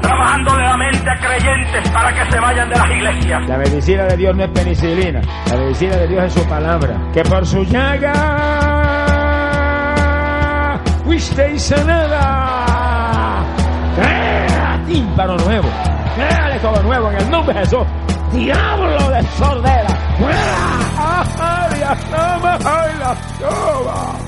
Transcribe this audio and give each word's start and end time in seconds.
trabajándole 0.00 0.62
la 0.62 0.76
mente 0.76 1.10
a 1.10 1.16
creyentes 1.16 1.90
para 1.90 2.12
que 2.12 2.30
se 2.30 2.40
vayan 2.40 2.68
de 2.68 2.76
las 2.76 2.90
iglesias. 2.90 3.48
La 3.48 3.58
medicina 3.58 4.04
de 4.04 4.16
Dios 4.16 4.36
no 4.36 4.44
es 4.44 4.50
penicilina. 4.50 5.20
La 5.50 5.56
medicina 5.56 5.96
de 5.96 6.08
Dios 6.08 6.24
es 6.24 6.32
su 6.32 6.44
palabra. 6.48 6.96
Que 7.12 7.22
por 7.22 7.46
su 7.46 7.64
llaga 7.64 8.14
fuisteis 11.04 11.62
sanada. 11.62 13.44
Crea 13.96 14.80
tímpano 14.86 15.36
nuevo. 15.38 15.68
Créale 16.14 16.58
todo 16.60 16.82
nuevo 16.82 17.10
en 17.10 17.16
el 17.16 17.30
nombre 17.30 17.54
de 17.54 17.60
Jesús. 17.60 17.86
Diablo 18.32 19.10
de 19.10 19.22
sordera. 19.38 19.88
¡Fuera! 20.18 21.22
¡Ay, 21.38 21.80
la 21.80 21.94
toma! 21.96 22.58
¡Ay, 22.64 22.92
toma! 23.40 24.27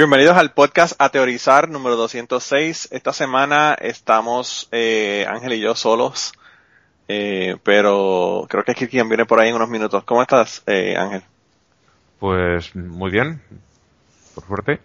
Bienvenidos 0.00 0.38
al 0.38 0.54
podcast 0.54 0.94
A 0.98 1.10
Teorizar 1.10 1.68
número 1.68 1.94
206. 1.94 2.88
Esta 2.90 3.12
semana 3.12 3.74
estamos 3.78 4.66
eh, 4.72 5.26
Ángel 5.28 5.52
y 5.52 5.60
yo 5.60 5.74
solos, 5.74 6.32
eh, 7.06 7.58
pero 7.62 8.46
creo 8.48 8.64
que 8.64 8.74
Kirkian 8.74 9.10
viene 9.10 9.26
por 9.26 9.40
ahí 9.40 9.50
en 9.50 9.56
unos 9.56 9.68
minutos. 9.68 10.02
¿Cómo 10.04 10.22
estás, 10.22 10.62
eh, 10.66 10.96
Ángel? 10.96 11.22
Pues 12.18 12.74
muy 12.74 13.10
bien, 13.10 13.42
por 14.34 14.46
suerte. 14.46 14.80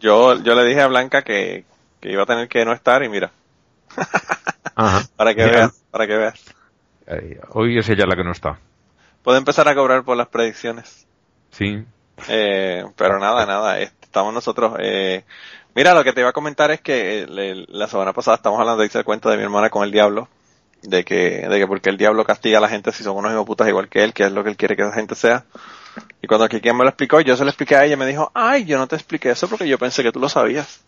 Yo, 0.00 0.42
yo 0.42 0.56
le 0.56 0.64
dije 0.64 0.80
a 0.80 0.88
Blanca 0.88 1.22
que, 1.22 1.64
que 2.00 2.10
iba 2.10 2.24
a 2.24 2.26
tener 2.26 2.48
que 2.48 2.64
no 2.64 2.72
estar 2.72 3.04
y 3.04 3.08
mira. 3.08 3.30
Ajá. 4.74 5.06
para 5.14 5.36
que 5.36 5.44
veas, 5.44 5.84
para 5.92 6.08
que 6.08 6.16
veas. 6.16 6.44
Hoy 7.50 7.78
es 7.78 7.88
ella 7.88 8.06
la 8.06 8.16
que 8.16 8.24
no 8.24 8.32
está. 8.32 8.58
Puede 9.22 9.38
empezar 9.38 9.68
a 9.68 9.74
cobrar 9.76 10.02
por 10.02 10.16
las 10.16 10.26
predicciones. 10.26 11.06
Sí. 11.52 11.84
Eh, 12.28 12.84
pero 12.96 13.20
nada, 13.20 13.46
nada, 13.46 13.80
estamos 14.10 14.34
nosotros. 14.34 14.74
Eh, 14.80 15.24
mira, 15.74 15.94
lo 15.94 16.02
que 16.04 16.12
te 16.12 16.20
iba 16.20 16.30
a 16.30 16.34
comentar 16.34 16.70
es 16.72 16.80
que 16.80 17.20
eh, 17.22 17.26
le- 17.28 17.64
la 17.68 17.86
semana 17.86 18.12
pasada 18.12 18.36
estamos 18.36 18.58
hablando 18.58 18.80
de 18.82 18.88
ese 18.88 19.04
cuento 19.04 19.30
de 19.30 19.36
mi 19.36 19.44
hermana 19.44 19.70
con 19.70 19.84
el 19.84 19.92
diablo, 19.92 20.28
de 20.82 21.04
que, 21.04 21.46
de 21.48 21.58
que 21.58 21.66
porque 21.66 21.90
el 21.90 21.96
diablo 21.96 22.24
castiga 22.24 22.58
a 22.58 22.60
la 22.60 22.68
gente 22.68 22.90
si 22.92 23.04
son 23.04 23.16
unos 23.16 23.32
hijos 23.32 23.46
putas 23.46 23.68
igual 23.68 23.88
que 23.88 24.02
él, 24.02 24.12
que 24.12 24.24
es 24.24 24.32
lo 24.32 24.42
que 24.42 24.50
él 24.50 24.56
quiere 24.56 24.76
que 24.76 24.82
la 24.82 24.92
gente 24.92 25.14
sea. 25.14 25.44
Y 26.22 26.26
cuando 26.26 26.44
aquí 26.44 26.60
quien 26.60 26.76
me 26.76 26.84
lo 26.84 26.90
explicó, 26.90 27.20
yo 27.20 27.36
se 27.36 27.44
lo 27.44 27.50
expliqué 27.50 27.76
a 27.76 27.84
ella 27.84 27.96
me 27.96 28.06
dijo, 28.06 28.30
ay, 28.34 28.64
yo 28.64 28.78
no 28.78 28.86
te 28.88 28.96
expliqué 28.96 29.30
eso 29.30 29.48
porque 29.48 29.68
yo 29.68 29.78
pensé 29.78 30.02
que 30.02 30.12
tú 30.12 30.18
lo 30.20 30.28
sabías. 30.28 30.80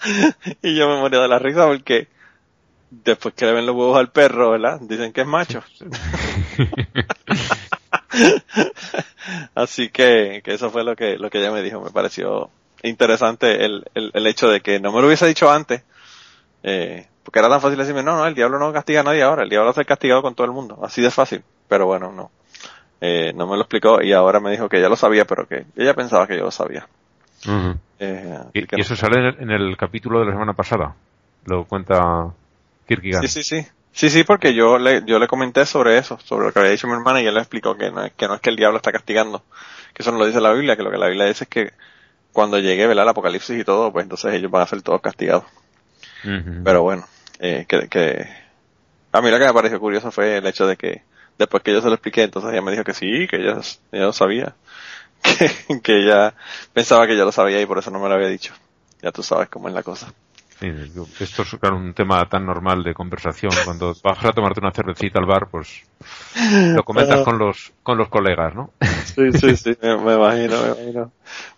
y 0.62 0.76
yo 0.76 0.88
me 0.88 1.00
moría 1.00 1.20
de 1.20 1.28
la 1.28 1.38
risa 1.38 1.66
porque 1.66 2.08
después 2.90 3.34
que 3.34 3.46
le 3.46 3.52
ven 3.52 3.66
los 3.66 3.74
huevos 3.76 3.98
al 3.98 4.10
perro, 4.10 4.50
¿verdad? 4.50 4.78
Dicen 4.80 5.12
que 5.12 5.22
es 5.22 5.26
macho. 5.26 5.62
Así 9.54 9.88
que, 9.90 10.40
que 10.44 10.54
eso 10.54 10.70
fue 10.70 10.84
lo 10.84 10.96
que, 10.96 11.16
lo 11.18 11.30
que 11.30 11.38
ella 11.38 11.52
me 11.52 11.62
dijo. 11.62 11.80
Me 11.80 11.90
pareció 11.90 12.50
interesante 12.82 13.64
el, 13.64 13.84
el, 13.94 14.10
el 14.14 14.26
hecho 14.26 14.48
de 14.48 14.60
que 14.60 14.80
no 14.80 14.92
me 14.92 15.00
lo 15.00 15.06
hubiese 15.06 15.26
dicho 15.26 15.50
antes. 15.50 15.82
Eh, 16.62 17.06
porque 17.22 17.38
era 17.38 17.48
tan 17.48 17.60
fácil 17.60 17.78
decirme, 17.78 18.02
no, 18.02 18.16
no, 18.16 18.26
el 18.26 18.34
diablo 18.34 18.58
no 18.58 18.72
castiga 18.72 19.00
a 19.00 19.04
nadie 19.04 19.22
ahora. 19.22 19.42
El 19.42 19.50
diablo 19.50 19.72
ser 19.72 19.86
castigado 19.86 20.22
con 20.22 20.34
todo 20.34 20.46
el 20.46 20.52
mundo. 20.52 20.78
Así 20.82 21.02
de 21.02 21.10
fácil. 21.10 21.42
Pero 21.68 21.86
bueno, 21.86 22.10
no. 22.12 22.30
Eh, 23.00 23.32
no 23.34 23.46
me 23.46 23.54
lo 23.56 23.62
explicó 23.62 24.02
y 24.02 24.12
ahora 24.12 24.40
me 24.40 24.50
dijo 24.50 24.68
que 24.68 24.80
ya 24.80 24.88
lo 24.88 24.96
sabía, 24.96 25.24
pero 25.24 25.46
que 25.46 25.64
ella 25.76 25.94
pensaba 25.94 26.26
que 26.26 26.36
yo 26.36 26.44
lo 26.44 26.50
sabía. 26.50 26.86
Ujú. 27.46 27.78
Eh, 27.98 28.36
así 28.38 28.48
Y, 28.54 28.66
que 28.66 28.76
y 28.76 28.78
no. 28.78 28.84
eso 28.84 28.96
sale 28.96 29.18
en 29.20 29.24
el, 29.26 29.36
en 29.40 29.50
el 29.50 29.76
capítulo 29.76 30.20
de 30.20 30.26
la 30.26 30.32
semana 30.32 30.52
pasada. 30.52 30.94
Lo 31.46 31.64
cuenta 31.64 32.26
Kierkegaard. 32.86 33.26
Sí, 33.26 33.42
sí, 33.42 33.62
sí. 33.62 33.66
Sí, 33.92 34.08
sí, 34.08 34.24
porque 34.24 34.54
yo 34.54 34.78
le, 34.78 35.02
yo 35.04 35.18
le 35.18 35.26
comenté 35.26 35.66
sobre 35.66 35.98
eso, 35.98 36.18
sobre 36.24 36.46
lo 36.46 36.52
que 36.52 36.60
había 36.60 36.70
dicho 36.70 36.86
mi 36.86 36.94
hermana 36.94 37.20
y 37.20 37.26
él 37.26 37.34
le 37.34 37.40
explicó 37.40 37.76
que 37.76 37.90
no, 37.90 38.04
es, 38.04 38.12
que 38.12 38.28
no 38.28 38.34
es 38.34 38.40
que 38.40 38.50
el 38.50 38.56
diablo 38.56 38.76
está 38.76 38.92
castigando, 38.92 39.42
que 39.92 40.02
eso 40.02 40.12
no 40.12 40.18
lo 40.18 40.26
dice 40.26 40.40
la 40.40 40.52
Biblia, 40.52 40.76
que 40.76 40.82
lo 40.82 40.90
que 40.90 40.98
la 40.98 41.08
Biblia 41.08 41.26
dice 41.26 41.44
es 41.44 41.50
que 41.50 41.72
cuando 42.32 42.58
llegue 42.58 42.86
¿verdad? 42.86 43.02
el 43.02 43.08
apocalipsis 43.08 43.60
y 43.60 43.64
todo, 43.64 43.92
pues 43.92 44.04
entonces 44.04 44.32
ellos 44.34 44.50
van 44.50 44.62
a 44.62 44.66
ser 44.66 44.82
todos 44.82 45.00
castigados. 45.00 45.44
Pero 46.22 46.82
bueno, 46.82 47.06
eh, 47.38 47.64
que, 47.66 47.88
que 47.88 48.26
a 49.12 49.20
mí 49.20 49.30
lo 49.30 49.38
que 49.38 49.46
me 49.46 49.54
pareció 49.54 49.80
curioso 49.80 50.10
fue 50.10 50.36
el 50.36 50.46
hecho 50.46 50.66
de 50.66 50.76
que 50.76 51.02
después 51.38 51.62
que 51.62 51.72
yo 51.72 51.80
se 51.80 51.88
lo 51.88 51.94
expliqué, 51.94 52.22
entonces 52.22 52.52
ella 52.52 52.62
me 52.62 52.70
dijo 52.70 52.84
que 52.84 52.94
sí, 52.94 53.26
que 53.28 53.36
ella, 53.36 53.58
ella 53.90 54.04
lo 54.04 54.12
sabía, 54.12 54.54
que, 55.22 55.80
que 55.80 55.98
ella 55.98 56.34
pensaba 56.72 57.06
que 57.06 57.16
yo 57.16 57.24
lo 57.24 57.32
sabía 57.32 57.60
y 57.60 57.66
por 57.66 57.78
eso 57.78 57.90
no 57.90 57.98
me 57.98 58.08
lo 58.08 58.14
había 58.14 58.28
dicho. 58.28 58.54
Ya 59.02 59.10
tú 59.10 59.22
sabes 59.22 59.48
cómo 59.48 59.68
es 59.68 59.74
la 59.74 59.82
cosa. 59.82 60.12
Esto 60.60 61.42
es 61.42 61.56
claro, 61.58 61.76
un 61.76 61.94
tema 61.94 62.28
tan 62.28 62.44
normal 62.44 62.82
de 62.82 62.92
conversación. 62.92 63.52
Cuando 63.64 63.94
vas 64.04 64.24
a 64.24 64.32
tomarte 64.32 64.60
una 64.60 64.72
cervecita 64.72 65.18
al 65.18 65.24
bar, 65.24 65.48
pues 65.50 65.84
lo 66.74 66.84
comentas 66.84 67.22
con 67.22 67.38
los 67.38 67.72
con 67.82 67.96
los 67.96 68.08
colegas, 68.08 68.54
¿no? 68.54 68.70
Sí, 69.04 69.32
sí, 69.32 69.56
sí, 69.56 69.76
me, 69.80 69.96
me 69.96 70.14
imagino, 70.14 70.60
me 70.60 70.68
imagino. 70.68 71.12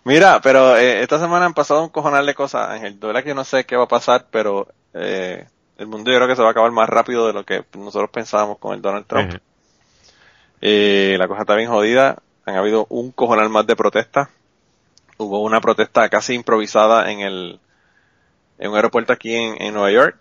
Mira, 0.05 0.39
pero 0.41 0.77
eh, 0.77 1.01
esta 1.01 1.19
semana 1.19 1.45
han 1.45 1.53
pasado 1.53 1.83
un 1.83 1.89
cojonal 1.89 2.25
de 2.25 2.33
cosas, 2.33 2.69
Ángel. 2.69 2.99
De 2.99 3.07
verdad 3.07 3.23
que 3.23 3.29
yo 3.29 3.35
no 3.35 3.43
sé 3.43 3.65
qué 3.65 3.75
va 3.75 3.83
a 3.83 3.87
pasar, 3.87 4.27
pero 4.31 4.67
eh, 4.93 5.45
el 5.77 5.87
mundo 5.87 6.09
yo 6.11 6.17
creo 6.17 6.27
que 6.27 6.35
se 6.35 6.41
va 6.41 6.47
a 6.47 6.51
acabar 6.51 6.71
más 6.71 6.87
rápido 6.87 7.27
de 7.27 7.33
lo 7.33 7.43
que 7.43 7.65
nosotros 7.77 8.09
pensábamos 8.09 8.57
con 8.57 8.73
el 8.73 8.81
Donald 8.81 9.05
Trump. 9.05 9.35
Eh, 10.61 11.15
la 11.19 11.27
cosa 11.27 11.41
está 11.41 11.55
bien 11.55 11.69
jodida. 11.69 12.17
Han 12.45 12.55
habido 12.55 12.85
un 12.89 13.11
cojonal 13.11 13.49
más 13.49 13.67
de 13.67 13.75
protesta. 13.75 14.29
Hubo 15.17 15.41
una 15.41 15.59
protesta 15.59 16.07
casi 16.09 16.33
improvisada 16.33 17.11
en 17.11 17.19
el 17.19 17.59
en 18.59 18.69
un 18.71 18.75
aeropuerto 18.75 19.13
aquí 19.13 19.35
en, 19.35 19.61
en 19.61 19.73
Nueva 19.73 19.91
York. 19.91 20.17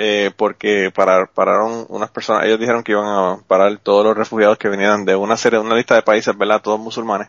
Eh, 0.00 0.30
porque 0.36 0.92
parar, 0.94 1.30
pararon 1.34 1.84
unas 1.88 2.10
personas, 2.10 2.44
ellos 2.46 2.60
dijeron 2.60 2.84
que 2.84 2.92
iban 2.92 3.06
a 3.06 3.38
parar 3.48 3.76
todos 3.78 4.04
los 4.04 4.16
refugiados 4.16 4.56
que 4.56 4.68
venían 4.68 5.04
de 5.04 5.16
una 5.16 5.36
serie, 5.36 5.58
una 5.58 5.74
lista 5.74 5.96
de 5.96 6.02
países, 6.02 6.36
¿verdad? 6.38 6.62
Todos 6.62 6.78
musulmanes. 6.78 7.28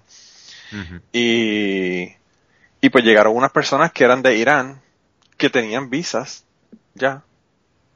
Y, 1.11 2.03
y 2.81 2.89
pues 2.91 3.03
llegaron 3.03 3.35
unas 3.35 3.51
personas 3.51 3.91
que 3.91 4.03
eran 4.03 4.21
de 4.21 4.35
Irán, 4.37 4.81
que 5.37 5.49
tenían 5.49 5.89
visas, 5.89 6.45
ya. 6.93 7.23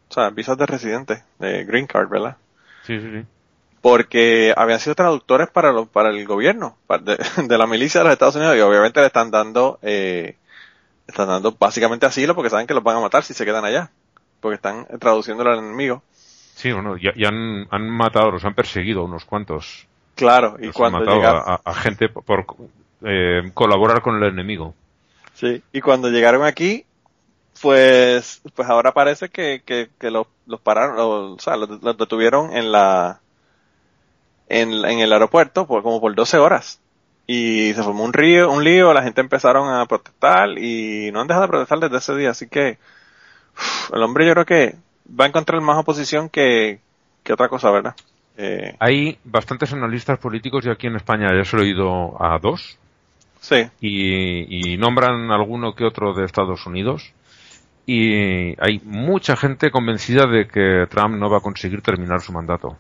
O 0.10 0.14
sea, 0.14 0.30
visas 0.32 0.58
de 0.58 0.66
residente, 0.66 1.24
de 1.40 1.66
green 1.66 1.88
card, 1.88 2.10
¿verdad? 2.10 2.38
Sí, 2.86 3.00
sí, 3.00 3.10
sí. 3.12 3.26
porque 3.82 4.54
habían 4.56 4.80
sido 4.80 4.96
traductores 4.96 5.50
para 5.50 5.72
lo- 5.72 5.86
para 5.88 6.10
el 6.10 6.26
gobierno 6.26 6.78
de, 7.02 7.18
de 7.48 7.58
la 7.58 7.68
milicia 7.68 8.00
de 8.02 8.06
los 8.06 8.14
Estados 8.14 8.36
Unidos 8.36 8.56
y 8.58 8.62
obviamente 8.62 9.02
le 9.02 9.08
están 9.08 9.30
dando 9.32 9.80
eh, 9.82 10.38
están 11.08 11.28
dando 11.28 11.52
básicamente 11.58 12.06
asilo 12.06 12.36
porque 12.36 12.50
saben 12.50 12.68
que 12.68 12.74
los 12.74 12.84
van 12.84 12.98
a 12.98 13.02
matar 13.02 13.24
si 13.24 13.34
se 13.34 13.46
quedan 13.46 13.66
allá 13.66 13.92
porque 14.40 14.56
están 14.56 14.88
traduciéndolo 15.00 15.52
al 15.52 15.60
enemigo 15.60 16.04
Sí, 16.56 16.72
bueno, 16.72 16.98
ya, 16.98 17.14
ya 17.18 17.30
han, 17.30 17.68
han 17.72 17.90
matado, 17.90 18.30
los 18.30 18.46
han 18.46 18.54
perseguido 18.54 19.02
a 19.02 19.06
unos 19.06 19.26
cuantos. 19.26 19.88
claro 20.16 20.56
y 20.60 20.68
Los 20.68 20.76
han 20.76 20.80
cuando 20.80 21.00
matado 21.00 21.18
llegaron 21.18 21.44
a, 21.66 21.74
gente 21.74 22.10
por, 22.10 22.24
por, 22.24 22.46
eh, 23.04 23.52
colaborar 23.54 24.02
con 24.02 24.16
el 24.18 24.24
enemigo. 24.30 24.74
sí 25.34 25.62
y 25.72 25.82
cuando 25.82 26.10
llegaron 26.10 26.44
aquí 26.44 26.86
pues 27.62 28.42
pues 28.56 28.70
ahora 28.70 28.94
parece 28.94 29.30
que, 29.30 29.62
que, 29.66 29.90
que 30.00 30.12
los, 30.12 30.28
los 30.46 30.60
pararon 30.60 31.00
o, 31.00 31.34
o 31.34 31.40
sea 31.40 31.56
los, 31.56 31.70
los 31.82 31.98
detuvieron 31.98 32.56
en 32.56 32.72
la 32.72 33.20
en, 34.50 34.72
en 34.86 35.00
el 35.00 35.12
aeropuerto 35.14 35.66
por 35.66 35.84
como 35.84 36.00
por 36.02 36.14
12 36.16 36.38
horas 36.38 36.80
y 37.26 37.74
se 37.74 37.84
formó 37.84 38.04
un 38.04 38.14
río, 38.14 38.52
un 38.52 38.64
lío, 38.64 38.94
la 38.94 39.04
gente 39.04 39.22
empezaron 39.22 39.70
a 39.70 39.86
protestar 39.86 40.58
y 40.58 41.12
no 41.12 41.22
han 41.22 41.28
dejado 41.28 41.46
de 41.46 41.52
protestar 41.52 41.80
desde 41.80 41.98
ese 41.98 42.16
día, 42.16 42.32
así 42.32 42.48
que 42.48 42.78
el 43.94 44.04
hombre 44.04 44.26
yo 44.26 44.34
creo 44.34 44.46
que 44.46 44.76
va 45.08 45.26
a 45.26 45.28
encontrar 45.28 45.62
más 45.62 45.78
oposición 45.78 46.30
que, 46.30 46.80
que 47.24 47.34
otra 47.34 47.50
cosa, 47.50 47.72
¿verdad? 47.72 47.96
Eh, 48.38 48.76
Hay 48.80 49.20
bastantes 49.24 49.72
analistas 49.74 50.20
políticos 50.20 50.66
y 50.66 50.70
aquí 50.70 50.88
en 50.88 50.96
España 50.96 51.28
ya 51.36 51.46
se 51.46 51.56
lo 51.56 51.64
he 51.64 51.68
oído 51.68 52.22
a 52.22 52.40
dos 52.40 52.78
sí, 53.40 53.68
y, 53.80 54.74
y 54.74 54.78
nombran 54.78 55.32
alguno 55.32 55.76
que 55.76 55.86
otro 55.86 56.14
de 56.14 56.26
Estados 56.26 56.66
Unidos 56.66 57.14
y 57.86 58.56
hay 58.62 58.80
mucha 58.84 59.36
gente 59.36 59.70
convencida 59.70 60.26
de 60.26 60.48
que 60.48 60.86
Trump 60.90 61.16
no 61.16 61.30
va 61.30 61.40
a 61.40 61.42
conseguir 61.42 61.82
terminar 61.82 62.22
su 62.22 62.32
mandato. 62.32 62.78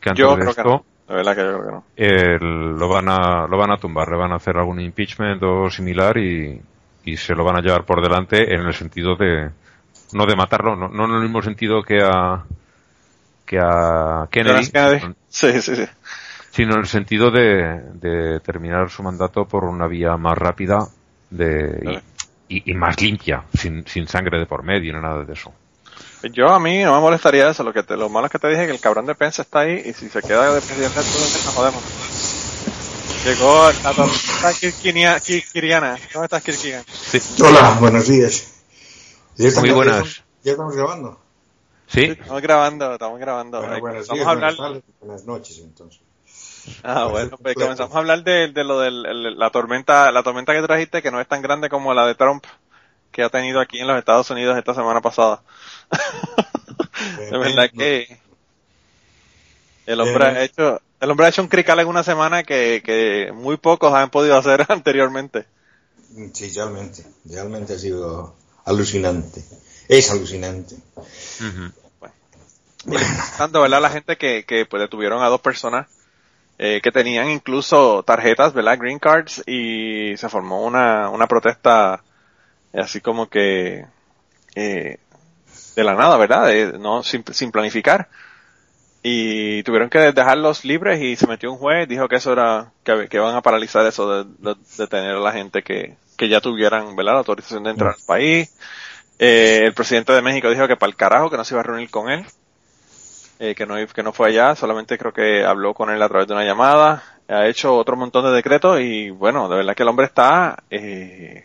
Que 0.00 0.10
antes 0.10 0.24
Yo 0.24 0.36
de 0.36 0.50
esto, 0.50 0.84
La 1.08 1.16
verdad 1.16 1.34
que 1.36 1.42
yo 1.42 1.58
creo 1.58 1.64
que 1.66 1.72
no. 1.72 1.84
eh, 1.96 2.38
lo 2.40 2.88
van 2.88 3.08
a 3.08 3.46
lo 3.46 3.58
van 3.58 3.70
a 3.72 3.76
tumbar, 3.76 4.08
le 4.08 4.16
van 4.16 4.32
a 4.32 4.36
hacer 4.36 4.56
algún 4.56 4.80
impeachment 4.80 5.42
o 5.42 5.68
similar 5.70 6.16
y, 6.16 6.60
y 7.04 7.16
se 7.16 7.34
lo 7.34 7.44
van 7.44 7.56
a 7.58 7.60
llevar 7.60 7.84
por 7.84 8.02
delante 8.02 8.54
en 8.54 8.62
el 8.62 8.72
sentido 8.74 9.14
de 9.16 9.50
no 10.12 10.26
de 10.26 10.36
matarlo, 10.36 10.76
no, 10.76 10.88
no 10.88 11.04
en 11.04 11.12
el 11.16 11.22
mismo 11.22 11.42
sentido 11.42 11.82
que 11.82 12.00
a 12.02 12.44
que 13.44 13.58
a 13.60 14.26
Kennedy. 14.30 14.70
Sí, 15.28 15.60
sí, 15.60 15.76
sí. 15.76 15.84
sino 16.50 16.74
en 16.74 16.80
el 16.80 16.86
sentido 16.86 17.30
de, 17.30 17.82
de 17.94 18.40
terminar 18.40 18.88
su 18.88 19.02
mandato 19.02 19.44
por 19.46 19.64
una 19.64 19.86
vía 19.86 20.16
más 20.16 20.38
rápida 20.38 20.86
de, 21.30 21.80
Vale. 21.82 22.02
y, 22.48 22.70
y 22.70 22.74
más 22.74 23.00
limpia, 23.02 23.44
sin, 23.52 23.86
sin 23.86 24.06
sangre 24.06 24.38
de 24.38 24.46
por 24.46 24.62
medio 24.62 24.94
ni 24.94 25.00
nada 25.02 25.24
de 25.24 25.32
eso. 25.32 25.52
Yo 26.32 26.48
a 26.48 26.58
mí 26.60 26.82
no 26.82 26.94
me 26.94 27.00
molestaría 27.00 27.48
eso, 27.50 27.62
lo 27.62 27.72
que 27.72 27.82
te, 27.82 27.96
lo 27.96 28.08
malo 28.08 28.26
es 28.26 28.32
que 28.32 28.38
te 28.38 28.48
dije 28.48 28.66
que 28.66 28.72
el 28.72 28.80
cabrón 28.80 29.06
de 29.06 29.14
Pence 29.14 29.42
está 29.42 29.60
ahí 29.60 29.82
y 29.84 29.92
si 29.92 30.08
se 30.08 30.22
queda 30.22 30.52
de 30.54 30.60
presidente 30.60 30.98
entonces 30.98 31.44
nos 31.44 31.54
jodemos. 31.54 31.82
Llegó 33.24 33.70
la 33.82 33.92
tormenta 33.94 34.52
Kirkinia- 34.60 35.20
Kirkiriana. 35.20 35.98
¿Dónde 36.12 36.24
estás 36.26 36.42
Kirkiriana? 36.42 36.84
Sí, 36.88 37.20
Hola, 37.42 37.76
buenos 37.80 38.06
días. 38.08 38.52
¿Ya 39.36 39.44
Muy 39.44 39.48
estamos- 39.48 39.74
buenas. 39.74 40.22
¿Ya 40.42 40.52
estamos 40.52 40.76
grabando? 40.76 41.20
sí, 41.86 42.04
Estamos 42.04 42.42
grabando, 42.42 42.92
estamos 42.92 43.18
grabando. 43.18 43.60
Bueno, 43.60 43.80
buenos 43.80 44.10
a 44.10 44.12
hablar. 44.12 44.34
buenas 44.34 44.56
tardes, 44.56 44.82
buenas 45.00 45.24
noches, 45.24 45.58
entonces. 45.58 46.00
Ah, 46.82 47.06
bueno, 47.10 47.36
pues 47.42 47.54
comenzamos 47.56 47.94
a 47.94 47.98
hablar 47.98 48.24
de, 48.24 48.48
de 48.48 48.64
lo 48.64 48.80
de 48.80 48.90
la 48.90 49.50
tormenta, 49.50 50.10
la 50.10 50.22
tormenta 50.22 50.54
que 50.54 50.62
trajiste 50.62 51.02
que 51.02 51.10
no 51.10 51.20
es 51.20 51.28
tan 51.28 51.42
grande 51.42 51.68
como 51.68 51.92
la 51.92 52.06
de 52.06 52.14
Trump 52.14 52.44
que 53.14 53.22
ha 53.22 53.28
tenido 53.28 53.60
aquí 53.60 53.78
en 53.78 53.86
los 53.86 53.96
Estados 53.96 54.28
Unidos 54.30 54.58
esta 54.58 54.74
semana 54.74 55.00
pasada. 55.00 55.40
de 57.30 57.38
verdad 57.38 57.70
que 57.70 58.18
el 59.86 60.00
hombre 60.00 60.24
ha 60.24 60.42
hecho, 60.42 60.80
el 61.00 61.10
hombre 61.10 61.26
ha 61.26 61.28
hecho 61.28 61.42
un 61.42 61.48
crical 61.48 61.78
en 61.78 61.86
una 61.86 62.02
semana 62.02 62.42
que, 62.42 62.82
que 62.84 63.30
muy 63.32 63.56
pocos 63.56 63.94
han 63.94 64.10
podido 64.10 64.36
hacer 64.36 64.66
anteriormente. 64.68 65.46
Sí, 66.32 66.50
realmente. 66.54 67.06
Realmente 67.24 67.74
ha 67.74 67.78
sido 67.78 68.34
alucinante. 68.64 69.44
Es 69.88 70.10
alucinante. 70.10 70.74
ujú. 70.96 71.72
Y 72.86 72.96
tanto, 73.38 73.62
¿verdad? 73.62 73.80
La 73.80 73.90
gente 73.90 74.18
que, 74.18 74.44
que 74.44 74.66
pues 74.66 74.80
detuvieron 74.80 75.22
a 75.22 75.28
dos 75.28 75.40
personas 75.40 75.86
eh, 76.58 76.80
que 76.82 76.90
tenían 76.90 77.30
incluso 77.30 78.02
tarjetas, 78.02 78.52
¿verdad? 78.52 78.78
Green 78.78 78.98
cards 78.98 79.42
y 79.46 80.16
se 80.16 80.28
formó 80.28 80.64
una, 80.64 81.08
una 81.10 81.26
protesta 81.26 82.02
eh, 82.04 82.13
así 82.80 83.00
como 83.00 83.28
que 83.28 83.86
eh, 84.56 84.98
de 85.76 85.84
la 85.84 85.94
nada, 85.94 86.16
¿verdad? 86.18 86.46
De- 86.46 86.78
no 86.78 87.02
sin, 87.02 87.24
sin 87.32 87.52
planificar. 87.52 88.08
Y 89.02 89.62
tuvieron 89.64 89.90
que 89.90 89.98
dejarlos 90.12 90.64
libres 90.64 91.00
y 91.02 91.16
se 91.16 91.26
metió 91.26 91.52
un 91.52 91.58
juez, 91.58 91.86
dijo 91.88 92.08
que 92.08 92.16
eso 92.16 92.32
era, 92.32 92.72
que, 92.84 93.08
que 93.08 93.18
iban 93.18 93.34
a 93.36 93.42
paralizar 93.42 93.86
eso 93.86 94.24
de, 94.24 94.30
de, 94.38 94.56
de 94.78 94.86
tener 94.86 95.16
a 95.16 95.20
la 95.20 95.32
gente 95.32 95.62
que, 95.62 95.96
que 96.16 96.28
ya 96.28 96.40
tuvieran, 96.40 96.96
¿verdad? 96.96 97.12
La 97.12 97.18
autorización 97.18 97.64
de 97.64 97.70
entrar 97.70 97.90
al 97.94 98.00
país. 98.06 98.56
Eh, 99.18 99.62
el 99.64 99.74
presidente 99.74 100.12
de 100.12 100.22
México 100.22 100.50
dijo 100.50 100.68
que 100.68 100.76
para 100.76 100.90
el 100.90 100.96
carajo, 100.96 101.30
que 101.30 101.36
no 101.36 101.44
se 101.44 101.54
iba 101.54 101.60
a 101.60 101.64
reunir 101.64 101.90
con 101.90 102.10
él 102.10 102.24
eh, 103.38 103.54
que 103.54 103.66
no 103.66 103.74
que 103.88 104.02
no 104.02 104.12
fue 104.12 104.28
allá, 104.28 104.54
solamente 104.54 104.98
creo 104.98 105.12
que 105.12 105.44
habló 105.44 105.74
con 105.74 105.90
él 105.90 106.00
a 106.02 106.08
través 106.08 106.26
de 106.28 106.34
una 106.34 106.44
llamada, 106.44 107.02
ha 107.28 107.46
hecho 107.46 107.74
otro 107.76 107.96
montón 107.96 108.24
de 108.24 108.30
decretos 108.32 108.80
y 108.80 109.10
bueno, 109.10 109.48
de 109.48 109.56
verdad 109.56 109.74
que 109.74 109.82
el 109.82 109.88
hombre 109.88 110.06
está, 110.06 110.62
eh, 110.70 111.44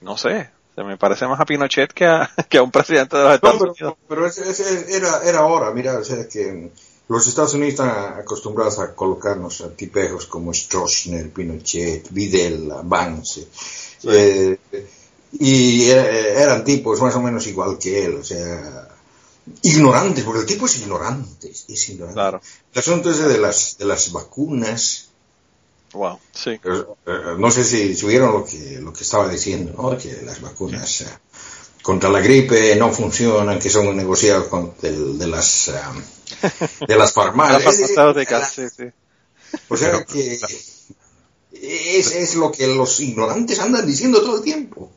no 0.00 0.16
sé, 0.16 0.50
se 0.78 0.84
me 0.84 0.96
parece 0.96 1.26
más 1.26 1.40
a 1.40 1.44
Pinochet 1.44 1.92
que 1.92 2.06
a, 2.06 2.30
que 2.48 2.58
a 2.58 2.62
un 2.62 2.70
presidente 2.70 3.16
de 3.16 3.22
los 3.24 3.30
No, 3.30 3.34
Estados 3.34 3.58
pero, 3.58 3.72
Unidos. 3.72 3.94
pero 4.08 4.26
ese- 4.26 4.48
ese 4.48 4.96
era, 4.96 5.22
era 5.24 5.44
hora, 5.44 5.72
mira, 5.72 5.98
o 5.98 6.04
sea 6.04 6.28
que 6.28 6.70
los 7.08 7.26
Estados 7.26 7.54
Unidos 7.54 7.70
están 7.72 8.18
acostumbrados 8.20 8.78
a 8.78 8.94
colocarnos 8.94 9.60
a 9.62 9.70
tipejos 9.70 10.26
como 10.26 10.52
Stroessner, 10.54 11.30
Pinochet, 11.30 12.06
Videla, 12.10 12.82
Vance, 12.84 13.48
eh, 14.04 14.56
y 15.32 15.90
eh, 15.90 16.40
eran 16.40 16.64
tipos 16.64 17.00
más 17.00 17.14
o 17.16 17.20
menos 17.22 17.46
igual 17.48 17.76
que 17.78 18.04
él, 18.04 18.14
o 18.16 18.24
sea, 18.24 18.88
ignorantes, 19.62 20.22
porque 20.24 20.40
el 20.40 20.46
tipo 20.46 20.66
es 20.66 20.78
ignorante, 20.78 21.50
es 21.50 21.88
ignorante. 21.88 22.14
Claro, 22.14 22.40
El 22.72 22.78
asunto 22.78 23.10
ese 23.10 23.26
de 23.26 23.38
las, 23.38 23.76
de 23.78 23.84
las 23.86 24.12
vacunas, 24.12 25.07
wow, 25.92 26.18
sí, 26.32 26.50
eh, 26.50 26.60
eh, 27.06 27.20
no 27.38 27.50
sé 27.50 27.64
si, 27.64 28.06
vieron 28.06 28.32
lo 28.32 28.44
que, 28.44 28.78
lo 28.80 28.92
que 28.92 29.02
estaba 29.02 29.28
diciendo, 29.28 29.72
¿no? 29.76 29.96
Que 29.98 30.22
las 30.24 30.40
vacunas 30.40 31.02
eh, 31.02 31.06
contra 31.82 32.10
la 32.10 32.20
gripe 32.20 32.76
no 32.76 32.90
funcionan, 32.92 33.58
que 33.58 33.70
son 33.70 33.96
negociados 33.96 34.48
con 34.48 34.74
del- 34.80 35.18
de, 35.18 35.26
las 35.26 35.68
eh, 35.68 35.72
de 36.86 36.94
las 36.94 36.98
las 36.98 37.12
farmacias. 37.12 37.62
farmacéuticas, 37.96 38.52
sí, 38.52 38.68
sí, 38.68 38.84
O 39.68 39.76
sea 39.76 40.04
que 40.04 40.38
es, 41.52 42.14
es 42.14 42.34
lo 42.36 42.52
que 42.52 42.66
los 42.66 43.00
ignorantes 43.00 43.58
andan 43.60 43.86
diciendo 43.86 44.20
todo 44.20 44.36
el 44.38 44.42
tiempo. 44.44 44.90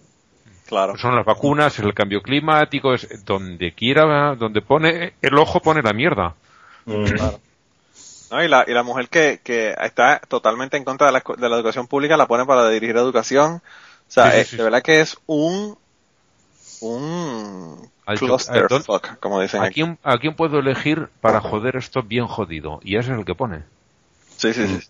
claro, 0.67 0.97
Son 0.97 1.15
las 1.15 1.25
vacunas, 1.25 1.79
el 1.79 1.93
cambio 1.93 2.21
climático, 2.21 2.93
es 2.93 3.07
donde 3.25 3.73
quiera, 3.73 4.35
donde 4.35 4.61
pone 4.61 5.13
el 5.21 5.37
ojo 5.37 5.61
pone 5.61 5.81
la 5.81 5.93
mierda. 5.93 6.35
¿No? 8.31 8.43
Y 8.43 8.47
la, 8.47 8.63
y 8.67 8.71
la 8.71 8.83
mujer 8.83 9.09
que, 9.09 9.39
que 9.43 9.75
está 9.81 10.19
totalmente 10.27 10.77
en 10.77 10.83
contra 10.85 11.07
de 11.07 11.13
la, 11.13 11.23
de 11.37 11.49
la 11.49 11.55
educación 11.55 11.87
pública 11.87 12.17
la 12.17 12.27
pone 12.27 12.45
para 12.45 12.67
dirigir 12.69 12.95
educación, 12.97 13.55
o 13.55 13.61
sea, 14.07 14.31
Sí, 14.31 14.31
sí, 14.31 14.37
es- 14.41 14.47
sí, 14.49 14.57
de 14.57 14.63
verdad 14.63 14.81
que 14.81 15.01
es 15.01 15.17
un, 15.27 15.77
un 16.81 17.89
clusterfuck, 18.17 19.19
como 19.19 19.39
dicen 19.41 19.61
¿A 19.61 19.65
aquí. 19.65 19.75
quién, 19.75 19.99
¿A 20.03 20.17
quién 20.17 20.35
puedo 20.35 20.59
elegir 20.59 21.09
para 21.21 21.39
joder 21.41 21.75
esto 21.75 22.01
bien 22.03 22.27
jodido? 22.27 22.79
Y 22.83 22.97
ese 22.97 23.11
es 23.13 23.19
el 23.19 23.25
que 23.25 23.35
pone. 23.35 23.63
Sí, 24.37 24.53
sí, 24.53 24.67
sí. 24.67 24.89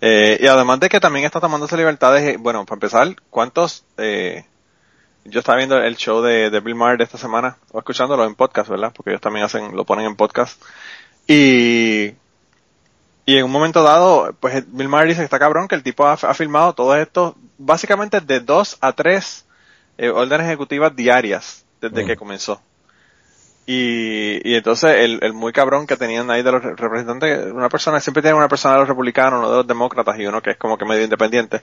Eh, 0.00 0.38
y 0.42 0.46
además 0.46 0.80
de 0.80 0.88
que 0.88 1.00
también 1.00 1.24
está 1.24 1.40
tomándose 1.40 1.76
libertades, 1.76 2.22
eh, 2.34 2.36
bueno, 2.38 2.64
para 2.66 2.76
empezar, 2.76 3.14
¿cuántos, 3.30 3.84
eh, 3.96 4.44
yo 5.24 5.38
estaba 5.38 5.56
viendo 5.58 5.78
el 5.78 5.96
show 5.96 6.20
de, 6.20 6.50
de 6.50 6.60
Bill 6.60 6.74
Maher 6.74 6.98
de 6.98 7.04
esta 7.04 7.16
semana, 7.18 7.56
o 7.72 7.78
escuchándolo 7.78 8.24
en 8.24 8.34
podcast, 8.34 8.68
¿verdad? 8.68 8.92
Porque 8.94 9.10
ellos 9.10 9.22
también 9.22 9.44
hacen, 9.46 9.74
lo 9.74 9.84
ponen 9.84 10.04
en 10.06 10.16
podcast. 10.16 10.60
Y, 11.26 12.12
y 13.26 13.36
en 13.38 13.44
un 13.44 13.50
momento 13.50 13.82
dado, 13.82 14.34
pues 14.40 14.64
Bill 14.72 14.88
Maher 14.88 15.08
dice 15.08 15.20
que 15.20 15.24
está 15.24 15.38
cabrón, 15.38 15.68
que 15.68 15.74
el 15.74 15.82
tipo 15.82 16.06
ha, 16.06 16.12
ha 16.14 16.34
filmado 16.34 16.74
todo 16.74 16.96
esto, 16.96 17.36
básicamente 17.58 18.20
de 18.20 18.40
dos 18.40 18.78
a 18.80 18.92
tres 18.92 19.46
eh, 19.98 20.08
órdenes 20.10 20.46
ejecutivas 20.46 20.94
diarias 20.96 21.64
desde 21.80 22.04
Mm. 22.04 22.06
que 22.06 22.16
comenzó. 22.16 22.60
Y, 23.68 24.48
y 24.48 24.54
entonces 24.54 24.94
el, 24.98 25.18
el 25.22 25.32
muy 25.32 25.52
cabrón 25.52 25.86
que 25.88 25.96
tenían 25.96 26.30
ahí 26.30 26.42
de 26.42 26.52
los 26.52 26.62
re- 26.62 26.76
representantes, 26.76 27.52
una 27.52 27.68
persona, 27.68 27.98
siempre 27.98 28.22
tiene 28.22 28.36
una 28.36 28.48
persona 28.48 28.74
de 28.74 28.80
los 28.80 28.88
republicanos, 28.88 29.40
uno 29.40 29.50
de 29.50 29.56
los 29.56 29.66
demócratas 29.66 30.16
y 30.20 30.26
uno 30.26 30.40
que 30.40 30.50
es 30.52 30.56
como 30.56 30.78
que 30.78 30.84
medio 30.84 31.02
independiente. 31.02 31.62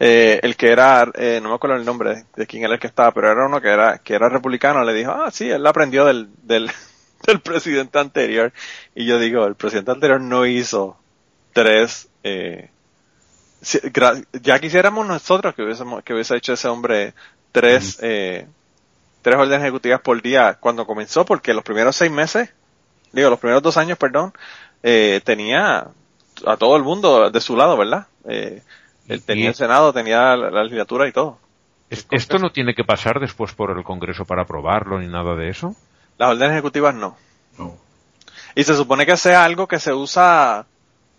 Eh, 0.00 0.40
el 0.42 0.56
que 0.56 0.70
era, 0.72 1.08
eh, 1.14 1.40
no 1.42 1.48
me 1.50 1.54
acuerdo 1.56 1.76
el 1.76 1.84
nombre 1.84 2.14
de, 2.16 2.24
de 2.36 2.46
quién 2.46 2.64
era 2.64 2.74
el 2.74 2.80
que 2.80 2.86
estaba, 2.88 3.12
pero 3.12 3.30
era 3.32 3.46
uno 3.46 3.60
que 3.60 3.68
era, 3.68 3.98
que 3.98 4.14
era 4.14 4.28
republicano, 4.28 4.84
le 4.84 4.92
dijo, 4.92 5.10
ah, 5.12 5.30
sí, 5.32 5.50
él 5.50 5.66
aprendió 5.66 6.04
del, 6.04 6.28
del, 6.42 6.70
del 7.26 7.40
presidente 7.40 7.98
anterior. 7.98 8.52
Y 8.94 9.06
yo 9.06 9.18
digo, 9.18 9.46
el 9.46 9.54
presidente 9.54 9.90
anterior 9.92 10.20
no 10.20 10.46
hizo 10.46 10.96
tres, 11.52 12.08
eh, 12.22 12.70
si- 13.60 13.80
gra- 13.80 14.24
ya 14.42 14.58
quisiéramos 14.58 15.06
nosotros 15.06 15.54
que 15.54 15.62
hubiésemos, 15.62 16.02
que 16.02 16.14
hubiese 16.14 16.36
hecho 16.36 16.52
ese 16.54 16.68
hombre 16.68 17.14
tres, 17.52 17.98
eh, 18.02 18.46
tres 19.22 19.36
órdenes 19.36 19.62
ejecutivas 19.62 20.00
por 20.00 20.20
día 20.20 20.54
cuando 20.60 20.86
comenzó, 20.86 21.24
porque 21.24 21.54
los 21.54 21.64
primeros 21.64 21.96
seis 21.96 22.10
meses, 22.10 22.52
digo, 23.12 23.30
los 23.30 23.38
primeros 23.38 23.62
dos 23.62 23.76
años, 23.76 23.96
perdón, 23.98 24.32
eh, 24.82 25.20
tenía 25.24 25.88
a 26.46 26.56
todo 26.56 26.76
el 26.76 26.82
mundo 26.82 27.30
de 27.30 27.40
su 27.40 27.56
lado, 27.56 27.76
¿verdad? 27.76 28.06
Eh, 28.28 28.62
él 29.08 29.22
tenía 29.22 29.48
el 29.48 29.54
Senado, 29.54 29.92
tenía 29.92 30.36
la, 30.36 30.50
la 30.50 30.64
legislatura 30.64 31.06
y 31.06 31.12
todo. 31.12 31.38
Es- 31.90 32.06
¿Esto 32.10 32.38
no 32.38 32.50
tiene 32.50 32.74
que 32.74 32.82
pasar 32.84 33.20
después 33.20 33.52
por 33.54 33.70
el 33.76 33.84
Congreso 33.84 34.24
para 34.24 34.42
aprobarlo 34.42 34.98
ni 34.98 35.06
nada 35.06 35.36
de 35.36 35.48
eso? 35.50 35.76
Las 36.18 36.30
órdenes 36.30 36.52
ejecutivas 36.52 36.94
no. 36.94 37.16
No. 37.58 37.76
Y 38.54 38.64
se 38.64 38.74
supone 38.74 39.04
que 39.06 39.16
sea 39.16 39.44
algo 39.44 39.66
que 39.66 39.78
se 39.78 39.92
usa, 39.92 40.64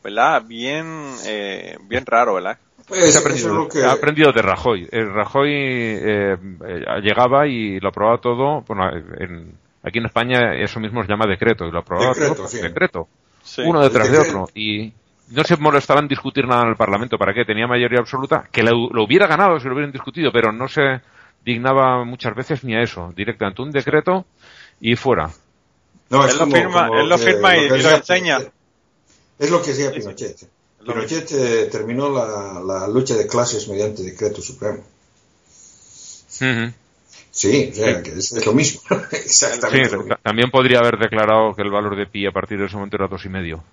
¿verdad? 0.04 0.44
Bien, 0.46 1.14
eh, 1.26 1.78
bien 1.84 2.06
raro, 2.06 2.36
¿verdad? 2.36 2.58
Pues, 2.88 3.18
aprendido, 3.18 3.68
que- 3.68 3.84
ha 3.84 3.92
aprendido 3.94 4.32
de 4.32 4.42
Rajoy. 4.42 4.88
El 4.92 5.12
Rajoy 5.14 5.50
eh, 5.52 6.38
eh, 6.68 6.86
llegaba 7.02 7.48
y 7.48 7.80
lo 7.80 7.90
aprobaba 7.90 8.20
todo. 8.20 8.62
Bueno, 8.62 8.90
en- 9.20 9.54
aquí 9.84 9.98
en 10.00 10.06
España 10.06 10.54
eso 10.56 10.80
mismo 10.80 11.02
se 11.04 11.10
llama 11.10 11.26
decreto 11.28 11.66
y 11.66 11.72
lo 11.72 11.80
aprobaba 11.80 12.10
Decreto, 12.14 12.36
todo 12.36 12.48
sí. 12.48 12.62
decreto. 12.62 13.08
Sí. 13.44 13.64
Uno 13.66 13.82
detrás 13.82 14.12
de 14.12 14.20
otro. 14.20 14.48
Y 14.54 14.94
no 15.32 15.44
se 15.44 15.58
molestaba 15.58 16.00
en 16.00 16.08
discutir 16.08 16.48
nada 16.48 16.62
en 16.64 16.70
el 16.70 16.76
Parlamento. 16.76 17.18
¿Para 17.18 17.34
qué? 17.34 17.44
Tenía 17.44 17.66
mayoría 17.68 18.00
absoluta. 18.00 18.48
Que 18.52 18.62
lo, 18.64 18.90
lo 18.92 19.04
hubiera 19.04 19.26
ganado 19.28 19.60
si 19.60 19.68
lo 19.68 19.74
hubieran 19.74 19.92
discutido, 19.92 20.32
pero 20.32 20.52
no 20.52 20.68
se 20.68 21.02
dignaba 21.44 22.04
muchas 22.06 22.36
veces 22.36 22.64
ni 22.64 22.76
a 22.76 22.82
eso. 22.82 23.12
Directamente 23.16 23.62
un 23.64 23.72
decreto 23.72 24.26
y 24.80 24.96
fuera. 24.96 25.30
No, 26.10 26.26
es 26.26 26.34
Él 26.34 26.40
lo 26.40 26.46
firma- 26.48 26.88
como 26.88 27.00
él 27.02 27.10
lo 27.10 27.18
firma 27.18 27.58
y- 27.58 27.68
que 27.70 27.78
y 27.78 27.82
lo 27.82 27.90
enseña. 27.92 28.40
Es 29.40 29.50
lo 29.50 29.62
que 29.62 29.74
Sí, 29.74 29.84
sí. 29.84 29.90
Pinochet. 30.00 30.38
Pinochet 30.86 31.32
eh, 31.32 31.66
terminó 31.72 32.10
la, 32.10 32.62
la 32.66 32.88
lucha 32.88 33.16
de 33.16 33.26
clases 33.28 33.68
mediante 33.68 34.04
decreto 34.04 34.42
supremo. 34.42 34.84
Sí, 36.28 36.46
o 37.72 37.76
sea, 37.76 37.98
Sí. 37.98 38.04
que 38.04 38.12
es, 38.20 38.32
es 38.32 38.46
lo 38.46 38.54
mismo. 38.54 38.82
Sí, 39.12 39.16
Exactamente. 39.18 39.92
lo 39.92 39.98
mismo. 40.04 40.16
ta- 40.16 40.22
también 40.22 40.50
podría 40.52 40.80
haber 40.80 40.98
declarado 40.98 41.54
que 41.54 41.62
el 41.64 41.72
valor 41.72 41.96
de 41.96 42.06
pi 42.06 42.26
a 42.26 42.32
partir 42.32 42.58
de 42.60 42.66
ese 42.66 42.76
momento 42.76 42.96
era 42.98 43.08
dos 43.08 43.26
y 43.26 43.30
medio. 43.30 43.64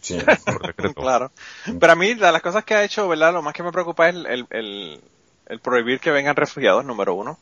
Sí, 0.00 0.18
Sí. 0.18 0.24
por 0.44 0.66
decreto. 0.66 0.94
Claro. 1.02 1.30
Pero 1.78 1.92
a 1.92 1.96
mí, 1.96 2.14
de 2.14 2.32
las 2.32 2.40
cosas 2.42 2.64
que 2.64 2.74
ha 2.74 2.84
hecho, 2.84 3.08
¿verdad? 3.08 3.32
Lo 3.32 3.42
más 3.42 3.52
que 3.52 3.62
me 3.62 3.72
preocupa 3.72 4.08
es 4.08 4.14
el, 4.14 4.26
el, 4.26 4.46
el, 4.50 5.00
el 5.46 5.58
prohibir 5.60 6.00
que 6.00 6.10
vengan 6.10 6.36
refugiados, 6.36 6.84
número 6.84 7.14
uno. 7.14 7.38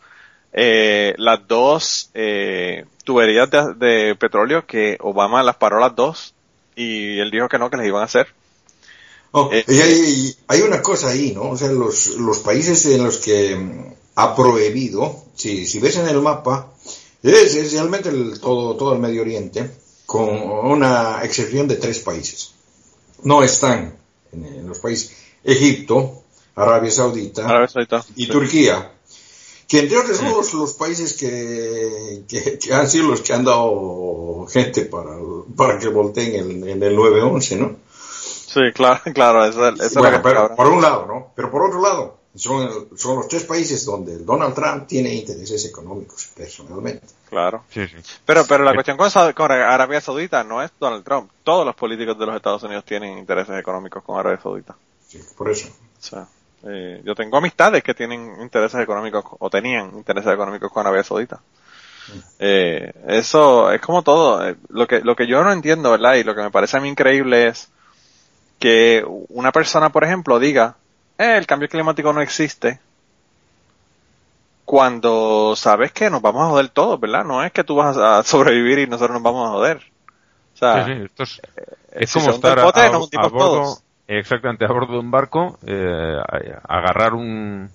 Eh, 0.52 1.14
las 1.18 1.46
dos 1.46 2.10
eh, 2.14 2.84
tuberías 3.04 3.50
de, 3.50 3.74
de 3.74 4.14
petróleo 4.14 4.66
que 4.66 4.96
Obama 5.00 5.42
las 5.42 5.56
paró 5.56 5.78
las 5.78 5.94
dos 5.94 6.34
y 6.74 7.18
él 7.18 7.30
dijo 7.30 7.48
que 7.48 7.58
no, 7.58 7.70
que 7.70 7.76
las 7.76 7.86
iban 7.86 8.02
a 8.02 8.06
hacer. 8.06 8.28
Oh, 9.32 9.50
Eh, 9.52 9.64
y 9.68 9.80
hay, 9.80 10.36
hay 10.46 10.60
una 10.62 10.80
cosa 10.80 11.08
ahí, 11.08 11.32
¿no? 11.32 11.50
O 11.50 11.56
sea, 11.56 11.68
los, 11.68 12.16
los 12.16 12.38
países 12.38 12.86
en 12.86 13.04
los 13.04 13.18
que 13.18 13.54
mm, 13.56 13.94
ha 14.16 14.34
prohibido, 14.34 15.24
si, 15.34 15.66
si 15.66 15.80
ves 15.80 15.96
en 15.96 16.08
el 16.08 16.20
mapa, 16.22 16.72
es 17.22 17.34
esencialmente 17.54 18.08
el, 18.08 18.40
todo, 18.40 18.74
todo 18.76 18.94
el 18.94 19.00
Medio 19.00 19.22
Oriente, 19.22 19.70
con 20.06 20.30
una 20.30 21.20
excepción 21.22 21.68
de 21.68 21.76
tres 21.76 21.98
países. 21.98 22.52
No 23.24 23.42
están 23.42 23.94
en, 24.32 24.44
en 24.46 24.66
los 24.68 24.78
países 24.78 25.14
Egipto, 25.44 26.22
Arabia 26.54 26.90
Saudita 26.90 27.44
Arabia 27.44 27.68
Saudita. 27.68 28.04
y 28.16 28.24
Sí. 28.26 28.30
Turquía, 28.32 28.92
que 29.68 29.80
entre 29.80 29.98
otros 29.98 30.16
son 30.16 30.30
los, 30.30 30.54
los 30.54 30.74
países 30.74 31.12
que, 31.14 32.24
que, 32.26 32.58
que 32.58 32.74
han 32.74 32.88
sido 32.88 33.08
los 33.08 33.20
que 33.20 33.32
han 33.34 33.44
dado 33.44 34.46
gente 34.50 34.86
para, 34.86 35.10
para 35.56 35.78
que 35.78 35.88
volteen 35.88 36.34
en, 36.34 36.68
en 36.68 36.82
el 36.82 36.96
911, 36.96 37.56
¿no? 37.56 37.76
Sí, 37.92 38.60
claro, 38.74 39.00
claro, 39.14 39.44
eso, 39.44 39.68
es- 39.68 39.74
eso 39.74 39.84
es 39.84 39.94
lo 39.94 40.00
Bueno, 40.00 40.16
que 40.16 40.22
pero 40.22 40.56
por 40.56 40.66
un 40.68 40.80
lado, 40.82 41.06
¿no? 41.06 41.32
Pero 41.36 41.50
por 41.50 41.62
otro 41.64 41.82
lado, 41.82 42.16
son, 42.34 42.88
son 42.96 43.16
los 43.16 43.28
tres 43.28 43.44
países 43.44 43.84
donde 43.84 44.16
Donald 44.18 44.54
Trump 44.54 44.86
tiene 44.86 45.12
intereses 45.14 45.64
económicos, 45.66 46.28
personalmente. 46.34 47.06
Claro. 47.28 47.64
Sí, 47.70 47.86
sí. 47.88 47.96
Pero, 48.24 48.44
pero 48.48 48.64
la 48.64 48.72
cuestión 48.72 48.96
con, 48.96 49.10
con 49.34 49.52
Arabia 49.52 50.00
Saudita 50.00 50.42
no 50.44 50.62
es 50.62 50.70
Donald 50.80 51.04
Trump. 51.04 51.30
Todos 51.44 51.66
los 51.66 51.74
políticos 51.74 52.18
de 52.18 52.24
los 52.26 52.36
Estados 52.36 52.62
Unidos 52.62 52.84
tienen 52.86 53.18
intereses 53.18 53.58
económicos 53.58 54.02
con 54.02 54.18
Arabia 54.18 54.40
Saudita. 54.40 54.74
Sí, 55.08 55.20
por 55.36 55.50
eso. 55.50 55.68
O 55.68 56.02
sea, 56.02 56.26
eh, 56.64 57.00
yo 57.04 57.14
tengo 57.14 57.36
amistades 57.38 57.82
que 57.82 57.94
tienen 57.94 58.40
intereses 58.40 58.80
económicos 58.80 59.24
o 59.38 59.50
tenían 59.50 59.96
intereses 59.96 60.32
económicos 60.32 60.72
con 60.72 60.82
Arabia 60.86 61.04
Saudita. 61.04 61.40
Eh, 62.38 62.92
eso 63.06 63.70
es 63.70 63.80
como 63.80 64.02
todo. 64.02 64.46
Eh, 64.48 64.56
Lo 64.68 64.86
que, 64.86 65.00
lo 65.00 65.14
que 65.14 65.26
yo 65.26 65.42
no 65.44 65.52
entiendo, 65.52 65.90
¿verdad? 65.90 66.14
Y 66.14 66.24
lo 66.24 66.34
que 66.34 66.42
me 66.42 66.50
parece 66.50 66.78
a 66.78 66.80
mí 66.80 66.88
increíble 66.88 67.48
es 67.48 67.70
que 68.58 69.04
una 69.28 69.52
persona, 69.52 69.90
por 69.90 70.04
ejemplo, 70.04 70.38
diga, 70.38 70.76
eh, 71.18 71.36
el 71.36 71.46
cambio 71.46 71.68
climático 71.68 72.12
no 72.12 72.20
existe, 72.22 72.80
cuando 74.64 75.54
sabes 75.56 75.92
que 75.92 76.10
nos 76.10 76.20
vamos 76.20 76.42
a 76.42 76.50
joder 76.50 76.68
todos, 76.68 77.00
¿verdad? 77.00 77.24
No 77.24 77.42
es 77.42 77.52
que 77.52 77.64
tú 77.64 77.76
vas 77.76 77.96
a 77.96 78.22
sobrevivir 78.22 78.78
y 78.80 78.86
nosotros 78.86 79.14
nos 79.14 79.22
vamos 79.22 79.48
a 79.48 79.52
joder. 79.52 79.82
O 80.54 80.56
sea, 80.58 80.84
Sí, 80.84 80.92
sí, 80.94 81.02
esto 81.04 81.22
es, 81.22 81.40
eh, 81.56 81.74
es 81.92 82.10
si 82.10 82.18
como 82.18 82.30
estar 82.30 82.58
a, 82.58 82.62
a 83.16 83.28
bordo, 83.28 83.38
todos. 83.38 83.82
Exactamente, 84.08 84.64
a 84.64 84.68
bordo 84.68 84.94
de 84.94 84.98
un 85.00 85.10
barco, 85.10 85.58
eh, 85.66 86.16
agarrar 86.68 87.14
un, 87.14 87.70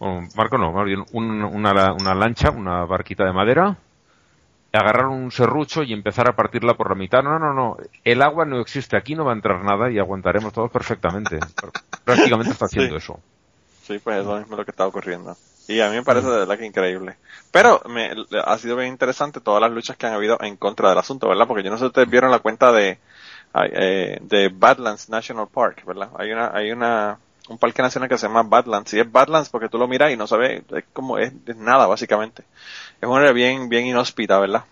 un 0.00 0.30
barco 0.34 0.58
no, 0.58 0.72
más 0.72 0.84
bien 0.86 1.04
un- 1.12 1.44
una, 1.44 1.92
una 1.94 2.14
lancha, 2.14 2.50
una 2.50 2.84
barquita 2.86 3.24
de 3.24 3.32
madera, 3.32 3.78
agarrar 4.72 5.06
un 5.08 5.30
serrucho 5.32 5.82
y 5.82 5.92
empezar 5.92 6.28
a 6.28 6.36
partirla 6.36 6.74
por 6.76 6.90
la 6.90 6.96
mitad. 6.96 7.22
No, 7.22 7.38
no, 7.38 7.52
no, 7.54 7.76
el 8.04 8.22
agua 8.22 8.44
no 8.44 8.60
existe, 8.60 8.96
aquí 8.96 9.14
no 9.14 9.24
va 9.24 9.32
a 9.32 9.36
entrar 9.36 9.64
nada 9.64 9.90
y 9.90 9.98
aguantaremos 9.98 10.52
todos 10.52 10.70
perfectamente. 10.70 11.48
Prácticamente 12.04 12.52
está 12.54 12.66
haciendo 12.66 12.96
Sí. 12.96 12.98
eso. 12.98 13.20
Sí, 13.82 13.98
pues 14.00 14.18
eso 14.20 14.38
mismo 14.38 14.54
es 14.54 14.58
lo 14.58 14.64
que 14.64 14.70
está 14.72 14.86
ocurriendo. 14.86 15.38
Y 15.68 15.80
a 15.80 15.88
mí 15.90 15.96
me 15.96 16.04
parece 16.04 16.28
de 16.28 16.38
verdad 16.38 16.58
que 16.58 16.66
increíble. 16.66 17.18
Pero 17.52 17.82
me, 17.88 18.10
ha 18.44 18.58
sido 18.58 18.76
bien 18.76 18.88
interesante 18.90 19.40
todas 19.40 19.60
las 19.62 19.70
luchas 19.72 19.96
que 19.96 20.06
han 20.06 20.14
habido 20.14 20.38
en 20.40 20.56
contra 20.56 20.88
del 20.90 20.98
asunto, 20.98 21.28
¿verdad? 21.28 21.46
Porque 21.48 21.62
yo 21.64 21.70
no 21.70 21.76
sé 21.76 21.82
si 21.84 21.86
ustedes 21.88 22.10
vieron 22.10 22.30
la 22.30 22.40
cuenta 22.40 22.72
de, 22.72 23.00
eh, 23.64 24.18
de 24.20 24.48
Badlands 24.48 25.08
National 25.08 25.48
Park, 25.48 25.84
¿verdad? 25.86 26.10
Hay 26.18 26.32
una, 26.32 26.50
hay 26.54 26.72
una, 26.72 27.18
un 27.48 27.58
parque 27.58 27.82
nacional 27.82 28.08
que 28.08 28.18
se 28.18 28.26
llama 28.26 28.42
Badlands. 28.42 28.92
Y 28.94 29.00
es 29.00 29.10
Badlands 29.10 29.48
porque 29.48 29.68
tú 29.68 29.78
lo 29.78 29.88
miras 29.88 30.12
y 30.12 30.16
no 30.16 30.26
sabes, 30.26 30.62
es 30.74 30.84
como, 30.92 31.18
es, 31.18 31.32
es 31.46 31.56
nada 31.56 31.86
básicamente. 31.86 32.44
Es 33.00 33.08
un 33.08 33.18
área 33.18 33.32
bien, 33.32 33.68
bien 33.68 33.86
inhóspita, 33.86 34.38
¿verdad? 34.38 34.64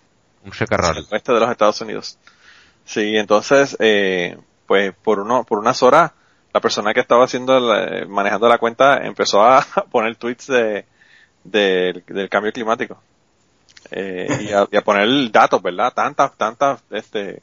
Un 0.45 0.53
secarral. 0.53 0.97
el 0.99 1.07
oeste 1.11 1.33
de 1.33 1.41
los 1.41 1.50
Estados 1.50 1.81
Unidos. 1.81 2.19
Sí, 2.85 3.17
entonces, 3.17 3.76
eh, 3.81 4.37
pues 4.67 4.95
por 5.03 5.21
uno, 5.21 5.45
por 5.45 5.59
unas 5.59 5.83
horas, 5.83 6.12
la 6.53 6.61
persona 6.61 6.93
que 6.95 7.00
estaba 7.00 7.25
haciendo, 7.25 7.59
la- 7.59 8.07
manejando 8.07 8.49
la 8.49 8.59
cuenta 8.59 8.99
empezó 9.07 9.43
a 9.45 9.64
poner 9.91 10.17
tweets 10.17 10.47
de, 10.49 10.85
del- 11.45 12.05
del 12.07 12.29
cambio 12.29 12.53
climático. 12.53 13.00
Eh, 13.91 14.26
y, 14.49 14.53
a, 14.53 14.67
y 14.71 14.76
a 14.76 14.83
poner 14.83 15.31
datos, 15.31 15.62
¿verdad? 15.62 15.93
Tantas, 15.95 16.35
tantas, 16.37 16.83
este, 16.91 17.43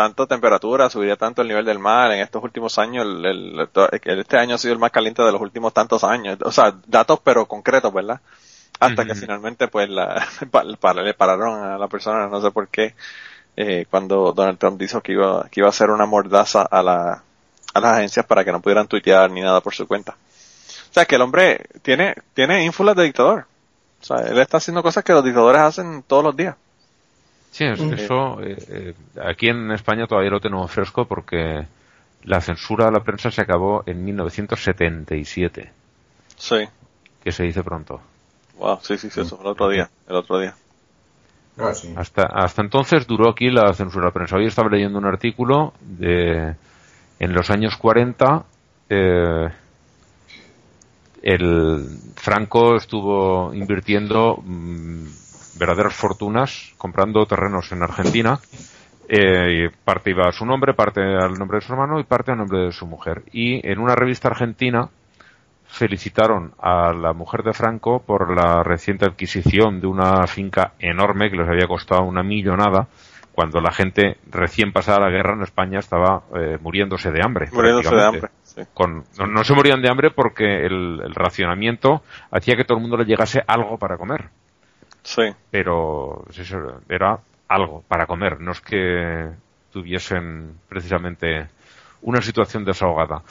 tanta 0.00 0.26
temperatura, 0.26 0.88
subiría 0.88 1.16
tanto 1.16 1.42
el 1.42 1.48
nivel 1.48 1.64
del 1.64 1.78
mar 1.78 2.10
en 2.12 2.20
estos 2.20 2.42
últimos 2.42 2.78
años, 2.78 3.04
el, 3.04 3.68
este 4.02 4.38
año 4.38 4.54
ha 4.54 4.58
sido 4.58 4.72
el 4.72 4.78
más 4.78 4.90
caliente 4.90 5.22
de 5.22 5.30
los 5.30 5.40
últimos 5.40 5.74
tantos 5.74 6.04
años. 6.04 6.38
O 6.42 6.50
sea, 6.50 6.74
datos 6.86 7.20
pero 7.22 7.44
concretos, 7.46 7.92
¿verdad? 7.92 8.20
Hasta 8.78 9.04
que 9.04 9.14
finalmente 9.14 9.68
pues 9.68 9.90
la, 9.90 10.26
le 11.04 11.14
pararon 11.14 11.62
a 11.62 11.76
la 11.76 11.88
persona, 11.88 12.28
no 12.28 12.40
sé 12.40 12.50
por 12.50 12.68
qué, 12.68 12.94
eh, 13.56 13.84
cuando 13.90 14.32
Donald 14.32 14.58
Trump 14.58 14.80
dijo 14.80 15.02
que 15.02 15.12
iba, 15.12 15.46
que 15.50 15.60
iba 15.60 15.66
a 15.66 15.70
hacer 15.70 15.90
una 15.90 16.06
mordaza 16.06 16.62
a 16.62 16.82
la, 16.82 17.22
a 17.74 17.80
las 17.80 17.92
agencias 17.98 18.24
para 18.24 18.42
que 18.42 18.52
no 18.52 18.62
pudieran 18.62 18.88
tuitear 18.88 19.30
ni 19.30 19.42
nada 19.42 19.60
por 19.60 19.74
su 19.74 19.86
cuenta. 19.86 20.12
O 20.12 20.94
sea 20.94 21.04
que 21.04 21.16
el 21.16 21.22
hombre 21.22 21.66
tiene, 21.82 22.14
tiene 22.32 22.64
ínfulas 22.64 22.96
de 22.96 23.04
dictador. 23.04 23.46
O 24.00 24.04
sea, 24.04 24.16
él 24.26 24.38
está 24.38 24.56
haciendo 24.56 24.82
cosas 24.82 25.04
que 25.04 25.12
los 25.12 25.22
dictadores 25.22 25.60
hacen 25.60 26.02
todos 26.04 26.24
los 26.24 26.34
días. 26.34 26.56
Sí, 27.50 27.64
es- 27.64 27.80
eso 27.80 28.40
eh, 28.42 28.56
eh, 28.68 28.94
aquí 29.24 29.48
en 29.48 29.70
España 29.72 30.06
todavía 30.06 30.30
lo 30.30 30.40
tenemos 30.40 30.70
fresco 30.70 31.04
porque 31.06 31.66
la 32.24 32.40
censura 32.40 32.88
a 32.88 32.90
la 32.90 33.00
prensa 33.00 33.30
se 33.30 33.40
acabó 33.42 33.82
en 33.86 34.04
1977, 34.04 35.70
Sí. 36.36 36.56
que 37.22 37.32
se 37.32 37.44
dice 37.44 37.62
pronto. 37.62 38.00
Wow, 38.58 38.78
sí, 38.82 38.96
sí, 38.98 39.10
sí, 39.10 39.20
eso 39.22 39.36
fue 39.36 39.46
el 39.46 39.52
otro 39.52 39.68
día, 39.68 39.88
el 40.08 40.16
otro 40.16 40.38
día. 40.38 40.54
Ah, 41.58 41.74
sí. 41.74 41.92
Hasta, 41.96 42.22
hasta 42.24 42.62
entonces 42.62 43.06
duró 43.06 43.30
aquí 43.30 43.50
la 43.50 43.72
censura 43.74 44.04
a 44.04 44.08
la 44.08 44.12
prensa. 44.14 44.36
Hoy 44.36 44.46
estaba 44.46 44.68
leyendo 44.70 44.98
un 44.98 45.06
artículo 45.06 45.72
de 45.80 46.54
en 47.18 47.32
los 47.34 47.50
años 47.50 47.76
40 47.76 48.44
eh, 48.88 49.48
el 51.22 51.86
Franco 52.16 52.76
estuvo 52.76 53.52
invirtiendo 53.54 54.42
mm, 54.42 55.04
verdaderas 55.60 55.94
fortunas 55.94 56.72
comprando 56.78 57.26
terrenos 57.26 57.70
en 57.70 57.82
Argentina. 57.82 58.40
Eh, 59.06 59.70
parte 59.84 60.10
iba 60.10 60.28
a 60.28 60.32
su 60.32 60.46
nombre, 60.46 60.72
parte 60.72 61.00
al 61.00 61.34
nombre 61.34 61.58
de 61.58 61.66
su 61.66 61.72
hermano 61.72 62.00
y 62.00 62.04
parte 62.04 62.32
al 62.32 62.38
nombre 62.38 62.60
de 62.60 62.72
su 62.72 62.86
mujer. 62.86 63.22
Y 63.32 63.60
en 63.68 63.78
una 63.78 63.94
revista 63.94 64.28
argentina 64.28 64.88
felicitaron 65.66 66.52
a 66.58 66.92
la 66.92 67.12
mujer 67.12 67.42
de 67.42 67.52
Franco 67.52 68.02
por 68.04 68.34
la 68.34 68.62
reciente 68.62 69.04
adquisición 69.04 69.80
de 69.80 69.86
una 69.86 70.26
finca 70.26 70.72
enorme 70.78 71.30
que 71.30 71.36
les 71.36 71.48
había 71.48 71.68
costado 71.68 72.02
una 72.02 72.22
millonada 72.22 72.88
cuando 73.32 73.60
la 73.60 73.70
gente 73.70 74.16
recién 74.30 74.72
pasada 74.72 75.00
la 75.00 75.10
guerra 75.10 75.34
en 75.34 75.42
España 75.42 75.78
estaba 75.78 76.22
eh, 76.34 76.58
muriéndose 76.60 77.10
de 77.10 77.20
hambre. 77.22 77.48
Muriéndose 77.52 77.94
de 77.94 78.04
hambre. 78.04 78.28
Sí. 78.42 78.62
Con, 78.74 79.04
no, 79.18 79.26
no 79.26 79.44
se 79.44 79.54
morían 79.54 79.80
de 79.80 79.88
hambre 79.90 80.10
porque 80.10 80.66
el, 80.66 81.00
el 81.04 81.14
racionamiento 81.14 82.02
hacía 82.30 82.56
que 82.56 82.64
todo 82.64 82.78
el 82.78 82.82
mundo 82.82 82.96
le 82.96 83.04
llegase 83.04 83.40
algo 83.46 83.78
para 83.78 83.96
comer. 83.96 84.30
Sí. 85.10 85.22
Pero 85.50 86.24
eso, 86.30 86.80
era 86.88 87.18
algo 87.48 87.82
para 87.88 88.06
comer, 88.06 88.40
no 88.40 88.52
es 88.52 88.60
que 88.60 89.30
tuviesen 89.72 90.54
precisamente 90.68 91.48
una 92.02 92.20
situación 92.22 92.64
desahogada. 92.64 93.22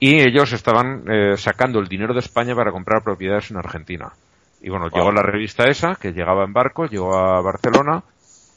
Y 0.00 0.20
ellos 0.20 0.52
estaban 0.52 1.04
eh, 1.08 1.36
sacando 1.36 1.78
el 1.78 1.86
dinero 1.86 2.12
de 2.12 2.20
España 2.20 2.56
para 2.56 2.72
comprar 2.72 3.04
propiedades 3.04 3.50
en 3.52 3.58
Argentina. 3.58 4.12
Y 4.60 4.68
bueno, 4.70 4.86
Wow. 4.90 4.94
llegó 4.98 5.12
la 5.12 5.22
revista 5.22 5.64
esa, 5.68 5.94
que 5.94 6.12
llegaba 6.12 6.44
en 6.44 6.52
barco, 6.52 6.86
llegó 6.86 7.16
a 7.16 7.40
Barcelona, 7.40 8.02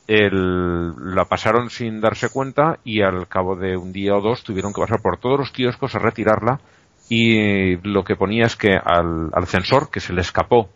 el- 0.07 0.93
la 1.15 1.25
pasaron 1.25 1.69
sin 1.69 2.01
darse 2.01 2.29
cuenta 2.29 2.79
y 2.83 3.01
al 3.01 3.27
cabo 3.27 3.55
de 3.55 3.77
un 3.77 3.91
día 3.91 4.15
o 4.15 4.21
dos 4.21 4.43
tuvieron 4.43 4.73
que 4.73 4.81
pasar 4.81 5.01
por 5.01 5.17
todos 5.19 5.39
los 5.39 5.51
kioscos 5.51 5.95
a 5.95 5.99
retirarla 5.99 6.59
y 7.07 7.77
lo 7.87 8.03
que 8.03 8.15
ponía 8.15 8.45
es 8.45 8.55
que 8.55 8.73
al, 8.75 9.29
al 9.33 9.45
censor, 9.47 9.89
que 9.91 9.99
se 9.99 10.13
le 10.13 10.21
escapó 10.21 10.69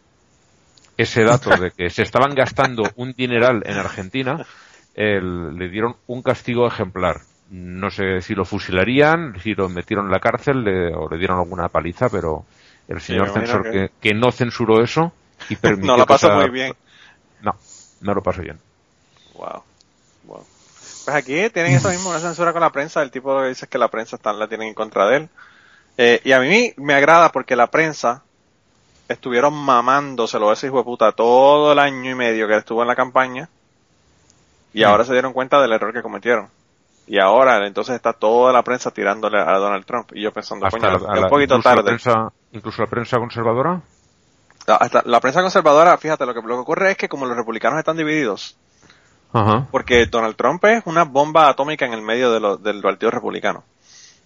ese 1.02 1.24
dato 1.24 1.50
de 1.58 1.72
que 1.72 1.90
se 1.90 2.02
estaban 2.04 2.36
gastando 2.36 2.84
un 2.98 3.14
dineral 3.14 3.64
en 3.66 3.78
Argentina, 3.78 4.46
el- 4.96 5.56
le 5.58 5.70
dieron 5.70 5.96
un 6.08 6.22
castigo 6.22 6.68
ejemplar. 6.68 7.22
No 7.50 7.90
sé 7.90 8.22
si 8.22 8.36
lo 8.36 8.46
fusilarían, 8.46 9.40
si 9.42 9.56
lo 9.56 9.70
metieron 9.70 10.08
en 10.08 10.12
la 10.12 10.20
cárcel 10.20 10.64
le- 10.64 10.94
o 10.94 11.10
le 11.10 11.18
dieron 11.18 11.40
alguna 11.40 11.70
paliza, 11.70 12.10
pero 12.10 12.46
el 12.88 13.00
señor 13.02 13.30
censor 13.32 13.64
que- 13.64 13.72
que... 13.72 13.92
que 14.10 14.14
no 14.14 14.32
censuró 14.32 14.84
eso 14.84 15.14
y 15.50 15.56
permitió 15.56 15.96
No 15.98 16.04
que 16.04 16.06
pasó 16.08 16.32
muy 16.32 16.50
bien. 16.50 16.74
No, 17.42 17.56
no 18.02 18.14
lo 18.14 18.22
pasó 18.22 18.42
bien. 18.42 18.60
Wow. 19.36 19.64
wow. 20.26 20.46
Pues 21.06 21.16
aquí 21.16 21.50
tienen 21.50 21.74
eso 21.76 21.90
mismo, 21.90 22.10
una 22.10 22.20
censura 22.20 22.52
con 22.52 22.62
la 22.62 22.72
prensa, 22.72 23.02
el 23.02 23.10
tipo 23.10 23.40
que 23.42 23.48
dice 23.48 23.68
que 23.68 23.78
la 23.78 23.88
prensa 23.88 24.18
está, 24.18 24.34
la 24.34 24.48
tienen 24.50 24.68
en 24.68 24.74
contra 24.74 25.08
de 25.08 25.16
él. 25.18 25.30
Eh, 25.98 26.22
y 26.26 26.34
a 26.34 26.40
mí 26.42 26.74
me 26.78 26.94
agrada 26.94 27.32
porque 27.32 27.56
la 27.56 27.68
prensa 27.68 28.24
estuvieron 29.10 29.54
mamándoselo 29.54 30.50
a 30.50 30.54
ese 30.54 30.68
hijo 30.68 30.78
de 30.78 30.84
puta 30.86 31.12
todo 31.12 31.74
el 31.74 31.80
año 31.80 32.12
y 32.12 32.16
medio 32.16 32.48
que 32.48 32.56
estuvo 32.56 32.82
en 32.82 32.88
la 32.88 32.96
campaña 32.96 33.50
y 34.74 34.84
Mm. 34.84 34.88
ahora 34.88 35.04
se 35.04 35.12
dieron 35.14 35.34
cuenta 35.34 35.60
del 35.62 35.74
error 35.74 35.92
que 35.94 36.02
cometieron. 36.02 36.48
Y 37.08 37.20
ahora 37.20 37.66
entonces 37.66 37.96
está 37.96 38.14
toda 38.14 38.54
la 38.54 38.62
prensa 38.64 38.92
tirándole 38.92 39.40
a 39.42 39.52
Donald 39.58 39.84
Trump. 39.86 40.12
Y 40.14 40.22
yo 40.22 40.32
pensando, 40.32 40.68
Hasta 40.68 40.78
coño, 40.80 40.92
la- 41.00 41.16
la- 41.16 41.22
un 41.24 41.30
poquito 41.30 41.56
incluso 41.56 41.70
la 41.70 41.76
tarde. 41.84 41.90
prensa- 41.98 42.32
incluso 42.52 42.82
la 42.84 42.88
prensa 42.88 43.18
conservadora. 43.18 43.82
La- 44.68 44.76
hasta 44.76 45.02
la 45.06 45.20
prensa 45.20 45.42
conservadora, 45.42 45.98
fíjate, 45.98 46.26
lo 46.28 46.34
que, 46.36 46.42
lo 46.42 46.48
que 46.56 46.62
ocurre 46.62 46.92
es 46.92 46.98
que 46.98 47.10
como 47.10 47.26
los 47.26 47.36
republicanos 47.36 47.80
están 47.80 47.98
divididos, 47.98 48.56
Ajá. 49.34 49.66
porque 49.72 50.06
Donald 50.06 50.36
Trump 50.36 50.64
es 50.66 50.84
una 50.86 51.04
bomba 51.04 51.50
atómica 51.50 51.86
en 51.88 51.94
el 51.94 52.04
medio 52.04 52.32
de 52.32 52.40
lo- 52.40 52.58
del 52.58 52.80
partido 52.82 53.10
republicano. 53.10 53.64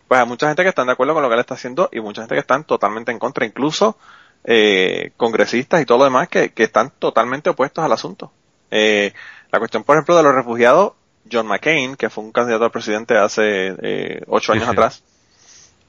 Pues 0.10 0.20
hay 0.20 0.28
mucha 0.28 0.48
gente 0.48 0.64
que 0.64 0.70
están 0.70 0.88
de 0.88 0.92
acuerdo 0.94 1.14
con 1.14 1.24
lo 1.24 1.30
que 1.30 1.36
él 1.36 1.40
está 1.40 1.54
haciendo 1.54 1.88
y 1.94 2.02
mucha 2.02 2.24
gente 2.24 2.36
que 2.36 2.42
están 2.42 2.66
totalmente 2.66 3.14
en 3.14 3.20
contra, 3.20 3.46
incluso 3.46 3.98
eh, 4.44 5.12
congresistas 5.18 5.82
y 5.82 5.86
todo 5.86 6.00
lo 6.00 6.04
demás 6.06 6.28
que, 6.30 6.52
que 6.52 6.64
están 6.64 6.92
totalmente 7.00 7.50
opuestos 7.50 7.84
al 7.84 7.92
asunto. 7.92 8.32
Eh, 8.72 9.14
la 9.52 9.60
cuestión, 9.60 9.84
por 9.84 9.96
ejemplo, 9.96 10.18
de 10.18 10.24
los 10.24 10.34
refugiados, 10.36 10.94
John 11.32 11.48
McCain, 11.48 11.96
que 11.96 12.10
fue 12.10 12.24
un 12.24 12.32
candidato 12.32 12.66
al 12.66 12.72
presidente 12.72 13.18
hace 13.18 13.76
eh, 13.82 14.22
ocho 14.28 14.52
Sí, 14.52 14.58
años 14.58 14.66
sí. 14.68 14.72
atrás, 14.72 15.04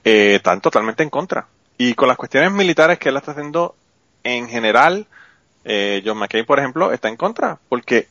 eh, 0.03 0.35
están 0.35 0.61
totalmente 0.61 1.03
en 1.03 1.09
contra. 1.09 1.47
Y 1.77 1.93
con 1.95 2.07
las 2.07 2.17
cuestiones 2.17 2.51
militares 2.51 2.99
que 2.99 3.09
él 3.09 3.17
está 3.17 3.31
haciendo 3.31 3.75
en 4.23 4.47
general, 4.47 5.07
eh, 5.65 6.01
John 6.05 6.17
McCain, 6.17 6.45
por 6.45 6.59
ejemplo, 6.59 6.91
está 6.91 7.09
en 7.09 7.17
contra, 7.17 7.57
porque 7.69 8.07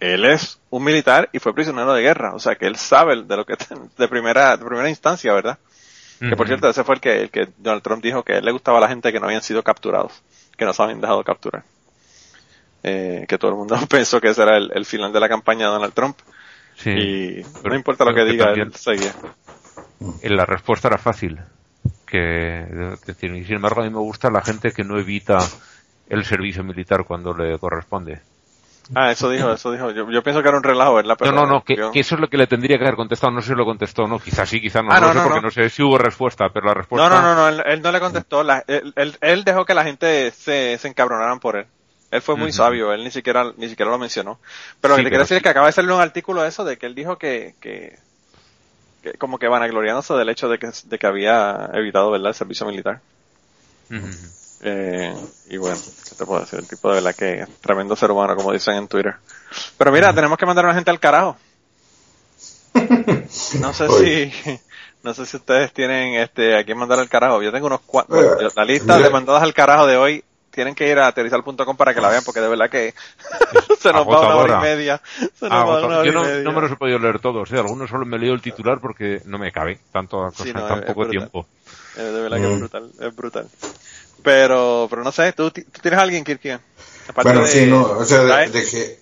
él 0.00 0.24
es 0.24 0.60
un 0.70 0.84
militar 0.84 1.30
y 1.32 1.38
fue 1.38 1.54
prisionero 1.54 1.94
de 1.94 2.02
guerra, 2.02 2.34
o 2.34 2.38
sea 2.38 2.56
que 2.56 2.66
él 2.66 2.76
sabe 2.76 3.22
de 3.22 3.36
lo 3.36 3.46
que 3.46 3.56
de 3.98 4.08
primera 4.08 4.56
de 4.56 4.64
primera 4.64 4.90
instancia, 4.90 5.32
¿verdad? 5.32 5.58
Que 6.18 6.36
por 6.36 6.46
cierto, 6.46 6.68
ese 6.68 6.82
fue 6.84 6.94
el 6.94 7.00
que, 7.00 7.22
el 7.22 7.30
que 7.30 7.48
Donald 7.58 7.82
Trump 7.82 8.02
dijo 8.02 8.22
que 8.22 8.34
a 8.34 8.38
él 8.38 8.44
le 8.44 8.52
gustaba 8.52 8.78
a 8.78 8.80
la 8.80 8.88
gente 8.88 9.12
que 9.12 9.20
no 9.20 9.26
habían 9.26 9.42
sido 9.42 9.62
capturados, 9.62 10.22
que 10.56 10.64
no 10.64 10.72
se 10.72 10.82
habían 10.82 11.00
dejado 11.00 11.22
capturar. 11.24 11.64
Eh, 12.82 13.24
que 13.28 13.36
todo 13.38 13.50
el 13.50 13.56
mundo 13.56 13.76
pensó 13.90 14.20
que 14.20 14.28
ese 14.28 14.42
era 14.42 14.56
el, 14.56 14.70
el 14.74 14.84
final 14.86 15.12
de 15.12 15.20
la 15.20 15.28
campaña 15.28 15.66
de 15.66 15.72
Donald 15.72 15.92
Trump 15.94 16.18
Sí. 16.76 16.90
y 16.90 17.42
no 17.66 17.74
importa 17.74 18.04
lo 18.04 18.14
que 18.14 18.24
que 18.24 18.32
diga, 18.32 18.52
él 18.52 18.74
seguía. 18.74 19.14
Eh, 20.20 20.28
La 20.28 20.44
respuesta 20.44 20.88
era 20.88 20.98
fácil. 20.98 21.40
Que, 22.06 22.66
y 23.22 23.44
sin 23.44 23.54
embargo, 23.56 23.80
a 23.80 23.84
mí 23.84 23.90
me 23.90 23.98
gusta 23.98 24.30
la 24.30 24.42
gente 24.42 24.72
que 24.72 24.84
no 24.84 24.98
evita 24.98 25.38
el 26.08 26.24
servicio 26.24 26.62
militar 26.62 27.04
cuando 27.04 27.32
le 27.34 27.58
corresponde. 27.58 28.20
Ah, 28.94 29.10
eso 29.10 29.30
dijo, 29.30 29.52
eso 29.52 29.72
dijo. 29.72 29.90
Yo, 29.90 30.10
yo 30.10 30.22
pienso 30.22 30.42
que 30.42 30.48
era 30.48 30.56
un 30.56 30.62
relajo, 30.62 30.94
¿verdad? 30.94 31.16
Pero, 31.18 31.32
no, 31.32 31.46
no, 31.46 31.46
no, 31.46 31.64
que, 31.64 31.76
yo- 31.76 31.90
que 31.92 32.00
eso 32.00 32.14
es 32.14 32.20
lo 32.20 32.28
que 32.28 32.36
le 32.36 32.46
tendría 32.46 32.78
que 32.78 32.84
haber 32.84 32.96
contestado. 32.96 33.32
No 33.32 33.40
sé 33.42 33.48
si 33.48 33.54
lo 33.54 33.64
contestó, 33.64 34.06
no, 34.06 34.18
quizás 34.18 34.48
sí, 34.48 34.60
quizás 34.60 34.84
no, 34.84 34.90
Ah, 34.92 35.00
no, 35.00 35.12
no, 35.12 35.20
sé 35.20 35.20
porque 35.22 35.40
no. 35.42 35.50
sé 35.50 35.70
si 35.70 35.82
hubo 35.82 35.98
respuesta, 35.98 36.50
pero 36.52 36.66
la 36.66 36.74
respuesta. 36.74 37.08
No, 37.08 37.20
no, 37.20 37.22
no, 37.22 37.34
no, 37.34 37.48
él, 37.48 37.62
él 37.66 37.82
no 37.82 37.92
le 37.92 38.00
contestó. 38.00 38.42
La- 38.42 38.64
él, 38.66 38.92
él- 38.96 39.18
él 39.20 39.44
dejó 39.44 39.64
que 39.64 39.74
la 39.74 39.84
gente 39.84 40.30
se, 40.30 40.78
se 40.78 40.88
encabronaran 40.88 41.40
por 41.40 41.56
él. 41.56 41.66
Él 42.10 42.22
fue 42.22 42.36
muy 42.36 42.52
sabio, 42.52 42.92
él 42.92 43.04
ni 43.04 43.10
siquiera, 43.10 43.52
ni 43.56 43.68
siquiera 43.68 43.90
lo 43.90 43.98
mencionó. 43.98 44.40
Pero 44.80 44.92
lo 44.94 44.96
Sí, 44.96 45.02
que 45.02 45.04
te 45.04 45.10
quiero 45.10 45.22
decir 45.24 45.36
es 45.38 45.42
que 45.42 45.48
acaba 45.48 45.66
de 45.66 45.72
salir 45.72 45.90
un 45.92 46.00
artículo 46.00 46.42
de 46.42 46.48
eso, 46.48 46.64
de 46.64 46.78
que 46.78 46.86
él 46.86 46.94
dijo 46.94 47.18
que, 47.18 47.54
que, 47.60 47.98
que 49.02 49.14
como 49.18 49.38
que 49.38 49.48
vanagloriándose 49.48 50.14
del 50.14 50.28
hecho 50.28 50.48
de 50.48 50.58
que, 50.58 50.70
de 50.84 50.98
que 50.98 51.06
había 51.06 51.70
evitado, 51.74 52.10
¿verdad?, 52.10 52.28
el 52.28 52.34
servicio 52.34 52.66
militar. 52.66 53.02
Ujú. 53.90 54.36
Eh, 54.68 55.14
y 55.48 55.56
bueno, 55.58 55.76
¿qué 56.08 56.14
te 56.16 56.26
puedo 56.26 56.40
decir? 56.40 56.58
El 56.58 56.66
tipo 56.66 56.88
de 56.88 56.96
verdad 56.96 57.14
que 57.14 57.42
es 57.42 57.48
tremendo 57.60 57.94
ser 57.94 58.10
humano, 58.10 58.34
como 58.34 58.52
dicen 58.52 58.74
en 58.74 58.88
Twitter. 58.88 59.14
Pero 59.78 59.92
mira, 59.92 60.12
tenemos 60.12 60.36
que 60.36 60.44
mandar 60.46 60.64
a 60.64 60.68
la 60.68 60.74
gente 60.74 60.90
al 60.90 60.98
carajo. 61.00 61.36
No 63.60 63.72
sé 63.72 63.84
Oye. 63.88 64.32
si, 64.32 64.60
no 65.02 65.14
sé 65.14 65.24
si 65.26 65.36
ustedes 65.36 65.72
tienen 65.72 66.14
este, 66.14 66.56
a 66.58 66.64
quién 66.64 66.78
mandar 66.78 66.98
al 66.98 67.08
carajo. 67.08 67.42
Yo 67.42 67.52
tengo 67.52 67.66
unos 67.68 67.80
cuantos, 67.82 68.18
Eh, 68.40 68.48
la 68.56 68.64
lista 68.64 68.94
mira. 68.96 69.06
de 69.06 69.12
mandadas 69.12 69.42
al 69.42 69.54
carajo 69.54 69.86
de 69.86 69.96
hoy, 69.96 70.24
tienen 70.50 70.74
que 70.74 70.88
ir 70.88 70.98
a 70.98 71.06
aterrizar.com 71.06 71.76
para 71.76 71.94
que 71.94 72.00
la 72.00 72.08
vean, 72.08 72.24
porque 72.24 72.40
de 72.40 72.48
verdad 72.48 72.68
que 72.70 72.94
se 73.78 73.92
nos 73.92 74.06
va 74.08 74.20
una 74.20 74.36
hora 74.36 74.58
y 74.58 74.62
media. 74.62 75.00
Se 75.34 75.48
nos 75.48 75.52
Ah, 75.52 75.64
va 75.64 75.78
una 75.84 75.98
hora 75.98 76.04
yo 76.04 76.10
y 76.10 76.14
no, 76.14 76.22
media. 76.24 76.42
no 76.42 76.52
me 76.52 76.60
los 76.62 76.72
he 76.72 76.76
podido 76.76 76.98
leer 76.98 77.20
todos, 77.20 77.52
¿eh? 77.52 77.58
algunos 77.58 77.88
solo 77.90 78.04
me 78.06 78.18
leo 78.18 78.32
el 78.34 78.40
titular 78.42 78.80
porque 78.80 79.22
no 79.26 79.38
me 79.38 79.52
cabe 79.52 79.78
tanto 79.92 80.30
Sí, 80.32 80.52
no, 80.54 80.66
tan 80.66 80.80
es- 80.80 80.86
poco 80.86 81.06
tiempo. 81.08 81.46
De 81.94 82.10
verdad 82.20 82.36
que 82.38 82.46
Mm. 82.46 82.52
es 82.52 82.58
brutal, 82.58 82.90
es 83.00 83.16
brutal. 83.16 83.48
Pero, 84.26 84.88
pero 84.90 85.04
no 85.04 85.12
sé, 85.12 85.32
¿tú, 85.34 85.52
ti- 85.52 85.62
tú 85.62 85.80
tienes 85.80 86.00
a 86.00 86.02
alguien, 86.02 86.24
Kirkian? 86.24 86.60
Aparte 87.08 87.28
Bueno, 87.30 87.42
de- 87.46 87.48
sí, 87.52 87.66
no, 87.70 87.82
o 87.84 88.04
sea, 88.04 88.24
de, 88.24 88.50
que, 88.64 88.98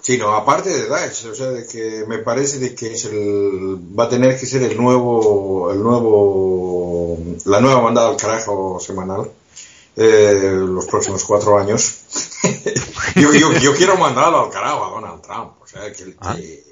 sí, 0.00 0.16
no, 0.18 0.32
aparte 0.36 0.68
de 0.70 0.86
Daesh, 0.86 1.26
o 1.26 1.34
sea, 1.34 1.46
de 1.50 1.66
que 1.66 2.04
me 2.06 2.18
parece 2.18 2.60
de 2.60 2.76
que 2.76 2.92
es 2.94 3.04
el, 3.06 3.76
va 3.98 4.04
a 4.04 4.08
tener 4.08 4.38
que 4.38 4.46
ser 4.46 4.62
el 4.62 4.76
nuevo, 4.76 5.72
el 5.72 5.82
nuevo, 5.82 7.18
la 7.46 7.60
nueva 7.60 7.80
mandada 7.80 8.08
al 8.10 8.16
carajo 8.16 8.78
semanal, 8.78 9.28
eh, 9.96 10.52
los 10.54 10.86
próximos 10.86 11.24
cuatro 11.24 11.58
años. 11.58 11.96
yo, 13.16 13.32
yo, 13.32 13.52
yo 13.54 13.74
quiero 13.74 13.96
mandarlo 13.96 14.44
al 14.44 14.50
carajo 14.50 14.84
a 14.84 14.90
Donald 14.90 15.22
Trump, 15.22 15.54
o 15.60 15.66
sea, 15.66 15.92
que, 15.92 16.14
Ah. 16.20 16.36
que, 16.36 16.62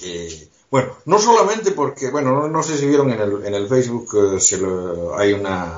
que- 0.00 0.48
bueno, 0.68 0.94
no 1.04 1.20
solamente 1.20 1.70
porque, 1.70 2.10
bueno, 2.10 2.32
no, 2.32 2.48
no 2.48 2.62
sé 2.64 2.76
si 2.76 2.86
vieron 2.88 3.12
en 3.12 3.20
el, 3.20 3.46
en 3.46 3.54
el 3.54 3.68
Facebook, 3.68 4.34
eh, 4.34 4.40
se 4.40 4.58
lo- 4.58 5.16
hay 5.16 5.32
una 5.32 5.72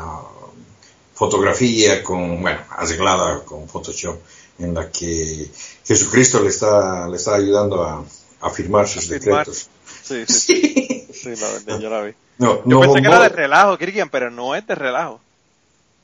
fotografía 1.19 2.03
con, 2.05 2.41
bueno, 2.41 2.61
arreglada 2.71 3.41
con 3.45 3.69
Photoshop, 3.69 4.19
en 4.61 4.73
la 4.75 4.89
que 4.91 5.49
Jesucristo 5.85 6.41
le 6.41 6.51
está, 6.51 7.09
le 7.09 7.17
está 7.17 7.35
ayudando 7.35 7.83
a, 7.83 8.05
a 8.41 8.51
firmar 8.51 8.87
sus 8.87 9.09
firmar. 9.09 9.45
decretos. 9.47 9.69
Sí, 10.03 10.25
sí, 10.27 11.07
sí, 11.13 11.13
sí, 11.13 11.37
la 11.41 11.49
verdad, 11.49 11.79
yo 11.81 11.91
la 11.91 12.03
vi. 12.03 12.13
No, 12.39 12.59
Yo 12.59 12.63
no, 12.67 12.81
pensé 12.81 12.97
que 13.03 13.09
no- 13.09 13.15
era 13.15 13.23
de 13.25 13.29
relajo, 13.31 13.77
Kirkian, 13.79 14.09
pero 14.11 14.31
no 14.31 14.55
es 14.55 14.65
de 14.67 14.75
relajo. 14.77 15.21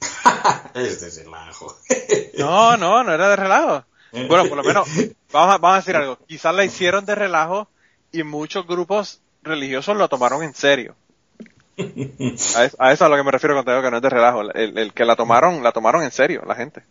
Es 0.75 1.19
el 1.19 1.33
ajo. 1.33 1.77
No, 2.39 2.77
no, 2.77 3.05
no 3.05 3.13
era 3.15 3.29
de 3.29 3.37
relajo. 3.37 3.85
Bueno, 4.11 4.47
por 4.49 4.57
lo 4.57 4.65
menos, 4.65 4.89
vamos 5.33 5.55
a, 5.55 5.59
vamos 5.59 5.75
a 5.75 5.81
decir 5.81 5.95
algo. 5.97 6.19
Quizás 6.27 6.53
la 6.55 6.65
hicieron 6.65 7.05
de 7.07 7.15
relajo 7.15 7.69
y 8.13 8.25
muchos 8.25 8.67
grupos 8.67 9.21
religiosos 9.43 9.97
lo 9.97 10.09
tomaron 10.09 10.43
en 10.43 10.55
serio. 10.55 10.97
A 11.77 12.65
eso, 12.65 12.77
a 12.79 12.93
eso 12.93 12.95
es 12.95 13.03
a 13.03 13.09
lo 13.09 13.17
que 13.17 13.23
me 13.25 13.31
refiero 13.31 13.55
cuando 13.55 13.73
digo 13.73 13.83
que 13.83 13.91
no 13.91 13.97
es 13.97 14.03
de 14.03 14.11
relajo. 14.11 14.41
El, 14.43 14.79
el 14.79 14.93
que 14.93 15.05
la 15.05 15.17
tomaron, 15.17 15.63
la 15.63 15.73
tomaron 15.73 16.03
en 16.03 16.13
serio, 16.13 16.43
la 16.47 16.55
gente. 16.55 16.83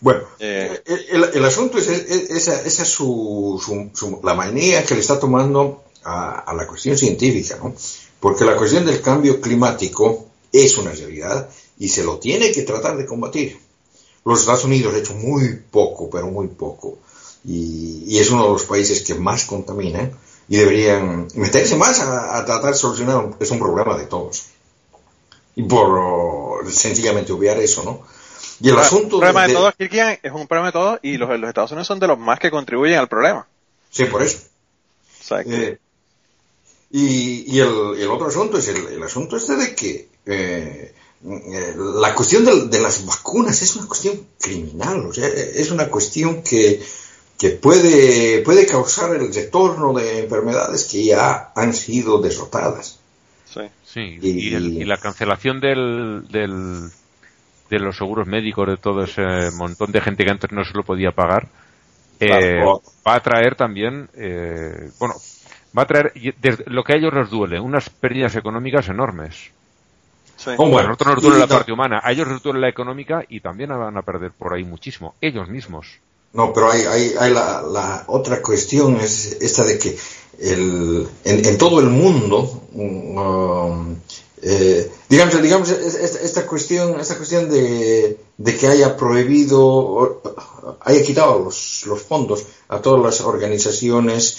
Bueno, 0.00 0.20
Eh. 0.38 0.82
el, 0.86 1.24
el- 1.24 1.30
el 1.34 1.44
asunto 1.44 1.78
es, 1.78 1.88
es- 1.88 2.30
esa, 2.30 2.60
es 2.62 2.74
su, 2.88 3.60
su- 3.64 3.90
su- 3.94 4.20
la 4.22 4.34
manía 4.34 4.84
que 4.84 4.94
le 4.94 5.00
está 5.00 5.18
tomando 5.18 5.84
a, 6.04 6.40
a 6.40 6.54
la 6.54 6.66
cuestión 6.66 6.96
científica, 6.96 7.56
¿no? 7.62 7.74
Porque 8.20 8.44
la 8.44 8.56
cuestión 8.56 8.84
del 8.84 9.00
cambio 9.00 9.40
climático 9.40 10.26
es 10.52 10.76
una 10.78 10.92
realidad 10.92 11.48
y 11.78 11.88
se 11.88 12.04
lo 12.04 12.18
tiene 12.18 12.52
que 12.52 12.62
tratar 12.62 12.96
de 12.96 13.06
combatir. 13.06 13.58
Los 14.24 14.40
Estados 14.40 14.64
Unidos 14.64 14.94
ha 14.94 14.98
hecho 14.98 15.14
muy 15.14 15.60
poco, 15.70 16.08
pero 16.10 16.26
muy 16.28 16.48
poco. 16.48 16.98
Y, 17.44 18.04
y 18.06 18.18
es 18.18 18.30
uno 18.30 18.44
de 18.44 18.50
los 18.50 18.64
países 18.64 19.02
que 19.02 19.14
más 19.14 19.44
contamina 19.44 20.10
y 20.48 20.56
deberían 20.58 21.28
meterse 21.34 21.76
más 21.76 22.00
a, 22.00 22.36
a 22.38 22.44
tratar 22.44 22.72
de 22.72 22.76
solucionar, 22.78 23.30
es 23.40 23.50
un 23.50 23.58
problema 23.58 23.96
de 23.96 24.06
todos. 24.06 24.44
Y 25.56 25.62
por 25.64 26.70
sencillamente 26.70 27.32
obviar 27.32 27.58
eso, 27.58 27.82
¿no? 27.82 28.02
Y 28.60 28.68
el 28.70 28.78
asunto 28.78 29.16
un 29.16 29.20
problema 29.20 29.42
de, 29.42 29.48
de- 29.48 29.54
todos, 29.54 29.74
Kirkian, 29.76 30.18
es 30.22 30.32
un 30.32 30.46
problema 30.46 30.68
de 30.68 30.72
todos 30.72 30.98
y 31.02 31.16
los, 31.16 31.28
los 31.40 31.48
Estados 31.48 31.70
Unidos 31.72 31.86
son 31.86 31.98
de 31.98 32.06
los 32.06 32.18
más 32.18 32.38
que 32.38 32.50
contribuyen 32.50 32.98
al 32.98 33.08
problema. 33.08 33.46
Sí, 33.90 34.04
por 34.04 34.22
eso. 34.22 34.38
O 35.20 35.24
sea, 35.24 35.42
que, 35.44 35.64
Eh, 35.68 35.78
y 36.90 37.56
y 37.56 37.60
el, 37.60 37.94
el 37.98 38.08
otro 38.10 38.28
asunto 38.28 38.58
es 38.58 38.68
el, 38.68 38.76
el 38.86 39.02
asunto 39.02 39.36
este 39.36 39.56
de 39.56 39.74
que 39.74 40.08
eh, 40.26 40.94
eh, 41.24 41.74
la 41.76 42.14
cuestión 42.14 42.44
de, 42.44 42.66
de 42.68 42.78
las 42.80 43.04
vacunas 43.04 43.60
es 43.62 43.74
una 43.76 43.86
cuestión 43.86 44.26
criminal, 44.40 45.06
o 45.06 45.12
sea, 45.12 45.26
es 45.26 45.70
una 45.70 45.88
cuestión 45.88 46.42
que, 46.42 46.82
que 47.38 47.50
puede, 47.50 48.40
puede 48.42 48.66
causar 48.66 49.14
el 49.16 49.32
retorno 49.34 49.92
de 49.92 50.24
enfermedades 50.24 50.84
que 50.90 51.04
ya 51.04 51.50
han 51.54 51.72
sido 51.74 52.18
derrotadas. 52.20 52.98
sí. 53.52 53.60
Sí, 53.84 54.18
Y- 54.20 54.48
y, 54.50 54.54
el- 54.54 54.82
y 54.82 54.84
la 54.84 54.98
cancelación 54.98 55.60
del, 55.60 56.26
del, 56.30 56.90
de 57.70 57.78
los 57.78 57.96
seguros 57.96 58.26
médicos 58.26 58.66
de 58.68 58.76
todo 58.76 59.04
ese 59.04 59.50
montón 59.56 59.90
de 59.92 60.00
gente 60.02 60.24
que 60.24 60.30
antes 60.30 60.52
no 60.52 60.64
se 60.64 60.74
lo 60.74 60.82
podía 60.82 61.12
pagar, 61.12 61.48
eh, 62.20 62.26
Claro. 62.26 62.82
va 63.06 63.14
a 63.14 63.20
traer 63.22 63.54
también, 63.54 64.08
eh, 64.14 64.90
bueno, 64.98 65.14
va 65.76 65.82
a 65.82 65.86
traer 65.86 66.12
desde- 66.40 66.64
lo 66.66 66.82
que 66.84 66.92
a 66.92 66.96
ellos 66.96 67.14
les 67.14 67.30
duele, 67.30 67.58
unas 67.60 67.88
pérdidas 67.88 68.34
económicas 68.36 68.88
enormes. 68.88 69.50
sí. 70.36 70.50
Oh, 70.58 70.66
a 70.66 70.68
bueno, 70.68 70.88
nosotros 70.88 71.14
nos 71.14 71.22
duele 71.22 71.36
y 71.38 71.40
la 71.40 71.46
no- 71.46 71.54
parte 71.54 71.72
humana, 71.72 72.00
a 72.04 72.12
ellos 72.12 72.28
les 72.28 72.42
duele 72.42 72.60
la 72.60 72.68
económica 72.68 73.24
y 73.28 73.40
también 73.40 73.70
van 73.70 73.96
a 73.96 74.02
perder 74.02 74.32
por 74.32 74.52
ahí 74.54 74.64
muchísimo, 74.64 75.14
ellos 75.22 75.48
mismos. 75.48 75.98
No, 76.36 76.52
pero 76.52 76.70
hay, 76.70 76.82
hay, 76.82 77.14
hay 77.18 77.32
la, 77.32 77.62
la 77.62 78.04
otra 78.08 78.42
cuestión, 78.42 79.00
es 79.00 79.38
esta 79.40 79.64
de 79.64 79.78
que 79.78 79.96
el, 80.38 81.08
en, 81.24 81.44
en 81.46 81.56
todo 81.58 81.80
el 81.80 81.86
mundo, 81.88 82.62
mm, 82.72 83.18
um, 83.18 83.96
eh, 84.42 84.90
digamos, 85.08 85.40
digamos 85.42 85.70
es- 85.70 85.94
es- 85.94 86.16
esta, 86.22 86.46
cuestión, 86.46 87.00
esta 87.00 87.16
cuestión 87.16 87.48
de, 87.48 88.18
de 88.36 88.56
que 88.56 88.66
haya 88.68 88.96
prohibido, 88.96 90.20
haya 90.80 91.02
quitado 91.02 91.38
los, 91.38 91.84
los 91.86 92.02
fondos 92.02 92.44
a 92.68 92.80
todas 92.82 93.02
las 93.02 93.22
organizaciones 93.22 94.36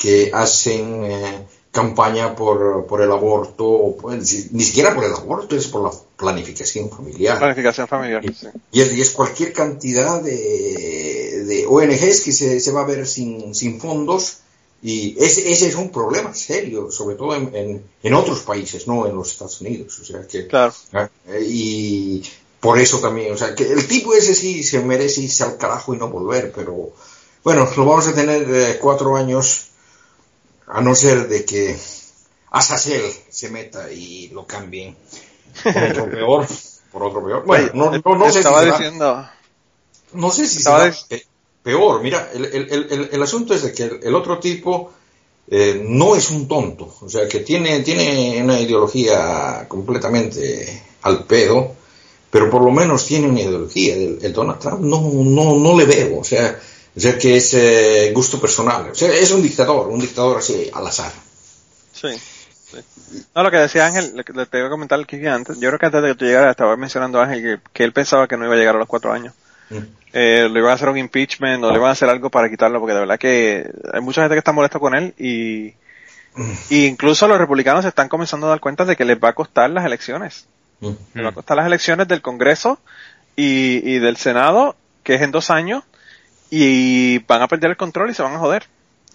que 0.00 0.30
hacen 0.32 1.04
eh, 1.04 1.46
campaña 1.72 2.36
por, 2.36 2.86
por 2.86 3.02
el 3.02 3.10
aborto, 3.10 3.66
o 3.66 3.96
por- 3.96 4.14
ni 4.14 4.24
siquiera 4.62 4.94
por 4.94 5.04
el 5.04 5.12
aborto, 5.12 5.56
es 5.56 5.66
por 5.66 5.82
la 5.82 5.90
planificación 6.16 6.88
familiar. 6.90 7.38
Planificación 7.38 7.88
familiar, 7.88 8.24
Y, 8.24 8.28
sí. 8.34 8.46
y 8.72 8.80
es, 8.80 8.92
y 8.92 9.00
es 9.00 9.10
cualquier 9.10 9.52
cantidad 9.52 10.22
de, 10.22 11.21
de 11.44 11.66
ONGs 11.66 12.20
que 12.22 12.32
se, 12.32 12.60
se 12.60 12.72
va 12.72 12.82
a 12.82 12.86
ver 12.86 13.06
sin, 13.06 13.54
sin 13.54 13.80
fondos 13.80 14.38
Y 14.82 15.14
ese, 15.22 15.50
ese 15.52 15.68
es 15.68 15.76
un 15.76 15.90
problema 15.90 16.34
serio, 16.34 16.90
sobre 16.90 17.14
todo 17.16 17.34
en, 17.36 17.54
en, 17.54 17.84
en 18.02 18.14
otros 18.14 18.40
países, 18.40 18.88
no 18.88 19.06
en 19.06 19.14
los 19.14 19.30
Estados 19.32 19.60
Unidos. 19.60 19.98
O 20.00 20.04
sea 20.04 20.26
que, 20.26 20.48
Claro. 20.48 20.72
eh, 20.92 21.40
y 21.46 22.22
por 22.60 22.78
eso 22.78 22.98
también, 22.98 23.32
o 23.32 23.36
sea, 23.36 23.54
que 23.54 23.64
el 23.70 23.86
tipo 23.86 24.12
ese 24.14 24.34
sí 24.34 24.62
se 24.64 24.80
merece 24.80 25.20
irse 25.22 25.44
al 25.44 25.56
carajo 25.56 25.94
y 25.94 25.98
no 25.98 26.08
volver, 26.08 26.52
pero 26.54 26.90
bueno, 27.44 27.68
lo 27.76 27.84
vamos 27.84 28.08
a 28.08 28.14
tener 28.14 28.42
eh, 28.52 28.78
cuatro 28.80 29.16
años, 29.16 29.68
a 30.66 30.80
no 30.80 30.94
ser 30.94 31.28
de 31.28 31.44
que 31.44 31.76
Azazel 32.50 33.02
se 33.30 33.50
meta 33.50 33.90
y 33.92 34.28
lo 34.28 34.46
cambien 34.46 34.96
por 35.62 35.82
otro 35.84 36.06
peor, 36.10 36.46
por 36.92 37.02
otro 37.04 37.24
peor. 37.24 37.44
Bueno, 37.46 37.70
no, 37.74 37.90
no, 37.90 38.16
no 38.16 38.32
sé 38.32 38.42
si 38.42 38.48
diciendo. 38.66 39.28
no 40.12 40.30
sé 40.30 40.46
si 40.46 40.58
Estaba 40.58 40.90
será 40.92 41.06
pe- 41.08 41.26
peor. 41.62 42.02
Mira, 42.02 42.30
el, 42.34 42.44
el- 42.46 42.68
el- 42.70 43.08
el- 43.12 43.22
asunto 43.22 43.54
es 43.54 43.62
de 43.62 43.72
que 43.72 44.00
el, 44.02 44.14
otro 44.14 44.38
tipo 44.38 44.92
eh, 45.48 45.84
no 45.86 46.16
es 46.16 46.30
un 46.30 46.48
tonto. 46.48 46.94
O 47.00 47.08
sea, 47.08 47.28
que 47.28 47.40
tiene, 47.40 47.80
tiene 47.80 48.40
una 48.42 48.58
ideología 48.60 49.66
completamente 49.68 50.82
al 51.02 51.24
pedo, 51.24 51.72
pero 52.30 52.50
por 52.50 52.62
lo 52.62 52.70
menos 52.70 53.06
tiene 53.06 53.28
una 53.28 53.40
ideología. 53.40 53.94
El, 53.94 54.32
Donald 54.32 54.58
Trump 54.60 54.80
no, 54.80 55.00
no, 55.00 55.56
no 55.56 55.76
le 55.78 55.84
veo. 55.84 56.18
O 56.20 56.24
sea, 56.24 56.58
o 56.94 57.00
sea 57.00 57.18
que 57.18 57.36
es 57.36 57.54
eh, 57.54 58.12
gusto 58.14 58.40
personal. 58.40 58.90
O 58.90 58.94
sea, 58.94 59.12
es 59.12 59.30
un 59.30 59.42
dictador, 59.42 59.88
un 59.88 60.00
dictador 60.00 60.38
así 60.38 60.70
al 60.72 60.86
azar. 60.86 61.12
Sí. 61.92 62.08
No, 63.34 63.42
lo 63.42 63.50
que 63.50 63.58
decía 63.58 63.86
Ángel, 63.86 64.12
lo 64.16 64.24
que 64.24 64.32
a 64.66 64.70
comentar 64.70 65.06
Kiki 65.06 65.26
antes. 65.26 65.58
Yo 65.60 65.68
creo 65.68 65.78
que 65.78 65.86
antes 65.86 66.02
de 66.02 66.08
que 66.08 66.14
tú 66.14 66.24
llegaras 66.24 66.50
estaba 66.52 66.76
mencionando 66.76 67.20
Ángel 67.20 67.42
que, 67.42 67.70
que 67.72 67.84
él 67.84 67.92
pensaba 67.92 68.26
que 68.26 68.36
no 68.36 68.46
iba 68.46 68.54
a 68.54 68.56
llegar 68.58 68.76
a 68.76 68.78
los 68.78 68.88
cuatro 68.88 69.12
años. 69.12 69.34
Mm. 69.72 69.86
Eh, 70.14 70.48
le 70.52 70.58
iban 70.58 70.70
a 70.70 70.74
hacer 70.74 70.88
un 70.90 70.98
impeachment 70.98 71.64
o 71.64 71.70
le 71.70 71.76
iban 71.78 71.88
a 71.88 71.92
hacer 71.92 72.08
algo 72.08 72.28
para 72.30 72.50
quitarlo 72.50 72.78
porque 72.80 72.92
de 72.94 73.00
verdad 73.00 73.18
que 73.18 73.70
hay 73.94 74.00
mucha 74.02 74.20
gente 74.22 74.34
que 74.34 74.38
está 74.40 74.52
molesta 74.52 74.78
con 74.78 74.94
él 74.94 75.14
y, 75.18 75.68
y 76.68 76.84
incluso 76.86 77.26
los 77.28 77.38
republicanos 77.38 77.82
se 77.82 77.88
están 77.88 78.08
comenzando 78.08 78.46
a 78.46 78.50
dar 78.50 78.60
cuenta 78.60 78.84
de 78.84 78.94
que 78.96 79.04
les 79.06 79.18
va 79.18 79.30
a 79.30 79.34
costar 79.34 79.70
las 79.70 79.84
elecciones. 79.86 80.46
Mm. 80.80 80.90
Les 81.14 81.24
va 81.24 81.30
a 81.30 81.32
costar 81.34 81.56
las 81.56 81.66
elecciones 81.66 82.08
del 82.08 82.20
Congreso 82.20 82.78
y, 83.36 83.80
y 83.90 83.98
del 84.00 84.16
Senado, 84.18 84.76
que 85.02 85.14
es 85.14 85.22
en 85.22 85.30
dos 85.30 85.50
años, 85.50 85.82
y 86.50 87.18
van 87.20 87.40
a 87.42 87.48
perder 87.48 87.70
el 87.70 87.76
control 87.76 88.10
y 88.10 88.14
se 88.14 88.22
van 88.22 88.34
a 88.34 88.38
joder. 88.38 88.64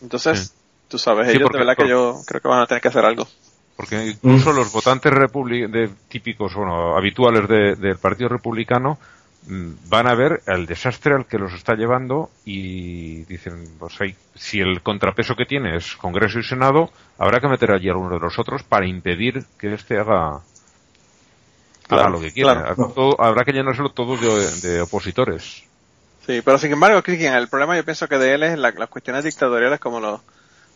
Entonces, 0.02 0.40
Sí. 0.48 0.54
tú 0.88 0.98
sabes, 0.98 1.28
Sí, 1.28 1.34
ellos 1.38 1.44
porque- 1.44 1.60
de 1.60 1.66
verdad 1.66 1.84
que 1.84 1.90
yo 1.90 2.22
creo 2.26 2.42
que 2.42 2.48
van 2.48 2.62
a 2.62 2.66
tener 2.68 2.82
que 2.82 2.88
hacer 2.88 3.06
algo. 3.06 3.28
Porque 3.76 4.08
incluso 4.08 4.52
los 4.54 4.72
votantes 4.72 5.12
republi- 5.12 5.70
de, 5.70 5.90
típicos, 6.10 6.56
bueno, 6.56 6.98
habituales 6.98 7.48
de- 7.48 7.76
del 7.76 7.98
Partido 8.00 8.28
Republicano 8.30 8.98
mm, 8.98 9.17
van 9.50 10.08
a 10.08 10.16
ver 10.16 10.42
el 10.46 10.66
desastre 10.66 11.14
al 11.16 11.26
que 11.26 11.38
los 11.38 11.54
está 11.54 11.76
llevando 11.76 12.30
y 12.46 13.24
dicen, 13.24 13.64
pues 13.80 14.00
hay, 14.02 14.16
si 14.36 14.60
el 14.60 14.82
contrapeso 14.82 15.36
que 15.36 15.46
tiene 15.46 15.78
es 15.78 15.96
Congreso 15.96 16.40
y 16.40 16.44
Senado, 16.44 16.90
habrá 17.18 17.40
que 17.40 17.48
meter 17.48 17.72
allí 17.72 17.88
a 17.88 17.94
alguno 17.94 18.16
de 18.16 18.20
los 18.20 18.38
otros 18.40 18.64
para 18.64 18.86
impedir 18.86 19.46
que 19.58 19.74
este 19.74 19.98
haga, 19.98 20.42
haga 21.90 22.10
lo 22.10 22.20
que 22.20 22.34
quiera. 22.34 22.74
claro. 22.76 22.92
Todo- 22.94 23.22
habrá 23.22 23.46
que 23.46 23.54
llenárselo 23.54 23.90
todo 23.92 24.18
de, 24.18 24.52
de 24.68 24.82
opositores. 24.82 25.64
Sí, 26.26 26.42
pero 26.44 26.58
sin 26.58 26.74
embargo, 26.74 27.02
Cristian, 27.02 27.36
el 27.36 27.48
problema 27.48 27.78
yo 27.78 27.86
pienso 27.86 28.08
que 28.10 28.18
de 28.18 28.34
él 28.34 28.44
es 28.44 28.58
la- 28.60 28.72
las 28.72 28.90
cuestiones 28.90 29.24
dictatoriales 29.24 29.80
como 29.80 30.02
los, 30.02 30.20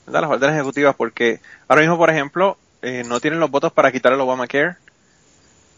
¿verdad? 0.06 0.22
las 0.22 0.32
órdenes 0.32 0.56
ejecutivas, 0.56 0.96
porque 0.96 1.42
ahora 1.68 1.82
mismo, 1.82 1.98
por 1.98 2.10
ejemplo, 2.10 2.58
eh, 2.82 3.04
no 3.06 3.20
tienen 3.20 3.42
los 3.42 3.52
votos 3.52 3.74
para 3.74 3.92
quitar 3.92 4.14
el 4.14 4.22
Obamacare. 4.22 4.76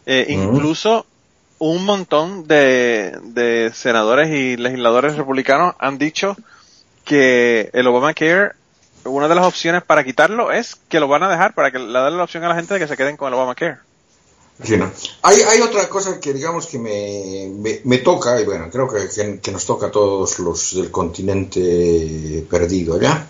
Eh, 0.06 0.28
Ujú. 0.30 0.56
Incluso 0.58 1.08
un 1.64 1.86
montón 1.86 2.46
de, 2.46 3.18
de 3.24 3.72
senadores 3.74 4.30
y 4.30 4.58
legisladores 4.58 5.16
republicanos 5.16 5.76
han 5.80 5.98
dicho 5.98 6.36
que 7.06 7.70
el 7.72 7.88
Obamacare, 7.88 8.52
una 9.06 9.30
de 9.30 9.36
las 9.36 9.46
opciones 9.46 9.82
para 9.82 10.04
quitarlo 10.04 10.52
es 10.52 10.76
que 10.90 11.00
lo 11.00 11.08
van 11.08 11.24
a 11.24 11.30
dejar 11.30 11.54
para 11.54 11.72
que 11.72 11.80
le 11.80 11.94
darle 11.94 12.18
la 12.18 12.26
opción 12.26 12.44
a 12.44 12.50
la 12.50 12.56
gente 12.56 12.74
de 12.74 12.82
que 12.82 12.88
se 12.88 12.98
queden 12.98 13.16
con 13.16 13.30
el 13.30 13.36
Obamacare. 13.36 13.78
Sí, 14.62 14.76
¿no? 14.76 14.92
hay, 15.22 15.40
hay 15.40 15.62
otra 15.62 15.88
cosa 15.88 16.20
que 16.20 16.34
digamos 16.34 16.66
que 16.66 16.80
me, 16.80 17.50
me, 17.58 17.80
me 17.86 17.98
toca, 18.00 18.42
y 18.42 18.44
bueno, 18.44 18.70
creo 18.70 18.90
que, 18.90 19.08
que, 19.08 19.40
que 19.40 19.52
nos 19.54 19.66
toca 19.66 19.88
a 19.88 19.92
todos 19.92 20.40
los 20.40 20.76
del 20.76 20.92
continente 20.92 22.46
perdido 22.50 23.00
ya, 23.00 23.26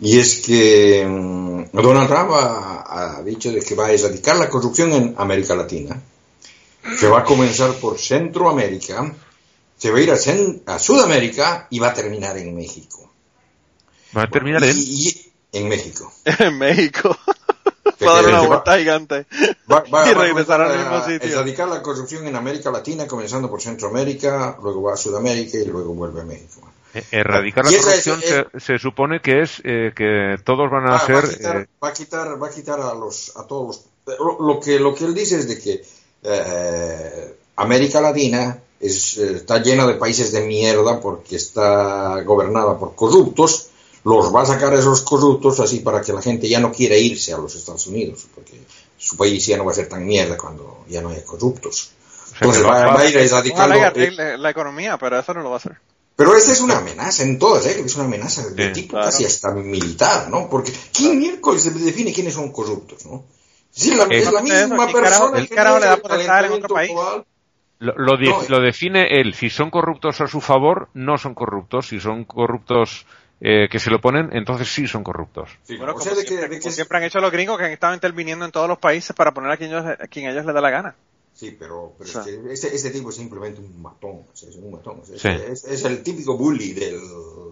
y 0.00 0.18
es 0.18 0.40
que 0.40 1.06
mm, 1.06 1.76
Donald 1.76 2.08
Trump 2.08 2.30
ha, 2.32 3.18
ha 3.18 3.22
dicho 3.22 3.52
de 3.52 3.60
que 3.60 3.74
va 3.74 3.88
a 3.88 3.92
erradicar 3.92 4.36
la 4.36 4.48
corrupción 4.48 4.92
en 4.92 5.14
América 5.18 5.54
Latina, 5.54 6.02
que 6.98 7.06
va 7.08 7.20
a 7.20 7.24
comenzar 7.24 7.72
por 7.74 7.98
Centroamérica, 7.98 9.14
se 9.76 9.90
va 9.90 9.98
a 9.98 10.00
ir 10.02 10.10
a, 10.10 10.14
Cen- 10.16 10.62
a 10.66 10.78
Sudamérica 10.78 11.66
y 11.70 11.78
va 11.78 11.88
a 11.88 11.94
terminar 11.94 12.36
en 12.38 12.54
México. 12.54 13.10
Va 14.16 14.22
a 14.24 14.30
terminar 14.30 14.62
Y- 14.64 14.68
él. 14.68 14.76
y- 14.78 15.26
en 15.52 15.68
México. 15.68 16.12
en 16.24 16.58
México. 16.58 17.16
Va 18.02 18.12
a 18.18 18.22
dar 18.22 18.26
una 18.32 18.40
vuelta 18.46 18.78
gigante. 18.78 19.26
Va, 19.70 19.80
va- 19.92 20.10
y 20.10 20.14
regresar 20.14 20.60
al 20.62 20.78
mismo 20.78 20.94
a 20.96 21.06
sitio. 21.06 21.28
erradicar 21.32 21.68
la 21.68 21.82
corrupción 21.82 22.26
en 22.26 22.34
América 22.34 22.70
Latina, 22.70 23.06
comenzando 23.06 23.50
por 23.50 23.60
Centroamérica, 23.60 24.56
luego 24.62 24.80
va 24.82 24.94
a 24.94 24.96
Sudamérica 24.96 25.58
y 25.58 25.66
luego 25.66 25.92
vuelve 25.92 26.22
a 26.22 26.24
México. 26.24 26.66
Eh, 26.94 27.04
Erradicar 27.10 27.64
la 27.66 27.72
Y 27.72 27.74
esa 27.74 27.94
es- 27.94 28.04
corrupción 28.04 28.48
se, 28.54 28.60
se 28.60 28.78
supone 28.78 29.20
que 29.20 29.42
es 29.42 29.60
eh, 29.64 29.92
que 29.94 30.36
todos 30.44 30.70
van 30.70 30.86
a 30.86 30.92
Va, 30.92 31.00
ser... 31.06 31.14
va 31.16 31.18
a 31.20 31.28
quitar, 31.30 31.56
eh, 31.58 31.68
va 31.84 31.88
a 31.88 31.92
quitar, 31.92 32.42
va 32.42 32.46
a 32.46 32.50
quitar 32.50 32.80
a 32.80 32.94
los, 32.94 33.36
a 33.36 33.46
todos 33.46 33.84
los, 34.06 34.18
lo, 34.18 34.40
lo 34.54 34.60
que, 34.60 34.78
lo 34.80 34.94
que 34.94 35.04
él 35.04 35.12
dice 35.14 35.36
es 35.36 35.46
de 35.48 35.58
que 35.60 35.84
eh, 36.22 37.34
América 37.56 38.00
Latina 38.00 38.58
es, 38.80 39.18
eh, 39.18 39.32
está 39.36 39.58
llena 39.62 39.86
de 39.86 39.94
países 39.94 40.32
de 40.32 40.40
mierda 40.42 41.00
porque 41.00 41.36
está 41.36 42.20
gobernada 42.22 42.78
por 42.78 42.94
corruptos. 42.94 43.66
Los 44.04 44.34
va 44.34 44.42
a 44.42 44.46
sacar 44.46 44.72
a 44.72 44.78
esos 44.78 45.02
corruptos 45.02 45.60
así 45.60 45.80
para 45.80 46.00
que 46.00 46.12
la 46.14 46.22
gente 46.22 46.48
ya 46.48 46.58
no 46.58 46.72
quiera 46.72 46.96
irse 46.96 47.34
a 47.34 47.38
los 47.38 47.54
Estados 47.54 47.86
Unidos, 47.86 48.26
porque 48.34 48.58
su 48.96 49.16
país 49.16 49.44
ya 49.46 49.58
no 49.58 49.64
va 49.66 49.72
a 49.72 49.74
ser 49.74 49.88
tan 49.90 50.06
mierda 50.06 50.38
cuando 50.38 50.84
ya 50.88 51.02
no 51.02 51.10
hay 51.10 51.20
corruptos. 51.22 51.90
Entonces 52.34 52.64
va- 52.64 52.70
va, 52.70 52.86
va- 52.86 52.94
va 52.94 53.00
a 53.00 53.08
ir 53.08 53.16
erradicando. 53.18 53.74
La 54.38 54.50
economía, 54.50 54.96
pero 54.96 55.18
eso 55.18 55.34
no 55.34 55.42
lo 55.42 55.50
va 55.50 55.56
a 55.56 55.58
hacer. 55.58 55.76
Pero 56.16 56.34
esta 56.36 56.52
es 56.52 56.60
una 56.60 56.78
amenaza 56.78 57.22
en 57.22 57.38
todas, 57.38 57.64
¿eh? 57.66 57.82
Es 57.84 57.94
una 57.96 58.04
amenaza 58.04 58.46
de 58.48 58.68
Sí, 58.68 58.72
tipo 58.82 58.90
claro. 58.92 59.06
casi 59.06 59.24
hasta 59.24 59.52
militar, 59.52 60.28
¿no? 60.30 60.48
Porque 60.50 60.72
¿quién 60.94 61.18
miércoles 61.18 61.62
se 61.62 61.70
define 61.70 62.12
quiénes 62.12 62.34
son 62.34 62.52
corruptos, 62.52 63.04
no? 63.06 63.24
Sí, 63.70 63.94
la, 63.94 64.04
Eh, 64.04 64.18
es 64.18 64.32
la 64.32 64.42
misma 64.42 64.86
¿qué 64.86 64.92
carajo- 64.94 65.30
persona 65.30 65.46
que 65.48 65.54
carajo 65.54 65.78
le 65.78 65.86
da 65.86 65.96
por 65.98 66.12
el 66.12 66.20
estar 66.20 66.44
en 66.44 66.52
otro 66.52 66.74
país? 66.74 66.90
Lo, 67.78 67.94
lo 67.96 68.16
di- 68.18 68.28
No, 68.28 68.42
lo 68.48 68.60
define 68.60 69.20
él. 69.20 69.32
Si 69.34 69.48
son 69.48 69.70
corruptos 69.70 70.20
a 70.20 70.26
su 70.26 70.40
favor, 70.40 70.88
no 70.94 71.16
son 71.16 71.34
corruptos. 71.34 71.88
Si 71.88 71.98
son 72.00 72.24
corruptos 72.24 73.06
eh, 73.40 73.68
que 73.70 73.78
se 73.78 73.88
lo 73.88 74.00
ponen, 74.02 74.28
entonces 74.36 74.68
sí 74.68 74.86
son 74.86 75.02
corruptos. 75.02 75.48
Sí, 75.62 75.76
Bueno, 75.78 75.92
o 75.92 75.94
como, 75.94 76.04
sea, 76.04 76.14
de 76.14 76.22
que, 76.22 76.28
siempre, 76.28 76.48
de 76.48 76.56
que 76.56 76.60
como 76.62 76.72
siempre 76.74 76.98
han 76.98 77.04
hecho 77.04 77.20
los 77.20 77.32
gringos 77.32 77.56
que 77.56 77.64
han 77.64 77.70
estado 77.70 77.94
interviniendo 77.94 78.44
en 78.44 78.50
todos 78.52 78.68
los 78.68 78.76
países 78.78 79.16
para 79.16 79.32
poner 79.32 79.50
a 79.50 79.56
quien 79.56 79.70
ellos, 79.70 79.86
a 79.86 80.06
quien 80.08 80.28
ellos 80.28 80.44
les 80.44 80.54
da 80.54 80.60
la 80.60 80.68
gana. 80.70 80.94
Sí, 81.32 81.56
pero, 81.58 81.94
pero 81.96 82.10
O 82.10 82.12
sea. 82.12 82.20
es 82.20 82.26
que 82.26 82.52
este, 82.52 82.76
este 82.76 82.90
tipo 82.90 83.08
es 83.08 83.16
simplemente 83.16 83.60
un 83.62 83.80
matón, 83.80 84.26
o 84.30 84.30
sea, 84.34 84.50
es 84.50 84.56
un 84.56 84.72
matón. 84.72 85.00
o 85.00 85.04
sea, 85.06 85.14
es, 85.16 85.22
Sí. 85.22 85.28
es- 85.28 85.64
es 85.64 85.84
el 85.86 86.02
típico 86.02 86.36
bully 86.36 86.74
del, 86.74 87.00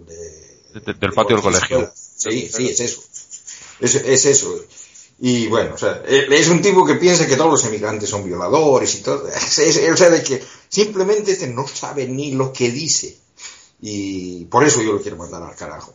de- 0.04 0.81
De- 0.81 0.92
del 0.94 1.12
patio 1.14 1.37
del 1.37 1.42
colegio. 1.42 1.90
Sí, 1.94 2.50
sí, 2.52 2.68
es 2.68 2.81
eso. 2.81 3.00
Es, 3.81 3.94
es 3.94 4.26
eso. 4.26 4.54
Y 5.20 5.48
bueno, 5.48 5.74
o 5.74 5.78
sea, 5.78 6.00
él 6.07 6.33
es 6.33 6.48
un 6.48 6.62
tipo 6.62 6.87
que 6.87 6.94
piensa 6.94 7.26
que 7.26 7.37
todos 7.37 7.50
los 7.50 7.64
emigrantes 7.64 8.09
son 8.09 8.24
violadores 8.24 8.94
y 8.94 9.02
todo. 9.02 9.28
Es- 9.59 9.90
o 9.92 9.96
sea, 9.96 10.11
de 10.11 10.22
que 10.22 10.42
simplemente 10.68 11.33
este 11.33 11.48
no 11.48 11.66
sabe 11.66 12.07
ni 12.07 12.33
lo 12.33 12.52
que 12.52 12.70
dice. 12.70 13.16
Y 13.81 14.44
por 14.46 14.64
eso 14.64 14.83
yo 14.83 14.92
lo 14.92 15.00
quiero 15.02 15.16
mandar 15.16 15.42
al 15.42 15.57
carajo. 15.57 15.92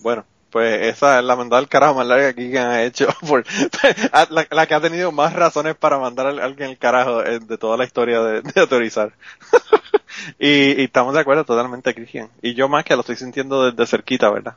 Bueno, 0.00 0.24
pues 0.50 0.82
esa 0.82 1.18
es 1.18 1.24
la 1.24 1.34
mandada 1.34 1.58
al 1.60 1.68
carajo 1.68 1.94
más 1.94 2.06
larga 2.06 2.32
que 2.34 2.56
han 2.58 2.80
hecho. 2.80 3.08
Por, 3.26 3.44
la, 4.30 4.46
la 4.50 4.66
que 4.66 4.74
ha 4.74 4.80
tenido 4.80 5.10
más 5.12 5.32
razones 5.32 5.74
para 5.76 5.98
mandar 5.98 6.26
a 6.26 6.44
alguien 6.44 6.70
al 6.70 6.78
carajo 6.78 7.24
eh, 7.24 7.40
de 7.40 7.58
toda 7.58 7.76
la 7.76 7.84
historia 7.84 8.20
de, 8.22 8.60
autorizar. 8.60 9.12
y, 10.38 10.80
y 10.80 10.84
estamos 10.84 11.14
de 11.14 11.20
acuerdo 11.20 11.44
totalmente, 11.44 11.94
Cristian. 11.94 12.28
Y 12.42 12.54
yo 12.54 12.68
más 12.68 12.84
que 12.84 12.94
lo 12.94 13.00
estoy 13.00 13.16
sintiendo 13.16 13.70
desde 13.70 13.86
cerquita, 13.86 14.30
¿verdad? 14.30 14.54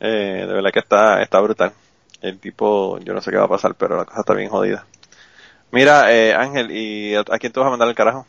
Eh, 0.00 0.44
de 0.46 0.52
verdad 0.52 0.70
que 0.72 0.80
está, 0.80 1.22
está 1.22 1.40
brutal. 1.40 1.72
El 2.26 2.38
tipo, 2.40 2.98
yo 3.00 3.14
no 3.14 3.20
sé 3.20 3.30
qué 3.30 3.36
va 3.36 3.44
a 3.44 3.48
pasar, 3.48 3.74
pero 3.76 3.96
la 3.96 4.04
cosa 4.04 4.20
está 4.20 4.34
bien 4.34 4.48
jodida. 4.50 4.84
Mira, 5.70 6.12
eh, 6.12 6.34
Ángel, 6.34 6.70
¿y 6.72 7.14
a, 7.14 7.20
a 7.20 7.38
quién 7.38 7.52
te 7.52 7.60
vas 7.60 7.66
a 7.66 7.70
mandar 7.70 7.88
al 7.88 7.94
carajo? 7.94 8.26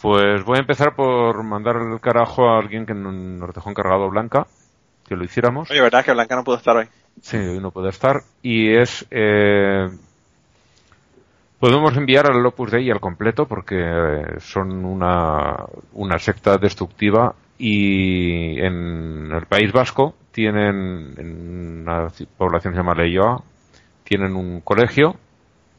Pues 0.00 0.44
voy 0.44 0.56
a 0.56 0.60
empezar 0.60 0.94
por 0.96 1.42
mandar 1.44 1.76
el 1.76 2.00
carajo 2.00 2.48
a 2.48 2.58
alguien 2.58 2.86
que 2.86 2.94
no- 2.94 3.12
nos 3.12 3.54
dejó 3.54 3.70
encargado 3.70 4.08
Blanca, 4.10 4.46
que 5.06 5.14
lo 5.16 5.24
hiciéramos. 5.24 5.70
Oye, 5.70 5.80
¿verdad 5.80 6.04
que 6.04 6.12
Blanca 6.12 6.34
no 6.34 6.44
pudo 6.44 6.56
estar 6.56 6.76
hoy? 6.76 6.86
Sí, 7.20 7.36
hoy 7.36 7.60
no 7.60 7.70
puede 7.70 7.90
estar. 7.90 8.22
Y 8.42 8.74
es. 8.74 9.06
Eh, 9.10 9.88
podemos 11.60 11.96
enviar 11.96 12.26
al 12.30 12.44
Opus 12.44 12.70
Dei 12.72 12.90
al 12.90 13.00
completo 13.00 13.46
porque 13.46 13.76
eh, 13.78 14.40
son 14.40 14.84
una, 14.84 15.56
una 15.92 16.18
secta 16.18 16.58
destructiva 16.58 17.34
y 17.58 18.58
en 18.60 19.30
el 19.30 19.46
País 19.46 19.70
Vasco 19.72 20.14
tienen, 20.32 21.14
en 21.16 21.82
una 21.82 22.08
ci- 22.08 22.26
población 22.26 22.72
que 22.72 22.78
se 22.78 22.82
llama 22.82 22.94
Leioa, 22.94 23.42
tienen 24.04 24.34
un 24.34 24.60
colegio 24.60 25.16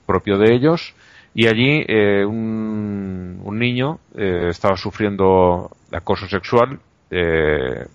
propio 0.05 0.37
de 0.37 0.53
ellos 0.53 0.93
y 1.33 1.47
allí 1.47 1.83
eh, 1.87 2.23
un, 2.25 3.41
un 3.43 3.59
niño 3.59 3.99
eh, 4.15 4.47
estaba 4.49 4.77
sufriendo 4.77 5.71
acoso 5.91 6.27
sexual 6.27 6.79
eh, 7.11 7.85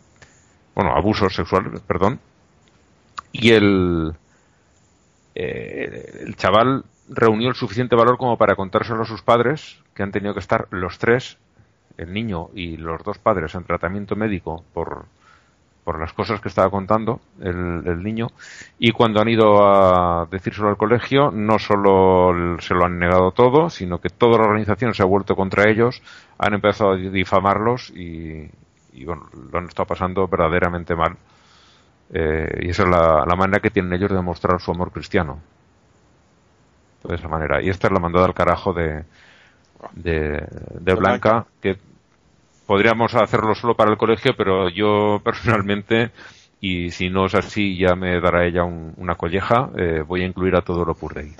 bueno, 0.74 0.92
abusos 0.94 1.34
sexuales, 1.34 1.80
perdón. 1.80 2.20
Y 3.32 3.50
el, 3.50 4.12
eh, 5.34 6.22
el 6.26 6.36
chaval 6.36 6.84
reunió 7.08 7.48
el 7.48 7.54
suficiente 7.54 7.96
valor 7.96 8.16
como 8.16 8.36
para 8.36 8.54
contárselo 8.54 9.02
a 9.02 9.06
sus 9.06 9.22
padres, 9.22 9.78
que 9.94 10.02
han 10.02 10.12
tenido 10.12 10.34
que 10.34 10.40
estar 10.40 10.68
los 10.70 10.98
tres, 10.98 11.38
el 11.96 12.12
niño 12.12 12.50
y 12.54 12.76
los 12.76 13.02
dos 13.02 13.18
padres, 13.18 13.54
en 13.56 13.64
tratamiento 13.64 14.14
médico 14.14 14.64
por, 14.72 15.06
por 15.88 15.98
las 15.98 16.12
cosas 16.12 16.38
que 16.42 16.48
estaba 16.48 16.68
contando 16.68 17.18
el, 17.40 17.83
el 17.87 18.03
niño. 18.03 18.27
Y 18.79 18.92
cuando 18.92 19.22
han 19.22 19.29
ido 19.31 19.66
a 19.66 20.27
decírselo 20.31 20.68
al 20.68 20.77
colegio, 20.77 21.31
no 21.31 21.59
solo 21.59 22.59
se 22.61 22.74
lo 22.74 22.85
han 22.85 22.98
negado 22.98 23.31
todo, 23.31 23.70
sino 23.70 23.98
que 23.98 24.11
toda 24.11 24.37
la 24.37 24.48
organización 24.48 24.92
se 24.92 25.03
ha 25.03 25.07
vuelto 25.07 25.35
contra 25.35 25.70
ellos, 25.70 26.03
han 26.37 26.53
empezado 26.53 26.90
a 26.90 26.96
difamarlos 26.96 27.88
y, 27.96 28.51
y 28.92 29.05
bueno, 29.07 29.31
lo 29.51 29.59
han 29.59 29.64
estado 29.64 29.87
pasando 29.87 30.29
verdaderamente 30.29 30.94
mal. 30.94 31.16
Eh, 32.12 32.64
y 32.64 32.68
esa 32.68 32.83
es 32.83 32.88
la, 32.90 33.24
la 33.27 33.35
manera 33.35 33.61
que 33.61 33.70
tienen 33.70 33.94
ellos 33.94 34.11
de 34.11 34.16
demostrar 34.16 34.61
su 34.61 34.70
amor 34.70 34.92
cristiano 34.92 35.38
de 37.03 37.14
esa 37.14 37.29
manera. 37.29 37.62
Y 37.62 37.70
esta 37.70 37.87
es 37.87 37.94
la 37.94 38.01
mandada 38.01 38.27
al 38.27 38.35
carajo 38.35 38.74
de, 38.74 39.05
de, 39.94 40.46
de 40.81 40.94
Blanca, 40.94 41.46
que 41.62 41.79
podríamos 42.68 43.16
hacerlo 43.16 43.57
solo 43.57 43.74
para 43.74 43.90
el 43.90 43.96
colegio, 43.98 44.35
pero 44.37 44.68
yo 44.68 45.20
personalmente, 45.24 46.12
y 46.61 46.90
si 46.92 47.11
no 47.11 47.26
es 47.26 47.35
así, 47.35 47.76
ya 47.76 47.96
me 47.96 48.20
dará 48.20 48.46
ella 48.46 48.62
un- 48.64 48.94
una 48.98 49.16
colleja, 49.16 49.70
eh, 49.76 50.04
voy 50.07 50.22
a 50.22 50.26
incluir 50.26 50.54
a 50.54 50.62
todo 50.62 50.85
lo 50.85 50.94
purrey. 50.94 51.33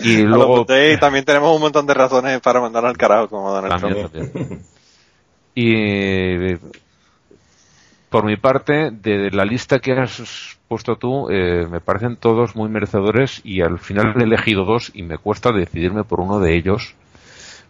Y 0.00 0.16
luego, 0.22 0.66
Putey 0.66 0.98
también 0.98 1.24
tenemos 1.24 1.54
un 1.54 1.62
montón 1.62 1.86
de 1.86 1.94
razones 1.94 2.40
para 2.40 2.60
mandar 2.60 2.84
al 2.84 2.96
carajo 2.96 3.28
como 3.28 3.50
Donald 3.52 3.80
También, 3.80 3.94
Trump. 3.96 4.12
también. 4.12 4.60
Y 5.54 6.56
por 8.10 8.24
mi 8.24 8.36
parte, 8.36 8.90
de 8.90 9.30
la 9.30 9.44
lista 9.44 9.78
que 9.80 9.92
has 9.92 10.58
puesto 10.68 10.96
tú, 10.96 11.28
eh, 11.30 11.66
me 11.70 11.80
parecen 11.80 12.16
todos 12.16 12.56
muy 12.56 12.68
merecedores 12.68 13.40
y 13.44 13.60
al 13.60 13.78
final 13.78 14.14
he 14.18 14.24
elegido 14.24 14.64
dos 14.64 14.90
y 14.94 15.02
me 15.02 15.18
cuesta 15.18 15.52
decidirme 15.52 16.04
por 16.04 16.20
uno 16.20 16.40
de 16.40 16.56
ellos. 16.56 16.94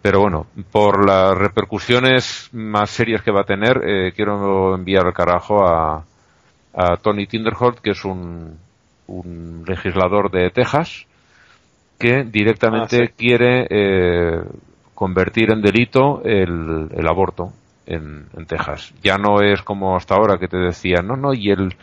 Pero 0.00 0.20
bueno, 0.20 0.46
por 0.70 1.04
las 1.06 1.36
repercusiones 1.36 2.48
más 2.52 2.90
serias 2.90 3.22
que 3.22 3.32
va 3.32 3.40
a 3.40 3.44
tener, 3.44 3.80
eh, 3.84 4.12
quiero 4.14 4.74
enviar 4.76 5.06
al 5.06 5.12
carajo 5.12 5.66
a, 5.66 6.04
a 6.74 6.96
Tony 7.02 7.26
Tinderholt, 7.26 7.80
que 7.80 7.90
es 7.90 8.04
un, 8.04 8.56
un 9.08 9.64
legislador 9.66 10.30
de 10.30 10.50
Texas, 10.50 11.06
que 11.98 12.22
directamente 12.24 13.02
Ah, 13.02 13.06
sí. 13.06 13.12
quiere 13.16 13.66
eh, 13.68 14.40
convertir 14.94 15.50
en 15.50 15.62
delito 15.62 16.22
el, 16.24 16.88
el 16.96 17.08
aborto 17.08 17.52
en, 17.86 18.26
en 18.36 18.46
Texas. 18.46 18.94
Ya 19.02 19.16
no 19.18 19.40
es 19.42 19.62
como 19.62 19.96
hasta 19.96 20.14
ahora 20.14 20.38
que 20.38 20.46
te 20.46 20.58
decía, 20.58 21.02
no, 21.02 21.16
no, 21.16 21.34
y 21.34 21.50
el, 21.50 21.74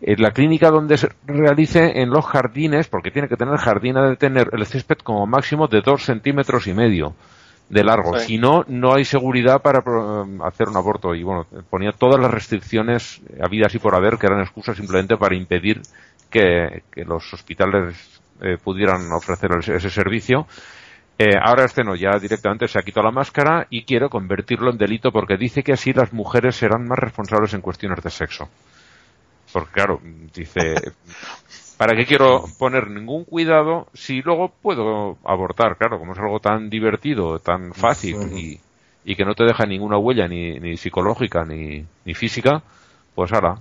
en 0.00 0.22
la 0.22 0.30
clínica 0.30 0.70
donde 0.70 0.96
se 0.96 1.08
realice 1.26 2.00
en 2.00 2.10
los 2.10 2.24
jardines, 2.24 2.86
porque 2.86 3.10
tiene 3.10 3.26
que 3.28 3.36
tener 3.36 3.56
jardín, 3.56 3.96
ha 3.96 4.08
de 4.08 4.16
tener 4.16 4.48
el 4.52 4.64
césped 4.64 4.98
como 4.98 5.26
máximo 5.26 5.66
de 5.66 5.80
dos 5.80 6.04
centímetros 6.04 6.68
y 6.68 6.72
medio 6.74 7.14
de 7.68 7.84
largo. 7.84 8.18
Sí. 8.18 8.26
Si 8.26 8.38
no, 8.38 8.64
no 8.68 8.94
hay 8.94 9.04
seguridad 9.04 9.60
para 9.62 9.82
pro- 9.82 10.26
hacer 10.44 10.68
un 10.68 10.76
aborto. 10.76 11.14
Y 11.14 11.22
bueno, 11.22 11.46
ponía 11.70 11.92
todas 11.92 12.20
las 12.20 12.30
restricciones 12.30 13.20
habidas 13.42 13.74
y 13.74 13.78
por 13.78 13.94
haber 13.94 14.18
que 14.18 14.26
eran 14.26 14.40
excusas 14.40 14.76
simplemente 14.76 15.16
para 15.16 15.34
impedir 15.34 15.80
que, 16.30 16.82
que 16.92 17.04
los 17.04 17.32
hospitales 17.32 18.20
eh, 18.40 18.58
pudieran 18.62 19.10
ofrecer 19.12 19.50
ese 19.58 19.90
servicio. 19.90 20.46
Eh, 21.16 21.36
ahora 21.40 21.64
este 21.64 21.84
no, 21.84 21.94
ya 21.94 22.18
directamente 22.18 22.66
se 22.66 22.78
ha 22.78 22.82
quitado 22.82 23.06
la 23.06 23.12
máscara 23.12 23.66
y 23.70 23.84
quiere 23.84 24.08
convertirlo 24.08 24.70
en 24.72 24.78
delito 24.78 25.12
porque 25.12 25.36
dice 25.36 25.62
que 25.62 25.72
así 25.72 25.92
las 25.92 26.12
mujeres 26.12 26.56
serán 26.56 26.88
más 26.88 26.98
responsables 26.98 27.54
en 27.54 27.60
cuestiones 27.60 28.02
de 28.02 28.10
sexo. 28.10 28.48
Porque 29.52 29.70
claro, 29.72 30.00
dice, 30.34 30.74
¿para 31.76 31.96
qué 31.96 32.06
quiero 32.06 32.44
poner 32.58 32.88
ningún 32.90 33.24
cuidado 33.24 33.88
si 33.94 34.22
luego 34.22 34.52
puedo 34.62 35.18
abortar? 35.24 35.76
Claro, 35.76 35.98
como 35.98 36.12
es 36.12 36.18
algo 36.18 36.40
tan 36.40 36.70
divertido, 36.70 37.38
tan 37.38 37.74
fácil 37.74 38.16
y, 38.38 38.60
y 39.04 39.16
que 39.16 39.24
no 39.24 39.34
te 39.34 39.44
deja 39.44 39.66
ninguna 39.66 39.98
huella 39.98 40.28
ni, 40.28 40.58
ni 40.60 40.76
psicológica 40.76 41.44
ni, 41.44 41.84
ni 42.04 42.14
física, 42.14 42.62
pues 43.14 43.32
ahora. 43.32 43.56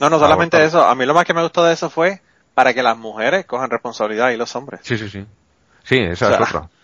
No, 0.00 0.10
no 0.10 0.18
solamente 0.18 0.56
Abortar. 0.56 0.80
eso. 0.80 0.84
A 0.86 0.94
mí 0.94 1.06
lo 1.06 1.14
más 1.14 1.24
que 1.24 1.34
me 1.34 1.42
gustó 1.42 1.64
de 1.64 1.74
eso 1.74 1.88
fue 1.88 2.20
para 2.54 2.74
que 2.74 2.82
las 2.82 2.96
mujeres 2.98 3.46
cojan 3.46 3.70
responsabilidad 3.70 4.30
y 4.30 4.36
los 4.36 4.54
hombres. 4.56 4.80
Sí, 4.82 4.98
sí, 4.98 5.08
sí. 5.08 5.24
Sí, 5.84 5.98
esa 5.98 6.26
O 6.26 6.28
sea, 6.30 6.36
es 6.38 6.48
otra. 6.48 6.68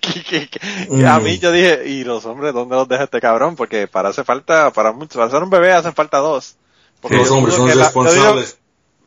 Que- 0.00 0.22
que- 0.22 0.48
que- 0.48 1.06
A 1.06 1.18
mí 1.18 1.38
yo 1.38 1.50
dije, 1.50 1.88
¿y 1.88 2.04
los 2.04 2.24
hombres 2.26 2.52
dónde 2.54 2.76
los 2.76 2.86
deja 2.86 3.04
este 3.04 3.20
cabrón? 3.20 3.56
Porque 3.56 3.88
para 3.88 4.10
hacer 4.10 4.24
falta, 4.24 4.70
para 4.70 4.92
mucho, 4.92 5.18
para 5.18 5.30
ser 5.30 5.42
un 5.42 5.50
bebé 5.50 5.72
hacen 5.72 5.92
falta 5.94 6.18
dos. 6.18 6.56
Porque 7.00 7.16
Los 7.16 7.30
hombres 7.30 7.54
son 7.56 7.66
la- 7.68 7.74
responsables 7.74 8.58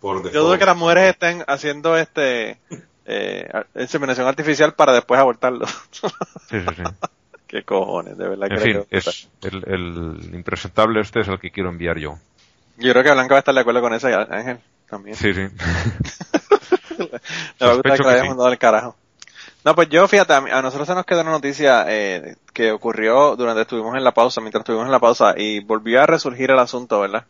por 0.07 0.31
Yo 0.31 0.43
dudo 0.43 0.57
que 0.57 0.65
las 0.65 0.77
mujeres 0.77 1.09
estén 1.09 1.43
haciendo 1.47 1.97
este 1.97 2.59
eh, 3.05 3.49
inseminación 3.75 4.27
artificial 4.27 4.73
para 4.73 4.93
después 4.93 5.19
abortarlo. 5.19 5.65
Sí, 6.49 6.59
sí, 6.61 6.75
sí. 6.75 6.83
Qué 7.47 7.63
cojones, 7.63 8.17
de 8.17 8.27
verdad 8.27 8.51
En 8.51 8.57
que 8.57 8.63
fin, 8.63 8.85
que- 8.89 8.97
es 8.97 9.29
el, 9.43 9.63
el 9.67 10.35
impresentable 10.35 10.99
este 11.01 11.21
es 11.21 11.27
el 11.27 11.39
que 11.39 11.51
quiero 11.51 11.69
enviar 11.69 11.97
yo. 11.97 12.17
Yo 12.77 12.91
creo 12.91 13.03
que 13.03 13.11
Blanca 13.11 13.33
va 13.33 13.37
a 13.37 13.39
estar 13.39 13.55
de 13.55 13.61
acuerdo 13.61 13.81
con 13.81 13.93
eso, 13.93 14.09
y 14.09 14.13
Ángel 14.13 14.59
también. 14.89 15.15
Sí, 15.15 15.33
sí. 15.33 15.41
Va 17.61 17.71
a 17.71 17.73
gustar 17.73 17.97
que 18.01 18.07
hayas 18.07 18.21
sí. 18.21 18.27
mandado 18.27 18.47
al 18.49 18.57
carajo. 18.57 18.95
No, 19.63 19.75
pues 19.75 19.89
yo, 19.89 20.07
fíjate, 20.07 20.33
a, 20.33 20.41
mí- 20.41 20.51
a 20.51 20.61
nosotros 20.61 20.87
se 20.87 20.93
nos 20.95 21.05
quedó 21.05 21.21
una 21.21 21.31
noticia 21.31 21.85
eh, 21.87 22.35
que 22.53 22.71
ocurrió 22.71 23.35
durante 23.35 23.61
estuvimos 23.61 23.95
en 23.95 24.03
la 24.03 24.13
pausa, 24.13 24.41
mientras 24.41 24.61
estuvimos 24.61 24.85
en 24.85 24.91
la 24.91 24.99
pausa, 24.99 25.33
y 25.37 25.59
volvió 25.59 26.01
a 26.01 26.05
resurgir 26.05 26.51
el 26.51 26.59
asunto, 26.59 26.99
¿verdad? 27.01 27.25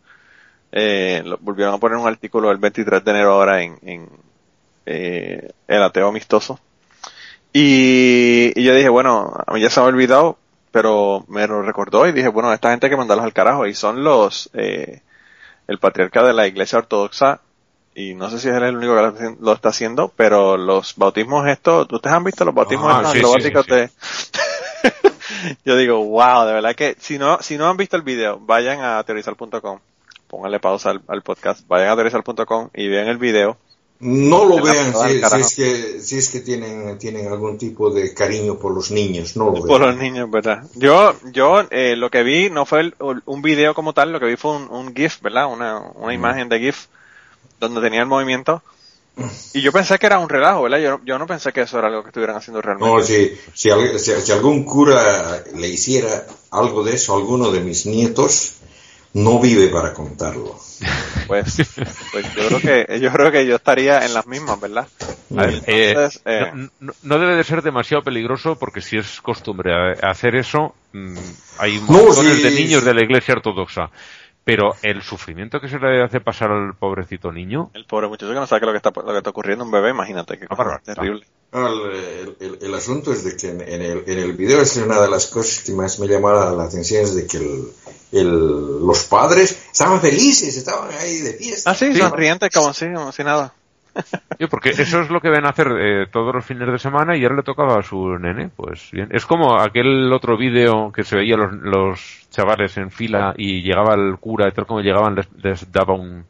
Eh, 0.71 1.21
lo- 1.25 1.38
volvieron 1.39 1.73
a 1.73 1.77
poner 1.77 1.97
un 1.97 2.08
artículo 2.08 2.51
el 2.51 2.58
23 2.58 3.03
de 3.03 3.12
enero 3.12 3.34
ahora 3.34 3.62
en, 3.63 3.77
en 3.84 4.10
eh, 4.86 5.49
El 5.67 5.84
Ateo 5.84 6.08
Amistoso. 6.10 6.60
Y, 7.53 8.51
y 8.60 8.63
yo 8.63 8.73
dije, 8.75 8.89
bueno, 8.89 9.34
a 9.45 9.53
mí 9.53 9.62
ya 9.62 9.69
se 9.69 9.80
me 9.80 9.86
ha 9.86 9.89
olvidado, 9.89 10.38
pero 10.71 11.23
me 11.27 11.47
lo 11.47 11.62
recordó 11.63 12.08
y 12.08 12.12
dije, 12.12 12.27
bueno, 12.27 12.53
esta 12.53 12.69
gente 12.71 12.86
hay 12.88 12.91
que 12.91 12.97
mandarlos 12.97 13.25
al 13.25 13.34
carajo. 13.34 13.65
Y 13.65 13.73
son 13.73 14.03
los, 14.03 14.49
eh, 14.53 15.01
el 15.67 15.80
patriarca 15.80 16.23
de 16.23 16.34
la 16.34 16.47
iglesia 16.47 16.80
ortodoxa 16.80 17.41
y 17.95 18.13
no 18.13 18.30
sé 18.30 18.38
si 18.39 18.47
es 18.49 18.56
él 18.56 18.63
el 18.63 18.77
único 18.77 18.93
que 19.15 19.36
lo 19.39 19.53
está 19.53 19.69
haciendo, 19.69 20.12
pero 20.15 20.56
los 20.56 20.95
bautismos 20.97 21.47
estos, 21.47 21.88
¿ustedes 21.91 22.15
han 22.15 22.23
visto 22.25 22.45
los 22.45 22.53
bautismos 22.53 22.93
Ah, 22.93 22.97
estos 22.97 23.12
sí, 23.13 23.17
sí, 23.19 23.25
acrobáticos 23.25 23.65
sí, 23.65 23.71
de... 23.71 23.89
Yo 25.65 25.75
digo, 25.75 26.06
wow, 26.06 26.45
de 26.45 26.53
verdad 26.53 26.75
que 26.75 26.95
si 26.99 27.17
no, 27.17 27.39
si 27.41 27.58
no 27.58 27.67
han 27.67 27.75
visto 27.77 27.95
el 27.95 28.03
video, 28.03 28.39
vayan 28.39 28.82
a 28.82 29.03
teorizar.com, 29.03 29.80
pónganle 30.27 30.59
pausa 30.59 30.91
al, 30.91 31.01
al 31.07 31.21
podcast, 31.21 31.67
vayan 31.67 31.89
a 31.89 31.95
teorizar.com 31.95 32.69
y 32.73 32.87
vean 32.87 33.07
el 33.07 33.17
video. 33.17 33.57
No 33.99 34.45
lo 34.45 34.61
vean 34.61 34.93
si, 35.09 35.19
es 35.39 35.55
que, 35.55 36.01
si 36.01 36.17
es 36.17 36.29
que 36.29 36.41
tienen, 36.41 36.99
tienen 36.99 37.27
algún 37.29 37.57
tipo 37.57 37.89
de 37.89 38.13
cariño 38.13 38.59
por 38.59 38.71
los 38.71 38.91
niños, 38.91 39.35
no 39.35 39.45
lo 39.45 39.53
vean. 39.53 39.65
Por 39.67 39.81
los 39.81 39.97
niños, 39.97 40.29
¿verdad? 40.29 40.63
Yo, 40.75 41.15
yo, 41.31 41.63
eh, 41.71 41.95
lo 41.95 42.11
que 42.11 42.21
vi 42.21 42.51
no 42.51 42.67
fue 42.67 42.81
el- 42.81 42.95
un 43.25 43.41
video 43.41 43.73
como 43.73 43.93
tal, 43.93 44.11
lo 44.13 44.19
que 44.19 44.27
vi 44.27 44.35
fue 44.35 44.51
un, 44.55 44.69
un 44.69 44.93
GIF, 44.95 45.21
¿verdad? 45.21 45.51
Una, 45.51 45.79
una 45.95 46.13
imagen 46.13 46.47
de 46.47 46.59
GIF 46.59 46.85
donde 47.59 47.81
tenía 47.81 48.01
el 48.01 48.05
movimiento. 48.07 48.61
Y 49.55 49.61
yo 49.61 49.71
pensé 49.71 49.97
que 49.97 50.05
era 50.05 50.19
un 50.19 50.29
relajo, 50.29 50.61
¿verdad? 50.61 50.77
Yo, 50.77 50.99
yo 51.03 51.17
no 51.17 51.25
pensé 51.25 51.51
que 51.51 51.61
eso 51.61 51.79
era 51.79 51.87
algo 51.87 52.03
que 52.03 52.09
estuvieran 52.09 52.35
haciendo 52.35 52.61
realmente. 52.61 52.93
No, 52.95 53.01
si, 53.01 53.31
si, 53.55 53.71
si- 53.97 54.21
si 54.21 54.31
algún 54.31 54.63
cura 54.63 55.43
le 55.55 55.67
hiciera 55.69 56.23
algo 56.51 56.83
de 56.83 56.93
eso 56.93 57.15
a 57.15 57.17
alguno 57.17 57.49
de 57.49 57.61
mis 57.61 57.87
nietos, 57.87 58.57
no 59.17 59.39
vive 59.39 59.67
para 59.69 59.93
contarlo. 59.93 60.56
Pues, 61.27 61.58
pues 62.12 62.25
yo 62.36 62.47
creo 62.47 62.62
que, 62.62 62.99
yo 62.99 63.12
creo 63.12 63.32
que 63.32 63.45
yo 63.45 63.56
estaría 63.56 64.06
en 64.06 64.13
las 64.13 64.25
mismas, 64.27 64.60
¿verdad? 64.60 64.88
A 65.36 65.45
ver, 65.45 65.63
eh, 65.67 65.89
Entonces, 65.89 66.21
eh, 66.25 66.51
no, 66.53 66.69
no- 66.80 66.93
no 67.01 67.19
debe 67.19 67.36
de 67.36 67.43
ser 67.43 67.62
demasiado 67.62 68.03
peligroso 68.03 68.58
porque 68.58 68.82
si 68.82 68.97
es 68.97 69.19
costumbre 69.21 69.73
a- 69.73 70.10
hacer 70.10 70.36
eso, 70.36 70.75
mm, 70.93 71.32
hay 71.58 71.80
No, 71.82 71.88
montones 71.88 72.38
sí, 72.38 72.43
de 72.43 72.51
niños 72.51 72.82
sí. 72.82 72.86
de 72.88 72.93
la 72.93 73.01
iglesia 73.03 73.34
ortodoxa. 73.34 73.89
Pero 74.45 74.75
el 74.82 75.01
sufrimiento 75.01 75.60
que 75.60 75.67
se 75.67 75.77
le 75.77 76.01
hace 76.01 76.21
pasar 76.21 76.49
al 76.51 76.73
pobrecito 76.75 77.34
niño, 77.34 77.69
el 77.73 77.84
pobre 77.84 78.08
muchacho 78.08 78.32
que 78.32 78.39
no 78.39 78.47
sabe 78.47 78.65
lo 78.65 78.71
que 78.71 78.77
está, 78.77 78.93
lo 78.95 79.12
que 79.12 79.17
está 79.17 79.32
ocurriendo 79.32 79.65
un 79.65 79.71
bebé, 79.71 79.89
imagínate, 79.89 80.39
que 80.39 80.45
Ah, 80.49 80.80
terrible. 80.82 81.25
No, 81.51 81.67
El, 81.67 82.38
el- 82.39 82.58
el 82.62 82.73
asunto 82.73 83.12
es 83.12 83.25
de 83.25 83.36
que 83.36 83.49
en, 83.49 83.60
en 83.62 83.82
el, 83.82 84.03
en 84.08 84.19
el 84.19 84.34
video 84.34 84.62
es 84.62 84.77
una 84.77 85.01
de 85.01 85.10
las 85.10 85.27
cosas 85.27 85.63
que 85.65 85.73
más 85.73 85.99
me 85.99 86.08
llamaba 86.08 86.51
la 86.51 86.63
atención 86.63 87.03
es 87.03 87.13
de 87.15 87.27
que 87.27 87.38
el, 87.38 87.67
el- 88.12 88.86
los 88.86 89.04
padres 89.06 89.67
estaban 89.72 90.00
felices, 90.02 90.56
estaban 90.58 90.89
ahí 91.00 91.17
de 91.20 91.34
fiesta. 91.34 91.72
Ah, 91.72 91.76
sí, 91.76 91.93
Sí. 91.93 92.00
sonriente 92.00 92.50
como 92.50 92.74
si, 92.74 92.86
como 92.93 93.12
si 93.12 93.24
nada. 93.24 93.54
Yo, 94.38 94.48
porque 94.48 94.70
eso 94.70 95.02
es 95.02 95.10
lo 95.10 95.20
que 95.20 95.30
ven 95.32 95.46
a 95.46 95.50
hacer 95.50 95.67
eh, 95.80 96.06
todos 96.12 96.34
los 96.36 96.46
fines 96.46 96.72
de 96.72 96.78
semana 96.78 97.17
y 97.17 97.24
ahora 97.24 97.38
le 97.38 97.41
tocaba 97.43 97.80
a 97.80 97.82
su 97.82 97.98
nene, 98.20 98.50
pues 98.56 98.91
bien. 98.91 99.10
Es 99.12 99.26
como 99.26 99.60
aquel 99.60 100.13
otro 100.13 100.38
vídeo 100.38 100.91
que 100.91 101.04
se 101.04 101.15
veía 101.15 101.36
los, 101.36 101.52
los 101.54 102.28
chavales 102.30 102.78
en 102.78 102.91
fila 102.91 103.34
y 103.36 103.63
llegaba 103.63 103.96
el 103.96 104.17
cura 104.20 104.48
y 104.48 104.52
tal 104.52 104.67
como 104.67 104.82
llegaban 104.82 105.15
les, 105.15 105.28
les 105.41 105.72
daba 105.72 105.96
un, 105.96 106.24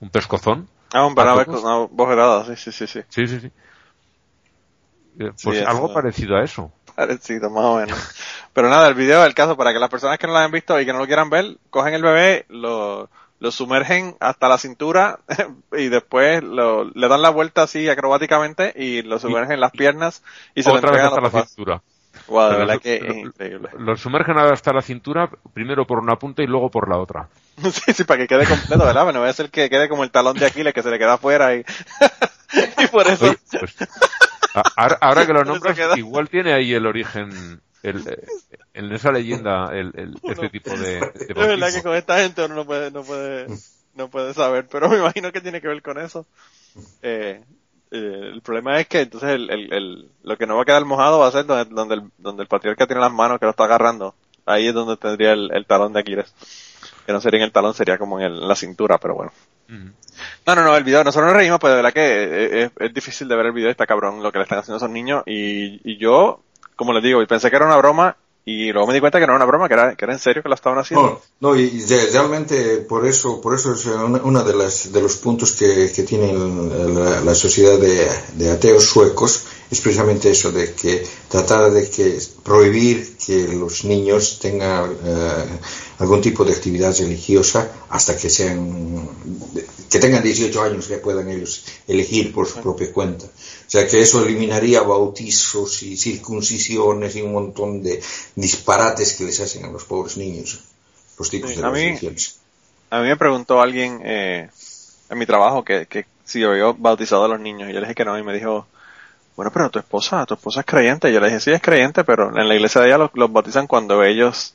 un 0.00 0.08
pescozón. 0.10 0.66
Ah, 0.94 1.04
un 1.04 1.12
¿A 1.18 1.34
una, 1.34 1.44
todos? 1.44 1.62
una 1.62 1.86
voz 1.90 2.08
grabada, 2.08 2.44
sí, 2.46 2.56
sí, 2.56 2.72
sí, 2.72 2.86
sí. 2.86 3.00
Sí, 3.10 3.26
sí, 3.28 3.40
sí. 3.40 3.46
Eh, 5.18 5.30
Pues 5.44 5.58
Sí, 5.58 5.64
algo 5.66 5.84
eso- 5.86 5.92
parecido 5.94 6.36
a 6.36 6.42
eso. 6.42 6.72
parecido, 7.06 7.50
más 7.50 7.64
o 7.64 7.76
menos. 7.76 7.98
Pero 8.52 8.68
nada, 8.68 8.88
el 8.88 8.94
video 8.94 9.22
del 9.22 9.34
caso, 9.34 9.56
para 9.56 9.72
que 9.72 9.78
las 9.78 9.90
personas 9.90 10.18
que 10.18 10.26
no 10.26 10.32
lo 10.32 10.38
hayan 10.38 10.50
visto 10.50 10.80
y 10.80 10.84
que 10.86 10.92
no 10.92 10.98
lo 10.98 11.06
quieran 11.06 11.30
ver, 11.30 11.56
cogen 11.70 11.94
el 11.94 12.02
bebé, 12.02 12.46
lo, 12.48 13.08
lo 13.38 13.50
sumergen 13.50 14.16
hasta 14.20 14.48
la 14.48 14.58
cintura 14.58 15.20
y 15.76 15.88
después 15.88 16.42
lo, 16.42 16.84
le 16.84 17.08
dan 17.08 17.22
la 17.22 17.30
vuelta 17.30 17.62
así 17.62 17.88
acrobáticamente 17.88 18.72
y 18.76 19.02
lo 19.02 19.18
sumergen 19.18 19.52
en 19.52 19.60
las 19.60 19.72
piernas 19.72 20.22
y 20.54 20.62
se 20.62 20.70
lo 20.70 20.76
Otra 20.76 20.90
vez 20.90 21.00
entregan 21.00 21.24
a 21.24 21.26
hasta 21.26 21.38
la 21.38 21.44
cintura. 21.46 21.82
Guau, 22.26 22.50
de 22.50 22.56
verdad 22.58 22.74
lo- 22.74 22.80
que 22.80 22.94
es 22.96 23.02
lo- 23.02 23.14
increíble. 23.14 23.68
Lo 23.78 23.96
sumergen 23.96 24.38
hasta 24.38 24.72
la 24.72 24.82
cintura, 24.82 25.30
primero 25.54 25.86
por 25.86 25.98
una 25.98 26.16
punta 26.16 26.42
y 26.42 26.46
luego 26.46 26.70
por 26.70 26.88
la 26.88 26.98
otra. 26.98 27.28
Sí, 27.72 27.92
sí, 27.92 28.04
para 28.04 28.20
que 28.20 28.26
quede 28.26 28.46
completo, 28.46 28.84
¿verdad? 28.84 29.04
Bueno, 29.04 29.18
voy 29.20 29.28
a 29.28 29.32
hacer 29.32 29.50
que 29.50 29.68
quede 29.68 29.88
como 29.88 30.02
el 30.04 30.10
talón 30.10 30.36
de 30.38 30.46
Aquiles 30.46 30.72
que 30.72 30.82
se 30.82 30.90
le 30.90 30.98
queda 30.98 31.14
afuera 31.14 31.54
y, 31.54 31.64
y 32.78 32.86
por 32.88 33.06
eso. 33.06 33.26
Oye, 33.26 33.38
pues, 33.58 33.74
ahora, 34.54 34.98
ahora 35.00 35.26
que 35.26 35.32
lo 35.32 35.44
nombras, 35.44 35.78
igual 35.94 36.28
tiene 36.28 36.52
ahí 36.52 36.72
el 36.74 36.86
origen, 36.86 37.60
el, 37.82 38.04
en 38.74 38.92
esa 38.92 39.12
leyenda, 39.12 39.68
el, 39.72 39.92
el- 39.96 40.14
este 40.26 40.48
tipo 40.48 40.76
de, 40.76 41.00
de 41.00 41.10
Es 41.28 41.34
verdad 41.34 41.72
que 41.72 41.82
con 41.82 41.94
esta 41.96 42.18
gente 42.20 42.44
uno 42.44 42.54
no 42.56 42.64
puede, 42.66 42.90
no 42.90 43.02
puede, 43.04 43.48
no 43.94 44.08
puede 44.08 44.34
saber, 44.34 44.66
pero 44.68 44.88
me 44.88 44.98
imagino 44.98 45.32
que 45.32 45.40
tiene 45.40 45.60
que 45.60 45.68
ver 45.68 45.82
con 45.82 45.98
eso. 45.98 46.26
Eh, 47.02 47.42
eh, 47.92 48.30
el 48.32 48.42
problema 48.42 48.80
es 48.80 48.86
que 48.88 49.00
entonces 49.02 49.30
el, 49.30 49.50
el, 49.50 49.72
el- 49.72 50.10
lo 50.22 50.36
que 50.36 50.46
no 50.46 50.56
va 50.56 50.62
a 50.62 50.64
quedar 50.64 50.84
mojado 50.84 51.18
va 51.20 51.28
a 51.28 51.32
ser 51.32 51.46
donde, 51.46 51.64
donde 51.74 51.94
el, 51.96 52.02
donde 52.18 52.42
el 52.42 52.48
patriarca 52.48 52.86
tiene 52.86 53.00
las 53.02 53.12
manos 53.12 53.38
que 53.38 53.46
lo 53.46 53.50
está 53.50 53.64
agarrando. 53.64 54.14
Ahí 54.46 54.68
es 54.68 54.74
donde 54.74 54.96
tendría 54.96 55.32
el, 55.32 55.50
el 55.52 55.66
talón 55.66 55.92
de 55.92 56.00
Aquiles. 56.00 56.34
Que 57.06 57.12
no 57.12 57.20
sería 57.20 57.38
en 57.40 57.44
el 57.44 57.52
talón, 57.52 57.74
sería 57.74 57.98
como 57.98 58.18
en, 58.20 58.26
el- 58.26 58.42
en 58.42 58.48
la 58.48 58.54
cintura, 58.56 58.98
pero 58.98 59.14
bueno. 59.14 59.32
No, 60.46 60.54
no, 60.54 60.62
no, 60.64 60.76
el 60.76 60.84
video, 60.84 61.04
nosotros 61.04 61.28
nos 61.28 61.36
reímos, 61.36 61.58
pero 61.60 61.70
de 61.70 61.76
verdad 61.76 61.92
que 61.92 62.62
eh, 62.64 62.70
es, 62.78 62.94
difícil 62.94 63.28
de 63.28 63.36
ver 63.36 63.46
el 63.46 63.52
video, 63.52 63.70
está 63.70 63.86
cabrón 63.86 64.22
lo 64.22 64.32
que 64.32 64.38
le 64.38 64.44
están 64.44 64.58
haciendo 64.58 64.76
esos 64.76 64.90
niños 64.90 65.22
y, 65.26 65.80
y 65.90 65.98
yo, 65.98 66.40
como 66.76 66.92
les 66.92 67.02
digo, 67.02 67.24
pensé 67.26 67.50
que 67.50 67.56
era 67.56 67.66
una 67.66 67.76
broma 67.76 68.16
y 68.44 68.72
luego 68.72 68.88
me 68.88 68.94
di 68.94 69.00
cuenta 69.00 69.20
que 69.20 69.26
no 69.26 69.32
era 69.32 69.36
una 69.36 69.44
broma, 69.44 69.68
que 69.68 69.74
era, 69.74 69.94
que 69.94 70.04
era 70.04 70.14
en 70.14 70.18
serio 70.18 70.42
que 70.42 70.48
lo 70.48 70.54
estaban 70.54 70.78
haciendo. 70.78 71.20
No, 71.40 71.50
no, 71.50 71.56
y 71.56 71.64
y 71.64 71.86
realmente 72.12 72.78
por 72.78 73.06
eso, 73.06 73.40
por 73.40 73.54
eso 73.54 73.74
es 73.74 73.86
una 73.86 74.42
de 74.42 74.54
las 74.54 74.92
de 74.92 75.00
los 75.02 75.16
puntos 75.16 75.52
que, 75.52 75.92
que 75.94 76.02
tiene 76.02 76.32
la, 76.32 77.20
la 77.20 77.34
sociedad 77.34 77.78
de, 77.78 78.08
de 78.34 78.50
ateos 78.50 78.84
suecos 78.84 79.46
es 79.70 79.80
precisamente 79.80 80.30
eso 80.30 80.50
de 80.50 80.72
que 80.74 81.06
tratar 81.30 81.70
de 81.70 81.88
que 81.88 82.18
prohibir 82.42 83.16
que 83.24 83.46
los 83.48 83.84
niños 83.84 84.38
tengan 84.40 84.90
eh, 85.04 85.58
algún 86.00 86.20
tipo 86.20 86.44
de 86.44 86.52
actividad 86.52 86.92
religiosa 86.98 87.70
hasta 87.88 88.16
que 88.16 88.28
sean 88.28 89.08
que 89.88 89.98
tengan 89.98 90.22
18 90.22 90.62
años 90.62 90.86
que 90.88 90.98
puedan 90.98 91.28
ellos 91.30 91.64
elegir 91.86 92.32
por 92.32 92.46
su 92.48 92.60
propia 92.60 92.92
cuenta. 92.92 93.26
O 93.26 93.70
sea 93.70 93.86
que 93.86 94.00
eso 94.00 94.24
eliminaría 94.24 94.82
bautizos 94.82 95.82
y 95.84 95.96
circuncisiones 95.96 97.14
y 97.16 97.22
un 97.22 97.32
montón 97.32 97.82
de 97.82 98.02
disparates 98.34 99.14
que 99.14 99.24
les 99.24 99.38
hacen 99.40 99.64
a 99.64 99.70
los 99.70 99.84
pobres 99.84 100.16
niños, 100.16 100.60
los 101.18 101.30
tipos 101.30 101.50
Sí, 101.50 101.56
de 101.56 101.64
a 101.66 101.70
mí- 101.70 101.84
religiones. 101.86 102.36
A 102.90 103.00
mí 103.02 103.06
me 103.08 103.16
preguntó 103.16 103.60
alguien 103.60 104.00
eh, 104.04 104.48
en 105.08 105.18
mi 105.18 105.24
trabajo 105.26 105.64
que, 105.64 105.86
que 105.86 106.06
si 106.24 106.40
yo 106.40 106.50
había 106.50 106.72
bautizado 106.76 107.24
a 107.24 107.28
los 107.28 107.38
niños 107.40 107.70
y 107.70 107.72
yo 107.72 107.78
le 107.80 107.86
dije 107.86 107.94
que 107.94 108.04
no 108.04 108.18
y 108.18 108.22
me 108.24 108.32
dijo, 108.34 108.66
bueno, 109.36 109.50
pero 109.52 109.70
tu 109.70 109.78
esposa, 109.78 110.26
tu 110.26 110.34
esposa 110.34 110.60
es 110.60 110.66
creyente. 110.66 111.10
Y 111.10 111.12
yo 111.12 111.20
le 111.20 111.26
dije, 111.26 111.40
sí, 111.40 111.50
es 111.50 111.62
creyente, 111.62 112.04
pero 112.04 112.36
en 112.36 112.48
la 112.48 112.54
iglesia 112.54 112.80
de 112.80 112.88
ella 112.88 112.98
los, 112.98 113.10
los 113.14 113.32
bautizan 113.32 113.66
cuando 113.66 114.02
ellos 114.02 114.54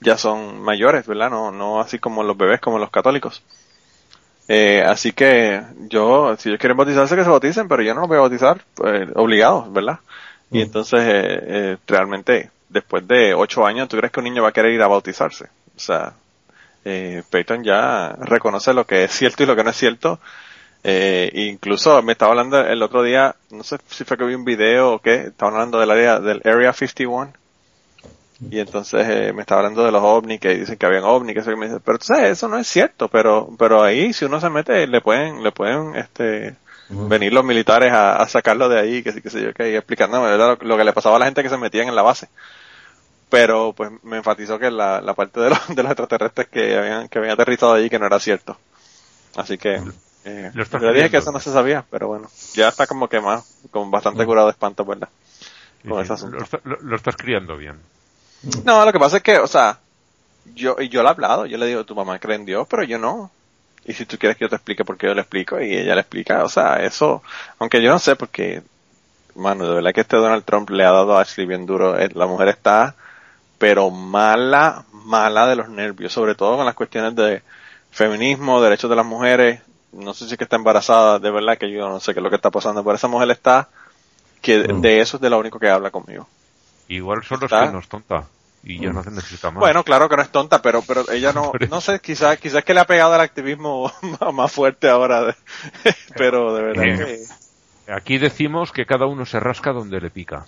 ya 0.00 0.16
son 0.16 0.60
mayores, 0.60 1.06
¿verdad? 1.06 1.30
No, 1.30 1.52
no 1.52 1.80
así 1.80 1.98
como 1.98 2.22
los 2.22 2.36
bebés, 2.36 2.60
como 2.60 2.78
los 2.78 2.90
católicos. 2.90 3.42
Eh, 4.48 4.82
así 4.86 5.12
que 5.12 5.62
yo, 5.88 6.36
si 6.38 6.48
ellos 6.48 6.60
quieren 6.60 6.76
bautizarse, 6.76 7.16
que 7.16 7.24
se 7.24 7.30
bauticen, 7.30 7.68
pero 7.68 7.82
yo 7.82 7.94
no 7.94 8.00
los 8.00 8.08
voy 8.08 8.18
a 8.18 8.20
bautizar 8.20 8.60
pues, 8.74 9.08
obligados, 9.14 9.72
¿verdad? 9.72 9.98
Y 10.50 10.60
entonces, 10.60 11.00
eh, 11.00 11.38
eh, 11.42 11.76
realmente, 11.86 12.50
después 12.68 13.06
de 13.08 13.34
ocho 13.34 13.66
años, 13.66 13.88
¿tú 13.88 13.96
crees 13.96 14.12
que 14.12 14.20
un 14.20 14.24
niño 14.24 14.42
va 14.42 14.50
a 14.50 14.52
querer 14.52 14.72
ir 14.72 14.82
a 14.82 14.86
bautizarse? 14.86 15.46
O 15.76 15.80
sea, 15.80 16.14
eh, 16.84 17.24
Peyton 17.28 17.64
ya 17.64 18.12
reconoce 18.20 18.72
lo 18.72 18.86
que 18.86 19.04
es 19.04 19.10
cierto 19.10 19.42
y 19.42 19.46
lo 19.46 19.56
que 19.56 19.64
no 19.64 19.70
es 19.70 19.76
cierto. 19.76 20.20
Eh, 20.88 21.32
incluso 21.34 22.00
me 22.02 22.12
estaba 22.12 22.30
hablando 22.30 22.60
el 22.60 22.80
otro 22.80 23.02
día, 23.02 23.34
no 23.50 23.64
sé 23.64 23.76
si 23.88 24.04
fue 24.04 24.16
que 24.16 24.24
vi 24.24 24.34
un 24.34 24.44
video 24.44 24.92
o 24.92 24.98
qué, 25.00 25.14
estaban 25.14 25.54
hablando 25.54 25.80
del 25.80 25.90
área, 25.90 26.20
del 26.20 26.40
Area 26.44 26.72
51. 26.72 27.32
Y 28.52 28.60
entonces 28.60 29.04
eh, 29.08 29.32
me 29.32 29.40
estaba 29.40 29.62
hablando 29.62 29.84
de 29.84 29.90
los 29.90 30.00
ovnis, 30.04 30.38
que 30.38 30.54
dicen 30.54 30.76
que 30.76 30.86
habían 30.86 31.02
ovnis, 31.02 31.34
que 31.34 31.40
eso 31.40 31.50
que 31.50 31.56
me 31.56 31.66
dice, 31.66 31.80
pero 31.84 31.98
tú 31.98 32.04
sabes, 32.04 32.30
eso 32.30 32.46
no 32.46 32.56
es 32.56 32.68
cierto, 32.68 33.08
pero, 33.08 33.50
pero 33.58 33.82
ahí 33.82 34.12
si 34.12 34.26
uno 34.26 34.40
se 34.40 34.48
mete, 34.48 34.86
le 34.86 35.00
pueden, 35.00 35.42
le 35.42 35.50
pueden, 35.50 35.96
este, 35.96 36.54
venir 36.88 37.32
los 37.32 37.44
militares 37.44 37.92
a, 37.92 38.18
a 38.18 38.28
sacarlo 38.28 38.68
de 38.68 38.78
ahí, 38.78 39.02
que 39.02 39.10
sí, 39.10 39.20
que 39.20 39.30
sé 39.30 39.42
yo, 39.42 39.52
que 39.52 39.76
explicándome 39.76 40.28
¿verdad? 40.28 40.56
Lo, 40.60 40.68
lo 40.68 40.76
que 40.76 40.84
le 40.84 40.92
pasaba 40.92 41.16
a 41.16 41.18
la 41.18 41.24
gente 41.24 41.42
que 41.42 41.48
se 41.48 41.58
metían 41.58 41.88
en 41.88 41.96
la 41.96 42.02
base. 42.02 42.28
Pero 43.28 43.72
pues 43.72 43.90
me 44.04 44.18
enfatizó 44.18 44.56
que 44.60 44.70
la, 44.70 45.00
la 45.00 45.14
parte 45.14 45.40
de 45.40 45.50
los, 45.50 45.66
de 45.74 45.82
los 45.82 45.90
extraterrestres 45.90 46.46
que 46.46 46.78
habían, 46.78 47.08
que 47.08 47.18
habían 47.18 47.34
aterrizado 47.34 47.72
allí 47.72 47.90
que 47.90 47.98
no 47.98 48.06
era 48.06 48.20
cierto. 48.20 48.56
Así 49.34 49.58
que, 49.58 49.82
eh, 50.26 50.52
Lo 50.54 50.62
estás 50.62 50.82
yo 50.82 50.90
le 50.90 50.98
dije 50.98 51.10
que 51.10 51.16
eso 51.18 51.32
no 51.32 51.40
se 51.40 51.52
sabía, 51.52 51.84
pero 51.90 52.08
bueno, 52.08 52.28
ya 52.54 52.68
está 52.68 52.86
como 52.86 53.08
que 53.08 53.20
más, 53.20 53.44
como 53.70 53.90
bastante 53.90 54.24
curado 54.26 54.46
de 54.48 54.52
espanto, 54.52 54.84
¿verdad? 54.84 55.08
Sí, 55.82 55.88
Con 55.88 55.98
sí, 55.98 56.04
ese 56.04 56.12
asunto. 56.14 56.36
lo, 56.38 56.42
está- 56.44 56.60
lo- 56.64 56.80
lo 56.80 56.96
estás 56.96 57.16
criando 57.16 57.56
bien. 57.56 57.80
No, 58.64 58.84
lo 58.84 58.92
que 58.92 58.98
pasa 58.98 59.18
es 59.18 59.22
que, 59.22 59.38
o 59.38 59.46
sea, 59.46 59.78
yo, 60.54 60.76
y 60.80 60.88
yo 60.88 61.02
le 61.02 61.08
he 61.08 61.12
hablado, 61.12 61.46
yo 61.46 61.58
le 61.58 61.66
digo, 61.66 61.84
tu 61.86 61.94
mamá 61.94 62.18
cree 62.18 62.36
en 62.36 62.46
Dios, 62.46 62.66
pero 62.68 62.84
yo 62.84 62.98
no. 62.98 63.30
Y 63.84 63.94
si 63.94 64.06
tú 64.06 64.18
quieres 64.18 64.36
que 64.38 64.44
yo 64.44 64.48
te 64.48 64.56
explique 64.56 64.84
por 64.84 64.98
qué 64.98 65.06
yo 65.08 65.14
le 65.14 65.22
explico, 65.22 65.60
y 65.60 65.74
ella 65.74 65.94
le 65.94 66.02
explica, 66.02 66.44
o 66.44 66.48
sea, 66.48 66.76
eso, 66.84 67.22
aunque 67.58 67.82
yo 67.82 67.90
no 67.90 67.98
sé, 67.98 68.16
porque, 68.16 68.62
mano, 69.36 69.68
de 69.68 69.74
verdad 69.76 69.92
que 69.94 70.02
este 70.02 70.16
Donald 70.18 70.44
Trump 70.44 70.70
le 70.70 70.84
ha 70.84 70.92
dado 70.92 71.18
a 71.18 71.22
Ashley 71.22 71.46
bien 71.46 71.66
duro, 71.66 71.98
eh, 71.98 72.10
la 72.14 72.26
mujer 72.26 72.48
está, 72.48 72.96
pero 73.58 73.90
mala, 73.90 74.84
mala 74.92 75.46
de 75.48 75.56
los 75.56 75.68
nervios, 75.68 76.12
sobre 76.12 76.34
todo 76.34 76.56
con 76.56 76.66
las 76.66 76.74
cuestiones 76.74 77.14
de 77.16 77.42
feminismo, 77.90 78.60
derechos 78.62 78.90
de 78.90 78.96
las 78.96 79.06
mujeres, 79.06 79.62
no 79.92 80.12
sé 80.14 80.26
si 80.26 80.32
es 80.32 80.38
que 80.38 80.44
está 80.44 80.56
embarazada, 80.56 81.18
de 81.18 81.30
verdad 81.30 81.56
que 81.58 81.70
yo 81.70 81.88
no 81.88 82.00
sé 82.00 82.12
qué 82.14 82.20
es 82.20 82.24
lo 82.24 82.30
que 82.30 82.36
está 82.36 82.50
pasando, 82.50 82.82
pero 82.84 82.96
esa 82.96 83.08
mujer 83.08 83.30
está, 83.30 83.68
que 84.42 84.58
Mm. 84.72 84.80
de 84.80 85.00
eso 85.00 85.16
es 85.16 85.20
de 85.20 85.30
lo 85.30 85.38
único 85.38 85.58
que 85.58 85.70
habla 85.70 85.90
conmigo. 85.90 86.28
Igual 86.88 87.24
solo 87.24 87.46
es 87.46 87.52
Está. 87.52 87.66
que 87.66 87.72
no 87.72 87.78
es 87.80 87.88
tonta. 87.88 88.26
Y 88.68 88.80
ya 88.80 88.92
no 88.92 89.02
se 89.04 89.10
necesita 89.12 89.50
más. 89.52 89.60
Bueno, 89.60 89.84
claro 89.84 90.08
que 90.08 90.16
no 90.16 90.22
es 90.22 90.30
tonta, 90.30 90.60
pero 90.60 90.82
pero 90.82 91.08
ella 91.12 91.32
no, 91.32 91.52
no 91.70 91.80
sé, 91.80 92.00
quizás 92.00 92.36
quizás 92.38 92.64
que 92.64 92.74
le 92.74 92.80
ha 92.80 92.86
pegado 92.86 93.14
al 93.14 93.20
activismo 93.20 93.92
más- 94.34 94.50
fuerte 94.52 94.88
ahora, 94.88 95.24
de- 95.26 95.36
pero 96.16 96.52
de 96.54 96.62
verdad 96.62 96.84
Eh. 96.84 96.96
que, 97.86 97.92
Aquí 97.92 98.18
decimos 98.18 98.72
que 98.72 98.84
cada 98.84 99.06
uno 99.06 99.24
se 99.24 99.38
rasca 99.38 99.72
donde 99.72 100.00
le 100.00 100.10
pica. 100.10 100.44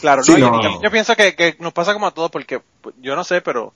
claro, 0.00 0.22
Sí, 0.22 0.32
no, 0.32 0.38
yo, 0.38 0.50
no. 0.50 0.62
yo- 0.62 0.82
yo 0.82 0.90
pienso 0.90 1.16
que, 1.16 1.34
que 1.34 1.56
nos 1.58 1.72
pasa 1.72 1.92
como 1.92 2.06
a 2.06 2.10
todos, 2.12 2.30
porque 2.30 2.60
pues, 2.80 2.94
yo 3.00 3.16
no 3.16 3.24
sé, 3.24 3.40
pero 3.40 3.74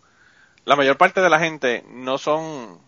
la 0.64 0.76
mayor 0.76 0.96
parte 0.96 1.20
de 1.20 1.30
la 1.30 1.38
gente 1.40 1.84
no 1.90 2.18
son, 2.18 2.78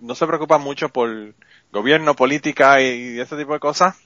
no 0.00 0.14
se 0.14 0.26
preocupa 0.26 0.58
mucho 0.58 0.88
por 0.88 1.34
gobierno, 1.72 2.14
política 2.14 2.80
y, 2.80 3.16
y 3.16 3.20
ese 3.20 3.36
tipo 3.36 3.52
de 3.52 3.60
cosas. 3.60 3.96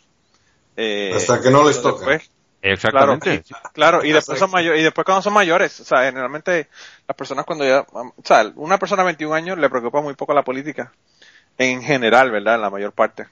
Eh, 0.76 1.12
Hasta 1.14 1.40
que 1.40 1.50
no 1.50 1.64
les 1.64 1.82
después- 1.82 2.30
Exactamente. 2.64 3.42
Claro, 3.42 3.58
y, 3.68 3.72
claro, 3.72 4.04
y 4.04 4.12
después 4.12 4.38
son 4.38 4.50
mayores, 4.52 4.80
y 4.80 4.84
después 4.84 5.04
cuando 5.04 5.20
son 5.22 5.32
mayores, 5.32 5.80
o 5.80 5.84
sea, 5.84 6.04
generalmente 6.04 6.68
las 7.08 7.16
personas 7.16 7.44
cuando 7.44 7.64
ya, 7.64 7.84
o 7.92 8.14
sea, 8.22 8.52
una 8.54 8.78
persona 8.78 9.02
de 9.02 9.06
21 9.06 9.34
años 9.34 9.58
le 9.58 9.68
preocupa 9.68 10.00
muy 10.00 10.14
poco 10.14 10.32
la 10.32 10.44
política, 10.44 10.92
en 11.58 11.82
general, 11.82 12.30
¿verdad? 12.30 12.54
En 12.54 12.60
la 12.60 12.70
mayor 12.70 12.92
parte. 12.92 13.26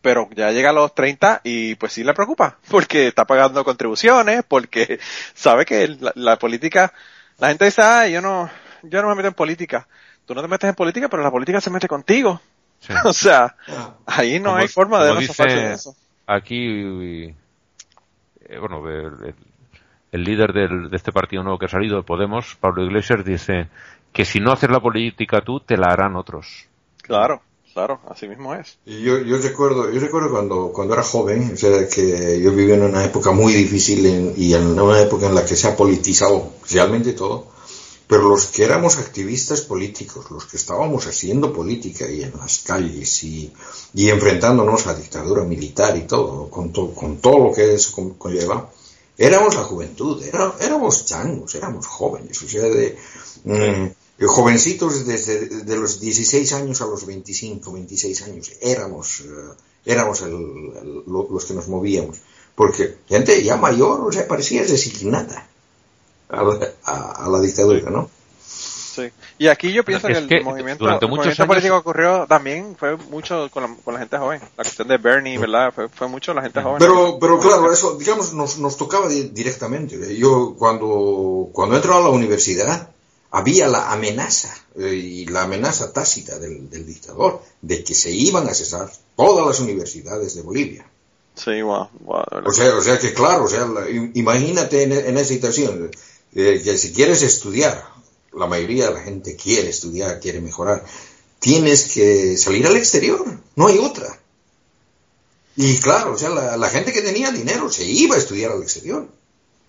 Pero 0.00 0.28
ya 0.34 0.50
llega 0.50 0.70
a 0.70 0.72
los 0.72 0.92
30 0.92 1.40
y 1.44 1.76
pues 1.76 1.92
sí 1.92 2.02
le 2.02 2.14
preocupa, 2.14 2.58
porque 2.68 3.06
está 3.06 3.24
pagando 3.26 3.64
contribuciones, 3.64 4.42
porque 4.48 4.98
sabe 5.34 5.64
que 5.64 5.86
la, 6.00 6.10
la 6.16 6.36
política, 6.36 6.92
la 7.38 7.48
gente 7.48 7.66
dice, 7.66 7.82
ah, 7.82 8.08
yo 8.08 8.20
no, 8.20 8.50
yo 8.82 9.02
no 9.02 9.08
me 9.08 9.14
meto 9.14 9.28
en 9.28 9.34
política. 9.34 9.86
Tú 10.26 10.34
no 10.34 10.42
te 10.42 10.48
metes 10.48 10.68
en 10.70 10.74
política, 10.74 11.08
pero 11.08 11.22
la 11.22 11.30
política 11.30 11.60
se 11.60 11.70
mete 11.70 11.88
contigo. 11.88 12.40
Sí. 12.80 12.92
O 13.04 13.12
sea, 13.12 13.56
Ah, 13.68 13.94
ahí 14.06 14.38
no 14.40 14.50
Como- 14.50 14.56
hay 14.56 14.68
forma 14.68 15.04
de 15.04 15.16
dice- 15.20 15.44
de 15.44 15.72
eso. 15.74 15.94
Aquí, 16.26 17.34
eh, 18.48 18.58
bueno, 18.58 18.88
el, 18.88 19.28
el- 19.28 19.34
el 20.12 20.24
líder 20.24 20.52
del- 20.52 20.90
de 20.90 20.96
este 20.96 21.10
partido 21.12 21.42
nuevo 21.42 21.58
que 21.58 21.66
ha 21.66 21.68
salido, 21.70 21.96
de 21.96 22.02
Podemos, 22.02 22.56
Pablo 22.60 22.84
Iglesias, 22.84 23.24
dice 23.24 23.68
que 24.12 24.24
si 24.26 24.40
no 24.40 24.52
haces 24.52 24.70
la 24.70 24.80
política 24.80 25.40
tú, 25.40 25.60
te 25.60 25.76
la 25.78 25.86
harán 25.88 26.16
otros. 26.16 26.66
Claro, 27.02 27.40
claro, 27.72 28.00
así 28.10 28.28
mismo 28.28 28.54
es. 28.54 28.78
Y 28.84 29.02
yo, 29.02 29.18
yo 29.20 29.38
recuerdo, 29.38 29.90
yo 29.90 29.98
recuerdo 30.00 30.30
cuando, 30.30 30.70
cuando 30.72 30.92
era 30.94 31.02
joven, 31.02 31.52
o 31.54 31.56
sea, 31.56 31.88
que 31.88 32.40
yo 32.42 32.52
viví 32.52 32.72
en 32.72 32.82
una 32.82 33.02
época 33.04 33.32
muy 33.32 33.54
difícil 33.54 34.04
en- 34.04 34.34
y 34.36 34.52
en 34.54 34.78
una 34.78 35.00
época 35.00 35.26
en 35.28 35.34
la 35.34 35.46
que 35.46 35.56
se 35.56 35.68
ha 35.68 35.76
politizado 35.76 36.52
realmente 36.70 37.14
todo, 37.14 37.50
pero 38.12 38.28
los 38.28 38.46
que 38.48 38.64
éramos 38.64 38.98
activistas 38.98 39.62
políticos, 39.62 40.30
los 40.30 40.44
que 40.44 40.58
estábamos 40.58 41.06
haciendo 41.06 41.50
política 41.50 42.04
y 42.10 42.22
en 42.22 42.32
las 42.38 42.58
calles 42.58 43.24
y, 43.24 43.50
y 43.94 44.10
enfrentándonos 44.10 44.86
a 44.86 44.92
dictadura 44.94 45.44
militar 45.44 45.96
y 45.96 46.02
todo, 46.02 46.50
con, 46.50 46.72
to- 46.74 46.92
con 46.94 47.16
todo 47.24 47.38
lo 47.44 47.52
que 47.54 47.72
eso 47.72 47.90
con- 47.96 48.14
conlleva, 48.22 48.70
éramos 49.16 49.54
la 49.54 49.62
juventud, 49.64 50.22
era- 50.22 50.54
éramos 50.60 51.06
changos, 51.06 51.54
éramos 51.54 51.86
jóvenes, 51.86 52.36
o 52.42 52.48
sea, 52.48 52.64
de, 52.64 52.98
mm, 53.44 53.86
jovencitos 54.26 55.06
desde 55.06 55.46
de 55.70 55.76
los 55.76 55.98
16 55.98 56.52
años 56.52 56.82
a 56.82 56.86
los 56.86 57.06
25, 57.06 57.72
26 57.72 58.22
años, 58.28 58.52
éramos, 58.60 59.20
eh, 59.20 59.54
éramos 59.86 60.20
el- 60.20 60.34
el- 60.82 61.02
lo- 61.06 61.28
los 61.30 61.44
que 61.46 61.54
nos 61.54 61.66
movíamos. 61.68 62.18
porque 62.54 62.96
gente 63.08 63.42
ya 63.42 63.56
mayor, 63.56 64.02
o 64.06 64.12
sea, 64.12 64.28
parecía 64.28 64.62
designada 64.62 65.48
a 66.32 66.42
la, 66.42 66.68
a, 66.84 67.24
a 67.24 67.28
la 67.28 67.40
dictadura, 67.40 67.90
¿no? 67.90 68.10
Sí. 68.44 69.10
Y 69.38 69.48
aquí 69.48 69.72
yo 69.72 69.84
pienso 69.84 70.06
Es 70.08 70.18
que, 70.18 70.26
que 70.28 70.36
el 70.38 70.44
movimiento, 70.44 70.84
durante 70.84 71.06
el 71.06 71.10
movimiento 71.10 71.42
años- 71.42 71.48
político 71.48 71.76
ocurrió 71.78 72.26
también 72.28 72.76
fue 72.78 72.96
mucho 72.96 73.48
con 73.50 73.62
la, 73.62 73.74
con 73.82 73.94
la 73.94 74.00
gente 74.00 74.18
joven. 74.18 74.40
La 74.56 74.64
cuestión 74.64 74.88
de 74.88 74.98
Bernie, 74.98 75.38
¿verdad? 75.38 75.72
Fue, 75.74 75.88
fue 75.88 76.08
mucho 76.08 76.34
la 76.34 76.42
gente 76.42 76.60
joven. 76.60 76.76
Pero, 76.78 77.18
pero 77.18 77.38
claro, 77.40 77.72
eso, 77.72 77.96
digamos, 77.96 78.34
nos, 78.34 78.58
nos 78.58 78.76
tocaba 78.76 79.08
di- 79.08 79.30
directamente. 79.32 80.14
Yo, 80.16 80.54
cuando, 80.58 81.48
cuando 81.52 81.76
entró 81.76 81.96
a 81.96 82.00
la 82.02 82.10
universidad, 82.10 82.90
había 83.30 83.66
la 83.66 83.92
amenaza, 83.92 84.54
eh, 84.78 84.92
y 84.94 85.24
la 85.26 85.44
amenaza 85.44 85.90
tácita 85.92 86.38
del, 86.38 86.68
del 86.68 86.84
dictador, 86.86 87.40
de 87.62 87.82
que 87.84 87.94
se 87.94 88.10
iban 88.10 88.46
a 88.46 88.52
cesar 88.52 88.90
todas 89.16 89.46
las 89.46 89.58
universidades 89.60 90.34
de 90.34 90.42
Bolivia. 90.42 90.86
Sí, 91.34 91.62
wow, 91.62 91.88
wow. 92.00 92.24
O 92.44 92.52
sea, 92.52 92.74
o 92.76 92.82
sea 92.82 92.98
que 92.98 93.14
claro, 93.14 93.44
o 93.44 93.48
sea, 93.48 93.64
la- 93.64 93.88
im- 93.88 94.10
imagínate 94.12 94.82
en, 94.82 94.92
en 94.92 95.16
esa 95.16 95.28
situación, 95.28 95.90
eh, 96.34 96.60
que 96.64 96.78
si 96.78 96.92
quieres 96.92 97.22
estudiar, 97.22 97.90
la 98.32 98.46
mayoría 98.46 98.88
de 98.88 98.94
la 98.94 99.00
gente 99.02 99.36
quiere 99.36 99.68
estudiar, 99.68 100.20
quiere 100.20 100.40
mejorar, 100.40 100.84
tienes 101.38 101.92
que 101.92 102.36
salir 102.38 102.66
al 102.66 102.76
exterior, 102.76 103.24
no 103.56 103.66
hay 103.66 103.78
otra. 103.78 104.18
Y 105.56 105.76
claro, 105.78 106.14
o 106.14 106.18
sea, 106.18 106.30
la, 106.30 106.56
la 106.56 106.70
gente 106.70 106.92
que 106.92 107.02
tenía 107.02 107.30
dinero 107.30 107.70
se 107.70 107.84
iba 107.84 108.14
a 108.14 108.18
estudiar 108.18 108.52
al 108.52 108.62
exterior, 108.62 109.06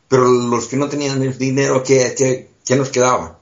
pero 0.07 0.25
los 0.31 0.67
que 0.67 0.77
no 0.77 0.87
tenían 0.89 1.21
el 1.21 1.37
dinero, 1.37 1.83
¿qué, 1.83 2.13
qué, 2.17 2.49
qué 2.65 2.75
nos 2.75 2.89
quedaba? 2.89 3.39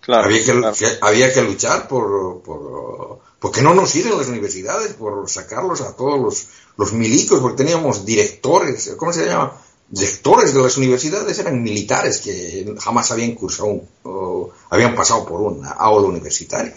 claro, 0.00 0.24
había, 0.26 0.44
que, 0.44 0.52
claro. 0.52 0.76
que- 0.76 0.98
había 1.00 1.32
que 1.32 1.42
luchar 1.42 1.88
por, 1.88 2.42
por, 2.42 3.20
por 3.38 3.52
que 3.52 3.62
no 3.62 3.74
nos 3.74 3.90
sirven 3.90 4.18
las 4.18 4.28
universidades, 4.28 4.92
por 4.94 5.28
sacarlos 5.30 5.80
a 5.82 5.94
todos 5.96 6.20
los, 6.20 6.46
los 6.76 6.92
milicos, 6.92 7.40
porque 7.40 7.62
teníamos 7.64 8.04
directores, 8.04 8.92
¿cómo 8.98 9.12
se 9.12 9.26
llama? 9.26 9.58
Directores 9.90 10.54
de 10.54 10.62
las 10.62 10.76
universidades 10.76 11.36
eran 11.40 11.62
militares 11.62 12.20
que 12.20 12.74
jamás 12.80 13.10
habían 13.10 13.32
cursado, 13.34 13.68
un- 13.70 13.88
o 14.04 14.50
habían 14.70 14.94
pasado 14.94 15.26
por 15.26 15.40
una 15.40 15.70
aula 15.72 16.06
universitaria. 16.08 16.74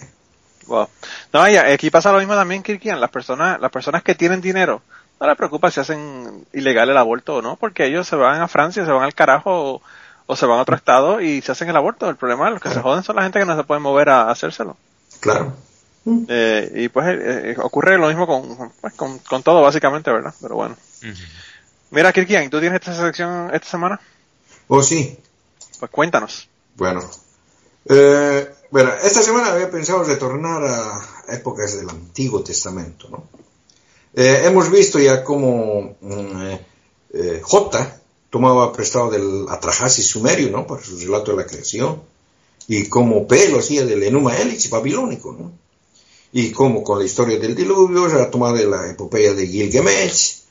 Wow. 0.65 0.87
No, 1.31 1.47
y 1.47 1.55
aquí 1.57 1.89
pasa 1.91 2.11
lo 2.11 2.17
mismo 2.19 2.33
también, 2.33 2.63
Kirkian. 2.63 2.99
Las 2.99 3.11
personas, 3.11 3.59
las 3.61 3.71
personas 3.71 4.01
que 4.01 4.15
tienen 4.15 4.41
dinero, 4.41 4.81
no 5.19 5.27
les 5.27 5.37
preocupa 5.37 5.69
si 5.69 5.79
hacen 5.79 6.45
ilegal 6.53 6.89
el 6.89 6.97
aborto 6.97 7.35
o 7.35 7.41
no, 7.41 7.55
porque 7.55 7.85
ellos 7.85 8.07
se 8.07 8.15
van 8.15 8.41
a 8.41 8.47
Francia, 8.47 8.83
se 8.85 8.91
van 8.91 9.03
al 9.03 9.13
carajo 9.13 9.73
o, 9.75 9.81
o 10.25 10.35
se 10.35 10.45
van 10.47 10.57
a 10.57 10.61
otro 10.63 10.75
estado 10.75 11.21
y 11.21 11.41
se 11.41 11.51
hacen 11.51 11.69
el 11.69 11.75
aborto. 11.77 12.09
El 12.09 12.15
problema, 12.15 12.49
los 12.49 12.61
que 12.61 12.69
se 12.69 12.81
joden 12.81 13.03
son 13.03 13.15
la 13.17 13.23
gente 13.23 13.39
que 13.39 13.45
no 13.45 13.55
se 13.55 13.63
pueden 13.63 13.83
mover 13.83 14.09
a 14.09 14.31
hacérselo. 14.31 14.75
Claro. 15.19 15.53
Eh, 16.27 16.71
y 16.75 16.89
pues 16.89 17.07
eh, 17.07 17.51
eh, 17.51 17.55
ocurre 17.61 17.97
lo 17.97 18.07
mismo 18.07 18.25
con, 18.25 18.71
pues, 18.81 18.93
con, 18.95 19.19
con 19.19 19.43
todo, 19.43 19.61
básicamente, 19.61 20.11
¿verdad? 20.11 20.33
Pero 20.41 20.55
bueno. 20.55 20.75
Mira, 21.93 22.11
Kirkian, 22.11 22.49
¿tú 22.49 22.59
tienes 22.59 22.81
esta 22.81 22.95
sección 22.95 23.53
esta 23.53 23.67
semana? 23.67 24.01
¿O 24.67 24.81
sí? 24.81 25.15
Pues 25.79 25.91
cuéntanos. 25.91 26.49
Bueno. 26.75 27.07
Eh, 27.87 28.49
bueno, 28.71 28.91
esta 29.03 29.21
semana 29.21 29.51
había 29.51 29.69
pensado 29.69 30.03
retornar 30.03 30.63
a 30.63 31.35
épocas 31.35 31.77
del 31.77 31.87
Antiguo 31.87 32.43
Testamento, 32.43 33.09
¿no? 33.09 33.25
Eh, 34.15 34.41
hemos 34.45 34.71
visto 34.71 34.97
ya 34.97 35.23
cómo 35.23 35.95
mm, 36.01 36.41
eh, 36.41 36.65
eh, 37.13 37.41
J 37.43 38.01
tomaba 38.31 38.73
prestado 38.73 39.11
del 39.11 39.45
Atrahasis 39.47 40.07
sumerio, 40.07 40.49
¿no? 40.49 40.65
Para 40.65 40.83
su 40.83 40.97
relato 40.97 41.29
de 41.29 41.37
la 41.37 41.45
creación. 41.45 42.01
Y 42.67 42.85
cómo 42.85 43.27
P 43.27 43.49
lo 43.49 43.59
hacía 43.59 43.85
del 43.85 44.01
Enuma 44.01 44.35
Elish 44.35 44.67
babilónico, 44.67 45.31
¿no? 45.33 45.51
Y 46.31 46.51
cómo 46.51 46.83
con 46.83 46.97
la 46.97 47.05
historia 47.05 47.37
del 47.37 47.53
diluvio 47.53 48.09
se 48.09 48.19
ha 48.19 48.31
tomado 48.31 48.55
de 48.55 48.65
la 48.65 48.89
epopeya 48.89 49.35
de 49.35 49.45
Gilgamesh 49.45 50.42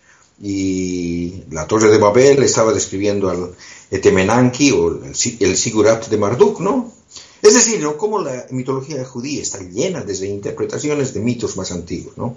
y 0.45 1.45
la 1.51 1.67
Torre 1.69 1.89
de 1.91 1.99
Babel 1.99 2.43
estaba 2.43 2.73
describiendo 2.73 3.31
al 3.31 3.55
Etemenanki 3.91 4.73
o 4.73 4.89
el, 5.05 5.15
Si- 5.15 5.37
el 5.41 5.57
Sigurat 5.57 6.09
de 6.09 6.19
Marduk, 6.19 6.59
¿no? 6.61 6.93
Es 7.41 7.55
decir, 7.55 7.81
¿no? 7.81 7.97
Cómo 7.97 8.21
la 8.21 8.47
mitología 8.51 9.05
judía 9.05 9.41
está 9.41 9.61
llena 9.61 10.01
de 10.03 10.27
interpretaciones 10.27 11.15
de 11.15 11.21
mitos 11.21 11.57
más 11.57 11.71
antiguos, 11.71 12.19
¿no? 12.19 12.37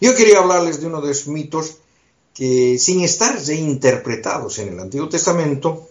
Yo 0.00 0.14
quería 0.14 0.38
hablarles 0.38 0.80
de 0.80 0.86
uno 0.86 1.00
de 1.02 1.12
esos 1.12 1.28
mitos 1.28 1.76
que, 2.34 2.78
sin 2.78 3.02
estar 3.02 3.38
reinterpretados 3.44 4.58
en 4.58 4.68
el 4.70 4.80
Antiguo 4.80 5.08
Testamento, 5.08 5.88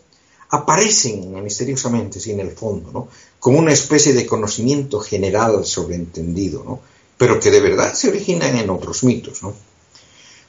aparecen 0.50 1.42
misteriosamente, 1.44 2.20
sí, 2.20 2.32
en 2.32 2.40
el 2.42 2.52
fondo, 2.52 2.92
¿no? 2.92 3.08
Como 3.40 3.60
una 3.60 3.72
especie 3.72 4.14
de 4.14 4.26
conocimiento 4.26 5.00
general 5.00 5.64
sobreentendido, 5.66 6.64
¿no? 6.64 6.80
Pero 7.18 7.40
que 7.40 7.52
de 7.52 7.60
verdad 7.62 7.94
se 7.94 8.10
originan 8.10 8.58
en 8.58 8.70
otros 8.72 9.04
mitos, 9.04 9.44
¿no? 9.44 9.54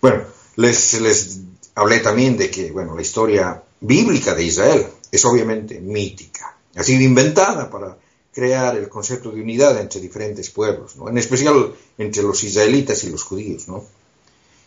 Bueno, 0.00 0.24
les, 0.56 1.40
hablé 1.74 2.00
también 2.00 2.36
de 2.36 2.50
que, 2.50 2.70
bueno, 2.70 2.94
la 2.94 3.02
historia 3.02 3.62
bíblica 3.80 4.34
de 4.34 4.44
Israel 4.44 4.86
es 5.10 5.24
obviamente 5.24 5.80
mítica, 5.80 6.56
ha 6.74 6.82
sido 6.82 7.02
inventada 7.02 7.70
para 7.70 7.96
crear 8.32 8.76
el 8.76 8.88
concepto 8.88 9.30
de 9.30 9.42
unidad 9.42 9.78
entre 9.78 10.00
diferentes 10.00 10.50
pueblos, 10.50 10.96
¿no? 10.96 11.08
en 11.08 11.18
especial 11.18 11.74
entre 11.98 12.22
los 12.22 12.42
israelitas 12.44 13.04
y 13.04 13.10
los 13.10 13.22
judíos, 13.22 13.68
¿no? 13.68 13.84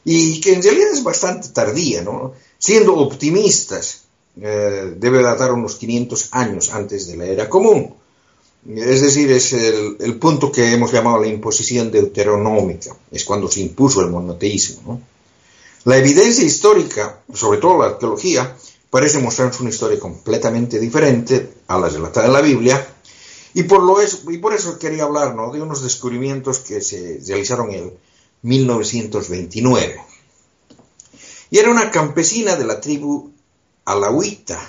y 0.04 0.40
que 0.40 0.54
en 0.54 0.62
realidad 0.62 0.92
es 0.94 1.04
bastante 1.04 1.50
tardía, 1.50 2.04
¿no? 2.04 2.34
siendo 2.60 2.96
optimistas, 2.96 4.04
eh, 4.40 4.94
debe 4.98 5.24
datar 5.24 5.52
unos 5.52 5.76
500 5.76 6.30
años 6.32 6.72
antes 6.72 7.08
de 7.08 7.18
la 7.18 7.26
era 7.26 7.50
común. 7.50 7.96
Es 8.68 9.02
decir, 9.02 9.32
es 9.32 9.54
el, 9.54 9.98
el 10.00 10.18
punto 10.18 10.52
que 10.52 10.74
hemos 10.74 10.92
llamado 10.92 11.22
la 11.22 11.28
imposición 11.28 11.92
deuteronómica, 11.92 12.96
es 13.12 13.24
cuando 13.24 13.48
se 13.48 13.62
impuso 13.62 14.02
el 14.02 14.10
monoteísmo. 14.10 14.82
¿no? 14.94 15.15
La 15.86 15.98
evidencia 15.98 16.44
histórica, 16.44 17.22
sobre 17.32 17.60
todo 17.60 17.78
la 17.78 17.86
arqueología, 17.86 18.58
parece 18.90 19.20
mostrarnos 19.20 19.60
una 19.60 19.70
historia 19.70 20.00
completamente 20.00 20.80
diferente 20.80 21.54
a 21.68 21.78
la 21.78 21.90
relatada 21.90 22.26
en 22.26 22.34
la 22.34 22.42
Biblia, 22.42 22.88
y 23.54 23.64
por, 23.64 23.84
lo 23.84 24.02
es, 24.02 24.24
y 24.28 24.40
por 24.40 24.54
eso 24.54 24.80
quería 24.80 25.04
hablar 25.04 25.36
¿no? 25.36 25.52
de 25.52 25.62
unos 25.62 25.84
descubrimientos 25.84 26.60
que 26.60 26.82
se 26.82 27.22
realizaron 27.28 27.72
en 27.72 27.94
1929. 28.42 30.02
Y 31.52 31.58
era 31.60 31.70
una 31.70 31.92
campesina 31.92 32.56
de 32.56 32.66
la 32.66 32.82
tribu 32.82 33.32
alauita, 33.86 34.60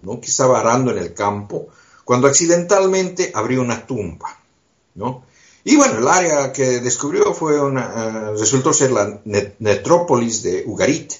¿no? 0.00 0.20
que 0.20 0.28
estaba 0.28 0.58
arando 0.58 0.90
en 0.90 0.98
el 0.98 1.12
campo, 1.12 1.68
cuando 2.04 2.26
accidentalmente 2.28 3.30
abrió 3.34 3.60
una 3.60 3.86
tumba. 3.86 4.38
¿no? 4.94 5.24
Y 5.64 5.76
bueno, 5.76 5.98
el 5.98 6.08
área 6.08 6.52
que 6.52 6.80
descubrió 6.80 7.34
fue 7.34 7.60
una, 7.60 8.32
uh, 8.32 8.38
resultó 8.38 8.72
ser 8.72 8.90
la 8.90 9.20
net 9.24 9.54
netrópolis 9.60 10.42
de 10.42 10.64
Ugarit. 10.66 11.12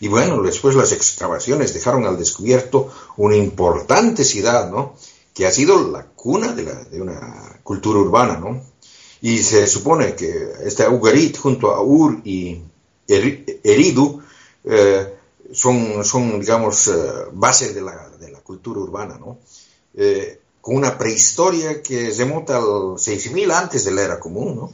Y 0.00 0.08
bueno, 0.08 0.42
después 0.42 0.74
las 0.74 0.92
excavaciones 0.92 1.74
dejaron 1.74 2.06
al 2.06 2.18
descubierto 2.18 2.90
una 3.16 3.36
importante 3.36 4.24
ciudad, 4.24 4.70
¿no? 4.70 4.94
Que 5.34 5.46
ha 5.46 5.50
sido 5.50 5.90
la 5.90 6.04
cuna 6.04 6.52
de, 6.52 6.62
la, 6.62 6.86
una 6.92 7.60
cultura 7.62 7.98
urbana, 7.98 8.38
¿no? 8.38 8.62
Y 9.20 9.38
se 9.38 9.66
supone 9.66 10.14
que 10.14 10.52
este 10.64 10.88
Ugarit 10.88 11.38
junto 11.38 11.74
a 11.74 11.82
Ur 11.82 12.20
y 12.24 12.60
Eridu 13.08 14.22
eh, 14.64 15.14
son, 15.52 16.04
son, 16.04 16.40
digamos, 16.40 16.88
eh, 16.88 16.92
bases 17.32 17.74
de 17.74 17.82
la, 17.82 18.10
de 18.18 18.30
la, 18.30 18.40
cultura 18.40 18.80
urbana, 18.80 19.18
¿no? 19.18 19.38
Eh, 19.94 20.40
con 20.66 20.74
una 20.74 20.98
prehistoria 20.98 21.80
que 21.80 22.10
remonta 22.10 22.56
al 22.56 22.98
6000 22.98 23.52
antes 23.52 23.84
de 23.84 23.92
la 23.92 24.02
era 24.02 24.18
común, 24.18 24.56
¿no? 24.56 24.72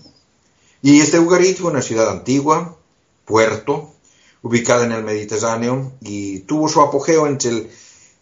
Y 0.80 1.02
este 1.02 1.20
Ugarit 1.20 1.60
una 1.60 1.82
ciudad 1.82 2.08
antigua, 2.08 2.78
puerto, 3.26 3.92
ubicada 4.40 4.86
en 4.86 4.92
el 4.92 5.04
Mediterráneo 5.04 5.92
y 6.00 6.38
tuvo 6.40 6.70
su 6.70 6.80
apogeo 6.80 7.26
entre 7.26 7.50
el 7.50 7.70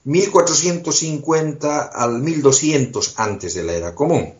1450 0.03 1.83
al 1.83 2.18
1200 2.18 3.14
antes 3.18 3.55
de 3.55 3.62
la 3.62 3.75
era 3.75 3.95
común. 3.95 4.35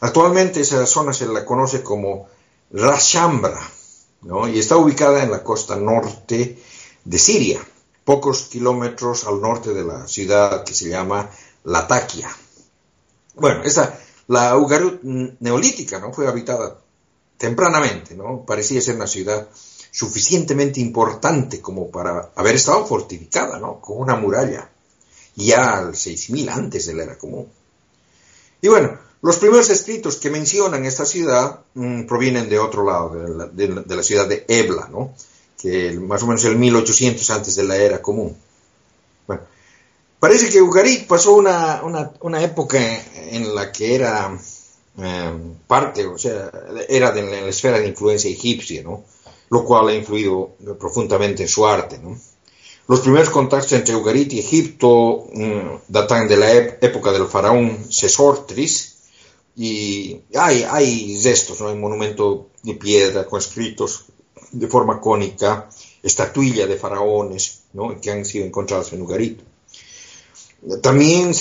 Actualmente 0.00 0.60
esa 0.60 0.84
zona 0.84 1.14
se 1.14 1.26
la 1.26 1.46
conoce 1.46 1.82
como 1.82 2.28
Rashambra, 2.70 3.58
¿no? 4.20 4.48
Y 4.48 4.58
está 4.58 4.76
ubicada 4.76 5.22
en 5.22 5.30
la 5.30 5.42
costa 5.42 5.76
norte 5.76 6.58
de 7.06 7.18
Siria, 7.18 7.66
pocos 8.04 8.42
kilómetros 8.42 9.24
al 9.24 9.40
norte 9.40 9.72
de 9.72 9.84
la 9.84 10.06
ciudad 10.06 10.62
que 10.62 10.74
se 10.74 10.90
llama 10.90 11.30
Latakia. 11.64 12.30
Bueno, 13.36 13.62
esta, 13.64 13.98
la 14.28 14.56
Ugarit 14.56 15.02
neolítica, 15.02 15.98
¿no? 15.98 16.12
Fue 16.12 16.28
habitada 16.28 16.78
tempranamente, 17.36 18.14
¿no? 18.14 18.44
Parecía 18.44 18.80
ser 18.80 18.96
una 18.96 19.06
ciudad 19.06 19.48
suficientemente 19.90 20.80
importante 20.80 21.60
como 21.60 21.90
para 21.90 22.32
haber 22.34 22.56
estado 22.56 22.86
fortificada, 22.86 23.58
¿no? 23.58 23.80
Con 23.80 23.98
una 23.98 24.16
muralla, 24.16 24.70
ya 25.36 25.78
al 25.78 25.96
6000 25.96 26.48
antes 26.48 26.86
de 26.86 26.94
la 26.94 27.04
era 27.04 27.18
común. 27.18 27.48
Y 28.60 28.68
bueno, 28.68 28.98
los 29.22 29.38
primeros 29.38 29.70
escritos 29.70 30.16
que 30.16 30.30
mencionan 30.30 30.84
esta 30.84 31.06
ciudad 31.06 31.60
mmm, 31.74 32.04
provienen 32.04 32.48
de 32.48 32.58
otro 32.58 32.84
lado, 32.84 33.14
la, 33.14 33.46
de 33.46 33.96
la, 33.96 34.02
ciudad 34.02 34.28
de 34.28 34.44
Ebla, 34.48 34.88
¿no? 34.90 35.14
Que 35.58 35.92
más 35.92 36.22
o 36.22 36.26
menos 36.26 36.44
el 36.44 36.56
1800 36.56 37.30
antes 37.30 37.56
de 37.56 37.64
la 37.64 37.76
era 37.76 38.02
común. 38.02 38.36
Bueno, 39.26 39.42
parece 40.24 40.48
que 40.48 40.62
Ugarit 40.62 41.06
pasó 41.06 41.34
una, 41.34 41.82
una, 41.82 42.10
una 42.22 42.42
época 42.42 42.78
en 43.30 43.54
la 43.54 43.70
que 43.70 43.94
era 43.94 44.34
eh, 44.96 45.32
parte, 45.66 46.06
o 46.06 46.16
sea, 46.16 46.50
era 46.88 47.12
de 47.12 47.22
la, 47.24 47.46
esfera 47.46 47.78
de 47.78 47.88
influencia 47.88 48.30
egipcia, 48.30 48.82
¿no? 48.82 49.04
lo 49.50 49.66
cual 49.66 49.88
ha 49.88 49.94
influido 49.94 50.56
profundamente 50.80 51.42
en 51.42 51.48
su 51.50 51.66
arte. 51.66 51.98
¿no? 51.98 52.18
Los 52.88 53.00
primeros 53.00 53.28
contactos 53.28 53.74
entre 53.74 53.94
Ugarit 53.96 54.32
y 54.32 54.38
Egipto 54.38 55.26
mm, 55.30 55.92
datan 55.92 56.26
de 56.26 56.38
la 56.38 56.52
época 56.54 57.12
del 57.12 57.26
faraón 57.26 57.84
Sesostris 57.90 58.96
y 59.56 60.22
hay, 60.34 60.62
hay 60.62 61.20
restos, 61.22 61.60
¿no? 61.60 61.68
hay 61.68 61.76
monumento 61.76 62.48
de 62.62 62.72
piedra 62.76 63.26
con 63.26 63.40
escritos 63.40 64.06
de 64.52 64.68
forma 64.68 65.02
cónica, 65.02 65.68
estatuilla 66.02 66.66
de 66.66 66.78
faraones 66.78 67.64
¿no? 67.74 68.00
que 68.00 68.10
han 68.10 68.24
sido 68.24 68.46
encontrados 68.46 68.90
en 68.94 69.02
Ugarit. 69.02 69.53
También 70.82 71.32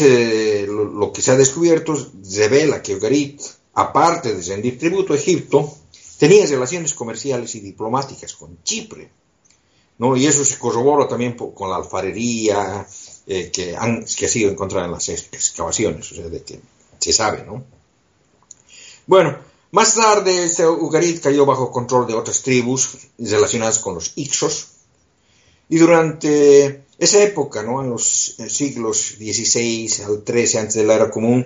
lo, 0.67 1.11
que 1.13 1.21
se 1.21 1.32
ha 1.32 1.38
descubierto 1.38 1.95
revela 2.36 2.82
que 2.82 2.95
Ugarit, 2.95 3.41
aparte 3.74 4.36
de 4.36 4.41
rendir 4.43 4.78
tributo 4.78 5.13
a 5.13 5.17
Egipto, 5.17 5.74
tenía 6.17 6.45
relaciones 6.45 6.93
comerciales 6.93 7.55
y 7.55 7.61
diplomáticas 7.61 8.34
con 8.34 8.61
Chipre 8.63 9.09
¿no? 9.97 10.15
Y 10.15 10.26
eso 10.26 10.43
se 10.43 10.57
corrobora 10.57 11.07
también 11.07 11.36
con 11.36 11.69
la 11.69 11.78
alfarería 11.78 12.86
eh, 13.28 13.51
que, 13.51 13.76
han, 13.76 14.05
que 14.05 14.26
ha 14.26 14.30
sido 14.30 14.51
encontrada 14.51 14.86
en 14.86 14.91
las 14.91 15.09
excavaciones, 15.09 16.11
o 16.11 16.15
sea, 16.15 16.28
de 16.28 16.43
que 16.43 16.59
se 16.99 17.13
sabe, 17.13 17.43
¿no? 17.45 17.63
Bueno, 19.05 19.38
más 19.71 19.95
tarde 19.95 20.49
Ugarit 20.80 21.21
cayó 21.21 21.45
bajo 21.45 21.71
control 21.71 22.07
de 22.07 22.13
otras 22.13 22.41
tribus 22.41 22.97
relacionadas 23.17 23.80
con 23.80 23.95
los 23.95 24.13
Ixos, 24.15 24.67
y 25.69 25.78
durante 25.78 26.82
esa 26.98 27.24
época, 27.24 27.64
¿no? 27.64 27.82
En 27.82 27.89
los 27.89 28.36
siglos 28.48 29.16
XVI 29.18 29.89
al 30.06 30.24
XIII 30.26 30.60
antes 30.60 30.76
de 30.76 30.84
la 30.86 30.96
era 30.96 31.10
común, 31.10 31.46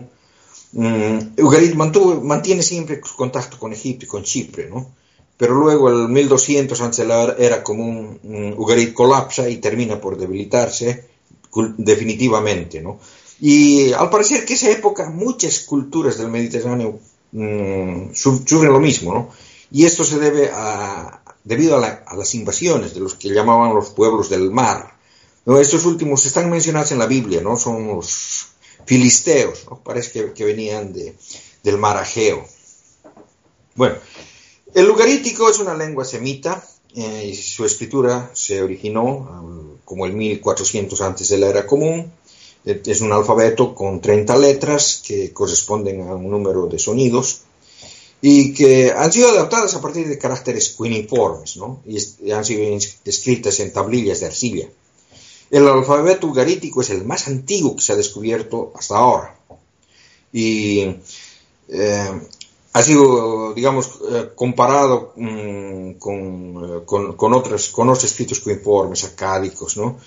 um, 0.74 1.34
Ugarit 1.38 1.74
mantuvo, 1.76 2.22
mantiene 2.22 2.64
siempre 2.64 3.00
contacto 3.00 3.58
con 3.58 3.74
Egipto 3.74 4.06
y 4.06 4.08
con 4.08 4.24
Chipre, 4.24 4.70
¿no? 4.70 4.92
pero 5.38 5.54
luego 5.54 5.90
el 5.90 6.10
1200 6.10 6.82
antes 6.82 6.98
de 6.98 7.06
la 7.06 7.36
era 7.38 7.64
común, 7.64 8.20
Ugarit 8.58 8.94
colapsa 8.94 9.48
y 9.48 9.58
termina 9.58 10.02
por 10.02 10.18
debilitarse 10.18 11.06
definitivamente, 11.78 12.82
¿no? 12.82 13.00
Y 13.40 13.94
al 13.94 14.10
parecer 14.10 14.46
que 14.46 14.56
esa 14.56 14.72
época 14.72 15.10
muchas 15.10 15.60
culturas 15.60 16.18
del 16.18 16.30
Mediterráneo 16.30 17.00
mm, 17.32 18.14
sufren 18.14 18.74
lo 18.74 18.80
mismo, 18.80 19.14
¿no? 19.14 19.30
Y 19.72 19.86
esto 19.86 20.04
se 20.04 20.18
debe 20.18 20.50
a, 20.52 21.22
debido 21.44 21.78
a, 21.78 22.04
las 22.16 22.36
invasiones 22.36 22.96
de 22.96 23.00
los 23.00 23.16
que 23.16 23.30
llamaban 23.30 23.76
los 23.76 23.90
pueblos 23.92 24.30
del 24.30 24.50
mar. 24.50 24.97
Estos 25.56 25.86
últimos 25.86 26.26
están 26.26 26.50
mencionados 26.50 26.92
en 26.92 27.00
la 27.00 27.06
Biblia, 27.06 27.40
¿no? 27.42 27.56
Son 27.56 27.88
los 27.88 28.48
filisteos. 28.86 29.66
Parece 29.84 30.34
que, 30.34 30.44
venían 30.44 30.92
de, 30.92 31.16
del 31.64 31.78
mar 31.78 31.96
Ageo. 31.96 32.46
Bueno, 33.76 33.96
el 34.74 34.86
lugarítico 34.86 35.50
es 35.50 35.60
una 35.60 35.74
lengua 35.74 36.04
semita 36.04 36.62
eh, 36.94 37.30
y 37.32 37.36
su 37.36 37.64
escritura 37.64 38.30
se 38.34 38.62
originó 38.62 39.04
um, 39.06 39.78
como 39.86 40.06
el 40.06 40.14
1400 40.14 41.00
antes 41.00 41.30
de 41.30 41.38
la 41.38 41.48
era 41.48 41.66
común. 41.66 42.12
Es 42.66 43.00
un 43.00 43.14
alfabeto 43.14 43.74
con 43.74 44.02
30 44.02 44.38
letras 44.38 45.02
que 45.06 45.32
corresponden 45.32 46.02
a 46.02 46.16
un 46.16 46.30
número 46.30 46.68
de 46.68 46.78
sonidos 46.78 47.44
y 48.22 48.54
que 48.54 48.92
han 48.92 49.14
sido 49.14 49.30
adaptadas 49.30 49.74
a 49.76 49.82
partir 49.82 50.10
de 50.10 50.18
caracteres 50.18 50.72
cuneiformes 50.72 51.56
¿no? 51.56 51.82
y, 51.86 52.32
han 52.32 52.44
sido 52.44 52.78
escritas 53.06 53.62
en 53.62 53.72
tablillas 53.72 54.20
de 54.20 54.26
arcilla. 54.26 54.68
El 55.50 55.68
alfabeto 55.68 56.28
ugarítico 56.28 56.82
es 56.82 56.90
el 56.90 57.06
más 57.06 57.28
antiguo 57.28 57.76
que 57.76 57.82
se 57.82 57.94
ha 57.94 57.96
descubierto 57.96 58.74
hasta 58.76 58.98
ahora. 58.98 59.36
Y 60.34 60.96
eh, 61.70 62.22
ha 62.74 62.84
sido, 62.84 63.54
digamos, 63.54 63.90
eh, 64.12 64.30
comparado 64.36 65.14
mm, 65.16 65.94
con, 65.94 66.86
con, 66.86 67.34
otros, 67.34 67.70
con 67.70 67.90
otros 67.90 68.04
escritos 68.04 68.40
coinformes, 68.40 69.04
acádicos, 69.04 69.78
¿no? 69.78 69.98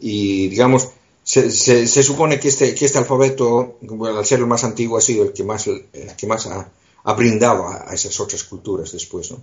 y, 0.00 0.48
digamos, 0.48 0.88
se, 1.22 1.50
se, 1.50 2.02
supone 2.02 2.38
que 2.38 2.48
este, 2.48 2.74
que 2.74 2.84
este 2.84 2.98
alfabeto, 2.98 3.78
al 4.06 4.24
ser 4.24 4.38
el 4.40 4.46
más 4.46 4.64
antiguo, 4.64 4.96
ha 4.96 5.00
sido 5.00 5.24
el 5.24 5.32
que 5.32 5.42
más, 5.42 5.66
el 5.66 5.86
que 6.16 6.26
más 6.26 6.46
ha, 6.46 7.12
brindado 7.14 7.66
a, 7.68 7.92
esas 7.92 8.18
otras 8.20 8.44
culturas 8.44 8.92
después, 8.92 9.30
¿no? 9.30 9.42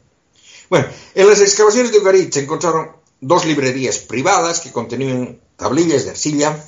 Bueno, 0.70 0.88
en 1.14 1.28
las 1.28 1.42
excavaciones 1.42 1.92
de 1.92 2.00
Ugarit 2.00 2.34
se 2.34 2.40
encontraron 2.42 3.01
dos 3.22 3.46
librerías 3.46 4.00
privadas 4.00 4.60
que 4.60 4.72
contenían 4.72 5.40
tablillas 5.56 6.04
de 6.04 6.12
arcilla, 6.12 6.66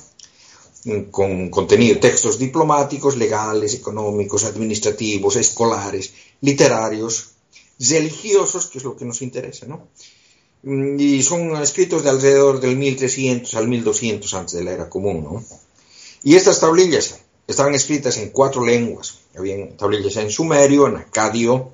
con 1.10 1.48
contenido, 1.48 1.98
textos 1.98 2.38
diplomáticos, 2.38 3.16
legales, 3.16 3.74
económicos, 3.74 4.44
administrativos, 4.44 5.36
escolares, 5.36 6.12
literarios, 6.42 7.30
religiosos, 7.78 8.66
que 8.66 8.78
es 8.78 8.84
lo 8.84 8.96
que 8.96 9.04
nos 9.04 9.22
interesa, 9.22 9.66
¿no? 9.66 9.88
Mm, 10.62 10.98
y 11.00 11.22
son 11.22 11.56
escritos 11.56 12.04
de 12.04 12.10
alrededor 12.10 12.60
del 12.60 12.76
1300 12.76 13.54
al 13.54 13.68
1200 13.68 14.34
antes 14.34 14.54
de 14.54 14.64
la 14.64 14.72
era 14.72 14.88
común, 14.88 15.24
¿no? 15.24 15.44
Y 16.22 16.36
estas 16.36 16.60
tablillas 16.60 17.18
estaban 17.46 17.74
escritas 17.74 18.16
en 18.18 18.30
cuatro 18.30 18.64
lenguas. 18.64 19.18
Habían 19.36 19.76
tablillas 19.76 20.16
en 20.16 20.30
sumerio, 20.30 20.86
en 20.86 20.96
acadio, 20.96 21.72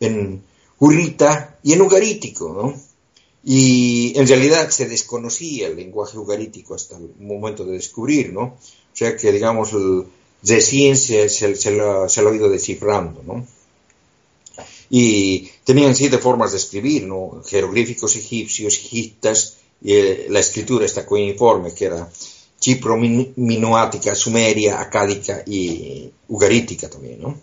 en 0.00 0.42
hurrita 0.78 1.58
y 1.62 1.72
en 1.72 1.82
ugarítico, 1.82 2.52
¿no? 2.52 2.85
Y 3.48 4.12
en 4.18 4.26
realidad 4.26 4.70
se 4.70 4.88
desconocía 4.88 5.68
el 5.68 5.76
lenguaje 5.76 6.18
ugarítico 6.18 6.74
hasta 6.74 6.96
el 6.96 7.10
momento 7.20 7.64
de 7.64 7.74
descubrir, 7.74 8.32
¿no? 8.32 8.42
O 8.42 8.58
sea 8.92 9.16
que, 9.16 9.30
digamos, 9.30 9.72
el, 9.72 10.04
de 10.42 10.60
se, 10.60 11.70
lo, 11.70 12.06
ha 12.06 12.34
ido 12.34 12.50
descifrando, 12.50 13.22
¿no? 13.24 13.46
Y 14.90 15.48
tenían 15.62 15.94
siete 15.94 16.18
formas 16.18 16.50
de 16.50 16.58
escribir, 16.58 17.04
¿no? 17.04 17.40
Jeroglíficos 17.46 18.16
egipcios, 18.16 18.92
y 18.92 19.14
eh, 19.84 20.26
la 20.28 20.40
escritura 20.40 20.84
está 20.84 21.06
coinforme, 21.06 21.72
que 21.72 21.84
era 21.84 22.10
chipro-minoática, 22.58 24.16
sumeria, 24.16 24.80
acádica 24.80 25.44
y 25.46 26.10
ugarítica 26.26 26.90
también, 26.90 27.22
¿no? 27.22 27.40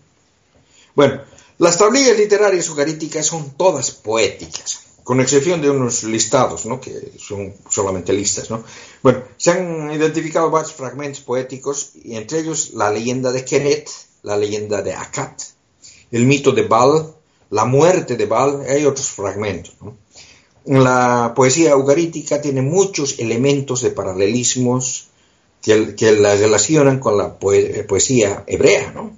Bueno, 0.96 1.22
las 1.60 1.78
tablillas 1.78 2.18
literarias 2.18 2.70
ugaríticas 2.70 3.26
son 3.26 3.52
todas 3.52 3.92
poéticas 3.92 4.84
con 5.04 5.20
excepción 5.20 5.62
de 5.62 5.70
unos 5.70 6.04
listados, 6.04 6.66
¿no? 6.66 6.80
que 6.80 7.12
son 7.18 7.54
solamente 7.70 8.14
listas. 8.14 8.50
¿no? 8.50 8.64
Bueno, 9.02 9.24
se 9.38 9.52
han 9.52 9.92
identificado 9.92 10.50
varios 10.50 10.74
fragmentos 10.74 11.22
poéticos, 11.22 11.92
y 12.04 12.16
entre 12.16 12.40
ellos 12.40 12.72
la 12.74 12.92
leyenda 12.92 13.32
de 13.32 13.44
Keret, 13.44 13.90
la 14.24 14.38
leyenda 14.38 14.82
de 14.82 14.94
Akat, 14.94 15.42
el 16.12 16.26
mito 16.26 16.52
de 16.52 16.64
Baal, 16.64 17.14
la 17.50 17.66
muerte 17.66 18.16
de 18.16 18.26
Baal, 18.26 18.66
hay 18.68 18.86
otros 18.86 19.08
fragmentos. 19.08 19.76
¿no? 19.82 19.98
La 20.66 21.34
poesía 21.36 21.76
ugarítica 21.76 22.42
tiene 22.42 22.62
muchos 22.62 23.20
elementos 23.20 23.82
de 23.82 23.92
paralelismos 23.92 25.08
que, 25.62 25.96
que 25.96 26.14
la 26.14 26.36
relacionan 26.36 27.00
con 27.00 27.18
la 27.18 27.38
poesía 27.38 28.44
hebrea, 28.48 28.92
¿no? 28.92 29.18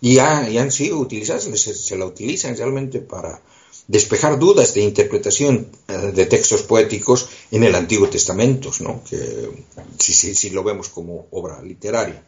Y, 0.00 0.18
han 0.18 0.72
sido 0.72 0.98
utilizadas, 0.98 1.44
se 1.44 1.96
la 1.96 2.06
utilizan 2.06 2.56
realmente 2.56 2.98
para 2.98 3.40
despejar 3.88 4.38
dudas 4.38 4.74
de 4.74 4.82
interpretación 4.82 5.68
eh, 5.88 6.12
de 6.14 6.26
textos 6.26 6.62
poéticos 6.62 7.28
en 7.50 7.64
el 7.64 7.74
Antiguo 7.74 8.08
Testamento, 8.08 8.70
¿no? 8.80 9.02
que, 9.04 9.50
si, 9.98 10.50
lo 10.50 10.62
vemos 10.62 10.88
como 10.88 11.26
obra 11.30 11.60
literaria. 11.62 12.22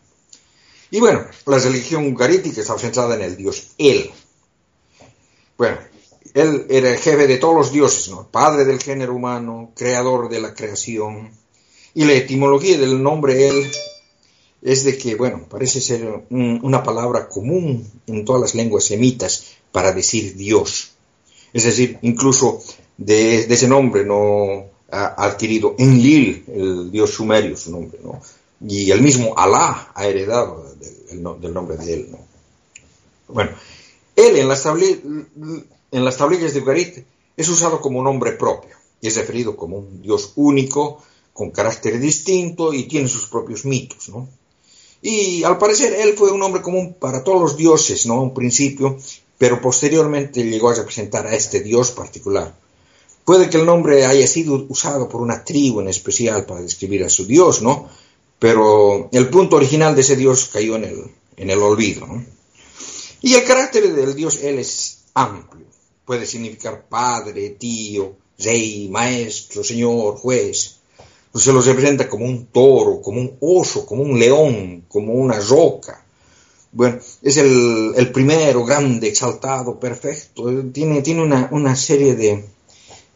Y 0.90 1.00
bueno, 1.00 1.24
la 1.46 1.58
religión 1.58 2.12
ugarítica 2.12 2.60
está 2.60 2.78
centrada 2.78 3.14
en 3.14 3.22
el 3.22 3.36
dios 3.36 3.68
El. 3.78 4.10
Bueno, 5.56 5.78
él 6.34 6.66
era 6.68 6.90
el 6.90 6.98
jefe 6.98 7.26
de 7.26 7.38
todos 7.38 7.54
los 7.54 7.72
dioses, 7.72 8.12
padre 8.30 8.64
del 8.64 8.80
género 8.80 9.14
humano, 9.14 9.72
creador 9.74 10.28
de 10.28 10.40
la 10.40 10.54
creación. 10.54 11.30
Y 11.94 12.04
la 12.04 12.12
etimología 12.12 12.76
del 12.76 13.02
nombre 13.02 13.48
El 13.48 13.70
es 14.62 14.84
de 14.84 14.98
que, 14.98 15.14
bueno, 15.14 15.46
parece 15.48 15.80
ser 15.80 16.24
una 16.30 16.82
palabra 16.82 17.28
común 17.28 17.86
en 18.06 18.24
todas 18.24 18.40
las 18.40 18.54
lenguas 18.54 18.84
semitas 18.84 19.44
para 19.70 19.92
decir 19.92 20.36
Dios. 20.36 20.93
Es 21.54 21.62
decir, 21.62 21.98
incluso 22.02 22.60
de, 22.98 23.44
ese 23.44 23.68
nombre 23.68 24.04
no 24.04 24.66
ha 24.90 25.24
adquirido 25.24 25.76
Enlil, 25.78 26.44
el 26.48 26.90
dios 26.90 27.10
sumerio, 27.10 27.56
su 27.56 27.70
nombre, 27.70 28.00
¿no? 28.02 28.20
Y 28.66 28.90
el 28.90 29.00
mismo 29.00 29.38
Alá 29.38 29.92
ha 29.94 30.06
heredado 30.06 30.74
del, 31.08 31.22
nombre 31.22 31.76
de 31.76 31.94
él, 31.94 32.08
¿no? 32.10 32.18
Bueno, 33.28 33.52
él 34.16 34.36
en 34.36 34.48
las, 34.48 34.62
tablillas 36.16 36.54
de 36.54 36.60
Ugarit 36.60 37.04
es 37.36 37.48
usado 37.48 37.80
como 37.80 38.02
nombre 38.02 38.32
propio 38.32 38.76
y 39.00 39.06
es 39.06 39.16
referido 39.16 39.56
como 39.56 39.78
un 39.78 40.02
dios 40.02 40.32
único, 40.34 41.02
con 41.32 41.50
carácter 41.50 42.00
distinto 42.00 42.72
y 42.72 42.84
tiene 42.84 43.08
sus 43.08 43.28
propios 43.28 43.64
mitos, 43.64 44.08
¿no? 44.08 44.28
Y 45.02 45.44
al 45.44 45.58
parecer 45.58 45.92
él 45.92 46.14
fue 46.16 46.32
un 46.32 46.40
nombre 46.40 46.62
común 46.62 46.94
para 46.94 47.22
todos 47.22 47.40
los 47.40 47.56
dioses, 47.56 48.06
¿no? 48.06 48.22
Un 48.22 48.34
principio, 48.34 48.98
pero 49.38 49.60
posteriormente 49.60 50.42
llegó 50.44 50.70
a 50.70 50.74
representar 50.74 51.26
a 51.26 51.34
este 51.34 51.60
dios 51.60 51.90
particular. 51.90 52.54
Puede 53.24 53.48
que 53.48 53.56
el 53.56 53.64
nombre 53.64 54.04
haya 54.04 54.26
sido 54.26 54.66
usado 54.68 55.08
por 55.08 55.22
una 55.22 55.44
tribu 55.44 55.80
en 55.80 55.88
especial 55.88 56.44
para 56.44 56.60
describir 56.60 57.04
a 57.04 57.08
su 57.08 57.26
dios, 57.26 57.62
¿no? 57.62 57.88
Pero 58.38 59.08
el 59.12 59.28
punto 59.30 59.56
original 59.56 59.94
de 59.94 60.02
ese 60.02 60.16
dios 60.16 60.50
cayó 60.52 60.76
en 60.76 61.50
el, 61.50 61.62
olvido, 61.62 62.06
¿no? 62.06 62.24
Y 63.22 63.34
el 63.34 63.44
carácter 63.44 63.94
del 63.94 64.14
dios 64.14 64.40
él 64.42 64.58
es 64.58 65.04
amplio. 65.14 65.64
puede 66.04 66.26
significar 66.26 66.86
padre, 66.86 67.50
tío, 67.50 68.14
rey, 68.38 68.88
maestro, 68.90 69.64
señor, 69.64 70.16
juez. 70.16 70.76
Se 71.34 71.52
los 71.52 71.64
representa 71.66 72.08
como 72.08 72.26
un 72.26 72.46
toro, 72.46 73.00
como 73.00 73.20
un 73.20 73.36
oso, 73.40 73.86
como 73.86 74.02
un 74.02 74.18
león, 74.18 74.84
como 74.86 75.14
una 75.14 75.40
roca. 75.40 76.03
Bueno, 76.74 76.98
es 77.22 77.36
el, 77.36 78.10
primero, 78.12 78.64
grande, 78.64 79.06
exaltado, 79.06 79.78
perfecto. 79.78 80.42
Tiene, 80.72 81.02
tiene 81.02 81.22
una, 81.22 81.76
serie 81.76 82.16
de, 82.16 82.44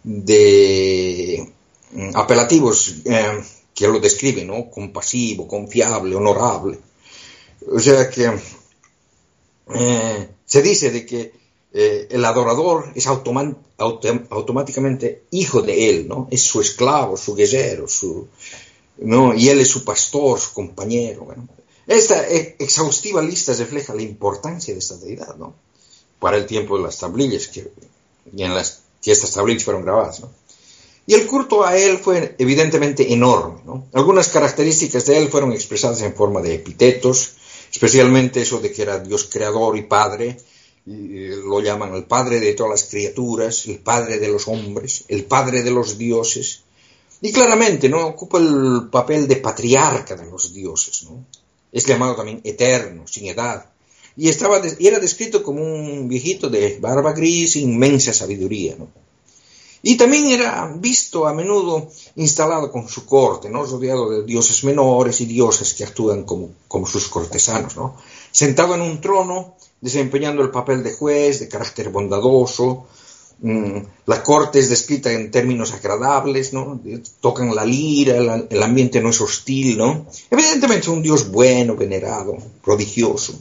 de 0.04 1.52
mm, 1.90 2.10
apelativos 2.14 2.94
eh, 3.04 3.42
que 3.74 3.88
lo 3.88 3.98
describen, 3.98 4.46
¿no? 4.46 4.70
Compasivo, 4.70 5.48
confiable, 5.48 6.14
honorable. 6.14 6.78
O 7.72 7.80
sea 7.80 8.08
que 8.08 8.30
eh, 9.74 10.28
se 10.46 10.62
dice 10.62 10.92
de 10.92 11.04
que 11.04 11.32
eh, 11.72 12.06
el 12.10 12.24
adorador 12.24 12.92
es 12.94 13.08
automáticamente 13.08 15.24
hijo 15.32 15.62
de 15.62 15.90
él, 15.90 16.06
¿no? 16.06 16.28
Es 16.30 16.42
su 16.42 16.60
esclavo, 16.60 17.16
su 17.16 17.34
guerrero, 17.34 17.88
su, 17.88 18.28
¿no? 18.98 19.34
Y 19.34 19.48
él 19.48 19.58
es 19.58 19.68
su 19.68 19.84
pastor, 19.84 20.38
su 20.38 20.52
compañero. 20.52 21.26
Esta 21.88 22.28
exhaustiva 22.28 23.22
lista 23.22 23.54
refleja 23.54 23.94
la 23.94 24.02
importancia 24.02 24.74
de 24.74 24.80
esta 24.80 24.98
deidad, 24.98 25.36
¿no? 25.36 25.54
Para 26.20 26.36
el 26.36 26.44
tiempo 26.44 26.76
de 26.76 26.82
las 26.82 26.98
tablillas, 26.98 27.48
que, 27.48 27.72
y 28.30 28.42
en 28.42 28.54
las 28.54 28.82
que 29.00 29.10
estas 29.10 29.32
tablillas 29.32 29.64
fueron 29.64 29.82
grabadas, 29.82 30.20
¿no? 30.20 30.30
Y 31.06 31.14
el 31.14 31.26
culto 31.26 31.64
a 31.64 31.78
él 31.78 31.96
fue 31.96 32.36
evidentemente 32.38 33.10
enorme, 33.10 33.62
¿no? 33.64 33.86
Algunas 33.94 34.28
características 34.28 35.06
de 35.06 35.16
él 35.16 35.30
fueron 35.30 35.54
expresadas 35.54 36.02
en 36.02 36.14
forma 36.14 36.42
de 36.42 36.56
epitetos, 36.56 37.36
especialmente 37.72 38.42
eso 38.42 38.60
de 38.60 38.70
que 38.70 38.82
era 38.82 38.98
Dios 38.98 39.24
creador 39.24 39.78
y 39.78 39.82
padre, 39.84 40.36
lo 40.84 41.60
llaman 41.60 41.94
el 41.94 42.04
padre 42.04 42.38
de 42.38 42.52
todas 42.52 42.82
las 42.82 42.90
criaturas, 42.90 43.66
el 43.66 43.78
padre 43.78 44.18
de 44.18 44.28
los 44.28 44.46
hombres, 44.48 45.04
el 45.08 45.24
padre 45.24 45.62
de 45.62 45.70
los 45.70 45.96
dioses, 45.96 46.64
y 47.22 47.32
claramente 47.32 47.88
no 47.88 48.06
ocupa 48.06 48.36
el 48.36 48.88
papel 48.90 49.26
de 49.26 49.36
patriarca 49.36 50.14
de 50.14 50.30
los 50.30 50.52
dioses, 50.52 51.04
¿no? 51.04 51.24
Es 51.72 51.86
llamado 51.86 52.16
también 52.16 52.40
eterno, 52.44 53.06
sin 53.06 53.26
edad, 53.26 53.70
y, 54.16 54.28
estaba, 54.28 54.60
y 54.78 54.86
era 54.86 54.98
descrito 54.98 55.42
como 55.42 55.62
un 55.62 56.08
viejito 56.08 56.50
de 56.50 56.78
barba 56.80 57.12
gris 57.12 57.56
inmensa 57.56 58.12
sabiduría. 58.12 58.76
Y 59.80 59.96
también 59.96 60.26
era 60.26 60.74
visto 60.76 61.28
a 61.28 61.34
menudo 61.34 61.88
instalado 62.16 62.72
con 62.72 62.88
su 62.88 63.06
corte, 63.06 63.48
¿no? 63.48 63.64
rodeado 63.64 64.10
de 64.10 64.24
dioses 64.24 64.64
menores 64.64 65.20
y 65.20 65.26
dioses 65.26 65.72
que 65.72 65.84
actúan 65.84 66.24
como, 66.24 66.50
como 66.66 66.84
sus 66.84 67.06
cortesanos, 67.08 67.76
¿no? 67.76 67.96
sentado 68.32 68.74
en 68.74 68.80
un 68.80 69.00
trono 69.00 69.54
desempeñando 69.80 70.42
el 70.42 70.50
papel 70.50 70.82
de 70.82 70.94
juez, 70.94 71.38
de 71.38 71.48
carácter 71.48 71.90
bondadoso. 71.90 72.86
Mm, 73.40 73.78
la 74.06 74.22
corte 74.22 74.58
es 74.58 74.68
descrita 74.68 75.12
en 75.12 75.30
términos 75.30 75.72
agradables, 75.72 76.52
¿no? 76.52 76.80
Tocan 77.20 77.54
la 77.54 77.64
lira, 77.64 78.16
el, 78.16 78.62
ambiente 78.62 79.00
no 79.00 79.10
es 79.10 79.20
hostil, 79.20 79.78
¿no? 79.78 80.06
Evidentemente 80.30 80.82
es 80.82 80.88
un 80.88 81.02
Dios 81.02 81.30
bueno, 81.30 81.76
venerado, 81.76 82.36
prodigioso. 82.64 83.40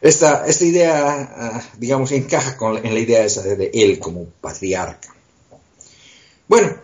Esta, 0.00 0.46
esta 0.46 0.64
idea, 0.64 1.34
ah, 1.36 1.62
digamos, 1.76 2.12
encaja 2.12 2.56
con, 2.56 2.84
en 2.84 2.94
la 2.94 3.00
idea 3.00 3.26
de, 3.26 3.70
él 3.74 3.98
como 3.98 4.24
patriarca. 4.40 5.14
Bueno, 6.46 6.74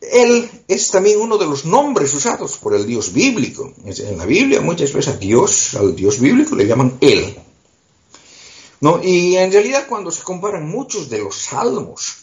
él 0.00 0.48
es 0.68 0.90
también 0.90 1.20
uno 1.20 1.36
de 1.36 1.46
los 1.46 1.66
nombres 1.66 2.14
usados 2.14 2.56
por 2.56 2.74
el 2.74 2.86
Dios 2.86 3.12
bíblico. 3.12 3.74
En 3.84 4.16
la 4.16 4.24
Biblia 4.24 4.60
muchas 4.62 4.92
veces 4.92 5.14
a 5.14 5.18
Dios, 5.18 5.74
al 5.74 5.94
Dios 5.94 6.18
bíblico 6.18 6.56
le 6.56 6.66
llaman 6.66 6.96
Él. 7.00 7.36
Y 9.02 9.36
en 9.36 9.52
realidad 9.52 9.86
cuando 9.88 10.10
se 10.10 10.22
comparan 10.22 10.68
muchos 10.68 11.08
de 11.08 11.18
los 11.18 11.36
salmos 11.36 12.16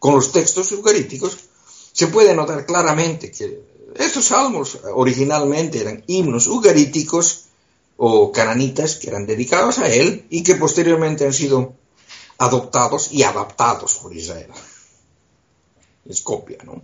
con 0.00 0.14
los 0.14 0.32
textos 0.32 0.72
eucarísticos, 0.72 1.38
se 1.92 2.08
puede 2.08 2.34
notar 2.34 2.66
claramente 2.66 3.30
que 3.30 3.62
estos 3.94 4.26
salmos 4.26 4.78
originalmente 4.94 5.80
eran 5.80 6.02
himnos 6.06 6.46
eucarísticos 6.46 7.44
o 7.96 8.32
cananitas 8.32 8.96
que 8.96 9.08
eran 9.08 9.26
dedicados 9.26 9.78
a 9.78 9.88
él 9.88 10.26
y 10.30 10.42
que 10.42 10.56
posteriormente 10.56 11.24
han 11.24 11.32
sido 11.32 11.74
adoptados 12.38 13.12
y 13.12 13.22
adaptados 13.22 13.94
por 13.96 14.16
Israel. 14.16 14.50
Es 16.08 16.20
copia, 16.22 16.58
¿no? 16.64 16.82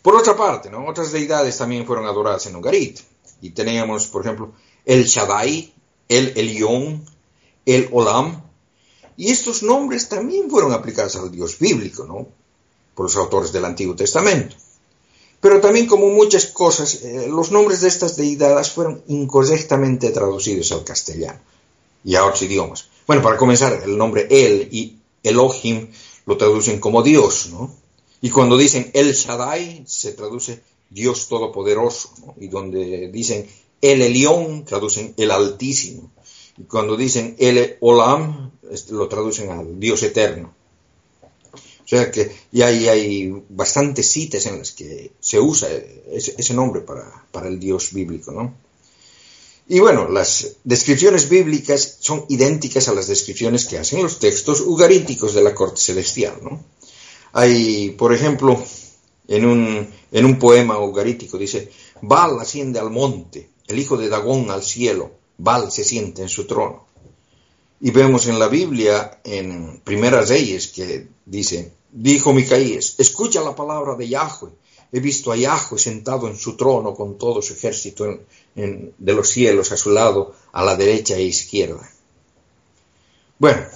Por 0.00 0.16
otra 0.16 0.36
parte, 0.36 0.70
¿no? 0.70 0.88
otras 0.88 1.12
deidades 1.12 1.56
también 1.56 1.86
fueron 1.86 2.06
adoradas 2.06 2.46
en 2.46 2.56
Ugarit. 2.56 2.98
Y 3.40 3.50
teníamos, 3.50 4.08
por 4.08 4.22
ejemplo, 4.22 4.52
el 4.84 5.04
Shaddai, 5.04 5.72
el 6.08 6.32
Elión, 6.36 7.04
el 7.66 7.88
Olam, 7.92 8.42
y 9.16 9.30
estos 9.30 9.62
nombres 9.62 10.08
también 10.08 10.50
fueron 10.50 10.72
aplicados 10.72 11.16
al 11.16 11.30
Dios 11.30 11.58
bíblico, 11.58 12.04
¿no? 12.04 12.26
Por 12.94 13.06
los 13.06 13.16
autores 13.16 13.52
del 13.52 13.64
Antiguo 13.64 13.94
Testamento. 13.94 14.56
Pero 15.40 15.60
también, 15.60 15.86
como 15.86 16.08
muchas 16.08 16.46
cosas, 16.46 17.02
eh, 17.02 17.26
los 17.28 17.50
nombres 17.50 17.80
de 17.80 17.88
estas 17.88 18.16
deidades 18.16 18.70
fueron 18.70 19.02
incorrectamente 19.08 20.10
traducidos 20.10 20.70
al 20.72 20.84
castellano 20.84 21.40
y 22.04 22.14
a 22.14 22.24
otros 22.24 22.42
idiomas. 22.42 22.88
Bueno, 23.06 23.22
para 23.22 23.36
comenzar, 23.36 23.82
el 23.84 23.98
nombre 23.98 24.28
El 24.30 24.68
y 24.70 24.98
Elohim 25.22 25.88
lo 26.26 26.36
traducen 26.36 26.80
como 26.80 27.02
Dios, 27.02 27.48
¿no? 27.50 27.74
Y 28.20 28.30
cuando 28.30 28.56
dicen 28.56 28.90
El 28.94 29.12
Shaddai, 29.14 29.82
se 29.86 30.12
traduce 30.12 30.62
Dios 30.90 31.26
Todopoderoso, 31.28 32.10
¿no? 32.24 32.34
Y 32.38 32.46
donde 32.46 33.08
dicen 33.08 33.46
El 33.80 34.02
Elión, 34.02 34.64
traducen 34.64 35.12
El 35.16 35.32
Altísimo. 35.32 36.10
Cuando 36.68 36.96
dicen 36.96 37.36
el 37.38 37.76
Olam, 37.80 38.50
lo 38.90 39.08
traducen 39.08 39.50
al 39.50 39.78
Dios 39.80 40.02
eterno. 40.02 40.54
O 41.84 41.88
sea 41.88 42.10
que 42.10 42.30
y 42.52 42.62
hay, 42.62 42.88
hay 42.88 43.44
bastantes 43.48 44.10
citas 44.10 44.46
en 44.46 44.58
las 44.58 44.72
que 44.72 45.12
se 45.20 45.40
usa 45.40 45.68
ese, 46.10 46.54
nombre 46.54 46.80
para, 46.80 47.48
el 47.48 47.58
Dios 47.58 47.92
bíblico, 47.92 48.32
¿no? 48.32 48.54
Y 49.68 49.78
bueno, 49.78 50.08
las 50.08 50.56
descripciones 50.64 51.28
bíblicas 51.28 51.98
son 52.00 52.24
idénticas 52.28 52.88
a 52.88 52.94
las 52.94 53.06
descripciones 53.08 53.66
que 53.66 53.78
hacen 53.78 54.02
los 54.02 54.18
textos 54.18 54.60
ugaríticos 54.60 55.34
de 55.34 55.42
la 55.42 55.54
corte 55.54 55.80
celestial, 55.80 56.38
¿no? 56.42 56.64
Hay, 57.32 57.90
por 57.90 58.12
ejemplo, 58.12 58.62
en 59.28 59.46
un, 59.46 59.88
en 60.10 60.24
un 60.24 60.38
poema 60.38 60.78
ugarítico 60.78 61.38
dice, 61.38 61.70
Baal 62.02 62.38
asciende 62.40 62.78
al 62.78 62.90
monte, 62.90 63.50
el 63.68 63.78
hijo 63.78 63.96
de 63.96 64.08
Dagón 64.08 64.50
al 64.50 64.62
cielo, 64.62 65.12
Baal 65.38 65.70
se 65.70 65.84
siente 65.84 66.22
en 66.22 66.28
su 66.28 66.46
trono. 66.46 66.86
Y 67.80 67.90
vemos 67.90 68.26
en 68.26 68.38
la 68.38 68.48
Biblia, 68.48 69.20
en 69.24 69.80
Primeras 69.82 70.28
Reyes, 70.28 70.68
que 70.68 71.08
dice, 71.26 71.72
dijo 71.90 72.32
Micaías, 72.32 72.94
escucha 72.98 73.42
la 73.42 73.54
palabra 73.54 73.96
de 73.96 74.08
Yahweh. 74.08 74.50
He 74.92 75.00
visto 75.00 75.32
a 75.32 75.36
Yahweh 75.36 75.78
sentado 75.78 76.28
en 76.28 76.36
su 76.36 76.56
trono 76.56 76.94
con 76.94 77.18
todo 77.18 77.40
su 77.42 77.54
ejército 77.54 78.04
de 78.54 79.12
los 79.14 79.28
cielos 79.28 79.72
a 79.72 79.76
su 79.76 79.90
lado, 79.90 80.34
a 80.52 80.62
la 80.64 80.76
derecha 80.76 81.16
e 81.16 81.22
izquierda. 81.22 81.90
Bueno, 83.38 83.66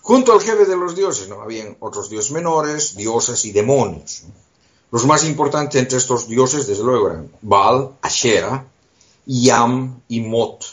junto 0.00 0.32
al 0.32 0.40
jefe 0.40 0.64
de 0.64 0.76
los 0.76 0.94
dioses, 0.94 1.28
¿no? 1.28 1.42
Habían 1.42 1.76
otros 1.80 2.08
dioses 2.08 2.30
menores, 2.30 2.96
diosas 2.96 3.44
y 3.44 3.52
demonios. 3.52 4.22
Los 4.92 5.04
más 5.04 5.24
importantes 5.24 5.78
entre 5.78 5.98
estos 5.98 6.28
dioses, 6.28 6.66
desde 6.66 6.84
luego, 6.84 7.08
eran 7.08 7.30
Baal, 7.42 7.90
Asherah, 8.00 8.66
Yam 9.26 10.00
y 10.08 10.20
Mot. 10.20 10.64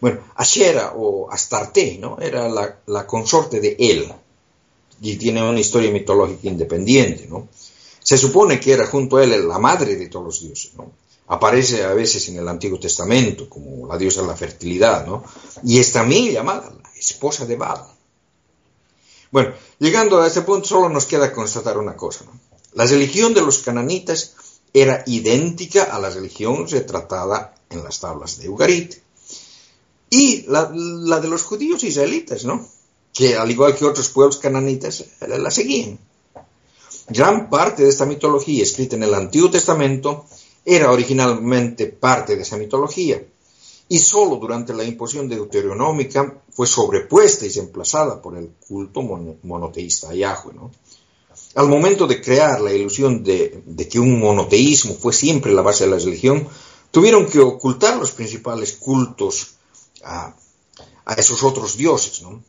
Bueno, 0.00 0.20
Ashera 0.36 0.92
o 0.96 1.30
Astarte, 1.30 1.98
¿no? 2.00 2.18
Era 2.20 2.48
la, 2.48 3.06
consorte 3.06 3.60
de 3.60 3.76
él 3.78 4.12
y 5.00 5.16
tiene 5.16 5.42
una 5.42 5.58
historia 5.58 5.90
mitológica 5.90 6.48
independiente, 6.48 7.26
¿no? 7.28 7.48
Se 8.02 8.16
supone 8.16 8.60
que 8.60 8.72
era 8.72 8.86
junto 8.86 9.16
a 9.16 9.24
él 9.24 9.48
la 9.48 9.58
madre 9.58 9.96
de 9.96 10.08
todos 10.08 10.24
los 10.24 10.40
dioses, 10.40 10.74
¿no? 10.74 10.92
Aparece 11.28 11.84
a 11.84 11.92
veces 11.92 12.28
en 12.28 12.38
el 12.38 12.48
Antiguo 12.48 12.78
Testamento 12.78 13.48
como 13.48 13.86
la 13.86 13.98
diosa 13.98 14.22
de 14.22 14.28
la 14.28 14.36
fertilidad, 14.36 15.04
¿no? 15.06 15.24
Y 15.64 15.78
es 15.78 15.92
también 15.92 16.32
llamada 16.32 16.70
la 16.70 16.90
esposa 16.98 17.44
de 17.44 17.56
Baal. 17.56 17.84
Bueno, 19.30 19.52
llegando 19.78 20.22
a 20.22 20.26
este 20.26 20.42
punto 20.42 20.68
solo 20.68 20.88
nos 20.88 21.04
queda 21.04 21.32
constatar 21.32 21.76
una 21.76 21.96
cosa, 21.96 22.24
¿no? 22.24 22.32
La 22.72 22.86
religión 22.86 23.34
de 23.34 23.42
los 23.42 23.58
cananitas 23.58 24.34
era 24.72 25.02
idéntica 25.06 25.84
a 25.84 25.98
la 25.98 26.10
religión 26.10 26.68
retratada 26.68 27.54
en 27.70 27.82
las 27.82 27.98
tablas 28.00 28.38
de 28.38 28.48
Ugarit 28.48 29.07
y 30.10 30.44
la, 30.48 30.66
de 31.20 31.28
los 31.28 31.42
judíos 31.42 31.84
israelitas, 31.84 32.44
¿no? 32.44 32.66
Que 33.12 33.36
al 33.36 33.50
igual 33.50 33.76
que 33.76 33.84
otros 33.84 34.08
pueblos 34.08 34.38
cananitas 34.38 35.04
la 35.20 35.50
seguían. 35.50 35.98
Gran 37.08 37.48
parte 37.48 37.82
de 37.82 37.88
esta 37.88 38.06
mitología 38.06 38.62
escrita 38.62 38.96
en 38.96 39.02
el 39.02 39.14
Antiguo 39.14 39.50
Testamento 39.50 40.26
era 40.64 40.92
originalmente 40.92 41.86
parte 41.86 42.36
de 42.36 42.42
esa 42.42 42.56
mitología 42.58 43.22
y 43.88 43.98
solo 43.98 44.36
durante 44.36 44.74
la 44.74 44.84
imposición 44.84 45.28
deuteronómica 45.28 46.42
fue 46.50 46.66
sobrepuesta 46.66 47.46
y 47.46 47.48
reemplazada 47.48 48.20
por 48.20 48.36
el 48.36 48.50
culto 48.66 49.00
monoteísta 49.42 50.10
a 50.10 50.14
Yahweh. 50.14 50.54
Al 51.54 51.68
momento 51.68 52.06
de 52.06 52.20
crear 52.20 52.60
la 52.60 52.72
ilusión 52.72 53.24
de, 53.24 53.88
que 53.90 53.98
un 53.98 54.20
monoteísmo 54.20 54.94
fue 54.94 55.14
siempre 55.14 55.54
la 55.54 55.62
base 55.62 55.84
de 55.84 55.90
la 55.90 55.98
religión, 55.98 56.46
tuvieron 56.90 57.26
que 57.26 57.40
ocultar 57.40 57.96
los 57.96 58.10
principales 58.12 58.72
cultos 58.72 59.54
a, 60.04 60.34
esos 61.16 61.42
otros 61.42 61.76
dioses, 61.76 62.22
¿no? 62.22 62.42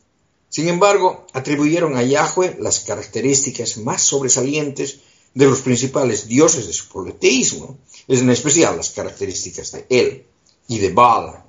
Sin 0.48 0.68
embargo, 0.68 1.26
atribuyeron 1.32 1.96
a 1.96 2.02
Yahweh 2.02 2.56
las 2.58 2.80
características 2.80 3.78
más 3.78 4.02
sobresalientes 4.02 5.00
de 5.32 5.46
los 5.46 5.60
principales 5.60 6.26
dioses 6.26 6.66
de 6.66 6.72
su 6.72 6.88
politeísmo, 6.88 7.78
es 8.08 8.20
en 8.20 8.30
especial 8.30 8.76
las 8.76 8.90
características 8.90 9.72
de 9.72 9.86
él 9.88 10.26
y 10.66 10.78
de 10.78 10.92
Baal. 10.92 11.44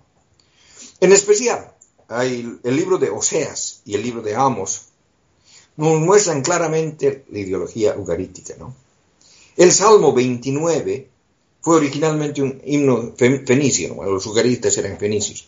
En 0.99 1.11
especial, 1.11 1.73
el 2.09 2.75
libro 2.75 2.97
de 2.97 3.09
Oseas 3.09 3.81
y 3.85 3.95
el 3.95 4.03
libro 4.03 4.21
de 4.21 4.35
Amos 4.35 4.81
nos 5.77 5.99
muestran 5.99 6.41
claramente 6.41 7.25
la 7.31 7.39
ideología 7.39 7.95
ugarítica. 7.97 8.55
¿no? 8.59 8.75
El 9.57 9.71
Salmo 9.71 10.13
29 10.13 11.09
fue 11.61 11.75
originalmente 11.75 12.41
un 12.41 12.61
himno 12.65 13.13
fenicio, 13.15 14.03
los 14.03 14.25
ugaritas 14.25 14.77
eran 14.77 14.97
fenicios, 14.97 15.47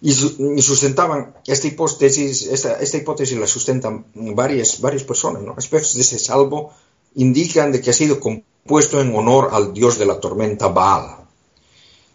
y, 0.00 0.12
sustentaban 0.12 1.34
esta 1.46 1.66
hipótesis, 1.66 2.46
esta, 2.46 2.96
hipótesis 2.96 3.38
la 3.38 3.46
sustentan 3.46 4.06
varias, 4.14 4.80
varias 4.80 5.04
personas. 5.04 5.42
¿no? 5.42 5.54
Aspectos 5.56 5.94
de 5.94 6.02
ese 6.02 6.18
salmo 6.18 6.72
indican 7.14 7.72
de 7.72 7.80
que 7.80 7.90
ha 7.90 7.94
sido 7.94 8.20
compuesto 8.20 9.00
en 9.00 9.14
honor 9.14 9.50
al 9.52 9.72
dios 9.72 9.98
de 9.98 10.06
la 10.06 10.20
tormenta 10.20 10.68
Baal. 10.68 11.24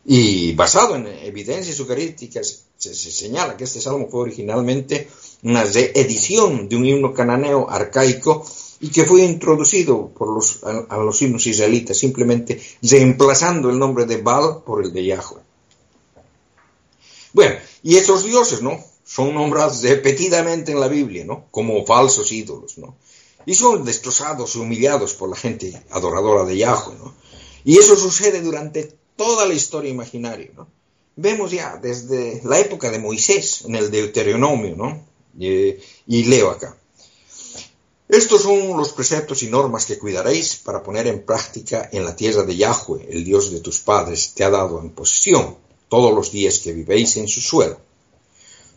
Y 0.06 0.54
basado 0.54 0.96
en 0.96 1.08
evidencias 1.08 1.80
ugaríticas, 1.80 2.64
se, 2.78 2.94
señala 2.94 3.56
que 3.56 3.66
este 3.66 3.82
salmo 3.82 4.08
fue 4.10 4.22
originalmente 4.22 5.08
una 5.44 5.64
reedición 5.64 6.68
de 6.68 6.76
un 6.76 6.86
himno 6.86 7.14
cananeo 7.14 7.70
arcaico 7.70 8.46
y 8.80 8.90
que 8.90 9.06
fue 9.06 9.22
introducido 9.22 10.08
por 10.10 10.34
los, 10.34 10.64
a, 10.64 10.98
los 10.98 11.22
himnos 11.22 11.46
israelitas, 11.46 11.98
simplemente 11.98 12.60
reemplazando 12.82 13.70
el 13.70 13.78
nombre 13.78 14.06
de 14.06 14.18
Baal 14.18 14.64
por 14.66 14.84
el 14.84 14.92
de 14.92 15.06
Yahweh. 15.06 15.51
Bueno, 17.34 17.56
y 17.84 17.98
esos 17.98 18.24
dioses, 18.24 18.62
¿no? 18.62 18.84
Son 19.06 19.34
nombrados 19.34 19.82
repetidamente 19.82 20.72
en 20.72 20.80
la 20.80 20.88
Biblia, 20.88 21.26
¿no? 21.26 21.46
Como 21.52 21.86
falsos 21.86 22.32
ídolos, 22.32 22.78
¿no? 22.78 22.98
Y 23.46 23.56
son 23.56 23.84
destrozados 23.84 24.56
y 24.56 24.60
humillados 24.60 25.14
por 25.14 25.30
la 25.30 25.36
gente 25.36 25.82
adoradora 25.90 26.46
de 26.46 26.58
Yahweh, 26.58 26.96
¿no? 26.98 27.14
Y 27.64 27.78
eso 27.78 27.96
sucede 27.96 28.42
durante 28.42 28.96
toda 29.16 29.46
la 29.46 29.54
historia 29.54 29.92
imaginaria, 29.92 30.52
¿no? 30.56 30.68
Vemos 31.16 31.52
ya 31.52 31.78
desde 31.78 32.42
la 32.46 32.60
época 32.60 32.90
de 32.90 33.00
Moisés, 33.00 33.64
en 33.66 33.76
el 33.76 33.92
Deuteronomio, 33.92 34.76
¿no? 34.76 35.12
y 35.38 36.24
leo 36.26 36.50
acá. 36.50 36.76
Estos 38.10 38.42
son 38.42 38.76
los 38.76 38.92
preceptos 38.92 39.42
y 39.44 39.48
normas 39.48 39.86
que 39.86 39.98
cuidaréis 39.98 40.58
para 40.58 40.84
poner 40.84 41.08
en 41.08 41.24
práctica 41.24 41.90
en 41.94 42.04
la 42.04 42.14
tierra 42.14 42.44
de 42.44 42.58
Yahweh, 42.58 43.08
el 43.10 43.24
Dios 43.24 43.52
de 43.52 43.62
tus 43.62 43.80
padres, 43.80 44.34
te 44.34 44.44
ha 44.44 44.50
dado 44.50 44.82
en 44.82 44.90
posesión 44.90 45.56
todos 45.92 46.16
los 46.16 46.32
días 46.32 46.60
que 46.60 46.72
vivéis 46.72 47.18
en 47.18 47.28
su 47.28 47.42
suelo. 47.42 47.78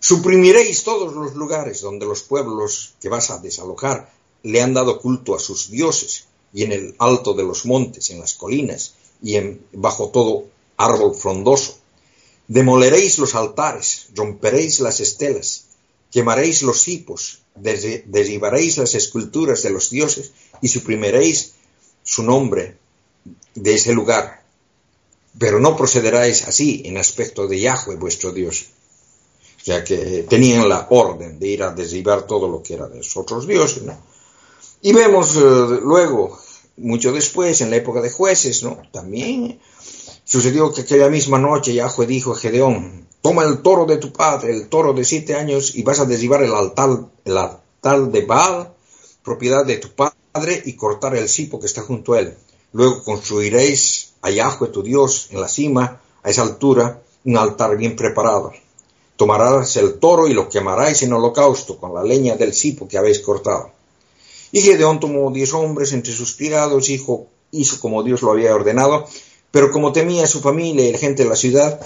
Suprimiréis 0.00 0.82
todos 0.82 1.14
los 1.14 1.36
lugares 1.36 1.80
donde 1.80 2.06
los 2.06 2.22
pueblos 2.24 2.94
que 3.00 3.08
vas 3.08 3.30
a 3.30 3.38
desalojar 3.38 4.12
le 4.42 4.60
han 4.60 4.74
dado 4.74 4.98
culto 4.98 5.36
a 5.36 5.38
sus 5.38 5.70
dioses, 5.70 6.24
y 6.52 6.64
en 6.64 6.72
el 6.72 6.96
alto 6.98 7.32
de 7.34 7.44
los 7.44 7.66
montes, 7.66 8.10
en 8.10 8.18
las 8.18 8.34
colinas, 8.34 8.94
y 9.22 9.36
en, 9.36 9.64
bajo 9.72 10.08
todo 10.08 10.46
árbol 10.76 11.14
frondoso. 11.14 11.78
Demoleréis 12.48 13.20
los 13.20 13.36
altares, 13.36 14.08
romperéis 14.16 14.80
las 14.80 14.98
estelas, 14.98 15.66
quemaréis 16.10 16.62
los 16.62 16.88
hipos, 16.88 17.42
derribaréis 17.54 18.76
las 18.78 18.96
esculturas 18.96 19.62
de 19.62 19.70
los 19.70 19.88
dioses 19.88 20.32
y 20.60 20.66
suprimiréis 20.66 21.52
su 22.02 22.24
nombre 22.24 22.76
de 23.54 23.74
ese 23.74 23.92
lugar. 23.92 24.43
Pero 25.38 25.58
no 25.58 25.76
procederáis 25.76 26.46
así 26.46 26.82
en 26.84 26.96
aspecto 26.96 27.46
de 27.46 27.60
Yahweh 27.60 27.96
vuestro 27.96 28.32
Dios, 28.32 28.66
ya 29.64 29.82
que 29.82 30.24
tenían 30.28 30.68
la 30.68 30.86
orden 30.90 31.38
de 31.38 31.48
ir 31.48 31.62
a 31.62 31.72
derribar 31.72 32.26
todo 32.26 32.48
lo 32.48 32.62
que 32.62 32.74
era 32.74 32.86
de 32.88 32.98
los 32.98 33.16
otros 33.16 33.46
dioses. 33.46 33.82
Y 34.82 34.92
vemos 34.92 35.36
eh, 35.36 35.40
luego, 35.82 36.38
mucho 36.76 37.10
después, 37.12 37.60
en 37.60 37.70
la 37.70 37.76
época 37.76 38.00
de 38.00 38.10
jueces, 38.10 38.62
¿no? 38.62 38.82
también 38.92 39.58
sucedió 40.24 40.72
que 40.72 40.82
aquella 40.82 41.08
misma 41.08 41.38
noche 41.38 41.74
Yahweh 41.74 42.06
dijo 42.06 42.32
a 42.32 42.36
Gedeón, 42.36 43.04
Toma 43.24 43.44
el 43.44 43.62
toro 43.62 43.86
de 43.86 43.96
tu 43.96 44.12
padre, 44.12 44.52
el 44.52 44.68
toro 44.68 44.92
de 44.92 45.02
siete 45.02 45.34
años, 45.34 45.74
y 45.74 45.82
vas 45.82 45.98
a 45.98 46.04
derribar 46.04 46.42
el 46.42 46.52
altar, 46.52 46.90
el 47.24 47.38
altar 47.38 48.10
de 48.12 48.20
Baal, 48.20 48.74
propiedad 49.22 49.64
de 49.64 49.78
tu 49.78 49.88
padre, 49.94 50.62
y 50.66 50.74
cortar 50.74 51.16
el 51.16 51.26
cipo 51.26 51.58
que 51.58 51.64
está 51.64 51.80
junto 51.80 52.12
a 52.12 52.20
él. 52.20 52.36
Luego 52.74 53.02
construiréis 53.02 54.12
a 54.24 54.30
Yahweh 54.30 54.68
tu 54.68 54.82
Dios 54.82 55.28
en 55.32 55.40
la 55.40 55.48
cima, 55.48 56.00
a 56.22 56.30
esa 56.30 56.40
altura, 56.42 57.02
un 57.26 57.36
altar 57.36 57.76
bien 57.76 57.94
preparado. 57.94 58.52
Tomarás 59.16 59.76
el 59.76 59.98
toro 59.98 60.26
y 60.26 60.32
lo 60.32 60.48
quemaráis 60.48 61.02
en 61.02 61.12
holocausto 61.12 61.76
con 61.76 61.92
la 61.92 62.02
leña 62.02 62.34
del 62.34 62.54
cipo 62.54 62.88
que 62.88 62.96
habéis 62.96 63.20
cortado. 63.20 63.70
Y 64.50 64.62
Gedeón 64.62 64.98
tomó 64.98 65.30
diez 65.30 65.52
hombres 65.52 65.92
entre 65.92 66.14
sus 66.14 66.36
criados, 66.36 66.88
hijo, 66.88 67.26
hizo 67.50 67.78
como 67.80 68.02
Dios 68.02 68.22
lo 68.22 68.32
había 68.32 68.54
ordenado, 68.54 69.06
pero 69.50 69.70
como 69.70 69.92
temía 69.92 70.24
a 70.24 70.26
su 70.26 70.40
familia 70.40 70.88
y 70.88 70.92
la 70.92 70.98
gente 70.98 71.24
de 71.24 71.28
la 71.28 71.36
ciudad, 71.36 71.78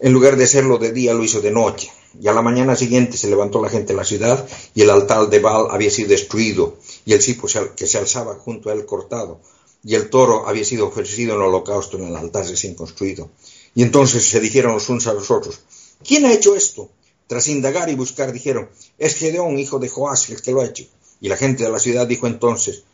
en 0.00 0.12
lugar 0.14 0.36
de 0.36 0.44
hacerlo 0.44 0.78
de 0.78 0.92
día, 0.92 1.12
lo 1.12 1.22
hizo 1.22 1.42
de 1.42 1.50
noche. 1.50 1.92
Y 2.18 2.26
a 2.26 2.32
la 2.32 2.40
mañana 2.40 2.74
siguiente 2.74 3.18
se 3.18 3.28
levantó 3.28 3.60
la 3.60 3.68
gente 3.68 3.92
en 3.92 3.98
la 3.98 4.04
ciudad 4.04 4.46
y 4.74 4.80
el 4.80 4.88
altar 4.88 5.28
de 5.28 5.40
Baal 5.40 5.66
había 5.70 5.90
sido 5.90 6.08
destruido 6.08 6.76
y 7.04 7.12
el 7.12 7.20
cipo 7.20 7.48
que 7.76 7.86
se 7.86 7.98
alzaba 7.98 8.34
junto 8.36 8.70
a 8.70 8.72
él 8.72 8.86
cortado 8.86 9.40
y 9.84 9.94
el 9.94 10.10
toro 10.10 10.48
había 10.48 10.64
sido 10.64 10.88
ofrecido 10.88 11.34
en 11.34 11.42
holocausto 11.42 11.96
en 11.96 12.08
el 12.08 12.16
altar 12.16 12.46
recién 12.46 12.74
construido. 12.74 13.30
Y 13.74 13.82
entonces 13.82 14.24
se 14.24 14.40
dijeron 14.40 14.74
los 14.74 14.88
unos 14.88 15.06
a 15.06 15.12
los 15.12 15.30
otros, 15.30 15.60
¿quién 16.06 16.24
ha 16.24 16.32
hecho 16.32 16.54
esto? 16.54 16.90
Tras 17.26 17.48
indagar 17.48 17.88
y 17.88 17.94
buscar 17.94 18.32
dijeron, 18.32 18.68
es 18.98 19.14
Gedeón, 19.14 19.58
hijo 19.58 19.78
de 19.78 19.88
Joás, 19.88 20.28
el 20.30 20.42
que 20.42 20.52
lo 20.52 20.60
ha 20.60 20.66
hecho. 20.66 20.84
Y 21.20 21.28
la 21.28 21.36
gente 21.36 21.64
de 21.64 21.70
la 21.70 21.78
ciudad 21.78 22.06
dijo 22.06 22.26
entonces 22.26 22.84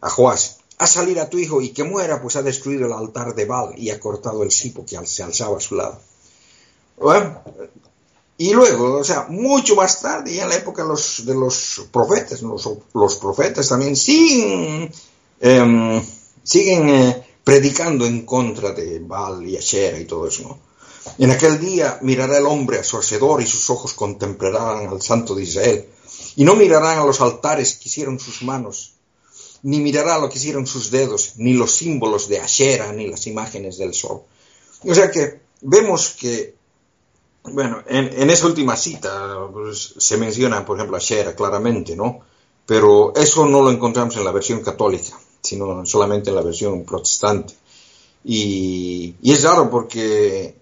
a 0.00 0.10
Joás, 0.10 0.58
haz 0.78 0.92
salir 0.92 1.18
a 1.20 1.28
tu 1.28 1.38
hijo 1.38 1.60
y 1.60 1.70
que 1.70 1.84
muera, 1.84 2.20
pues 2.22 2.36
ha 2.36 2.42
destruido 2.42 2.86
el 2.86 2.92
altar 2.92 3.34
de 3.34 3.44
Baal 3.44 3.74
y 3.76 3.90
ha 3.90 3.98
cortado 3.98 4.42
el 4.42 4.50
cipo 4.50 4.84
que 4.86 4.98
se 5.06 5.22
alzaba 5.22 5.58
a 5.58 5.60
su 5.60 5.74
lado. 5.74 6.00
Y 8.40 8.52
luego, 8.52 8.98
o 8.98 9.04
sea, 9.04 9.26
mucho 9.28 9.74
más 9.74 10.00
tarde, 10.00 10.34
ya 10.34 10.44
en 10.44 10.50
la 10.50 10.56
época 10.56 10.82
de 10.82 10.88
los, 11.34 11.88
profetas, 11.90 12.40
los, 12.42 13.16
profetas 13.16 13.68
también 13.68 13.96
siguen, 13.96 14.92
em, 15.40 16.00
siguen 16.48 16.88
eh, 16.88 17.22
predicando 17.44 18.06
en 18.06 18.24
contra 18.24 18.72
de 18.72 19.00
Baal 19.00 19.46
y 19.46 19.56
Asherah 19.56 20.00
y 20.00 20.06
todo 20.06 20.26
eso, 20.26 20.42
¿no? 20.44 20.58
En 21.18 21.30
aquel 21.30 21.58
día 21.58 21.98
mirará 22.02 22.38
el 22.38 22.46
hombre 22.46 22.78
a 22.78 22.84
su 22.84 22.96
hacedor 22.98 23.42
y 23.42 23.46
sus 23.46 23.68
ojos 23.70 23.92
contemplarán 23.92 24.88
al 24.88 25.02
santo 25.02 25.34
de 25.34 25.42
Israel. 25.42 25.86
Y 26.36 26.44
no 26.44 26.54
mirarán 26.54 26.98
a 26.98 27.04
los 27.04 27.20
altares 27.20 27.74
que 27.74 27.88
hicieron 27.88 28.18
sus 28.18 28.42
manos, 28.42 28.94
ni 29.62 29.80
mirará 29.80 30.18
lo 30.18 30.28
que 30.28 30.38
hicieron 30.38 30.66
sus 30.66 30.90
dedos, 30.90 31.34
ni 31.36 31.54
los 31.54 31.72
símbolos 31.72 32.28
de 32.28 32.38
Asherah, 32.40 32.92
ni 32.92 33.08
las 33.08 33.26
imágenes 33.26 33.78
del 33.78 33.94
sol. 33.94 34.22
O 34.84 34.94
sea 34.94 35.10
que 35.10 35.40
vemos 35.62 36.10
que 36.10 36.58
bueno, 37.44 37.82
en, 37.86 38.30
esa 38.30 38.46
última 38.46 38.76
cita 38.76 39.48
pues, 39.52 39.94
se 39.96 40.16
menciona, 40.16 40.64
por 40.64 40.76
ejemplo, 40.76 40.96
a 40.96 41.00
Shera 41.00 41.34
claramente, 41.34 41.96
¿no? 41.96 42.20
Pero 42.66 43.14
eso 43.16 43.46
no 43.46 43.62
lo 43.62 43.70
encontramos 43.70 44.16
en 44.16 44.24
la 44.24 44.32
versión 44.32 44.60
católica, 44.60 45.18
sino 45.48 45.84
solamente 45.86 46.30
en 46.30 46.36
la 46.36 46.42
versión 46.42 46.84
protestante. 46.84 47.54
Y, 48.24 49.14
es 49.24 49.42
raro 49.42 49.70
porque 49.70 50.54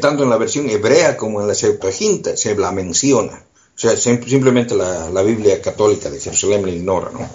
tanto 0.00 0.22
en 0.22 0.30
la 0.30 0.36
versión 0.36 0.68
hebrea 0.68 1.16
como 1.16 1.40
en 1.40 1.48
la 1.48 1.54
Septuaginta 1.54 2.36
se 2.36 2.54
la 2.56 2.72
menciona. 2.72 3.44
O 3.74 3.78
sea, 3.78 3.96
simplemente 3.96 4.74
la, 4.74 5.22
Biblia 5.22 5.60
católica 5.62 6.10
de 6.10 6.20
Jerusalén 6.20 6.62
la 6.64 6.72
ignora, 6.72 7.10
¿no? 7.10 7.28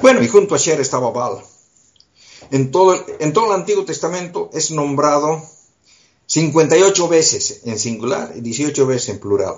Bueno, 0.00 0.22
y 0.22 0.28
junto 0.28 0.54
a 0.54 0.58
Shera 0.58 0.80
estaba 0.80 1.10
Baal. 1.10 1.42
En 2.50 2.70
todo, 2.70 2.98
en 3.18 3.32
todo 3.32 3.46
el 3.46 3.60
Antiguo 3.60 3.84
Testamento 3.84 4.50
es 4.52 4.70
nombrado 4.70 5.42
58 6.26 7.08
veces 7.08 7.60
en 7.64 7.78
singular 7.78 8.32
y 8.34 8.40
18 8.40 8.86
veces 8.86 9.10
en 9.10 9.20
plural. 9.20 9.56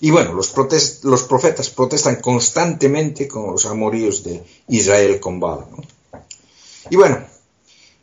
Y 0.00 0.10
bueno, 0.10 0.32
los, 0.32 0.50
profetas 0.50 1.70
protestan 1.70 2.16
constantemente 2.16 3.28
con 3.28 3.52
los 3.52 3.66
amoríos 3.66 4.22
de 4.24 4.42
Israel 4.68 5.20
con 5.20 5.40
Baal. 5.40 5.66
Y 6.90 6.96
bueno, 6.96 7.24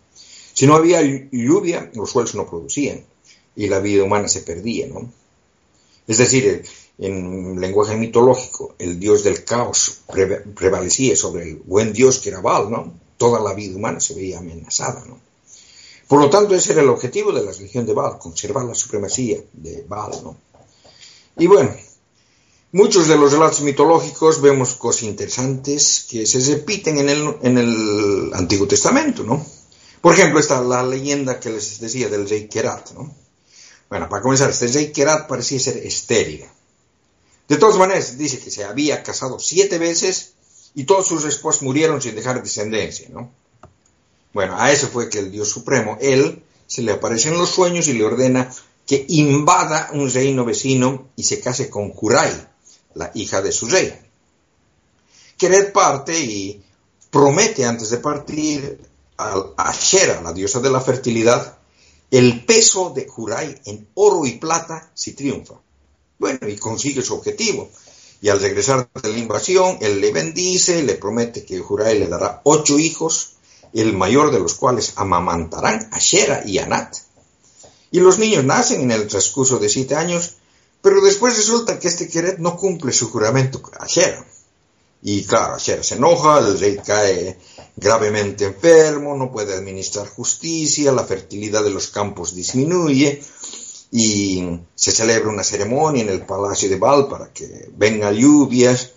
Si 0.53 0.67
no 0.67 0.75
había 0.75 1.03
lluvia, 1.03 1.91
los 1.95 2.11
suelos 2.11 2.35
no 2.35 2.49
producían 2.49 3.05
y 3.55 3.69
la 3.69 3.81
vida 3.81 4.05
humana 4.05 4.29
se 4.29 4.41
perdía, 4.43 4.87
¿no? 4.89 5.11
Es 6.07 6.19
decir, 6.19 6.65
en 6.99 7.61
lenguaje 7.61 7.97
mitológico, 7.97 8.75
el 8.79 8.99
dios 8.99 9.25
del 9.25 9.45
caos 9.45 10.01
prevalecía 10.55 11.17
sobre 11.17 11.45
el 11.45 11.57
buen 11.57 11.93
dios 11.93 12.19
que 12.19 12.31
era 12.31 12.41
Baal, 12.41 12.71
¿no? 12.71 12.93
Toda 13.17 13.41
la 13.41 13.55
vida 13.55 13.77
humana 13.77 14.01
se 14.01 14.15
veía 14.15 14.39
amenazada, 14.39 15.05
¿no? 15.07 15.19
Por 16.09 16.21
lo 16.21 16.29
tanto, 16.29 16.55
ese 16.55 16.73
era 16.73 16.83
el 16.83 16.91
objetivo 16.91 17.33
de 17.33 17.45
la 17.45 17.53
religión 17.53 17.87
de 17.87 17.95
Baal, 17.95 18.19
conservar 18.19 18.65
la 18.65 18.75
supremacía 18.75 19.39
de 19.53 19.85
Baal, 19.89 20.13
¿no? 20.23 20.37
Y 21.37 21.47
bueno, 21.47 21.75
muchos 22.73 23.09
de 23.09 23.17
los 23.17 23.33
relatos 23.33 23.63
mitológicos 23.63 24.41
vemos 24.41 24.75
cosas 24.75 25.05
interesantes 25.05 26.07
que 26.09 26.27
se 26.27 26.41
repiten 26.55 26.99
en 26.99 27.59
el, 27.59 28.31
Antiguo 28.35 28.67
Testamento, 28.67 29.23
¿no? 29.23 29.45
Por 30.01 30.15
ejemplo, 30.15 30.41
está 30.41 30.61
la 30.61 30.83
leyenda 30.83 31.39
que 31.39 31.51
les 31.51 31.79
decía 31.81 32.09
del 32.09 32.29
rey 32.29 32.49
Kerat, 32.49 32.93
¿no? 32.93 33.15
Bueno, 33.89 34.09
para 34.09 34.23
comenzar, 34.23 34.51
este 34.51 34.69
rey 34.69 34.91
Kerat 34.91 35.29
parecía 35.29 35.61
ser 35.61 35.77
estéril. 35.79 36.45
De 37.49 37.57
todas 37.57 37.77
maneras, 37.77 38.17
dice 38.17 38.39
que 38.39 38.51
se 38.51 38.65
había 38.65 39.03
casado 39.03 39.39
siete 39.39 39.79
veces 39.79 40.33
y 40.75 40.85
todos 40.85 41.07
sus 41.07 41.25
esposos 41.25 41.63
murieron 41.63 42.01
sin 42.01 42.15
dejar 42.15 42.43
descendencia, 42.43 43.09
¿no? 43.11 43.31
Bueno, 44.33 44.57
a 44.59 44.73
eso 44.73 44.89
fue 44.89 45.11
que 45.11 45.19
el 45.19 45.31
Dios 45.31 45.51
Supremo, 45.51 45.99
él, 46.01 46.43
se 46.67 46.83
le 46.83 46.93
aparece 46.93 47.29
en 47.29 47.37
los 47.37 47.51
sueños 47.51 47.87
y 47.89 47.93
le 47.93 48.05
ordena 48.05 48.51
que 48.93 49.07
invada 49.09 49.89
un 49.95 50.13
reino 50.13 50.45
vecino 50.45 51.09
y 51.17 51.23
se 51.23 51.41
case 51.41 51.71
con 51.71 51.93
Kurai, 51.93 52.31
la 52.93 53.11
hija 53.15 53.41
de 53.41 53.51
su 53.51 53.67
rey. 53.67 53.91
Kerat 55.39 55.73
parte 55.73 56.21
y 56.21 56.63
promete 57.11 57.65
antes 57.65 57.89
de 57.89 57.97
partir 57.97 58.79
a 59.17 59.73
Shera, 59.73 60.21
la 60.21 60.35
diosa 60.35 60.61
de 60.61 60.69
la 60.69 60.83
fertilidad, 60.83 61.57
el 62.11 62.45
peso 62.45 62.93
de 62.95 63.09
Jurai 63.09 63.63
en 63.65 63.89
oro 63.95 64.27
y 64.27 64.33
plata 64.33 64.91
si 64.93 65.13
triunfa. 65.13 65.55
Bueno, 66.19 66.47
y 66.47 66.59
consigue 66.59 67.01
su 67.01 67.15
objetivo. 67.15 67.71
Y 68.21 68.29
al 68.29 68.43
regresar 68.43 68.91
de 69.03 69.09
la 69.09 69.19
invasión, 69.19 69.79
él 69.81 70.03
le 70.03 70.13
bendice, 70.13 70.83
le 70.83 70.97
promete 70.97 71.47
que 71.47 71.61
Jurai 71.61 71.99
le 71.99 72.09
dará 72.09 72.43
ocho 72.45 72.79
hijos, 72.79 73.37
el 73.73 73.95
mayor 73.95 74.31
de 74.33 74.39
los 74.41 74.53
cuales 74.53 74.93
amamantarán 74.97 75.89
a 75.93 75.99
Shera 75.99 76.43
y 76.45 76.59
a 76.59 76.67
Nat. 76.67 76.95
Y 77.93 78.01
los 78.01 78.19
niños 78.19 78.45
nacen 78.45 78.81
en 78.81 78.91
el 78.91 79.07
transcurso 79.07 79.59
de 79.59 79.69
siete 79.69 79.95
años, 79.95 80.37
pero 80.81 81.01
después 81.03 81.37
resulta 81.37 81.79
que 81.79 81.89
este 81.89 82.09
Keret 82.09 82.39
no 82.39 82.57
cumple 82.57 82.93
su 82.93 83.11
juramento 83.11 83.61
a 83.79 83.87
Shera. 83.87 84.27
Y 85.03 85.25
claro, 85.25 85.59
Shera 85.59 85.83
se 85.83 85.97
enoja, 85.97 86.39
el 86.39 86.59
rey 86.59 86.79
cae 86.85 87.39
gravemente 87.77 88.47
enfermo, 88.47 89.17
no 89.17 89.31
puede 89.31 89.55
administrar 89.55 90.09
justicia, 90.09 90.91
la 90.91 91.05
fertilidad 91.05 91.63
de 91.63 91.71
los 91.71 91.89
campos 91.89 92.35
disminuye 92.35 93.23
y 93.91 94.59
se 94.75 94.91
celebra 94.91 95.29
una 95.29 95.45
ceremonia 95.45 96.03
en 96.03 96.09
el 96.09 96.25
palacio 96.25 96.71
de 96.71 96.79
Baal 96.79 97.09
para 97.09 97.31
que 97.31 97.69
vengan 97.77 98.15
lluvias, 98.15 98.93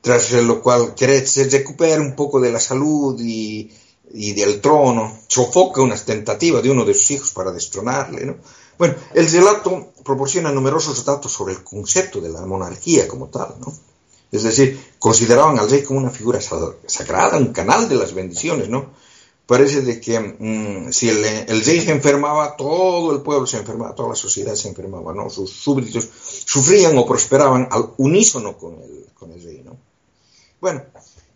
tras 0.00 0.30
lo 0.32 0.62
cual 0.62 0.94
Keret 0.94 1.26
se 1.26 1.48
recupera 1.48 2.00
un 2.00 2.14
poco 2.14 2.40
de 2.40 2.52
la 2.52 2.60
salud 2.60 3.20
y, 3.20 3.72
del 4.10 4.60
trono, 4.60 5.18
sofoca 5.26 5.82
unas 5.82 6.04
tentativas 6.04 6.62
de 6.62 6.70
uno 6.70 6.84
de 6.84 6.94
sus 6.94 7.10
hijos 7.12 7.30
para 7.32 7.52
destronarle. 7.52 8.36
Bueno, 8.78 8.94
el 9.14 9.30
relato 9.30 9.92
proporciona 10.04 10.52
numerosos 10.52 11.04
datos 11.04 11.32
sobre 11.32 11.54
el 11.54 11.64
concepto 11.64 12.20
de 12.20 12.28
la 12.28 12.44
monarquía 12.46 13.08
como 13.08 13.28
tal. 13.28 13.54
¿no? 13.60 13.72
Es 14.30 14.42
decir, 14.42 14.78
consideraban 14.98 15.58
al 15.58 15.70
rey 15.70 15.82
como 15.82 16.00
una 16.00 16.10
figura 16.10 16.40
sagrada, 16.40 17.38
un 17.38 17.52
canal 17.52 17.88
de 17.88 17.96
las 17.96 18.12
bendiciones, 18.12 18.68
¿no? 18.68 18.90
Parece 19.46 20.00
que 20.00 20.18
mm, 20.18 20.92
si 20.92 21.08
el, 21.08 21.22
rey 21.64 21.80
se 21.80 21.92
enfermaba, 21.92 22.56
todo 22.56 23.12
el 23.12 23.22
pueblo 23.22 23.46
se 23.46 23.58
enfermaba, 23.58 23.94
toda 23.94 24.08
la 24.10 24.14
sociedad 24.16 24.56
se 24.56 24.68
enfermaba, 24.68 25.14
¿no? 25.14 25.30
Sus 25.30 25.50
súbditos 25.50 26.08
sufrían 26.44 26.98
o 26.98 27.06
prosperaban 27.06 27.68
al 27.70 27.92
unísono 27.98 28.58
con 28.58 28.74
el, 28.82 29.06
con 29.14 29.30
el 29.30 29.42
rey, 29.42 29.62
¿no? 29.64 29.78
Bueno, 30.60 30.82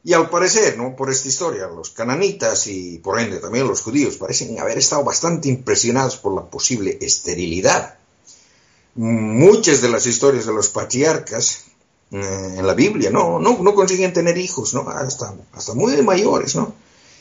y 0.03 0.15
al 0.15 0.31
parecer, 0.31 0.79
¿no? 0.79 0.97
Por 0.97 1.11
esta 1.11 1.29
historia, 1.29 1.67
los 1.67 1.91
cananitas 1.91 2.67
y 2.69 2.99
por 2.99 3.21
ende 3.21 3.39
también 3.39 3.69
los 3.69 3.83
judíos 3.83 4.17
parecen 4.17 4.59
haber 4.59 4.79
estado 4.79 5.05
bastante 5.05 5.49
impresionados 5.49 6.17
por 6.17 6.35
la 6.35 6.43
posible 6.43 6.97
esterilidad. 7.01 7.99
Muchas 8.95 9.83
de 9.83 9.91
las 9.91 10.07
historias 10.07 10.47
de 10.47 10.55
los 10.55 10.71
patriarcas 10.71 11.65
eh, 12.13 12.55
en 12.57 12.67
la 12.67 12.75
Biblia, 12.75 13.11
no, 13.11 13.39
no, 13.39 13.75
consiguen 13.75 14.13
tener 14.13 14.39
hijos, 14.39 14.73
¿no? 14.73 14.89
Hasta, 14.89 15.35
hasta 15.53 15.75
muy 15.75 16.01
mayores, 16.03 16.57
¿no? 16.57 16.75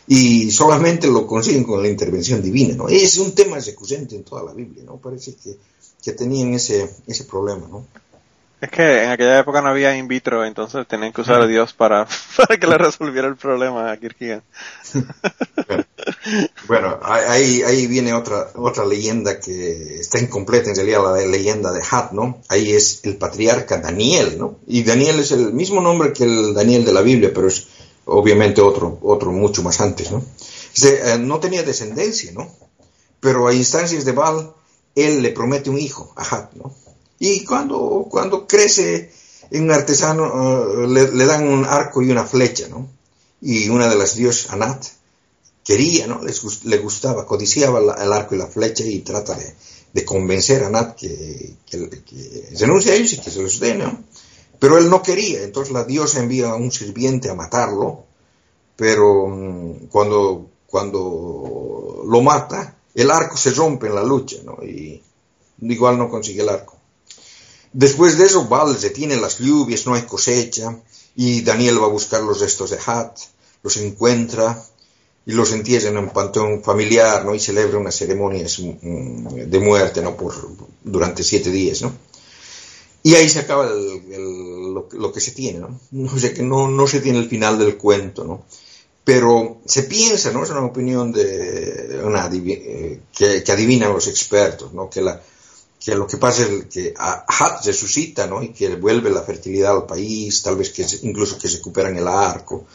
Y 0.07 0.49
solamente 0.49 1.07
lo 1.07 1.27
consiguen 1.27 1.65
con 1.65 1.83
la 1.83 1.89
intervención 1.89 2.41
divina, 2.41 2.75
¿no? 2.75 2.87
Es 2.87 3.17
un 3.17 3.35
tema 3.35 3.59
recurrente 3.59 4.15
en 4.15 4.23
toda 4.23 4.43
la 4.43 4.53
Biblia, 4.53 4.83
¿no? 4.85 4.95
Parece 4.97 5.35
que, 5.35 5.57
que 6.01 6.13
tenían 6.13 6.53
ese, 6.53 6.89
ese 7.05 7.25
problema, 7.25 7.67
¿no? 7.67 7.85
Es 8.61 8.69
que 8.69 9.03
en 9.03 9.09
aquella 9.09 9.39
época 9.39 9.61
no 9.61 9.69
había 9.69 9.95
in 9.95 10.09
vitro, 10.09 10.43
entonces 10.43 10.85
tenían 10.85 11.13
que 11.13 11.21
usar 11.21 11.41
a 11.41 11.47
Dios 11.47 11.71
para, 11.73 12.05
para 12.37 12.57
que 12.57 12.67
le 12.67 12.77
resolviera 12.77 13.27
el 13.27 13.37
problema 13.37 13.89
a 13.89 13.97
Kirkigan. 13.97 14.43
bueno, 16.67 16.99
ahí, 17.01 17.61
ahí 17.63 17.87
viene 17.87 18.13
otra, 18.13 18.49
otra 18.55 18.85
leyenda 18.85 19.39
que 19.39 19.99
está 19.99 20.19
incompleta 20.19 20.69
en 20.69 20.75
realidad, 20.75 21.03
la 21.03 21.25
leyenda 21.25 21.71
de 21.71 21.81
Hat, 21.89 22.11
¿no? 22.11 22.41
Ahí 22.49 22.73
es 22.73 22.99
el 23.03 23.15
patriarca 23.15 23.77
Daniel, 23.77 24.37
¿no? 24.37 24.59
Y 24.67 24.83
Daniel 24.83 25.19
es 25.19 25.31
el 25.31 25.53
mismo 25.53 25.79
nombre 25.79 26.11
que 26.11 26.25
el 26.25 26.53
Daniel 26.53 26.83
de 26.83 26.93
la 26.93 27.01
Biblia, 27.01 27.31
pero 27.33 27.47
es 27.47 27.67
obviamente 28.05 28.59
otro, 28.59 28.99
otro 29.03 29.31
mucho 29.31 29.63
más 29.63 29.79
antes, 29.79 30.11
¿no? 30.11 30.21
Eh, 30.83 31.17
no 31.19 31.39
tenía 31.39 31.63
descendencia, 31.63 32.31
¿no? 32.33 32.51
Pero 33.21 33.47
a 33.47 33.53
instancias 33.53 34.03
de 34.03 34.11
Baal, 34.11 34.53
él 34.95 35.21
le 35.21 35.31
promete 35.31 35.69
un 35.69 35.77
hijo 35.77 36.13
a 36.17 36.23
Hat, 36.23 36.53
¿no? 36.55 36.73
Y 37.19 37.43
cuando, 37.43 38.07
cuando 38.09 38.47
crece 38.47 39.11
en 39.51 39.69
artesano, 39.71 40.85
eh, 40.85 40.87
le, 40.87 41.25
dan 41.25 41.47
un 41.47 41.65
arco 41.65 42.01
y 42.01 42.09
una 42.09 42.25
flecha, 42.25 42.67
¿no? 42.69 42.87
Y 43.41 43.69
una 43.69 43.87
de 43.89 43.95
las 43.95 44.15
diosas, 44.15 44.51
Anat, 44.51 44.85
quería, 45.63 46.07
¿no? 46.07 46.21
le 46.23 46.77
gustaba, 46.77 47.25
codiciaba 47.25 47.79
el 47.79 48.13
arco 48.13 48.35
y 48.35 48.37
la 48.37 48.47
flecha 48.47 48.83
y 48.83 48.99
trata 48.99 49.37
de, 49.93 50.05
convencer 50.05 50.63
a 50.63 50.67
Anat 50.67 50.95
que, 50.95 51.55
que, 51.65 51.89
renuncie 52.57 52.91
a 52.91 52.95
ellos 52.95 53.13
y 53.13 53.19
que 53.19 53.31
se 53.31 53.41
los 53.41 53.59
dé, 53.59 53.75
¿no? 53.75 54.03
Pero 54.57 54.77
él 54.77 54.89
no 54.89 55.01
quería, 55.01 55.43
entonces 55.43 55.73
la 55.73 55.83
diosa 55.83 56.19
envía 56.19 56.49
a 56.49 56.55
un 56.55 56.71
sirviente 56.71 57.29
a 57.29 57.35
matarlo, 57.35 58.03
pero 58.75 59.27
mm, 59.27 59.87
cuando, 59.89 60.49
cuando 60.67 62.03
lo 62.05 62.21
mata, 62.21 62.77
el 62.93 63.11
arco 63.11 63.37
se 63.37 63.51
rompe 63.51 63.87
en 63.87 63.95
la 63.95 64.03
lucha, 64.03 64.37
¿no? 64.43 64.57
Y 64.63 65.01
igual 65.61 65.97
no 65.97 66.09
consigue 66.09 66.41
el 66.41 66.49
arco. 66.49 66.78
Después 67.71 68.17
de 68.17 68.25
eso, 68.25 68.47
Baal 68.47 68.75
tiene 68.93 69.17
las 69.17 69.39
lluvias, 69.39 69.85
no 69.85 69.93
hay 69.93 70.03
cosecha, 70.03 70.75
y 71.15 71.41
Daniel 71.41 71.81
va 71.81 71.85
a 71.85 71.89
buscar 71.89 72.21
los 72.21 72.39
restos 72.39 72.71
de 72.71 72.79
Hat, 72.85 73.17
los 73.63 73.77
encuentra 73.77 74.63
y 75.25 75.33
los 75.33 75.51
entierra 75.51 75.89
en 75.89 75.97
un 75.97 76.09
panteón 76.09 76.63
familiar, 76.63 77.25
¿no? 77.25 77.35
Y 77.35 77.39
celebra 77.39 77.77
unas 77.77 77.95
ceremonias 77.95 78.57
de 78.59 79.59
muerte, 79.59 80.01
¿no? 80.01 80.15
Por, 80.15 80.33
durante 80.83 81.23
siete 81.23 81.51
días, 81.51 81.81
¿no? 81.81 81.93
Y 83.03 83.15
ahí 83.15 83.29
se 83.29 83.39
acaba 83.39 83.69
lo, 83.69 85.11
que 85.13 85.21
se 85.21 85.31
tiene, 85.31 85.59
¿no? 85.59 85.79
O 86.13 86.17
sea 86.17 86.33
que 86.33 86.43
no, 86.43 86.67
no 86.67 86.87
se 86.87 86.99
tiene 86.99 87.19
el 87.19 87.29
final 87.29 87.57
del 87.57 87.77
cuento, 87.77 88.23
¿no? 88.23 88.45
Pero 89.03 89.61
se 89.65 89.83
piensa, 89.83 90.31
¿no? 90.31 90.43
Es 90.43 90.49
una 90.49 90.65
opinión 90.65 91.11
de 91.11 92.01
una, 92.03 92.29
eh, 92.31 92.99
que, 93.15 93.43
adivinan 93.51 93.93
los 93.93 94.07
expertos, 94.07 94.73
¿no? 94.73 94.89
Que 94.89 95.01
que 95.79 95.95
lo 95.95 96.05
que 96.05 96.17
pasa 96.17 96.43
es 96.43 96.65
que 96.65 96.93
Hat 96.97 97.65
resucita, 97.65 98.27
¿no? 98.27 98.43
Y 98.43 98.49
que 98.49 98.75
vuelve 98.75 99.09
la 99.09 99.21
fertilidad 99.21 99.75
al 99.75 99.85
país, 99.85 100.43
tal 100.43 100.57
vez 100.57 100.71
que 100.71 100.85
incluso 101.03 101.37
que 101.37 101.47
se 101.47 101.57
recuperan 101.57 101.95
el 101.97 102.07
arco. 102.07 102.65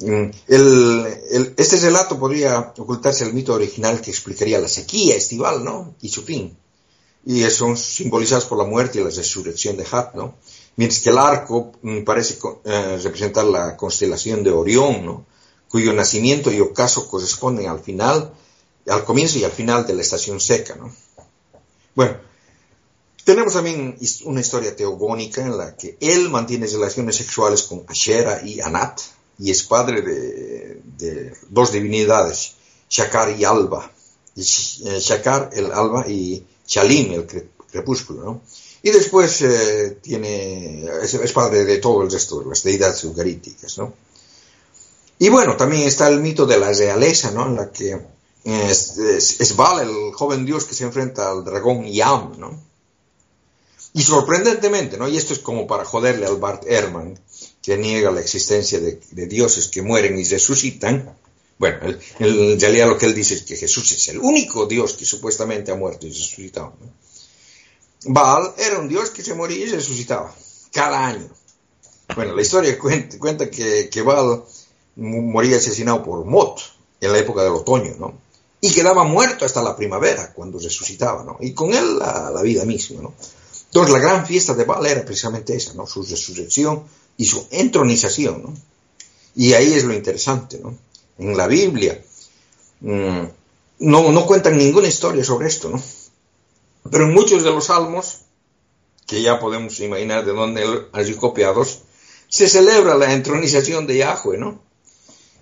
Mm, 0.00 0.30
el, 0.48 1.54
este 1.56 1.78
relato 1.78 2.18
podría 2.18 2.72
ocultarse 2.76 3.24
el 3.24 3.34
mito 3.34 3.54
original 3.54 4.00
que 4.00 4.10
explicaría 4.10 4.58
la 4.58 4.68
sequía 4.68 5.14
estival, 5.14 5.62
¿no? 5.62 5.94
Y 6.00 6.08
su 6.08 6.22
fin. 6.22 6.56
Y 7.24 7.42
son 7.50 7.76
simbolizados 7.76 8.46
por 8.46 8.58
la 8.58 8.64
muerte 8.64 8.98
y 8.98 9.04
la 9.04 9.10
resurrección 9.10 9.76
de 9.76 9.86
Hat, 9.90 10.14
¿no? 10.14 10.34
Mientras 10.76 11.02
que 11.02 11.10
el 11.10 11.18
arco 11.18 11.72
mm, 11.82 12.02
parece 12.02 12.38
eh, 12.64 12.98
representar 13.00 13.44
la 13.44 13.76
constelación 13.76 14.42
de 14.42 14.50
Orión, 14.50 15.04
¿no? 15.04 15.26
Cuyo 15.68 15.92
nacimiento 15.92 16.50
y 16.50 16.60
ocaso 16.60 17.08
corresponden 17.08 17.68
al 17.68 17.78
final, 17.78 18.32
al 18.88 19.04
comienzo 19.04 19.38
y 19.38 19.44
al 19.44 19.52
final 19.52 19.86
de 19.86 19.94
la 19.94 20.02
estación 20.02 20.40
seca, 20.40 20.74
¿no? 20.74 20.92
Bueno, 21.94 22.16
tenemos 23.24 23.52
también 23.52 23.96
una 24.24 24.40
historia 24.40 24.74
teogónica 24.74 25.42
en 25.42 25.56
la 25.56 25.76
que 25.76 25.96
él 26.00 26.30
mantiene 26.30 26.66
relaciones 26.66 27.16
sexuales 27.16 27.62
con 27.62 27.84
Ashera 27.88 28.42
y 28.44 28.60
Anat 28.60 29.00
y 29.38 29.50
es 29.50 29.62
padre 29.62 30.02
de, 30.02 31.34
dos 31.48 31.72
divinidades, 31.72 32.54
Shakar 32.88 33.38
y 33.38 33.44
Alba. 33.44 33.90
Eh, 34.36 34.98
Shakar, 35.00 35.50
el 35.54 35.72
alba, 35.72 36.06
y 36.08 36.44
Shalim, 36.66 37.12
el 37.12 37.26
crepúsculo. 37.70 38.22
¿no? 38.22 38.42
Y 38.82 38.90
después 38.90 39.42
eh, 39.42 39.98
es, 40.02 41.32
padre 41.32 41.64
de 41.64 41.78
todo 41.78 42.02
el 42.02 42.10
resto 42.10 42.40
de 42.40 42.46
las 42.50 42.62
deidades 42.62 43.02
eucaríticas. 43.04 43.78
¿no? 43.78 43.94
Y 45.18 45.28
bueno, 45.30 45.56
también 45.56 45.82
está 45.82 46.08
el 46.08 46.20
mito 46.20 46.46
de 46.46 46.58
la 46.58 46.72
realeza, 46.72 47.30
¿no? 47.30 47.46
en 47.46 47.56
la 47.56 47.70
que 47.70 47.98
es, 48.44 48.98
es, 48.98 49.40
el 49.40 50.12
joven 50.12 50.44
dios 50.44 50.64
que 50.64 50.74
se 50.74 50.84
enfrenta 50.84 51.30
al 51.30 51.44
dragón 51.44 51.86
Yam, 51.86 52.38
¿no? 52.38 52.69
Y 53.92 54.02
sorprendentemente, 54.02 54.96
¿no? 54.96 55.08
Y 55.08 55.16
esto 55.16 55.32
es 55.32 55.40
como 55.40 55.66
para 55.66 55.84
joderle 55.84 56.26
al 56.26 56.36
Bart 56.36 56.64
Ehrman, 56.66 57.18
que 57.62 57.76
niega 57.76 58.10
la 58.10 58.20
existencia 58.20 58.78
de, 58.78 59.26
dioses 59.26 59.68
que 59.68 59.82
mueren 59.82 60.18
y 60.18 60.24
resucitan. 60.24 61.16
Bueno, 61.58 61.78
en 62.18 62.60
realidad 62.60 62.88
lo 62.88 62.96
que 62.96 63.06
él 63.06 63.14
dice 63.14 63.44
que 63.44 63.56
Jesús 63.56 63.92
es 63.92 64.08
el 64.08 64.18
único 64.18 64.66
Dios 64.66 64.94
que 64.94 65.04
supuestamente 65.04 65.72
ha 65.72 65.74
muerto 65.74 66.06
y 66.06 66.10
resucitado. 66.10 66.74
¿no? 66.80 66.92
Baal 68.04 68.54
era 68.56 68.78
un 68.78 68.88
Dios 68.88 69.10
que 69.10 69.22
se 69.22 69.34
moría 69.34 69.66
y 69.66 69.70
resucitaba 69.70 70.34
cada 70.72 71.06
año. 71.06 71.28
Bueno, 72.14 72.34
la 72.34 72.42
historia 72.42 72.78
cuenta, 72.78 73.50
que, 73.50 73.88
que 73.90 74.02
Baal 74.02 74.42
moría 74.96 75.58
asesinado 75.58 76.02
por 76.02 76.24
Mot 76.24 76.60
en 77.00 77.12
la 77.12 77.18
época 77.18 77.42
del 77.42 77.52
otoño, 77.52 77.94
¿no? 77.98 78.18
Y 78.62 78.72
quedaba 78.72 79.04
muerto 79.04 79.44
hasta 79.44 79.62
la 79.62 79.76
primavera, 79.76 80.32
cuando 80.32 80.58
resucitaba, 80.58 81.24
¿no? 81.24 81.38
Y 81.40 81.52
con 81.54 81.72
él 81.72 81.98
la, 81.98 82.30
la 82.30 82.42
vida 82.42 82.64
misma, 82.64 83.02
¿no? 83.02 83.14
Entonces 83.70 83.92
la 83.92 84.00
gran 84.00 84.26
fiesta 84.26 84.54
de 84.54 84.64
Baal 84.64 84.86
era 84.86 85.04
precisamente 85.04 85.54
esa, 85.54 85.74
¿no? 85.74 85.86
Su 85.86 86.02
resurrección 86.02 86.82
y 87.16 87.24
su 87.24 87.46
entronización, 87.52 88.42
¿no? 88.42 88.54
Y 89.36 89.52
ahí 89.52 89.72
es 89.72 89.84
lo 89.84 89.94
interesante, 89.94 90.58
¿no? 90.58 90.76
En 91.18 91.36
la 91.36 91.46
Biblia 91.46 92.02
mm, 92.80 93.22
no, 93.78 94.10
no 94.10 94.26
cuentan 94.26 94.58
ninguna 94.58 94.88
historia 94.88 95.22
sobre 95.22 95.46
esto, 95.46 95.68
¿no? 95.68 95.80
Pero 96.90 97.04
en 97.04 97.14
muchos 97.14 97.44
de 97.44 97.50
los 97.50 97.66
salmos, 97.66 98.22
que 99.06 99.22
ya 99.22 99.38
podemos 99.38 99.78
imaginar 99.78 100.24
de 100.24 100.32
dónde 100.32 100.64
han 100.92 101.04
sido 101.04 101.20
copiados, 101.20 101.82
se 102.28 102.48
celebra 102.48 102.96
la 102.96 103.12
entronización 103.12 103.86
de 103.86 103.98
Yahweh, 103.98 104.38
¿no? 104.38 104.60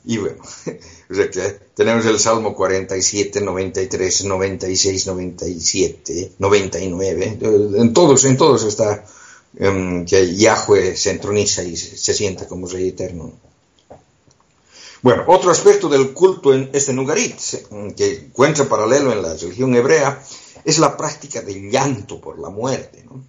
Y 0.09 0.17
bueno, 0.17 0.39
o 1.11 1.15
sea 1.15 1.31
que 1.31 1.41
tenemos 1.75 2.07
el 2.07 2.19
Salmo 2.19 2.55
47, 2.55 3.43
93, 3.43 4.25
96, 4.25 5.07
97, 5.07 6.33
99, 6.39 7.39
en 7.77 7.93
todos, 7.93 8.25
en 8.25 8.39
todos 8.39 8.65
está 8.65 9.05
em, 9.59 10.07
que 10.07 10.35
Yahweh 10.35 10.97
se 10.97 11.11
entroniza 11.11 11.63
y 11.63 11.77
se, 11.77 12.15
sienta 12.15 12.49
como 12.49 12.67
Rey 12.67 12.89
eterno. 12.89 13.33
Bueno, 15.03 15.25
otro 15.27 15.51
aspecto 15.51 15.91
del 15.91 16.15
culto 16.15 16.55
en 16.55 16.71
este 16.73 16.95
Nugarit, 16.95 17.37
que 17.95 18.15
encuentra 18.15 18.65
paralelo 18.67 19.13
en 19.13 19.21
la 19.21 19.35
religión 19.35 19.75
hebrea, 19.75 20.25
es 20.65 20.79
la 20.79 20.97
práctica 20.97 21.43
del 21.43 21.71
llanto 21.71 22.19
por 22.19 22.39
la 22.39 22.49
muerte. 22.49 23.05
¿no? 23.05 23.23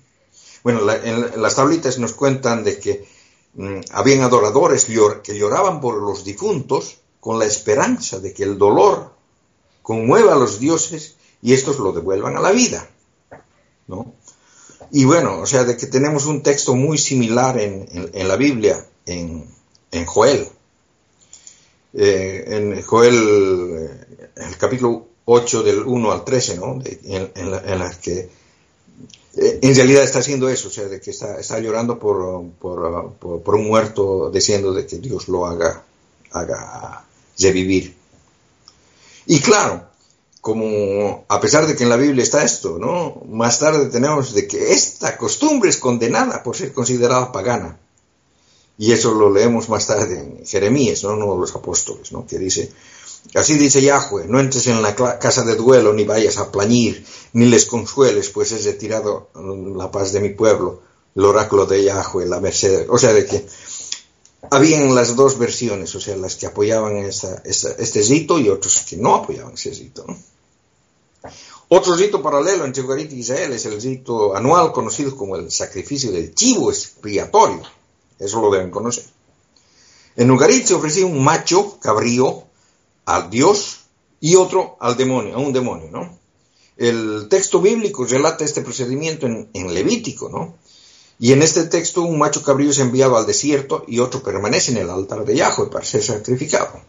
Bueno, 0.64 0.80
la- 0.80 0.96
en, 0.96 1.42
las 1.42 1.56
tablitas 1.56 2.00
nos 2.00 2.14
cuentan 2.14 2.64
de 2.64 2.80
que 2.80 3.06
habían 3.92 4.22
adoradores 4.22 4.86
que 4.86 5.38
lloraban 5.38 5.82
por 5.82 5.96
los 6.02 6.24
difuntos 6.24 7.00
con 7.20 7.40
la 7.40 7.46
esperanza 7.46 8.20
de 8.20 8.34
que 8.34 8.44
el 8.44 8.58
dolor 8.58 9.12
conmueva 9.82 10.34
a 10.34 10.38
los 10.38 10.60
dioses 10.60 11.16
y 11.42 11.54
estos 11.54 11.80
lo 11.80 11.92
devuelvan 11.92 12.38
a 12.38 12.42
la 12.42 12.52
vida. 12.52 12.90
¿no? 13.88 14.14
Y 14.92 15.06
bueno, 15.06 15.40
o 15.40 15.46
sea, 15.46 15.64
de 15.66 15.76
que 15.78 15.88
tenemos 15.88 16.26
un 16.26 16.42
texto 16.44 16.76
muy 16.76 16.98
similar 16.98 17.60
en, 17.60 17.88
en- 17.92 18.10
la 18.28 18.36
Biblia, 18.36 18.86
en, 19.06 19.46
en 19.92 20.06
Joel. 20.06 20.48
Eh, 21.94 22.44
en 22.48 22.82
Joel, 22.84 23.16
eh, 23.18 24.28
el 24.48 24.58
capítulo 24.58 25.08
8 25.26 25.64
del 25.64 25.80
1 25.84 26.12
al 26.12 26.24
13, 26.24 26.58
¿no? 26.58 26.80
En, 27.04 27.52
la, 27.52 27.58
en 27.60 27.80
que 28.00 28.30
en 29.36 29.76
realidad 29.76 30.04
está 30.04 30.20
haciendo 30.20 30.50
eso, 30.50 30.68
o 30.68 30.72
sea, 30.72 30.86
de 30.86 31.00
que 31.00 31.12
está, 31.12 31.40
está 31.40 31.60
llorando 31.60 31.98
por, 32.00 32.44
por, 32.60 33.14
por- 33.14 33.42
por 33.42 33.56
un 33.56 33.68
muerto, 33.68 34.30
diciendo 34.32 34.74
de 34.74 34.86
que 34.86 34.98
Dios 34.98 35.28
lo 35.28 35.46
haga, 35.46 35.84
haga 36.32 37.04
revivir. 37.40 37.96
Y 39.28 39.40
claro, 39.40 39.84
como 40.42 41.26
a 41.28 41.40
pesar 41.40 41.68
de 41.68 41.76
que 41.76 41.84
en 41.84 41.90
la 41.90 41.98
Biblia 41.98 42.24
está 42.24 42.44
esto, 42.44 42.78
¿no? 42.80 43.22
Más 43.30 43.60
tarde 43.60 43.86
tenemos 43.88 44.34
de 44.34 44.48
que 44.48 44.74
esta 44.74 45.18
costumbre 45.18 45.70
es 45.70 45.78
condenada 45.78 46.42
por 46.44 46.56
ser 46.56 46.74
considerada 46.74 47.32
pagana. 47.32 47.78
Y 48.78 48.94
eso 48.94 49.14
lo 49.14 49.30
leemos 49.30 49.68
más 49.70 49.86
tarde 49.88 50.20
en 50.20 50.46
Jeremías, 50.46 51.04
¿no? 51.04 51.10
Uno 51.14 51.34
de 51.34 51.40
los 51.42 51.54
apóstoles, 51.56 52.12
¿no? 52.14 52.26
Que 52.26 52.40
dice, 52.40 52.72
así 53.34 53.58
dice 53.58 53.82
Yahweh, 53.82 54.26
no 54.28 54.40
entres 54.40 54.68
en 54.68 54.82
la 54.82 54.96
casa 54.96 55.44
de 55.44 55.56
duelo, 55.56 55.94
ni 55.94 56.04
vayas 56.04 56.38
a 56.38 56.52
plañir, 56.52 57.06
ni 57.34 57.46
les 57.46 57.66
consueles, 57.66 58.30
pues 58.30 58.52
es 58.52 58.66
retirado 58.66 59.30
mm, 59.34 59.78
la 59.78 59.92
paz 59.92 60.12
de 60.12 60.20
mi 60.20 60.30
pueblo, 60.30 60.82
el 61.16 61.26
oráculo 61.26 61.66
de 61.66 61.84
Yahweh, 61.84 62.26
la 62.26 62.40
merced. 62.40 62.88
O 62.90 62.98
sea, 62.98 63.14
de 63.14 63.26
que 63.26 63.46
habían 64.52 64.96
las 64.96 65.16
dos 65.16 65.38
versiones, 65.38 65.94
o 65.96 66.00
sea, 66.00 66.16
las 66.16 66.36
que 66.36 66.48
apoyaban 66.48 66.98
este 66.98 68.02
rito 68.04 68.40
y 68.40 68.50
otros 68.50 68.86
que 68.88 68.98
no 68.98 69.16
apoyaban 69.16 69.54
ese 69.54 69.72
rito, 69.72 70.06
¿no? 70.08 70.18
Otro 71.72 71.96
rito 71.96 72.24
paralelo 72.24 72.66
entre 72.66 72.82
Ugarit 72.82 73.14
y 73.14 73.20
Israel 73.20 73.54
es 73.54 73.64
el 73.68 73.80
rito 73.80 74.36
anual 74.36 74.72
conocido 74.72 75.16
como 75.16 75.36
el 75.36 75.52
sacrificio 75.52 76.12
del 76.12 76.34
chivo 76.34 76.72
expiatorio. 76.72 77.62
Eso 78.18 78.42
lo 78.42 78.50
deben 78.50 78.72
conocer. 78.72 79.06
En 80.16 80.32
Ugarit 80.32 80.66
se 80.66 80.74
ofrecía 80.74 81.06
un 81.06 81.24
macho 81.24 81.78
cabrío 81.80 82.46
al 83.16 83.30
dios 83.30 83.80
y 84.20 84.36
otro 84.36 84.78
al 84.80 84.96
demonio, 84.98 85.36
a 85.36 85.40
un 85.40 85.54
demonio, 85.54 85.90
¿no? 85.92 86.18
El 86.78 87.28
texto 87.30 87.60
bíblico 87.62 88.06
relata 88.06 88.46
este 88.46 88.62
procedimiento 88.62 89.26
en, 89.28 89.74
Levítico, 89.74 90.30
¿no? 90.30 90.56
Y 91.20 91.34
en 91.34 91.42
este 91.42 91.66
texto 91.66 92.02
un 92.04 92.18
macho 92.18 92.42
cabrío 92.42 92.70
es 92.72 92.80
enviado 92.80 93.18
al 93.18 93.26
desierto 93.26 93.84
y 93.88 94.00
otro 94.00 94.24
permanece 94.24 94.72
en 94.72 94.78
el 94.78 94.90
altar 94.90 95.26
de 95.26 95.36
Yahweh 95.36 95.70
para 95.70 95.84
ser 95.84 96.02
sacrificado. 96.02 96.80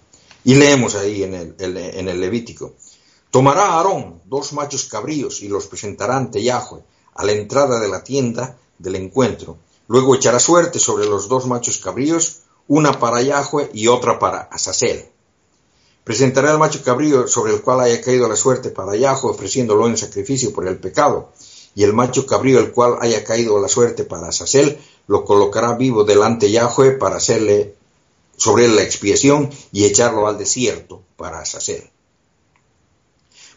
Y 0.44 0.54
leemos 0.54 0.94
ahí 0.94 1.24
en 1.24 1.34
el, 1.34 1.54
el- 1.58 1.76
en 1.76 2.08
el 2.08 2.20
Levítico. 2.20 2.74
Tomará 3.30 3.74
Aarón 3.74 4.20
dos 4.26 4.52
machos 4.52 4.84
cabríos 4.84 5.42
y 5.42 5.48
los 5.48 5.66
presentará 5.66 6.16
ante 6.16 6.42
Yahweh 6.42 6.82
a 7.14 7.24
la 7.24 7.32
entrada 7.32 7.80
de 7.80 7.88
la 7.88 8.04
tienda 8.04 8.56
del 8.78 8.94
encuentro. 8.96 9.56
Luego 9.88 10.14
echará 10.14 10.38
suerte 10.38 10.78
sobre 10.78 11.06
los 11.06 11.28
dos 11.28 11.46
machos 11.46 11.78
cabríos, 11.78 12.42
una 12.68 12.92
para 13.00 13.22
Yahweh 13.22 13.70
y 13.74 13.88
otra 13.88 14.18
para 14.20 14.42
Azazel. 14.42 15.09
Presentará 16.04 16.52
el 16.52 16.58
macho 16.58 16.82
cabrío 16.82 17.28
sobre 17.28 17.52
el 17.52 17.62
cual 17.62 17.80
haya 17.80 18.00
caído 18.00 18.28
la 18.28 18.36
suerte 18.36 18.70
para 18.70 18.96
Yahweh, 18.96 19.30
ofreciéndolo 19.30 19.86
en 19.86 19.96
sacrificio 19.96 20.52
por 20.52 20.66
el 20.66 20.78
pecado. 20.78 21.32
Y 21.74 21.84
el 21.84 21.92
macho 21.92 22.26
cabrío 22.26 22.58
el 22.58 22.72
cual 22.72 22.96
haya 23.00 23.22
caído 23.22 23.60
la 23.60 23.68
suerte 23.68 24.04
para 24.04 24.28
Azazel, 24.28 24.78
lo 25.06 25.24
colocará 25.24 25.76
vivo 25.76 26.04
delante 26.04 26.46
de 26.46 26.52
Yahweh 26.52 26.98
para 26.98 27.16
hacerle 27.16 27.74
sobre 28.36 28.64
él 28.64 28.76
la 28.76 28.82
expiación 28.82 29.50
y 29.70 29.84
echarlo 29.84 30.26
al 30.26 30.38
desierto 30.38 31.02
para 31.16 31.40
Azazel. 31.40 31.90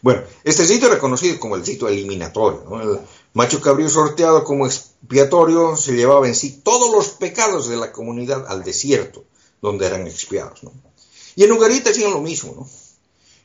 Bueno, 0.04 0.22
este 0.44 0.66
sitio 0.66 0.88
era 0.88 0.98
conocido 0.98 1.40
como 1.40 1.56
el 1.56 1.64
sitio 1.64 1.88
eliminatorio. 1.88 2.62
El 2.78 3.00
macho 3.32 3.62
cabrío 3.62 3.88
sorteado 3.88 4.44
como 4.44 4.66
expiatorio 4.66 5.78
se 5.78 5.94
llevaba 5.94 6.28
en 6.28 6.34
sí 6.34 6.60
todos 6.62 6.94
los 6.94 7.08
pecados 7.08 7.68
de 7.68 7.78
la 7.78 7.90
comunidad 7.90 8.44
al 8.46 8.62
desierto, 8.62 9.24
donde 9.62 9.86
eran 9.86 10.06
expiados. 10.06 10.60
Y 11.36 11.44
en 11.44 11.52
Ugarita 11.52 11.90
hacían 11.90 12.12
lo 12.12 12.20
mismo, 12.20 12.54
¿no? 12.56 12.68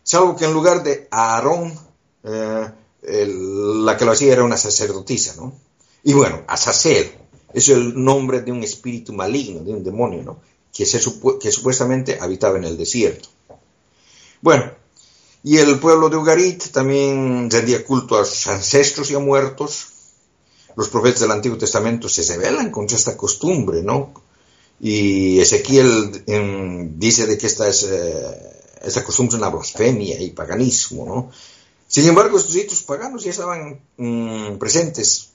salvo 0.04 0.36
que 0.36 0.46
en 0.46 0.54
lugar 0.54 0.82
de 0.84 1.08
Aarón, 1.12 1.78
eh, 2.24 2.72
la 3.02 3.96
que 3.96 4.06
lo 4.06 4.12
hacía 4.12 4.34
era 4.34 4.44
una 4.44 4.58
sacerdotisa. 4.58 5.36
¿no? 5.36 5.54
Y 6.04 6.14
bueno, 6.14 6.44
Azazel 6.48 7.12
es 7.54 7.70
el 7.70 8.02
nombre 8.04 8.42
de 8.42 8.52
un 8.52 8.64
espíritu 8.64 9.14
maligno, 9.14 9.62
de 9.64 9.72
un 9.72 9.84
demonio, 9.84 10.24
¿no? 10.24 10.40
que, 10.74 10.86
se 10.86 11.00
supuestamente 11.00 12.18
habitaba 12.20 12.58
en 12.58 12.64
el 12.64 12.78
desierto. 12.78 13.30
Bueno, 14.42 14.72
y 15.44 15.58
el 15.58 15.80
pueblo 15.80 16.10
de 16.10 16.18
Ugarit 16.18 16.72
también 16.72 17.50
rendía 17.52 17.86
culto 17.86 18.18
a 18.18 18.26
sus 18.26 18.48
ancestros 18.48 19.12
y 19.12 19.16
a 19.16 19.20
muertos. 19.20 19.88
Los 20.76 20.90
profetas 20.90 21.22
del 21.22 21.32
Antiguo 21.32 21.58
Testamento 21.58 22.10
se 22.10 22.24
rebelan 22.24 22.72
contra 22.72 22.98
esta 22.98 23.16
costumbre, 23.16 23.84
¿no? 23.84 24.14
Y 24.80 25.40
Ezequiel 25.40 26.24
em, 26.28 26.98
dice 26.98 27.28
de 27.28 27.38
que 27.38 27.48
esta, 27.48 27.68
es, 27.68 27.84
eh, 27.84 29.04
costumbre 29.06 29.36
es 29.36 29.42
una 29.42 29.50
blasfemia 29.50 30.22
y 30.22 30.32
paganismo, 30.32 31.06
¿no? 31.06 31.32
Sin 31.88 32.08
embargo, 32.08 32.38
estos 32.38 32.54
ritos 32.54 32.84
paganos 32.84 33.24
ya 33.24 33.32
estaban 33.32 33.82
mm, 33.98 34.58
presentes 34.58 35.32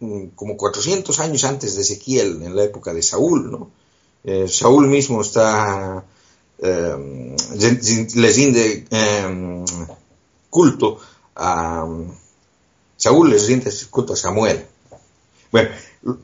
mm, 0.00 0.26
como 0.34 0.56
400 0.56 1.18
años 1.20 1.44
antes 1.44 1.74
de 1.74 1.82
Ezequiel, 1.82 2.42
en 2.42 2.56
la 2.56 2.64
época 2.64 2.94
de 2.94 3.02
Saúl, 3.02 3.50
¿no? 3.50 3.70
Eh, 4.24 4.48
Saúl 4.48 4.88
mismo 4.88 5.20
está 5.20 6.04
eh, 6.58 7.36
les 8.14 8.36
rinde 8.36 8.86
eh, 8.90 9.64
culto 10.48 10.98
a 11.34 11.86
Saúl 12.96 13.30
les 13.30 13.46
rinde 13.46 13.70
culto 13.90 14.14
a 14.14 14.16
Samuel. 14.16 14.66
Bueno, 15.52 15.68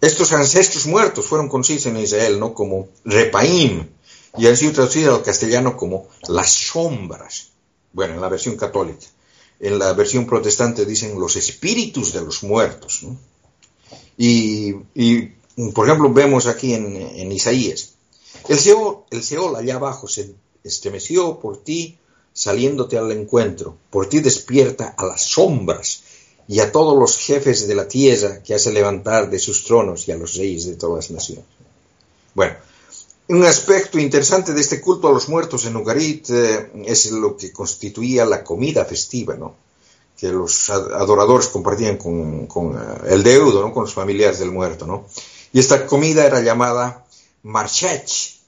estos 0.00 0.32
ancestros 0.32 0.86
muertos 0.86 1.26
fueron 1.26 1.48
conocidos 1.48 1.86
en 1.86 1.96
Israel 1.96 2.38
no 2.38 2.54
como 2.54 2.88
Repaim 3.04 3.88
y 4.38 4.46
han 4.46 4.56
sido 4.56 4.72
traducidos 4.72 5.18
al 5.18 5.24
castellano 5.24 5.76
como 5.76 6.08
las 6.28 6.50
sombras. 6.50 7.48
Bueno, 7.92 8.14
en 8.14 8.20
la 8.20 8.28
versión 8.28 8.56
católica. 8.56 9.06
En 9.60 9.78
la 9.78 9.92
versión 9.92 10.26
protestante 10.26 10.86
dicen 10.86 11.18
los 11.18 11.36
espíritus 11.36 12.12
de 12.12 12.22
los 12.22 12.42
muertos. 12.42 13.02
¿no? 13.02 13.18
Y, 14.16 14.72
por 15.74 15.86
ejemplo, 15.86 16.12
vemos 16.12 16.46
aquí 16.46 16.74
en, 16.74 17.32
Isaías, 17.32 17.94
el 18.48 18.58
Seol 19.22 19.56
allá 19.56 19.76
abajo 19.76 20.08
se 20.08 20.34
estremeció 20.64 21.38
por 21.38 21.62
ti 21.62 21.98
saliéndote 22.32 22.96
al 22.96 23.12
encuentro, 23.12 23.76
por 23.90 24.08
ti 24.08 24.20
despierta 24.20 24.94
a 24.96 25.04
las 25.04 25.22
sombras 25.22 26.02
y 26.48 26.60
a 26.60 26.72
todos 26.72 26.98
los 26.98 27.16
jefes 27.16 27.66
de 27.66 27.74
la 27.74 27.88
tierra 27.88 28.42
que 28.42 28.54
hace 28.54 28.72
levantar 28.72 29.30
de 29.30 29.38
sus 29.38 29.64
tronos 29.64 30.08
y 30.08 30.12
a 30.12 30.16
los 30.16 30.34
reyes 30.34 30.66
de 30.66 30.76
todas 30.76 31.04
las 31.04 31.10
naciones. 31.10 31.44
Bueno, 32.34 32.54
un 33.28 33.44
aspecto 33.44 33.98
interesante 33.98 34.52
de 34.52 34.60
este 34.60 34.80
culto 34.80 35.08
a 35.08 35.12
los 35.12 35.28
muertos 35.28 35.64
en 35.64 35.76
Ugarit 35.76 36.28
eh, 36.30 36.70
es 36.84 37.10
lo 37.12 37.36
que 37.36 37.52
constituía 37.52 38.24
la 38.24 38.42
comida 38.42 38.84
festiva, 38.84 39.36
¿no? 39.36 39.54
que 40.18 40.28
los 40.28 40.70
adoradores 40.70 41.48
compartían 41.48 41.96
con, 41.96 42.46
eh, 42.48 43.08
el 43.08 43.22
deudo, 43.22 43.60
¿no? 43.60 43.72
con 43.72 43.84
los 43.84 43.94
familiares 43.94 44.38
del 44.38 44.52
muerto. 44.52 44.86
¿no? 44.86 45.06
Y 45.52 45.60
esta 45.60 45.86
comida 45.86 46.26
era 46.26 46.40
llamada 46.40 47.04
marchech. 47.42 48.40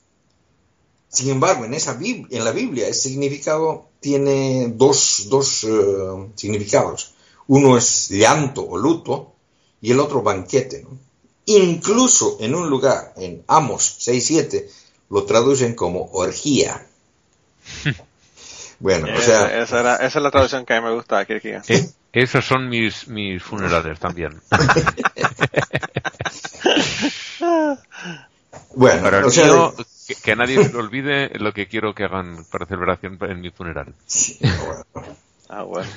Sin 1.08 1.30
embargo, 1.30 1.64
en, 1.64 2.44
la 2.44 2.52
Biblia 2.52 2.88
ese 2.88 3.08
significado 3.08 3.86
tiene 4.00 4.72
dos, 4.74 5.26
dos 5.28 5.64
eh, 5.64 6.30
significados. 6.34 7.13
Uno 7.48 7.76
es 7.76 8.08
llanto 8.10 8.66
o 8.66 8.78
luto 8.78 9.34
y 9.80 9.92
el 9.92 10.00
otro 10.00 10.22
banquete. 10.22 10.82
¿no? 10.82 10.98
Incluso 11.46 12.38
en 12.40 12.54
un 12.54 12.70
lugar, 12.70 13.12
en 13.16 13.44
Amos 13.46 13.98
6.7, 14.00 14.64
lo 15.10 15.24
traducen 15.24 15.74
como 15.74 16.10
orgía. 16.12 16.86
Bueno, 18.80 19.06
o 19.16 19.20
sea... 19.20 19.62
Esa, 19.62 19.96
es 19.96 20.14
la 20.16 20.30
traducción 20.30 20.66
que 20.66 20.74
a 20.74 20.80
mí 20.80 20.86
me 20.86 20.94
gusta, 20.94 21.18
aquí. 21.18 21.34
Eh, 21.34 21.62
esos 22.12 22.44
son 22.44 22.68
mis, 22.68 23.08
mis 23.08 23.42
funerales 23.42 23.98
también. 23.98 24.38
bueno, 28.74 29.26
o 29.26 29.30
sea, 29.30 29.72
que, 30.22 30.36
nadie 30.36 30.62
se 30.62 30.70
le 30.72 30.78
olvide 30.78 31.30
lo 31.38 31.54
que 31.54 31.66
quiero 31.66 31.94
que 31.94 32.04
hagan 32.04 32.44
para 32.50 32.66
celebración 32.66 33.18
en 33.22 33.40
mi 33.40 33.50
funeral. 33.50 33.94
ah, 35.48 35.62
bueno. 35.62 35.88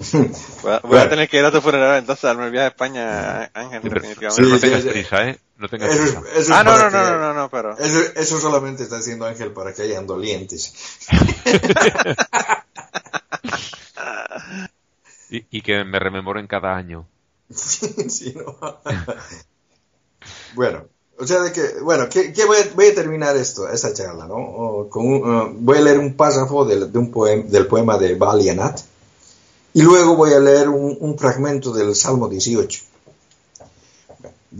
Voy, 0.82 0.98
a, 0.98 1.08
tener 1.10 1.28
que 1.28 1.38
ir 1.38 1.44
a 1.44 1.52
tu 1.52 1.60
funeral 1.60 1.98
entonces 1.98 2.22
darme 2.22 2.46
el 2.46 2.52
viaje 2.52 2.64
a 2.64 2.68
España, 2.68 3.50
Ángel, 3.52 3.82
definitivamente. 3.82 4.48
no 4.48 4.58
tengas 4.58 4.84
prisa, 4.84 5.28
¿eh? 5.28 5.38
No 5.58 5.68
tengas 5.68 5.94
prisa. 5.94 6.22
ah, 6.52 6.64
no, 6.64 6.78
no, 6.78 6.88
no, 6.90 7.18
no, 7.18 7.34
no, 7.34 7.50
pero... 7.50 7.76
Eso, 7.76 8.00
eso, 8.16 8.40
solamente 8.40 8.84
está 8.84 8.96
haciendo 8.96 9.26
Ángel 9.26 9.52
para 9.52 9.74
que 9.74 9.82
hayan 9.82 10.06
dolientes. 10.06 10.72
y, 15.30 15.44
y, 15.50 15.60
que 15.60 15.84
me 15.84 15.98
rememoren 15.98 16.46
cada 16.46 16.74
año. 16.74 17.06
sí, 17.50 18.34
no. 18.34 18.56
bueno, 20.54 20.86
o 21.18 21.26
sea, 21.26 21.42
de 21.42 21.52
que, 21.52 21.80
bueno, 21.82 22.08
que, 22.08 22.32
voy, 22.46 22.56
a, 22.56 22.74
voy, 22.74 22.86
a, 22.86 22.94
terminar 22.94 23.36
esto, 23.36 23.68
esta 23.68 23.92
charla, 23.92 24.26
¿no? 24.26 24.86
Con 24.88 25.12
uh, 25.12 25.52
voy 25.58 25.76
a 25.76 25.82
leer 25.82 25.98
un 25.98 26.14
párrafo 26.14 26.64
del, 26.64 26.90
de 26.90 26.98
un 26.98 27.10
poema, 27.10 27.44
del 27.46 27.66
poema 27.66 27.98
de 27.98 28.14
Balianat 28.14 28.80
y 29.72 29.82
luego 29.82 30.16
voy 30.16 30.32
a 30.32 30.40
leer 30.40 30.68
un, 30.68 31.16
fragmento 31.18 31.72
del 31.72 31.94
Salmo 31.94 32.28
18. 32.28 32.82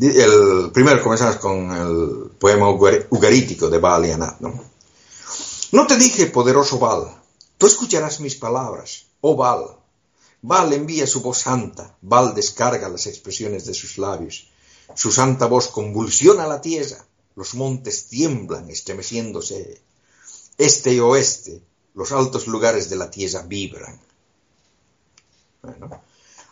El, 0.00 0.70
primero 0.72 1.02
comenzamos 1.02 1.36
con 1.36 1.70
el 1.72 2.30
poema 2.38 2.70
ugarítico 2.70 3.68
de 3.68 3.78
Baal 3.78 4.06
y 4.06 4.12
Anat. 4.12 4.40
¿no? 4.40 5.86
te 5.86 5.96
dije, 5.96 6.26
poderoso 6.26 6.78
Baal, 6.78 7.10
tú 7.58 7.66
escucharás 7.66 8.20
mis 8.20 8.36
palabras, 8.36 9.06
oh 9.20 9.34
Baal. 9.34 9.76
Baal 10.42 10.72
envía 10.72 11.06
su 11.06 11.20
voz 11.20 11.38
santa, 11.38 11.96
Baal 12.00 12.34
descarga 12.34 12.88
las 12.88 13.06
expresiones 13.06 13.66
de 13.66 13.74
sus 13.74 13.98
labios. 13.98 14.48
Su 14.94 15.12
santa 15.12 15.46
voz 15.46 15.68
convulsiona 15.68 16.46
la 16.46 16.60
tierra, 16.60 17.04
los 17.34 17.54
montes 17.54 18.06
tiemblan 18.06 18.70
estremeciéndose. 18.70 19.82
Este 20.56 20.94
y 20.94 21.00
oeste, 21.00 21.62
los 21.94 22.12
altos 22.12 22.46
lugares 22.46 22.88
de 22.90 22.96
la 22.96 23.10
tierra 23.10 23.42
vibran. 23.42 24.00
Bueno, 25.62 26.02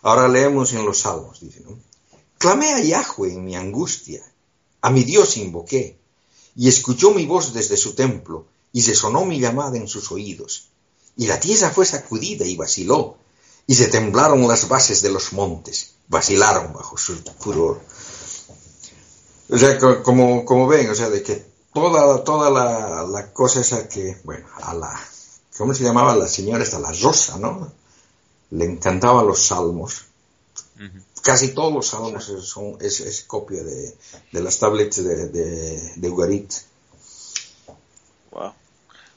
ahora 0.02 0.28
leemos 0.28 0.72
en 0.72 0.84
los 0.84 0.98
salmos, 1.00 1.40
dice, 1.40 1.60
¿no? 1.60 1.78
Clamé 2.38 2.72
a 2.72 2.80
Yahweh 2.80 3.32
en 3.32 3.44
mi 3.44 3.56
angustia, 3.56 4.22
a 4.80 4.90
mi 4.90 5.02
Dios 5.02 5.36
invoqué, 5.36 5.98
y 6.54 6.68
escuchó 6.68 7.10
mi 7.10 7.26
voz 7.26 7.52
desde 7.52 7.76
su 7.76 7.94
templo, 7.94 8.46
y 8.72 8.82
resonó 8.82 9.24
mi 9.24 9.40
llamada 9.40 9.76
en 9.76 9.88
sus 9.88 10.12
oídos. 10.12 10.68
Y 11.16 11.26
la 11.26 11.40
tierra 11.40 11.70
fue 11.70 11.84
sacudida 11.86 12.44
y 12.44 12.56
vaciló, 12.56 13.16
y 13.66 13.74
se 13.74 13.88
temblaron 13.88 14.46
las 14.46 14.68
bases 14.68 15.02
de 15.02 15.10
los 15.10 15.32
montes, 15.32 15.94
vacilaron 16.08 16.72
bajo 16.72 16.96
su 16.96 17.16
furor. 17.38 17.80
O 19.50 19.58
sea, 19.58 19.78
como, 20.02 20.44
como 20.44 20.66
ven, 20.66 20.90
o 20.90 20.94
sea, 20.94 21.08
de 21.10 21.22
que 21.22 21.44
toda, 21.72 22.22
toda 22.22 22.50
la, 22.50 23.04
la 23.04 23.32
cosa 23.32 23.60
esa 23.60 23.88
que, 23.88 24.20
bueno, 24.24 24.46
a 24.62 24.74
la, 24.74 25.00
¿cómo 25.56 25.74
se 25.74 25.84
llamaba 25.84 26.14
la 26.14 26.28
señora 26.28 26.62
esta? 26.62 26.78
La 26.78 26.92
Rosa, 26.92 27.38
¿no? 27.38 27.72
Le 28.50 28.64
encantaban 28.64 29.26
los 29.26 29.46
salmos. 29.46 30.04
Casi 31.22 31.54
todos 31.54 31.72
los 31.72 31.88
salmos 31.88 32.24
son, 32.24 32.78
es, 32.80 33.24
copia 33.26 33.62
de, 33.62 33.94
las 34.32 34.58
tablets 34.58 35.04
de, 35.04 35.92
de, 35.96 36.08
Ugarit. 36.08 36.52
Wow. 38.30 38.52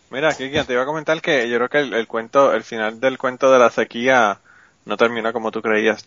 Mira, 0.09 0.35
Kiki, 0.35 0.61
te 0.63 0.73
iba 0.73 0.83
a 0.83 0.85
comentar 0.85 1.21
que 1.21 1.47
yo 1.47 1.57
creo 1.57 1.69
que 1.69 1.79
el, 1.79 2.07
cuento, 2.07 2.53
el 2.53 2.63
final 2.63 2.99
del 2.99 3.17
cuento 3.17 3.51
de 3.51 3.59
la 3.59 3.69
sequía 3.69 4.39
no 4.85 4.97
terminó 4.97 5.31
como 5.31 5.51
tú 5.51 5.61
creías. 5.61 6.05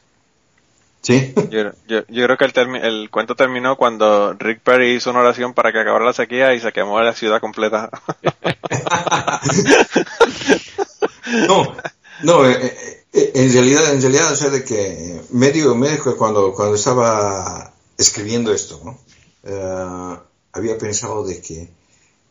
¿Sí? 1.01 1.35
Yo, 1.51 1.71
yo, 1.87 2.03
creo 2.09 2.37
que 2.39 2.47
el, 2.47 2.77
el 2.77 3.11
cuento 3.11 3.35
terminó 3.35 3.77
cuando 3.77 4.33
Rick 4.33 4.61
Perry 4.61 4.95
hizo 4.95 5.11
una 5.11 5.21
oración 5.21 5.53
para 5.53 5.71
que 5.71 5.81
acabara 5.81 6.05
la 6.05 6.15
sequía 6.15 6.55
y 6.55 6.61
se 6.61 6.73
quemó 6.73 6.99
la 7.01 7.13
ciudad 7.13 7.41
completa. 7.41 7.91
no, 11.47 11.77
no, 12.23 12.49
eh, 12.49 12.57
eh, 12.59 13.04
en 13.15 13.53
realidad, 13.53 13.93
en 13.93 14.03
realidad, 14.03 14.33
o 14.33 14.37
sea, 14.37 14.51
de 14.51 14.65
que 14.65 15.21
medio, 15.31 15.75
medio 15.77 16.17
cuando, 16.17 16.53
cuando 16.53 16.75
estaba 16.75 17.73
escribiendo 17.97 18.53
esto, 18.53 18.81
¿no? 18.85 18.99
Eh, 19.45 20.19
había 20.53 20.77
pensado 20.79 21.25
de 21.25 21.41
que 21.41 21.69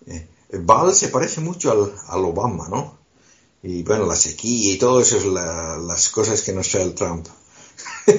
eh, 0.07 0.27
Val 0.51 0.93
se 0.93 1.07
parece 1.07 1.39
mucho 1.39 1.71
al, 1.71 1.93
al, 2.09 2.25
Obama, 2.25 2.67
¿no? 2.67 2.97
Y 3.61 3.83
bueno, 3.83 4.05
la 4.05 4.17
sequía 4.17 4.73
y 4.73 4.77
todo 4.77 4.99
eso 4.99 5.17
es 5.17 5.25
las 5.25 6.09
cosas 6.09 6.41
que 6.41 6.51
nos 6.51 6.67
trae 6.67 6.83
el 6.83 6.95
Trump. 6.95 7.27
Sí, 8.05 8.13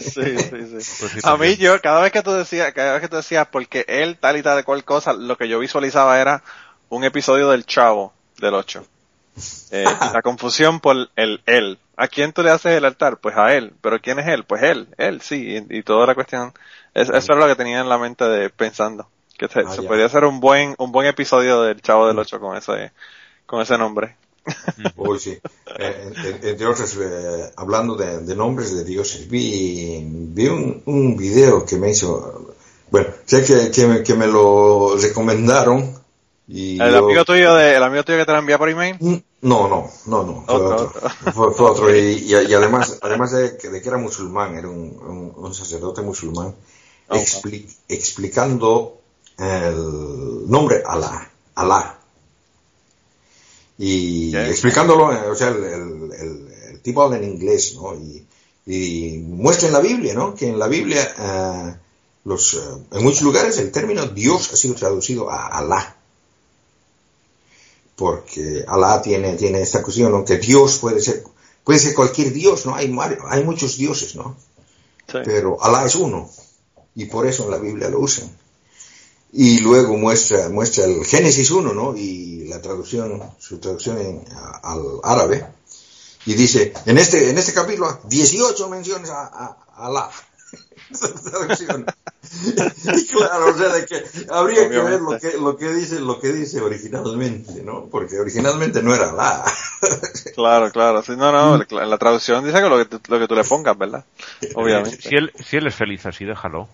sí, 0.00 0.38
sí, 0.38 0.80
sí. 0.80 0.92
Pues 1.00 1.24
A 1.24 1.36
mí 1.36 1.56
yo, 1.56 1.80
cada 1.82 2.02
vez 2.02 2.12
que 2.12 2.22
tú 2.22 2.30
decías, 2.30 2.72
cada 2.72 2.92
vez 2.92 3.02
que 3.02 3.08
tú 3.08 3.16
decías, 3.16 3.48
porque 3.50 3.84
él 3.88 4.16
tal 4.20 4.36
y 4.36 4.42
tal 4.44 4.56
de 4.56 4.64
cual 4.64 4.84
cosa, 4.84 5.12
lo 5.12 5.36
que 5.36 5.48
yo 5.48 5.58
visualizaba 5.58 6.20
era 6.20 6.44
un 6.88 7.02
episodio 7.02 7.50
del 7.50 7.66
Chavo 7.66 8.12
del 8.38 8.54
8. 8.54 8.86
Eh, 9.70 9.84
la 9.84 10.22
confusión 10.22 10.80
por 10.80 11.10
el 11.16 11.42
él. 11.46 11.78
¿A 11.96 12.08
quién 12.08 12.32
tú 12.32 12.42
le 12.42 12.50
haces 12.50 12.72
el 12.72 12.84
altar? 12.84 13.18
Pues 13.18 13.36
a 13.36 13.54
él. 13.54 13.74
¿Pero 13.80 14.00
quién 14.00 14.18
es 14.18 14.26
él? 14.28 14.44
Pues 14.44 14.62
él, 14.62 14.88
él, 14.98 15.20
sí. 15.20 15.64
Y, 15.68 15.82
toda 15.82 16.06
la 16.06 16.14
cuestión. 16.14 16.52
eso 16.94 17.16
es 17.16 17.28
lo 17.28 17.46
que 17.46 17.56
tenía 17.56 17.80
en 17.80 17.88
la 17.88 17.98
mente 17.98 18.24
de 18.24 18.50
pensando. 18.50 19.08
Que 19.38 19.48
se, 19.48 19.60
ah, 19.60 19.82
podría 19.86 20.06
hacer 20.06 20.24
un 20.24 20.40
buen, 20.40 20.74
un 20.78 20.92
buen 20.92 21.06
episodio 21.06 21.62
del 21.62 21.82
Chavo 21.82 22.06
del 22.06 22.18
Ocho 22.18 22.40
con 22.40 22.56
ese, 22.56 22.92
con 23.44 23.60
ese 23.60 23.76
nombre. 23.76 24.16
Uy, 24.96 25.18
sí. 25.18 25.38
Eh, 25.78 26.12
entre 26.42 26.66
otros, 26.66 26.96
eh, 27.00 27.52
hablando 27.56 27.96
de, 27.96 28.34
nombres 28.34 28.74
de 28.74 28.84
dioses, 28.84 29.28
vi, 29.28 30.02
vi 30.06 30.46
un, 30.48 30.82
un 30.86 31.16
video 31.16 31.66
que 31.66 31.76
me 31.76 31.90
hizo, 31.90 32.54
bueno, 32.90 33.08
sé 33.24 33.44
que, 33.44 33.70
que, 33.70 34.02
que 34.02 34.14
me 34.14 34.26
lo 34.26 34.96
recomendaron 34.96 35.95
¿El 36.48 36.94
amigo 36.94 37.24
tuyo 37.24 37.54
de, 37.56 37.76
el 37.76 37.82
amigo 37.82 38.04
tuyo 38.04 38.18
que 38.18 38.24
te 38.24 38.32
lo 38.32 38.38
envía 38.38 38.56
por 38.56 38.68
email? 38.68 38.96
Mm, 39.00 39.16
no, 39.42 39.68
no, 39.68 39.90
no, 40.06 40.22
no, 40.22 40.44
fue 40.46 40.54
otro. 40.54 40.92
Fue, 41.52 41.70
otro. 41.70 41.96
Y, 41.96 42.32
además, 42.34 42.98
además 43.02 43.32
de 43.32 43.56
que, 43.56 43.68
de 43.68 43.82
que, 43.82 43.88
era 43.88 43.98
musulmán, 43.98 44.56
era 44.56 44.68
un, 44.68 45.34
un, 45.36 45.54
sacerdote 45.54 46.02
musulmán, 46.02 46.54
explicando 47.88 49.00
el 49.38 50.48
nombre 50.48 50.82
Alá, 50.86 51.30
Alá. 51.56 51.98
Y 53.78 54.34
explicándolo, 54.34 55.12
eh, 55.12 55.28
o 55.28 55.34
sea, 55.34 55.48
el, 55.48 55.64
el, 55.64 56.48
el, 56.70 56.80
tipo 56.80 57.02
habla 57.02 57.16
en 57.16 57.24
inglés, 57.24 57.74
¿no? 57.74 57.94
Y, 57.94 58.24
y, 58.66 59.18
muestra 59.18 59.66
en 59.66 59.74
la 59.74 59.80
Biblia, 59.80 60.14
¿no? 60.14 60.34
Que 60.34 60.48
en 60.48 60.58
la 60.58 60.68
Biblia, 60.68 61.02
eh, 61.18 61.74
los, 62.24 62.54
eh, 62.54 62.58
en 62.92 63.02
muchos 63.02 63.22
lugares 63.22 63.58
el 63.58 63.72
término 63.72 64.06
Dios 64.06 64.52
ha 64.52 64.56
sido 64.56 64.74
traducido 64.76 65.28
a 65.30 65.48
Alá 65.48 65.95
porque 67.96 68.64
Alá 68.68 69.00
tiene, 69.02 69.34
tiene 69.36 69.62
esta 69.62 69.82
cuestión, 69.82 70.12
aunque 70.12 70.38
Dios 70.38 70.78
puede 70.78 71.00
ser, 71.00 71.24
puede 71.64 71.78
ser 71.78 71.94
cualquier 71.94 72.32
Dios, 72.32 72.66
¿no? 72.66 72.74
Hay, 72.74 72.94
hay 73.28 73.44
muchos 73.44 73.76
dioses, 73.76 74.14
¿no? 74.14 74.36
Pero 75.06 75.62
Alá 75.62 75.86
es 75.86 75.94
uno, 75.94 76.30
y 76.94 77.06
por 77.06 77.26
eso 77.26 77.44
en 77.44 77.50
la 77.50 77.58
Biblia 77.58 77.88
lo 77.88 78.00
usan. 78.00 78.30
Y 79.32 79.58
luego 79.58 79.96
muestra, 79.96 80.48
muestra 80.48 80.84
el 80.84 81.04
Génesis 81.04 81.50
1, 81.50 81.72
¿no? 81.72 81.96
Y 81.96 82.46
la 82.48 82.60
traducción, 82.60 83.22
su 83.38 83.58
traducción 83.58 83.98
en, 83.98 84.24
al 84.62 85.00
árabe, 85.02 85.46
y 86.26 86.34
dice, 86.34 86.72
en 86.86 86.98
este, 86.98 87.30
en 87.30 87.38
este 87.38 87.52
capítulo, 87.52 88.00
18 88.04 88.68
menciones 88.68 89.10
a, 89.10 89.26
a, 89.26 89.86
Alá. 89.86 90.10
Esa 90.90 91.12
traducción. 91.14 91.86
Y 92.96 93.06
claro, 93.06 93.50
o 93.50 93.56
sea, 93.56 93.68
de 93.72 93.86
que 93.86 94.04
habría 94.30 94.68
que 94.68 94.78
ver 94.80 95.00
lo 95.00 95.18
que, 95.18 95.38
lo 95.38 95.56
que 95.56 95.72
dice, 95.72 96.00
lo 96.00 96.20
que 96.20 96.32
dice 96.32 96.60
originalmente, 96.60 97.62
¿no? 97.62 97.86
Porque 97.86 98.18
originalmente 98.18 98.82
no 98.82 98.94
era 98.94 99.12
la. 99.12 99.44
Claro, 100.34 100.70
claro. 100.72 101.02
Sí, 101.02 101.12
no, 101.16 101.30
no, 101.32 101.64
la, 101.70 101.86
la 101.86 101.98
traducción 101.98 102.44
dice 102.44 102.58
que 102.60 102.68
lo 102.68 102.76
que, 102.78 102.84
tú, 102.86 103.00
lo 103.08 103.18
que 103.18 103.28
tú 103.28 103.34
le 103.34 103.44
pongas, 103.44 103.78
¿verdad? 103.78 104.04
Obviamente. 104.54 105.00
Si 105.00 105.14
él, 105.14 105.32
si 105.48 105.56
él 105.56 105.66
es 105.68 105.74
feliz 105.74 106.04
así, 106.04 106.24
déjalo. 106.24 106.68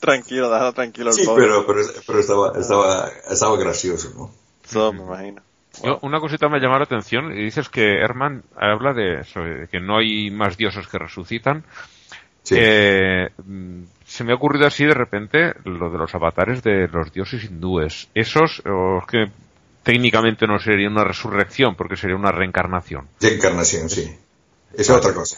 tranquilo, 0.00 0.50
déjalo 0.50 0.72
tranquilo 0.72 1.10
al 1.10 1.16
Sí, 1.16 1.24
pobre. 1.24 1.44
pero, 1.44 1.66
pero, 1.66 1.80
pero 2.06 2.18
estaba, 2.20 2.52
estaba, 2.58 3.10
estaba 3.28 3.56
gracioso, 3.58 4.12
¿no? 4.16 4.30
Eso 4.64 4.92
me 4.92 5.02
imagino. 5.02 5.42
Yo, 5.82 5.98
una 6.02 6.20
cosita 6.20 6.48
me 6.48 6.60
llama 6.60 6.78
la 6.78 6.84
atención, 6.84 7.32
y 7.32 7.42
dices 7.44 7.68
que 7.68 7.98
Herman 8.00 8.42
habla 8.56 8.92
de, 8.92 9.20
eso, 9.20 9.40
de 9.40 9.66
que 9.68 9.80
no 9.80 9.98
hay 9.98 10.30
más 10.30 10.56
dioses 10.56 10.86
que 10.86 10.98
resucitan. 10.98 11.64
Sí. 12.42 12.54
Eh, 12.58 13.30
mm, 13.44 13.82
se 14.04 14.22
me 14.24 14.32
ha 14.32 14.36
ocurrido 14.36 14.66
así 14.66 14.84
de 14.84 14.94
repente 14.94 15.54
lo 15.64 15.90
de 15.90 15.98
los 15.98 16.14
avatares 16.14 16.62
de 16.62 16.88
los 16.88 17.12
dioses 17.12 17.44
hindúes. 17.44 18.08
Esos, 18.14 18.62
o 18.66 18.98
es 18.98 19.06
que 19.06 19.30
técnicamente 19.82 20.46
no 20.46 20.58
sería 20.58 20.88
una 20.88 21.04
resurrección, 21.04 21.74
porque 21.74 21.96
sería 21.96 22.16
una 22.16 22.30
reencarnación. 22.32 23.08
De 23.20 23.34
encarnación, 23.34 23.88
sí. 23.88 24.14
Esa 24.72 24.92
es 24.94 24.98
otra 24.98 25.14
cosa. 25.14 25.36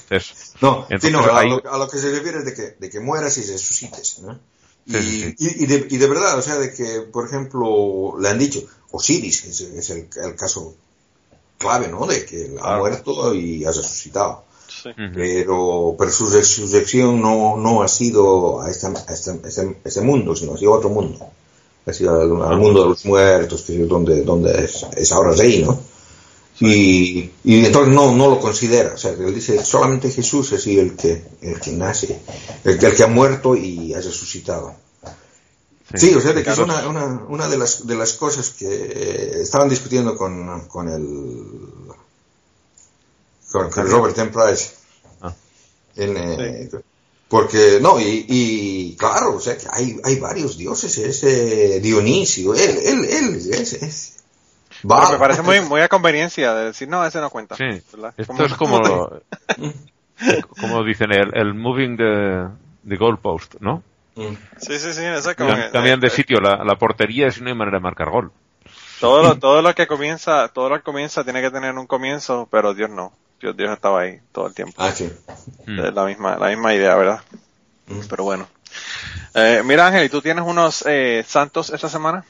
No, 0.60 0.86
sí, 0.88 0.94
Entonces, 0.94 1.12
no, 1.12 1.20
a, 1.20 1.38
ahí- 1.40 1.50
lo, 1.50 1.72
a 1.72 1.78
lo 1.78 1.88
que 1.88 1.98
se 1.98 2.10
refiere 2.10 2.38
es 2.38 2.44
de 2.46 2.54
que, 2.54 2.62
de 2.78 2.90
que 2.90 3.00
mueras 3.00 3.36
y 3.38 3.42
resucites, 3.42 4.20
¿no? 4.22 4.38
Y, 4.86 4.92
Sí, 4.92 5.02
sí, 5.02 5.34
sí. 5.36 5.56
y- 5.58 5.64
y 5.64 5.66
de, 5.66 5.86
y 5.90 5.96
de 5.96 6.06
verdad, 6.06 6.38
o 6.38 6.42
sea, 6.42 6.56
de 6.58 6.72
que, 6.72 7.00
por 7.12 7.26
ejemplo, 7.26 8.14
le 8.20 8.28
han 8.28 8.38
dicho, 8.38 8.62
Osiris 8.92 9.44
es, 9.44 9.60
es 9.60 9.90
el, 9.90 10.08
el 10.22 10.36
caso 10.36 10.74
clave, 11.58 11.88
¿no? 11.88 12.06
De 12.06 12.24
que 12.24 12.54
ha 12.60 12.78
muerto 12.78 13.34
y 13.34 13.64
ha 13.64 13.68
resucitado. 13.72 14.44
Sí. 14.68 14.90
Pero, 15.14 15.94
pero 15.98 16.10
su 16.10 16.28
resurrección 16.28 17.20
no, 17.20 17.56
no 17.56 17.82
ha 17.82 17.88
sido 17.88 18.60
a 18.60 18.70
este, 18.70 18.86
a 18.86 18.90
este, 19.12 19.30
a 19.30 19.48
este- 19.48 19.60
a 19.84 19.88
este 19.88 20.00
mundo, 20.02 20.36
sino 20.36 20.54
ha 20.54 20.58
sido 20.58 20.74
a 20.74 20.78
otro 20.78 20.90
mundo. 20.90 21.18
Ha 21.86 21.92
sido 21.92 22.20
al, 22.20 22.42
al 22.52 22.58
mundo 22.58 22.82
de 22.82 22.88
los 22.90 23.04
muertos, 23.04 23.62
que 23.62 23.80
es 23.82 23.88
donde, 23.88 24.22
donde 24.22 24.64
es, 24.64 24.84
es 24.96 25.12
ahora 25.12 25.32
rey, 25.32 25.62
¿no? 25.64 25.78
Y, 26.58 27.30
y 27.44 27.66
entonces 27.66 27.92
no, 27.92 28.14
no 28.16 28.30
lo 28.30 28.40
considera, 28.40 28.94
o 28.94 28.96
sea, 28.96 29.10
él 29.10 29.34
dice 29.34 29.62
solamente 29.62 30.10
Jesús 30.10 30.52
es 30.52 30.66
el 30.66 30.96
que, 30.96 31.22
el 31.42 31.60
que 31.60 31.72
nace, 31.72 32.18
el, 32.64 32.78
que- 32.78 32.86
el 32.86 32.96
que 32.96 33.02
ha 33.02 33.08
muerto 33.08 33.54
y 33.54 33.92
ha 33.92 34.00
resucitado. 34.00 34.74
Sí, 35.94 36.14
o 36.14 36.20
sea, 36.20 36.32
que 36.34 36.40
es 36.50 36.58
una, 36.58 36.88
una, 36.88 37.04
una 37.28 37.48
de, 37.48 37.58
las, 37.58 37.86
de 37.86 37.94
las 37.94 38.14
cosas 38.14 38.50
que 38.50 38.66
eh, 38.66 39.42
estaban 39.42 39.68
discutiendo 39.68 40.16
con, 40.16 40.66
con 40.66 40.88
el 40.88 41.46
con, 43.52 43.70
con 43.70 43.90
Robert 43.90 44.18
M. 44.18 44.30
Price. 44.32 44.70
Ah. 45.20 45.34
En, 45.96 46.16
eh, 46.16 46.70
Porque, 47.28 47.78
no, 47.80 48.00
y, 48.00 48.24
y 48.28 48.96
claro, 48.96 49.36
o 49.36 49.40
sea, 49.40 49.56
que 49.56 49.66
hay, 49.70 49.98
hay 50.04 50.18
varios 50.18 50.56
dioses, 50.56 50.96
ese 50.98 51.80
Dionisio, 51.80 52.54
él, 52.54 52.78
él, 52.82 53.04
él, 53.04 53.36
es, 53.52 53.72
es, 53.74 54.12
Pero 54.88 55.12
me 55.12 55.18
parece 55.18 55.42
muy, 55.42 55.60
muy 55.68 55.80
a 55.80 55.88
conveniencia 55.88 56.54
de 56.54 56.64
decir, 56.66 56.88
no, 56.88 57.04
ese 57.04 57.20
no 57.20 57.30
cuenta. 57.30 57.56
Sí, 57.56 57.64
esto 57.64 58.44
es 58.44 58.54
como, 58.54 59.10
como 60.60 60.84
dicen, 60.84 61.12
el, 61.12 61.30
el 61.36 61.54
moving 61.54 61.96
the, 61.96 62.46
the 62.88 62.96
goalpost, 62.96 63.56
¿no? 63.60 63.82
Sí, 64.16 64.78
sí, 64.78 64.92
sí, 64.94 65.02
eso 65.04 65.30
es 65.30 65.36
como 65.36 65.50
Cam- 65.50 65.66
que- 65.66 65.70
Cambian 65.72 66.00
de 66.00 66.08
sitio 66.10 66.40
la, 66.40 66.64
la 66.64 66.76
portería 66.76 67.30
si 67.30 67.42
no 67.42 67.48
hay 67.48 67.54
manera 67.54 67.78
de 67.78 67.82
marcar 67.82 68.08
gol. 68.10 68.32
todo 69.00 69.22
lo, 69.22 69.38
todo 69.38 69.60
lo 69.60 69.74
que 69.74 69.86
comienza, 69.86 70.48
todo 70.48 70.70
lo 70.70 70.76
que 70.76 70.82
comienza 70.82 71.22
tiene 71.22 71.42
que 71.42 71.50
tener 71.50 71.74
un 71.74 71.86
comienzo, 71.86 72.48
pero 72.50 72.72
Dios 72.72 72.88
no. 72.88 73.12
Dios, 73.40 73.54
Dios 73.54 73.70
estaba 73.70 74.00
ahí 74.00 74.18
todo 74.32 74.46
el 74.46 74.54
tiempo. 74.54 74.74
Ah, 74.78 74.90
sí. 74.92 75.12
Mm. 75.66 75.80
Es 75.80 75.92
la 75.94 76.04
misma, 76.06 76.38
la 76.38 76.48
misma 76.48 76.72
idea, 76.72 76.94
¿verdad? 76.96 77.20
Mm. 77.88 78.00
Pero 78.08 78.24
bueno. 78.24 78.48
Eh, 79.34 79.60
mira 79.66 79.86
Ángel, 79.86 80.04
¿y 80.04 80.08
tú 80.08 80.22
tienes 80.22 80.44
unos 80.46 80.82
eh, 80.86 81.22
santos 81.26 81.68
esta 81.68 81.90
semana? 81.90 82.24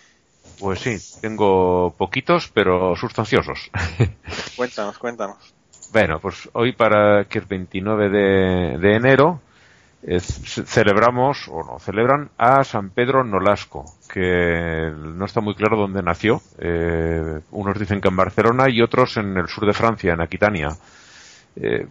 Pues 0.59 0.81
sí, 0.81 1.03
tengo 1.21 1.95
poquitos, 1.97 2.49
pero 2.53 2.97
sustanciosos. 2.97 3.71
Cuéntanos, 4.57 4.99
cuéntanos. 4.99 5.55
bueno, 5.89 6.19
pues 6.21 6.49
hoy 6.53 6.73
para 6.73 7.25
que 7.29 7.39
es 7.39 7.49
29 7.49 8.09
de, 8.09 8.79
de 8.79 8.95
enero, 8.97 9.41
ce- 10.03 10.65
celebramos, 10.67 11.49
o 11.49 11.63
no, 11.65 11.79
celebran 11.79 12.31
a 12.39 12.65
San 12.65 12.91
Pedro 12.91 13.25
Nolasco, 13.25 13.95
que 14.09 14.93
no 14.97 15.25
está 15.25 15.41
muy 15.41 15.55
claro 15.55 15.77
dónde 15.77 16.03
nació. 16.03 16.43
Eh, 16.59 17.41
unos 17.51 17.79
dicen 17.79 18.01
que 18.01 18.09
en 18.09 18.17
Barcelona 18.17 18.69
y 18.69 18.83
otros 18.83 19.17
en 19.17 19.37
el 19.37 19.49
sur 19.49 19.67
de 19.67 19.73
Francia, 19.75 20.13
en 20.15 20.21
Aquitania. 20.21 20.77
Eh, 21.57 21.87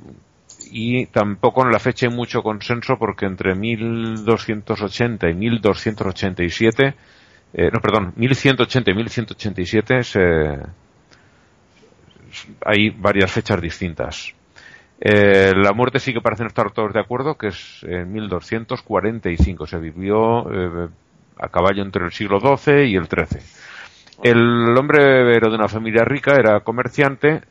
y 0.72 1.06
tampoco 1.08 1.64
en 1.64 1.72
la 1.72 1.80
fecha 1.80 2.08
hay 2.08 2.14
mucho 2.14 2.42
consenso 2.42 2.98
porque 2.98 3.26
entre 3.26 3.56
1280 3.56 5.30
y 5.30 5.34
1287, 5.36 6.96
eh, 7.58 7.70
no, 7.72 7.80
perdón, 7.80 8.12
1180 8.18 8.92
y 8.92 8.94
1187 8.94 10.04
se, 10.04 10.20
hay 12.66 12.90
varias 12.90 13.32
fechas 13.32 13.62
distintas. 13.62 14.34
Eh, 15.00 15.54
la 15.56 15.72
muerte 15.72 16.00
sí 16.00 16.14
que 16.14 16.20
parecen 16.20 16.48
estar 16.48 16.72
todos 16.72 16.92
de 16.92 17.00
acuerdo, 17.00 17.36
que 17.36 17.48
es 17.48 17.82
en 17.84 18.12
1245. 18.12 19.68
Se 19.68 19.78
vivió 19.78 20.52
eh, 20.52 20.90
a 21.40 21.48
caballo 21.48 21.82
entre 21.82 22.04
el 22.04 22.12
siglo 22.12 22.42
XII 22.42 22.88
y 22.88 22.98
el 22.98 23.08
XIII. 23.08 23.42
El 24.24 24.78
hombre 24.78 25.34
era 25.34 25.50
de 25.50 25.56
una 25.56 25.70
familia 25.70 26.04
rica, 26.04 26.36
era 26.36 26.60
comerciante 26.60 27.42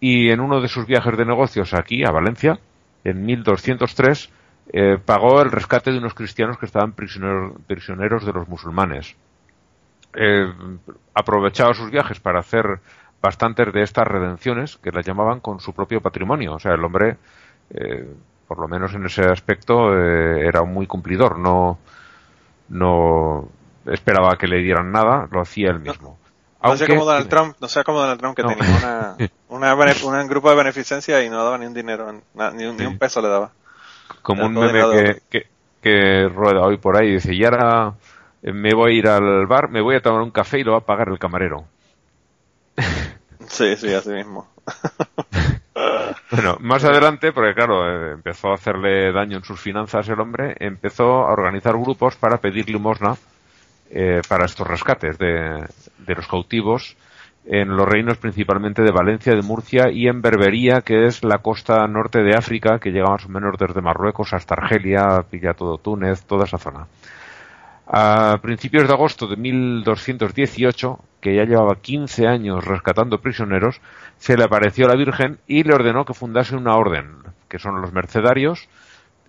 y 0.00 0.30
en 0.30 0.40
uno 0.40 0.60
de 0.60 0.66
sus 0.66 0.86
viajes 0.86 1.16
de 1.16 1.24
negocios 1.24 1.72
aquí, 1.72 2.04
a 2.04 2.10
Valencia, 2.10 2.58
en 3.04 3.24
1203, 3.24 4.30
eh, 4.72 4.98
pagó 5.04 5.40
el 5.40 5.52
rescate 5.52 5.92
de 5.92 5.98
unos 5.98 6.14
cristianos 6.14 6.58
que 6.58 6.66
estaban 6.66 6.92
prisioneros 6.92 8.26
de 8.26 8.32
los 8.32 8.48
musulmanes. 8.48 9.16
Eh, 10.18 10.46
aprovechaba 11.14 11.74
sus 11.74 11.90
viajes 11.90 12.18
para 12.20 12.40
hacer 12.40 12.80
bastantes 13.20 13.72
de 13.72 13.82
estas 13.82 14.06
redenciones, 14.06 14.76
que 14.78 14.90
las 14.92 15.04
llamaban 15.06 15.40
con 15.40 15.60
su 15.60 15.72
propio 15.74 16.00
patrimonio. 16.00 16.54
O 16.54 16.58
sea, 16.58 16.72
el 16.72 16.84
hombre, 16.84 17.16
eh, 17.70 18.08
por 18.48 18.58
lo 18.58 18.66
menos 18.68 18.94
en 18.94 19.04
ese 19.06 19.22
aspecto, 19.24 19.92
eh, 19.94 20.46
era 20.46 20.62
muy 20.64 20.86
cumplidor. 20.86 21.38
No, 21.38 21.78
no 22.68 23.48
esperaba 23.86 24.36
que 24.36 24.46
le 24.46 24.58
dieran 24.62 24.90
nada, 24.92 25.28
lo 25.30 25.40
hacía 25.40 25.70
él 25.70 25.80
mismo. 25.80 26.18
No 26.62 26.76
sea 26.76 26.86
Aunque- 26.86 26.94
como 26.98 27.04
Donald 27.04 27.28
Trump, 27.28 27.56
no 27.60 27.68
sea 27.68 27.84
como 27.84 28.00
Donald 28.00 28.18
Trump 28.20 28.36
que 28.36 28.42
No. 28.42 28.48
tenía 28.48 29.16
una, 29.48 29.70
un 30.22 30.28
grupo 30.28 30.50
de 30.50 30.56
beneficencia 30.56 31.22
y 31.22 31.30
no 31.30 31.44
daba 31.44 31.58
ni 31.58 31.66
un 31.66 31.74
dinero, 31.74 32.10
ni, 32.12 32.64
un, 32.64 32.76
ni 32.76 32.86
un 32.86 32.98
peso 32.98 33.20
le 33.20 33.28
daba. 33.28 33.52
como 34.22 34.46
un 34.46 34.54
meme 34.54 34.80
que, 34.92 35.22
que, 35.30 35.46
que 35.80 36.28
rueda 36.28 36.62
hoy 36.62 36.78
por 36.78 36.96
ahí, 36.96 37.12
dice, 37.12 37.34
y 37.34 37.44
ahora 37.44 37.92
me 38.52 38.74
voy 38.74 38.92
a 38.92 38.98
ir 38.98 39.08
al 39.08 39.46
bar, 39.46 39.70
me 39.70 39.80
voy 39.80 39.96
a 39.96 40.00
tomar 40.00 40.22
un 40.22 40.30
café 40.30 40.60
y 40.60 40.64
lo 40.64 40.72
va 40.72 40.78
a 40.78 40.86
pagar 40.86 41.08
el 41.08 41.18
camarero. 41.18 41.64
Sí, 43.48 43.76
sí, 43.76 43.92
así 43.92 44.10
mismo. 44.10 44.48
Bueno, 46.30 46.56
más 46.60 46.82
adelante, 46.84 47.32
porque 47.32 47.54
claro, 47.54 47.86
eh, 47.86 48.12
empezó 48.14 48.48
a 48.48 48.54
hacerle 48.54 49.12
daño 49.12 49.36
en 49.36 49.44
sus 49.44 49.60
finanzas 49.60 50.08
el 50.08 50.18
hombre, 50.18 50.56
empezó 50.58 51.04
a 51.04 51.32
organizar 51.32 51.76
grupos 51.76 52.16
para 52.16 52.38
pedir 52.38 52.68
limosna 52.68 53.14
eh, 53.90 54.22
para 54.28 54.46
estos 54.46 54.66
rescates 54.66 55.18
de, 55.18 55.64
de 55.98 56.14
los 56.14 56.26
cautivos 56.26 56.96
en 57.46 57.76
los 57.76 57.86
reinos 57.86 58.18
principalmente 58.18 58.82
de 58.82 58.90
Valencia, 58.90 59.34
de 59.34 59.42
Murcia 59.42 59.90
y 59.90 60.08
en 60.08 60.20
Berbería, 60.20 60.80
que 60.80 61.06
es 61.06 61.22
la 61.22 61.38
costa 61.38 61.86
norte 61.86 62.22
de 62.22 62.34
África, 62.34 62.80
que 62.80 62.90
llega 62.90 63.10
más 63.10 63.24
o 63.24 63.28
menos 63.28 63.54
desde 63.58 63.80
Marruecos 63.80 64.32
hasta 64.32 64.54
Argelia, 64.54 65.24
pilla 65.30 65.54
todo 65.54 65.78
Túnez, 65.78 66.24
toda 66.24 66.44
esa 66.44 66.58
zona. 66.58 66.86
A 67.86 68.38
principios 68.42 68.88
de 68.88 68.94
agosto 68.94 69.28
de 69.28 69.36
1218, 69.36 70.98
que 71.20 71.36
ya 71.36 71.44
llevaba 71.44 71.80
15 71.80 72.26
años 72.26 72.64
rescatando 72.64 73.20
prisioneros, 73.20 73.80
se 74.16 74.36
le 74.36 74.44
apareció 74.44 74.88
la 74.88 74.96
Virgen 74.96 75.38
y 75.46 75.62
le 75.62 75.74
ordenó 75.74 76.04
que 76.04 76.14
fundase 76.14 76.56
una 76.56 76.76
orden, 76.76 77.18
que 77.48 77.60
son 77.60 77.80
los 77.80 77.92
mercedarios, 77.92 78.68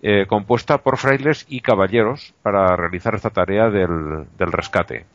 eh, 0.02 0.26
compuesta 0.26 0.78
por 0.78 0.96
frailes 0.96 1.46
y 1.48 1.60
caballeros 1.60 2.34
para 2.42 2.74
realizar 2.76 3.14
esta 3.14 3.30
tarea 3.30 3.70
del, 3.70 4.26
del 4.36 4.52
rescate. 4.52 5.06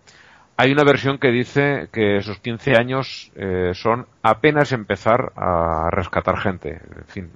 Hay 0.56 0.72
una 0.72 0.84
versión 0.84 1.18
que 1.18 1.32
dice 1.32 1.90
que 1.91 2.18
esos 2.18 2.40
15 2.40 2.76
años 2.78 3.32
eh, 3.36 3.72
son 3.74 4.06
apenas 4.22 4.72
empezar 4.72 5.34
a 5.36 5.90
rescatar 5.90 6.38
gente. 6.38 6.80
En 6.95 7.06
fin, 7.07 7.32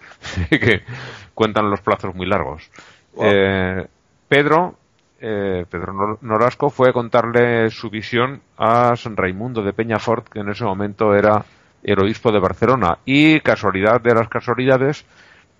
que 0.50 0.82
cuentan 1.34 1.70
los 1.70 1.80
plazos 1.80 2.14
muy 2.14 2.26
largos. 2.26 2.70
Wow. 3.14 3.26
Eh, 3.26 3.86
Pedro, 4.28 4.77
eh, 5.20 5.64
Pedro 5.70 5.92
Nor- 5.92 6.18
Norasco 6.22 6.70
fue 6.70 6.90
a 6.90 6.92
contarle 6.92 7.70
su 7.70 7.90
visión 7.90 8.40
a 8.56 8.94
San 8.96 9.16
Raimundo 9.16 9.62
de 9.62 9.72
Peñafort, 9.72 10.28
que 10.28 10.40
en 10.40 10.48
ese 10.50 10.64
momento 10.64 11.14
era 11.14 11.44
el 11.82 11.98
obispo 12.00 12.32
de 12.32 12.40
Barcelona. 12.40 12.98
Y 13.04 13.40
casualidad 13.40 14.00
de 14.00 14.14
las 14.14 14.28
casualidades, 14.28 15.04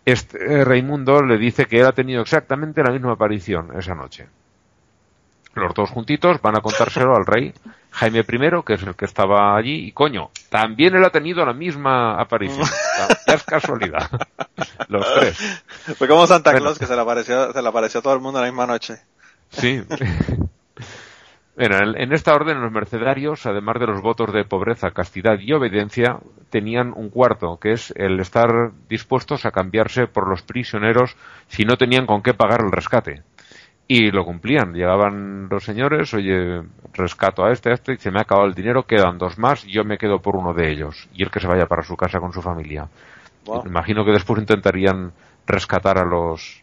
este 0.04 0.38
eh, 0.38 0.64
Raimundo 0.64 1.22
le 1.22 1.38
dice 1.38 1.66
que 1.66 1.80
él 1.80 1.86
ha 1.86 1.92
tenido 1.92 2.22
exactamente 2.22 2.82
la 2.82 2.90
misma 2.92 3.12
aparición 3.12 3.70
esa 3.78 3.94
noche. 3.94 4.26
los 5.54 5.74
dos 5.74 5.90
juntitos 5.90 6.40
van 6.40 6.56
a 6.56 6.60
contárselo 6.60 7.16
al 7.16 7.26
rey 7.26 7.52
Jaime 7.90 8.20
I, 8.20 8.62
que 8.64 8.74
es 8.74 8.82
el 8.84 8.94
que 8.94 9.06
estaba 9.06 9.56
allí, 9.56 9.86
y 9.88 9.92
coño, 9.92 10.30
también 10.50 10.94
él 10.94 11.04
ha 11.04 11.10
tenido 11.10 11.44
la 11.44 11.52
misma 11.54 12.20
aparición. 12.20 12.64
ya 13.26 13.34
es 13.34 13.42
casualidad. 13.42 14.08
Los 14.88 15.06
tres. 15.14 15.64
Fue 15.96 16.06
como 16.06 16.26
Santa 16.26 16.54
Claus, 16.54 16.78
que 16.78 16.86
se 16.86 16.94
le 16.94 17.00
apareció, 17.00 17.52
se 17.52 17.60
le 17.62 17.68
apareció 17.68 18.00
a 18.00 18.02
todo 18.02 18.14
el 18.14 18.20
mundo 18.20 18.40
la 18.40 18.46
misma 18.46 18.66
noche. 18.66 18.98
Sí. 19.50 19.82
Bueno, 21.58 21.76
en, 21.96 22.12
esta 22.12 22.36
orden 22.36 22.60
los 22.60 22.70
mercenarios, 22.70 23.44
además 23.44 23.80
de 23.80 23.88
los 23.88 24.00
votos 24.00 24.32
de 24.32 24.44
pobreza, 24.44 24.92
castidad 24.92 25.40
y 25.40 25.52
obediencia, 25.52 26.20
tenían 26.50 26.92
un 26.94 27.10
cuarto, 27.10 27.58
que 27.60 27.72
es 27.72 27.92
el 27.96 28.20
estar 28.20 28.70
dispuestos 28.88 29.44
a 29.44 29.50
cambiarse 29.50 30.06
por 30.06 30.28
los 30.28 30.42
prisioneros 30.42 31.16
si 31.48 31.64
no 31.64 31.76
tenían 31.76 32.06
con 32.06 32.22
qué 32.22 32.32
pagar 32.32 32.60
el 32.64 32.70
rescate. 32.70 33.24
Y 33.88 34.12
lo 34.12 34.24
cumplían. 34.24 34.72
Llegaban 34.72 35.48
los 35.48 35.64
señores, 35.64 36.14
oye, 36.14 36.62
rescato 36.92 37.44
a 37.44 37.50
este, 37.50 37.70
a 37.70 37.74
este, 37.74 37.94
y 37.94 37.96
se 37.96 38.12
me 38.12 38.20
ha 38.20 38.22
acabado 38.22 38.46
el 38.46 38.54
dinero, 38.54 38.84
quedan 38.84 39.18
dos 39.18 39.36
más, 39.36 39.64
yo 39.64 39.82
me 39.82 39.98
quedo 39.98 40.20
por 40.20 40.36
uno 40.36 40.54
de 40.54 40.70
ellos. 40.70 41.08
Y 41.12 41.24
el 41.24 41.30
que 41.32 41.40
se 41.40 41.48
vaya 41.48 41.66
para 41.66 41.82
su 41.82 41.96
casa 41.96 42.20
con 42.20 42.32
su 42.32 42.40
familia. 42.40 42.86
Wow. 43.46 43.66
Imagino 43.66 44.04
que 44.04 44.12
después 44.12 44.38
intentarían 44.38 45.10
rescatar 45.44 45.98
a 45.98 46.04
los 46.04 46.62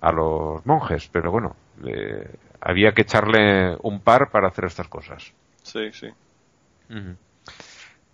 a 0.00 0.10
los 0.10 0.66
monjes, 0.66 1.08
pero 1.12 1.30
bueno, 1.30 1.54
eh, 1.86 2.28
había 2.60 2.92
que 2.92 3.02
echarle 3.02 3.76
un 3.82 4.00
par 4.00 4.30
para 4.30 4.48
hacer 4.48 4.64
estas 4.66 4.88
cosas. 4.88 5.32
Sí, 5.62 5.90
sí. 5.92 6.08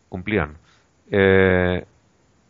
Cumplían. 0.08 0.56
Eh, 1.10 1.84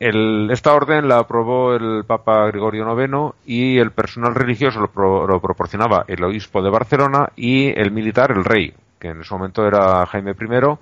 el- 0.00 0.48
esta 0.52 0.74
orden 0.74 1.08
la 1.08 1.18
aprobó 1.18 1.74
el 1.74 2.04
Papa 2.04 2.46
Gregorio 2.46 2.84
IX 3.00 3.34
y 3.46 3.78
el 3.78 3.90
personal 3.90 4.34
religioso 4.34 4.80
lo, 4.80 4.88
pro- 4.90 5.26
lo 5.26 5.40
proporcionaba 5.40 6.04
el 6.06 6.22
obispo 6.22 6.62
de 6.62 6.70
Barcelona 6.70 7.30
y 7.36 7.68
el 7.78 7.90
militar 7.90 8.30
el 8.30 8.44
rey, 8.44 8.74
que 9.00 9.08
en 9.08 9.20
ese 9.22 9.34
momento 9.34 9.66
era 9.66 10.06
Jaime 10.06 10.32
I, 10.32 10.76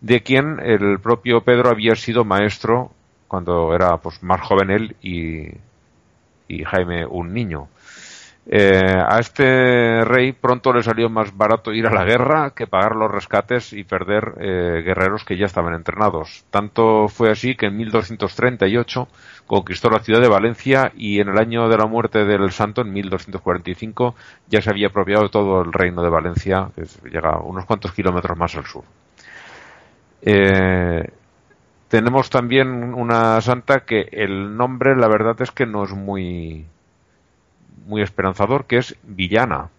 de 0.00 0.22
quien 0.22 0.60
el 0.60 1.00
propio 1.00 1.40
Pedro 1.42 1.68
había 1.70 1.96
sido 1.96 2.24
maestro 2.24 2.92
cuando 3.26 3.74
era 3.74 3.96
pues 3.98 4.22
más 4.22 4.40
joven 4.40 4.70
él 4.70 4.96
y, 5.02 5.48
y 6.48 6.64
Jaime 6.64 7.06
un 7.06 7.32
niño. 7.34 7.68
Eh, 8.46 8.80
a 8.82 9.20
este 9.20 10.02
rey 10.04 10.32
pronto 10.32 10.72
le 10.72 10.82
salió 10.82 11.08
más 11.08 11.36
barato 11.36 11.72
ir 11.72 11.86
a 11.86 11.92
la 11.92 12.04
guerra 12.04 12.50
que 12.50 12.66
pagar 12.66 12.96
los 12.96 13.10
rescates 13.10 13.72
y 13.72 13.84
perder 13.84 14.34
eh, 14.40 14.82
guerreros 14.84 15.24
que 15.24 15.36
ya 15.36 15.46
estaban 15.46 15.74
entrenados. 15.74 16.44
Tanto 16.50 17.08
fue 17.08 17.30
así 17.30 17.54
que 17.54 17.66
en 17.66 17.76
1238 17.76 19.08
conquistó 19.46 19.90
la 19.90 20.00
ciudad 20.00 20.20
de 20.20 20.28
Valencia 20.28 20.90
y 20.96 21.20
en 21.20 21.28
el 21.28 21.38
año 21.38 21.68
de 21.68 21.76
la 21.76 21.86
muerte 21.86 22.24
del 22.24 22.50
santo, 22.50 22.80
en 22.80 22.92
1245, 22.92 24.14
ya 24.48 24.62
se 24.62 24.70
había 24.70 24.88
apropiado 24.88 25.28
todo 25.28 25.62
el 25.62 25.72
reino 25.72 26.02
de 26.02 26.10
Valencia, 26.10 26.70
que 26.74 26.84
llega 27.10 27.38
unos 27.40 27.66
cuantos 27.66 27.92
kilómetros 27.92 28.38
más 28.38 28.56
al 28.56 28.66
sur. 28.66 28.84
Eh, 30.22 31.08
tenemos 31.88 32.30
también 32.30 32.94
una 32.94 33.40
santa 33.40 33.80
que 33.80 34.08
el 34.12 34.56
nombre, 34.56 34.94
la 34.96 35.08
verdad 35.08 35.36
es 35.40 35.50
que 35.50 35.66
no 35.66 35.84
es 35.84 35.92
muy 35.92 36.66
muy 37.86 38.02
esperanzador, 38.02 38.66
que 38.66 38.78
es 38.78 38.96
Villana. 39.02 39.70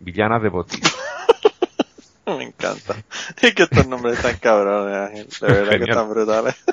Villana 0.00 0.38
de 0.38 0.48
Botis. 0.48 0.80
Me 2.26 2.44
encanta. 2.44 2.94
Es 3.40 3.54
que 3.54 3.64
estos 3.64 3.86
nombres 3.86 4.16
están 4.16 4.36
cabrones, 4.38 4.96
Ángel. 4.96 5.28
De 5.40 5.46
verdad 5.46 5.78
que 5.78 5.90
están 5.90 6.08
brutales. 6.10 6.64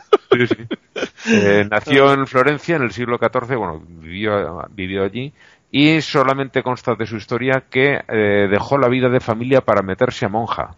Eh, 1.28 1.68
nació 1.70 2.14
en 2.14 2.26
Florencia 2.26 2.78
en 2.78 2.84
el 2.84 2.92
siglo 2.92 3.18
XIV, 3.18 3.58
bueno, 3.58 3.82
vivió, 3.86 4.66
vivió 4.70 5.04
allí, 5.04 5.34
y 5.70 6.02
solamente 6.02 6.64
consta 6.64 6.96
de 6.96 7.06
su 7.06 7.18
historia 7.18 7.66
que 7.70 8.00
eh, 8.08 8.48
dejó 8.50 8.78
la 8.78 8.88
vida 8.88 9.10
de 9.10 9.20
familia 9.20 9.62
para 9.62 9.82
meterse 9.82 10.26
a 10.26 10.30
monja. 10.30 10.76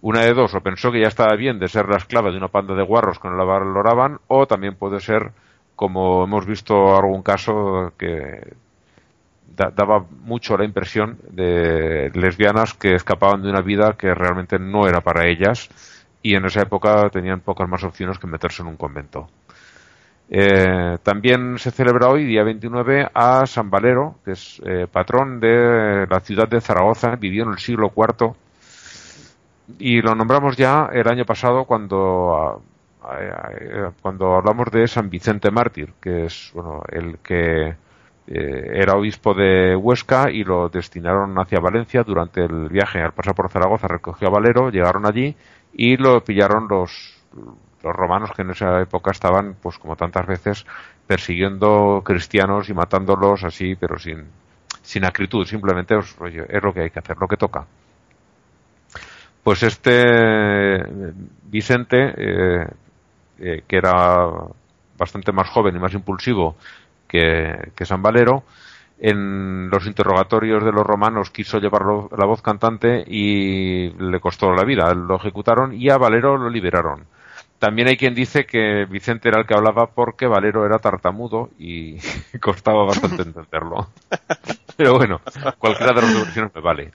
Una 0.00 0.20
de 0.20 0.32
dos, 0.32 0.54
o 0.54 0.60
pensó 0.60 0.92
que 0.92 1.00
ya 1.00 1.08
estaba 1.08 1.34
bien 1.36 1.58
de 1.58 1.68
ser 1.68 1.88
la 1.88 1.96
esclava 1.96 2.30
de 2.30 2.36
una 2.36 2.48
panda 2.48 2.74
de 2.74 2.84
guarros 2.84 3.18
que 3.18 3.28
no 3.28 3.36
la 3.36 3.44
valoraban, 3.44 4.18
o 4.28 4.46
también 4.46 4.76
puede 4.76 5.00
ser, 5.00 5.32
como 5.74 6.24
hemos 6.24 6.46
visto 6.46 6.96
algún 6.96 7.22
caso, 7.22 7.92
que 7.98 8.54
da- 9.58 9.70
daba 9.74 10.06
mucho 10.24 10.56
la 10.56 10.64
impresión 10.64 11.18
de 11.30 12.10
lesbianas 12.14 12.72
que 12.74 12.94
escapaban 12.94 13.42
de 13.42 13.50
una 13.50 13.60
vida 13.60 13.94
que 13.98 14.14
realmente 14.14 14.58
no 14.58 14.86
era 14.88 15.00
para 15.02 15.26
ellas 15.28 15.68
y 16.22 16.34
en 16.36 16.46
esa 16.46 16.62
época 16.62 17.10
tenían 17.10 17.40
pocas 17.40 17.68
más 17.68 17.84
opciones 17.84 18.18
que 18.18 18.26
meterse 18.26 18.62
en 18.62 18.68
un 18.68 18.76
convento. 18.76 19.28
Eh, 20.30 20.98
también 21.02 21.58
se 21.58 21.70
celebra 21.70 22.08
hoy, 22.08 22.24
día 22.24 22.44
29, 22.44 23.08
a 23.14 23.46
San 23.46 23.70
Valero, 23.70 24.16
que 24.24 24.32
es 24.32 24.60
eh, 24.64 24.86
patrón 24.90 25.40
de 25.40 26.06
la 26.08 26.20
ciudad 26.20 26.46
de 26.48 26.60
Zaragoza, 26.60 27.16
vivió 27.16 27.44
en 27.44 27.50
el 27.50 27.58
siglo 27.58 27.90
IV 27.94 28.34
y 29.78 30.00
lo 30.02 30.14
nombramos 30.14 30.56
ya 30.56 30.88
el 30.92 31.08
año 31.08 31.24
pasado 31.24 31.64
cuando, 31.64 32.62
cuando 34.02 34.34
hablamos 34.36 34.70
de 34.70 34.86
San 34.86 35.08
Vicente 35.10 35.50
Mártir, 35.50 35.92
que 36.00 36.26
es 36.26 36.50
bueno, 36.54 36.82
el 36.90 37.18
que 37.18 37.74
eh, 38.30 38.82
era 38.82 38.92
obispo 38.94 39.32
de 39.32 39.74
Huesca 39.74 40.30
y 40.30 40.44
lo 40.44 40.68
destinaron 40.68 41.38
hacia 41.38 41.60
Valencia 41.60 42.02
durante 42.02 42.44
el 42.44 42.68
viaje. 42.68 43.00
Al 43.00 43.12
pasar 43.12 43.34
por 43.34 43.50
Zaragoza 43.50 43.88
recogió 43.88 44.28
a 44.28 44.30
Valero, 44.30 44.70
llegaron 44.70 45.06
allí 45.06 45.34
y 45.72 45.96
lo 45.96 46.22
pillaron 46.22 46.68
los, 46.68 47.24
los 47.82 47.96
romanos 47.96 48.32
que 48.36 48.42
en 48.42 48.50
esa 48.50 48.82
época 48.82 49.12
estaban, 49.12 49.56
pues 49.62 49.78
como 49.78 49.96
tantas 49.96 50.26
veces, 50.26 50.66
persiguiendo 51.06 52.02
cristianos 52.04 52.68
y 52.68 52.74
matándolos 52.74 53.44
así, 53.44 53.76
pero 53.76 53.98
sin, 53.98 54.26
sin 54.82 55.06
acritud, 55.06 55.46
simplemente 55.46 55.94
pues, 55.94 56.14
oye, 56.20 56.44
es 56.50 56.62
lo 56.62 56.74
que 56.74 56.82
hay 56.82 56.90
que 56.90 56.98
hacer, 56.98 57.16
lo 57.18 57.28
que 57.28 57.38
toca. 57.38 57.66
Pues 59.42 59.62
este 59.62 60.76
eh, 60.76 61.12
Vicente, 61.44 62.12
eh, 62.14 63.62
que 63.66 63.76
era 63.76 64.26
bastante 64.98 65.32
más 65.32 65.48
joven 65.48 65.76
y 65.76 65.78
más 65.78 65.94
impulsivo 65.94 66.56
que, 67.08 67.72
que 67.74 67.86
San 67.86 68.02
Valero, 68.02 68.44
en 69.00 69.70
los 69.70 69.86
interrogatorios 69.86 70.64
de 70.64 70.72
los 70.72 70.86
romanos 70.86 71.30
quiso 71.30 71.58
llevarlo 71.58 72.10
la 72.16 72.26
voz 72.26 72.42
cantante 72.42 73.04
y 73.06 73.90
le 73.90 74.20
costó 74.20 74.52
la 74.52 74.64
vida. 74.64 74.92
Lo 74.94 75.16
ejecutaron 75.16 75.72
y 75.72 75.88
a 75.90 75.98
Valero 75.98 76.36
lo 76.36 76.50
liberaron. 76.50 77.06
También 77.58 77.88
hay 77.88 77.96
quien 77.96 78.14
dice 78.14 78.46
que 78.46 78.86
Vicente 78.88 79.28
era 79.28 79.40
el 79.40 79.46
que 79.46 79.54
hablaba 79.54 79.86
porque 79.86 80.26
Valero 80.28 80.64
era 80.64 80.78
tartamudo 80.78 81.50
y 81.58 81.96
costaba 82.40 82.84
bastante 82.84 83.22
entenderlo. 83.22 83.88
Pero 84.76 84.94
bueno, 84.94 85.20
cualquiera 85.58 85.92
de 85.92 86.02
las 86.02 86.12
dos 86.12 86.24
versiones 86.24 86.54
me 86.54 86.60
vale. 86.60 86.92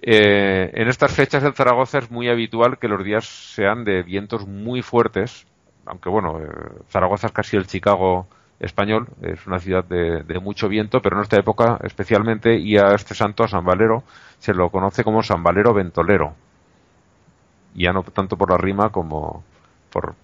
Eh, 0.00 0.70
en 0.72 0.88
estas 0.88 1.12
fechas 1.12 1.42
en 1.44 1.52
Zaragoza 1.52 1.98
es 1.98 2.10
muy 2.10 2.28
habitual 2.28 2.78
que 2.78 2.88
los 2.88 3.04
días 3.04 3.26
sean 3.26 3.84
de 3.84 4.02
vientos 4.02 4.46
muy 4.46 4.80
fuertes, 4.80 5.46
aunque 5.84 6.08
bueno, 6.08 6.38
eh, 6.40 6.48
Zaragoza 6.88 7.26
es 7.26 7.32
casi 7.32 7.56
el 7.56 7.66
Chicago 7.66 8.28
español, 8.60 9.08
es 9.22 9.46
una 9.46 9.58
ciudad 9.58 9.84
de, 9.84 10.22
de 10.22 10.40
mucho 10.40 10.68
viento, 10.68 11.00
pero 11.00 11.16
en 11.16 11.22
esta 11.22 11.38
época 11.38 11.78
especialmente, 11.82 12.58
y 12.58 12.76
a 12.78 12.94
este 12.94 13.14
santo, 13.14 13.44
a 13.44 13.48
San 13.48 13.64
Valero, 13.64 14.02
se 14.38 14.54
lo 14.54 14.70
conoce 14.70 15.04
como 15.04 15.22
San 15.22 15.42
Valero 15.42 15.74
Ventolero. 15.74 16.34
Ya 17.74 17.92
no 17.92 18.02
tanto 18.02 18.36
por 18.36 18.50
la 18.50 18.56
rima 18.56 18.88
como 18.88 19.44
por, 19.90 20.14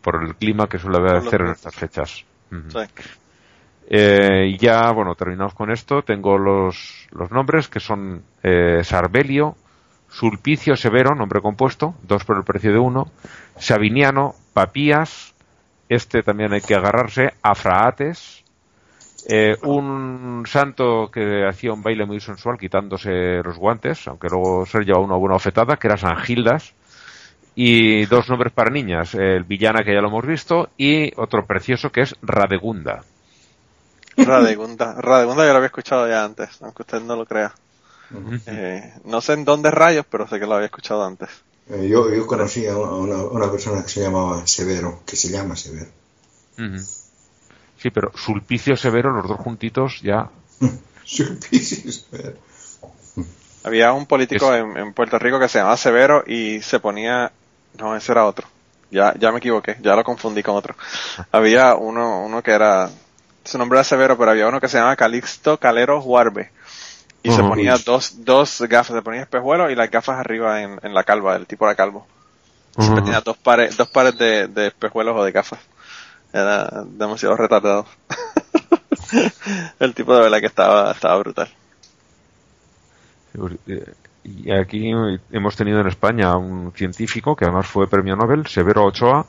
por 0.00 0.24
el 0.24 0.34
clima 0.34 0.66
que 0.66 0.78
suele 0.78 0.98
hacer 1.16 1.42
en 1.42 1.48
estas 1.48 1.74
fechas. 1.74 2.24
Sí. 2.50 2.78
Eh, 3.88 4.48
y 4.48 4.56
ya, 4.56 4.90
bueno, 4.92 5.14
terminamos 5.14 5.52
con 5.52 5.70
esto. 5.70 6.02
Tengo 6.02 6.38
los, 6.38 7.08
los 7.10 7.30
nombres 7.30 7.68
que 7.68 7.80
son 7.80 8.22
eh, 8.42 8.82
Sarbelio, 8.82 9.56
Sulpicio 10.08 10.76
Severo, 10.76 11.14
nombre 11.14 11.42
compuesto, 11.42 11.94
dos 12.02 12.24
por 12.24 12.36
el 12.38 12.44
precio 12.44 12.72
de 12.72 12.78
uno, 12.78 13.08
Sabiniano, 13.56 14.34
Papías, 14.54 15.31
este 15.94 16.22
también 16.22 16.52
hay 16.52 16.60
que 16.60 16.74
agarrarse, 16.74 17.34
Afraates, 17.42 18.42
eh, 19.28 19.56
un 19.62 20.44
santo 20.46 21.10
que 21.12 21.46
hacía 21.46 21.72
un 21.72 21.82
baile 21.82 22.04
muy 22.04 22.20
sensual 22.20 22.58
quitándose 22.58 23.42
los 23.42 23.56
guantes, 23.56 24.08
aunque 24.08 24.28
luego 24.28 24.66
se 24.66 24.80
le 24.80 24.84
llevaba 24.86 25.04
una 25.04 25.16
buena 25.16 25.36
ofetada, 25.36 25.76
que 25.76 25.86
era 25.86 25.96
San 25.96 26.16
Gildas, 26.16 26.74
y 27.54 28.06
dos 28.06 28.28
nombres 28.28 28.52
para 28.52 28.70
niñas, 28.70 29.14
el 29.14 29.44
Villana 29.44 29.84
que 29.84 29.94
ya 29.94 30.00
lo 30.00 30.08
hemos 30.08 30.26
visto, 30.26 30.70
y 30.76 31.12
otro 31.20 31.46
precioso 31.46 31.90
que 31.90 32.02
es 32.02 32.16
Radegunda. 32.22 33.04
Radegunda. 34.16 34.94
Radegunda 35.00 35.44
yo 35.44 35.50
lo 35.50 35.56
había 35.56 35.66
escuchado 35.66 36.08
ya 36.08 36.24
antes, 36.24 36.60
aunque 36.62 36.82
usted 36.82 37.00
no 37.00 37.16
lo 37.16 37.26
crea. 37.26 37.52
Eh, 38.46 38.92
no 39.04 39.20
sé 39.20 39.34
en 39.34 39.44
dónde 39.44 39.70
rayos, 39.70 40.04
pero 40.10 40.26
sé 40.28 40.38
que 40.38 40.46
lo 40.46 40.54
había 40.54 40.66
escuchado 40.66 41.04
antes. 41.04 41.30
Eh, 41.72 41.88
yo, 41.88 42.12
yo 42.12 42.26
conocí 42.26 42.66
a 42.66 42.76
una, 42.76 43.16
una 43.16 43.50
persona 43.50 43.82
que 43.82 43.88
se 43.88 44.00
llamaba 44.02 44.46
Severo, 44.46 45.00
que 45.06 45.16
se 45.16 45.28
llama 45.30 45.56
Severo. 45.56 45.90
Sí, 47.78 47.90
pero 47.90 48.12
Sulpicio 48.14 48.76
Severo, 48.76 49.10
los 49.12 49.26
dos 49.26 49.38
juntitos, 49.40 50.00
ya. 50.02 50.28
Sulpicio 51.04 51.90
Severo. 51.90 52.36
Había 53.64 53.92
un 53.92 54.06
político 54.06 54.52
Es- 54.54 54.60
en, 54.62 54.76
en 54.76 54.92
Puerto 54.92 55.18
Rico 55.18 55.38
que 55.38 55.48
se 55.48 55.58
llamaba 55.58 55.76
Severo 55.76 56.24
y 56.26 56.60
se 56.62 56.80
ponía, 56.80 57.32
no, 57.78 57.96
ese 57.96 58.12
era 58.12 58.26
otro. 58.26 58.46
Ya, 58.90 59.14
ya 59.18 59.32
me 59.32 59.38
equivoqué, 59.38 59.76
ya 59.80 59.96
lo 59.96 60.04
confundí 60.04 60.42
con 60.42 60.56
otro. 60.56 60.74
Había 61.32 61.74
uno, 61.76 62.24
uno 62.24 62.42
que 62.42 62.50
era, 62.50 62.90
su 63.44 63.56
nombre 63.58 63.78
era 63.78 63.84
Severo, 63.84 64.18
pero 64.18 64.30
había 64.32 64.46
uno 64.48 64.60
que 64.60 64.68
se 64.68 64.76
llamaba 64.76 64.96
Calixto 64.96 65.58
Calero 65.58 66.00
Huarbe. 66.00 66.50
Y 67.22 67.30
se 67.30 67.44
ponía 67.44 67.76
dos, 67.78 68.24
dos 68.24 68.60
gafas, 68.68 68.96
se 68.96 69.02
ponía 69.02 69.22
espejuelos 69.22 69.70
y 69.70 69.74
las 69.76 69.90
gafas 69.90 70.18
arriba 70.18 70.62
en, 70.62 70.78
en 70.82 70.94
la 70.94 71.04
calva, 71.04 71.36
el 71.36 71.46
tipo 71.46 71.66
era 71.66 71.74
calvo. 71.76 72.06
Siempre 72.78 73.02
Ujú. 73.02 73.04
tenía 73.04 73.20
dos 73.20 73.38
pares, 73.38 73.76
dos 73.76 73.88
pares 73.88 74.18
de, 74.18 74.48
de 74.48 74.68
espejuelos 74.68 75.16
o 75.16 75.24
de 75.24 75.32
gafas. 75.32 75.60
Era 76.32 76.68
demasiado 76.86 77.36
retardado. 77.36 77.86
el 79.78 79.94
tipo 79.94 80.14
de 80.14 80.22
verdad 80.22 80.40
que 80.40 80.46
estaba, 80.46 80.92
estaba 80.92 81.18
brutal. 81.18 81.48
Eh, 83.66 83.94
Y 84.24 84.50
aquí 84.52 84.90
hemos 85.30 85.56
tenido 85.56 85.80
en 85.80 85.88
España 85.88 86.36
un 86.36 86.72
científico 86.74 87.34
que 87.34 87.44
además 87.44 87.66
fue 87.66 87.88
premio 87.88 88.14
Nobel, 88.14 88.46
Severo 88.46 88.84
Ochoa, 88.84 89.26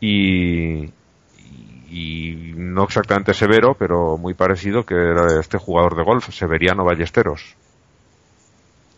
y, 0.00 0.92
y 1.90 2.52
no 2.56 2.84
exactamente 2.84 3.34
severo, 3.34 3.74
pero 3.78 4.16
muy 4.18 4.34
parecido, 4.34 4.84
que 4.84 4.94
era 4.94 5.40
este 5.40 5.58
jugador 5.58 5.96
de 5.96 6.04
golf, 6.04 6.28
Severiano 6.32 6.84
Ballesteros. 6.84 7.54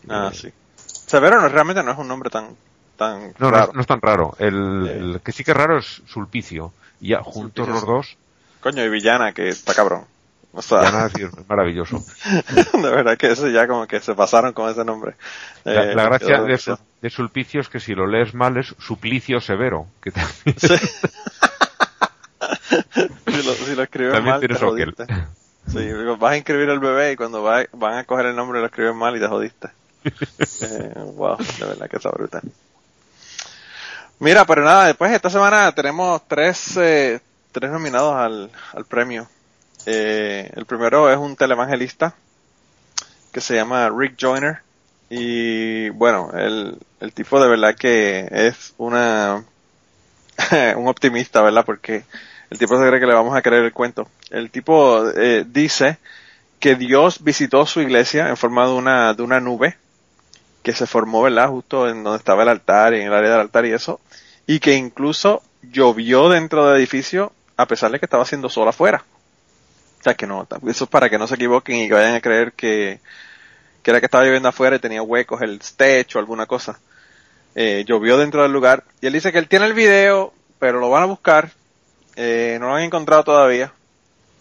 Ah, 0.09 0.31
sí. 0.33 0.49
Severo 0.75 1.41
no, 1.41 1.49
realmente 1.49 1.83
no 1.83 1.91
es 1.91 1.97
un 1.97 2.07
nombre 2.07 2.29
tan, 2.29 2.55
tan 2.97 3.33
No, 3.39 3.49
no, 3.49 3.51
raro. 3.51 3.69
es, 3.69 3.73
no 3.75 3.81
es 3.81 3.87
tan 3.87 4.01
raro. 4.01 4.35
El, 4.39 4.87
Eh. 4.87 4.97
el 4.97 5.21
que 5.23 5.31
sí 5.31 5.43
que 5.43 5.51
es 5.51 5.57
raro 5.57 5.77
es 5.77 6.01
Sulpicio. 6.07 6.73
Y 6.99 7.09
ya 7.09 7.21
juntos 7.23 7.65
Sulpicio 7.65 7.73
los 7.73 7.85
dos, 7.85 8.17
Coño, 8.61 8.83
y 8.83 8.89
Villana, 8.89 9.33
que 9.33 9.49
está 9.49 9.73
cabrón. 9.73 10.05
O 10.53 10.61
sea, 10.61 10.81
nada, 10.91 11.07
es 11.07 11.47
maravilloso. 11.49 12.03
de 12.73 12.89
verdad 12.89 13.17
que 13.17 13.31
eso 13.31 13.47
ya 13.47 13.67
como 13.67 13.87
que 13.87 14.01
se 14.01 14.13
pasaron 14.13 14.51
con 14.53 14.69
ese 14.69 14.83
nombre. 14.83 15.15
La, 15.63 15.83
Eh, 15.91 15.95
la 15.95 16.03
gracia 16.03 16.41
de, 16.41 16.77
de 17.01 17.09
Sulpicio 17.09 17.61
es 17.61 17.69
que 17.69 17.79
si 17.79 17.95
lo 17.95 18.05
lees 18.05 18.33
mal 18.33 18.57
es 18.57 18.75
Suplicio 18.77 19.39
Severo, 19.39 19.87
que 20.01 20.11
también, 20.11 20.55
Sí. 20.57 20.75
si, 23.27 23.43
lo, 23.43 23.53
si 23.53 23.75
lo 23.75 23.83
escribes 23.83 24.13
también 24.13 24.33
mal, 24.33 24.41
te 24.41 24.47
tienes 24.47 24.63
jodiste. 24.63 25.05
Sí, 25.67 25.91
vas 26.19 26.31
a 26.33 26.37
inscribir 26.37 26.69
el 26.69 26.79
bebé 26.79 27.11
y 27.13 27.15
cuando 27.15 27.43
va- 27.43 27.65
van 27.73 27.97
a 27.97 28.03
coger 28.03 28.25
el 28.27 28.35
nombre 28.35 28.59
lo 28.59 28.65
escriben 28.65 28.95
mal 28.95 29.15
y 29.15 29.19
te 29.19 29.27
jodiste. 29.27 29.69
Eh, 30.63 30.93
wow, 31.15 31.37
de 31.37 31.65
verdad 31.65 31.89
que 31.89 31.97
está 31.97 32.09
brutal. 32.09 32.41
Mira, 34.19 34.45
pero 34.45 34.63
nada, 34.63 34.87
después 34.87 35.11
esta 35.11 35.29
semana 35.29 35.71
tenemos 35.73 36.21
tres, 36.27 36.77
eh, 36.77 37.19
tres 37.51 37.71
nominados 37.71 38.15
al, 38.15 38.51
al 38.73 38.85
premio. 38.85 39.27
Eh, 39.85 40.51
el 40.55 40.65
primero 40.65 41.09
es 41.11 41.17
un 41.17 41.35
televangelista 41.35 42.13
que 43.31 43.41
se 43.41 43.55
llama 43.55 43.89
Rick 43.89 44.15
Joyner. 44.19 44.59
Y 45.09 45.89
bueno, 45.89 46.31
el, 46.35 46.77
el 46.99 47.13
tipo 47.13 47.41
de 47.41 47.49
verdad 47.49 47.75
que 47.75 48.27
es 48.31 48.73
una 48.77 49.43
un 50.77 50.87
optimista, 50.87 51.41
¿verdad? 51.41 51.65
Porque 51.65 52.05
el 52.51 52.57
tipo 52.57 52.77
se 52.77 52.85
cree 52.85 52.99
que 52.99 53.07
le 53.07 53.13
vamos 53.13 53.35
a 53.35 53.41
creer 53.41 53.63
el 53.63 53.71
cuento. 53.71 54.09
El 54.29 54.51
tipo 54.51 55.09
eh, 55.11 55.45
dice 55.47 55.97
que 56.59 56.75
Dios 56.75 57.23
visitó 57.23 57.65
su 57.65 57.79
iglesia 57.79 58.27
en 58.27 58.35
forma 58.35 58.67
de 58.67 58.73
una, 58.73 59.13
de 59.13 59.23
una 59.23 59.39
nube 59.39 59.77
que 60.61 60.73
se 60.73 60.85
formó, 60.85 61.21
¿verdad? 61.21 61.47
Justo 61.47 61.87
en 61.87 62.03
donde 62.03 62.17
estaba 62.17 62.43
el 62.43 62.49
altar 62.49 62.93
y 62.93 62.99
en 62.99 63.07
el 63.07 63.13
área 63.13 63.31
del 63.31 63.39
altar 63.39 63.65
y 63.65 63.71
eso. 63.71 64.01
Y 64.45 64.59
que 64.59 64.75
incluso 64.75 65.41
llovió 65.61 66.27
dentro 66.27 66.67
del 66.67 66.77
edificio 66.77 67.31
a 67.55 67.65
pesar 67.67 67.89
de 67.89 67.99
que 67.99 68.05
estaba 68.05 68.23
haciendo 68.23 68.49
sol 68.49 68.67
afuera. 68.67 69.05
O 70.01 70.03
sea 70.03 70.13
que 70.15 70.27
no, 70.27 70.45
eso 70.67 70.83
es 70.83 70.89
para 70.89 71.09
que 71.09 71.17
no 71.17 71.27
se 71.27 71.35
equivoquen 71.35 71.77
y 71.77 71.87
que 71.87 71.93
vayan 71.93 72.15
a 72.15 72.21
creer 72.21 72.51
que, 72.51 72.99
que 73.81 73.91
era 73.91 74.01
que 74.01 74.07
estaba 74.07 74.25
lloviendo 74.25 74.49
afuera 74.49 74.75
y 74.75 74.79
tenía 74.79 75.01
huecos 75.01 75.41
el 75.41 75.61
techo 75.77 76.19
alguna 76.19 76.47
cosa. 76.47 76.77
Eh, 77.55 77.85
llovió 77.87 78.17
dentro 78.17 78.43
del 78.43 78.51
lugar. 78.51 78.83
Y 78.99 79.07
él 79.07 79.13
dice 79.13 79.31
que 79.31 79.37
él 79.37 79.47
tiene 79.47 79.67
el 79.67 79.73
video, 79.73 80.33
pero 80.59 80.81
lo 80.81 80.89
van 80.89 81.03
a 81.03 81.05
buscar. 81.05 81.51
Eh, 82.15 82.57
no 82.59 82.67
lo 82.67 82.75
han 82.75 82.83
encontrado 82.83 83.23
todavía. 83.23 83.71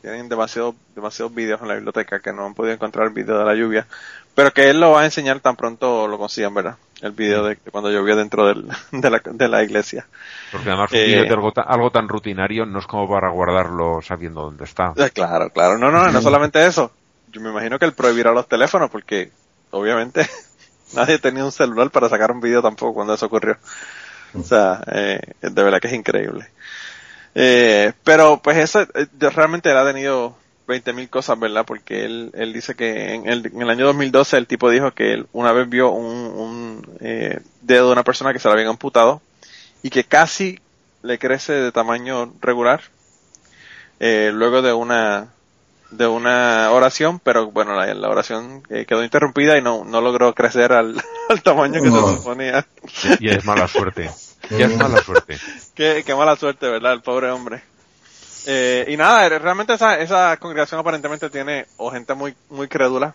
Tienen 0.03 0.29
demasiados 0.29 0.75
demasiados 0.95 1.35
videos 1.35 1.61
en 1.61 1.69
la 1.69 1.75
biblioteca 1.75 2.21
que 2.21 2.33
no 2.33 2.47
han 2.47 2.55
podido 2.55 2.75
encontrar 2.75 3.07
el 3.07 3.13
video 3.13 3.39
de 3.39 3.45
la 3.45 3.55
lluvia. 3.55 3.87
Pero 4.35 4.53
que 4.53 4.71
él 4.71 4.81
lo 4.81 4.93
va 4.93 5.03
a 5.03 5.05
enseñar 5.05 5.41
tan 5.41 5.57
pronto 5.57 6.09
lo 6.09 6.17
consigan, 6.19 6.55
¿verdad? 6.55 6.77
El 7.03 7.13
video 7.13 7.45
de, 7.45 7.57
de 7.57 7.71
cuando 7.71 7.91
llovió 7.91 8.17
dentro 8.17 8.47
del, 8.47 8.67
de, 8.93 9.11
la, 9.11 9.21
de 9.25 9.49
la 9.49 9.63
iglesia. 9.63 10.07
Porque 10.53 10.69
además 10.69 10.91
Eh. 10.93 11.23
de 11.23 11.29
algo, 11.29 11.53
algo 11.57 11.91
tan 11.91 12.09
rutinario 12.09 12.65
no 12.65 12.79
es 12.79 12.87
como 12.87 13.09
para 13.09 13.31
guardarlo 13.31 14.01
sabiendo 14.03 14.43
dónde 14.43 14.65
está. 14.65 14.93
Eh, 14.97 15.11
Claro, 15.11 15.51
claro. 15.51 15.77
No, 15.79 15.91
no, 15.91 16.11
no 16.11 16.21
solamente 16.23 16.65
eso. 16.67 16.93
Yo 17.29 17.41
me 17.41 17.51
imagino 17.51 17.79
que 17.79 17.85
él 17.85 17.93
prohibirá 17.93 18.33
los 18.33 18.49
teléfonos 18.49 18.91
porque 18.91 19.31
obviamente 19.71 20.27
nadie 20.95 21.19
tenía 21.19 21.45
un 21.45 21.53
celular 21.53 21.91
para 21.91 22.09
sacar 22.09 22.33
un 22.33 22.41
video 22.41 22.63
tampoco 22.63 22.95
cuando 22.95 23.15
eso 23.15 23.27
ocurrió. 23.27 23.59
O 24.35 24.43
sea, 24.43 24.81
eh, 24.93 25.21
de 25.43 25.63
verdad 25.63 25.81
que 25.81 25.89
es 25.89 25.95
increíble. 25.95 26.47
Eh, 27.35 27.93
pero 28.05 28.41
pues 28.43 28.57
eso, 28.59 28.83
eh, 28.83 29.07
realmente 29.21 29.71
él 29.71 29.77
ha 29.77 29.87
tenido 29.87 30.37
20 30.71 30.93
mil 30.93 31.11
cosas, 31.11 31.39
¿verdad? 31.39 31.65
Porque 31.67 32.05
él, 32.05 32.31
él 32.35 32.53
dice 32.53 32.75
que 32.75 33.15
en 33.15 33.29
el, 33.29 33.47
en 33.47 33.63
el 33.63 33.71
año 33.71 33.87
2012 33.87 34.37
el 34.37 34.47
tipo 34.47 34.71
dijo 34.71 34.93
que 34.93 35.15
él 35.15 35.27
una 35.33 35.53
vez 35.53 35.69
vio 35.69 35.91
un, 35.91 36.07
un 36.07 36.99
eh, 37.01 37.41
dedo 37.61 37.87
de 37.87 37.93
una 37.93 38.05
persona 38.05 38.33
que 38.33 38.39
se 38.39 38.49
lo 38.49 38.53
habían 38.55 38.69
amputado 38.69 39.21
y 39.83 39.91
que 39.91 40.05
casi 40.05 40.61
le 41.03 41.19
crece 41.19 41.53
de 41.55 41.73
tamaño 41.73 42.33
regular 42.41 42.83
eh, 43.99 44.31
luego 44.33 44.63
de 44.63 44.73
una 44.73 45.29
de 45.91 46.07
una 46.07 46.71
oración, 46.71 47.19
pero 47.19 47.51
bueno, 47.51 47.75
la, 47.75 47.93
la 47.93 48.09
oración 48.09 48.63
eh, 48.71 48.85
quedó 48.87 49.03
interrumpida 49.03 49.59
y 49.59 49.63
no, 49.63 49.85
no 49.85 50.01
logró 50.01 50.33
crecer 50.35 50.73
al, 50.73 51.03
al 51.29 51.43
tamaño 51.43 51.83
que 51.83 51.91
se 51.91 52.17
suponía. 52.17 52.65
Y 53.19 53.29
es 53.29 53.45
mala 53.45 53.67
suerte. 53.67 54.09
Es 54.59 54.77
mala 54.77 55.03
suerte. 55.03 55.39
Qué, 55.75 56.03
qué 56.05 56.15
mala 56.15 56.37
suerte, 56.37 56.69
¿verdad? 56.69 56.93
El 56.93 57.03
pobre 57.03 57.31
hombre. 57.31 57.63
Eh, 58.47 58.87
y 58.89 58.97
nada, 58.97 59.29
realmente 59.39 59.75
esa, 59.75 59.99
esa 60.01 60.37
congregación 60.39 60.81
aparentemente 60.81 61.31
tiene 61.31 61.67
o 61.77 61.91
gente 61.91 62.15
muy, 62.15 62.35
muy 62.49 62.69
crédula. 62.69 63.15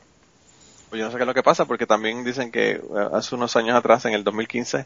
Pues 0.90 1.00
yo 1.00 1.06
no 1.06 1.12
sé 1.12 1.18
qué 1.18 1.24
es 1.24 1.28
lo 1.28 1.34
que 1.34 1.44
pasa, 1.44 1.66
porque 1.66 1.88
también 1.88 2.24
dicen 2.24 2.52
que 2.52 2.72
eh, 2.72 2.82
hace 3.14 3.36
unos 3.36 3.56
años 3.56 3.76
atrás, 3.76 4.06
en 4.06 4.14
el 4.14 4.24
2015, 4.24 4.86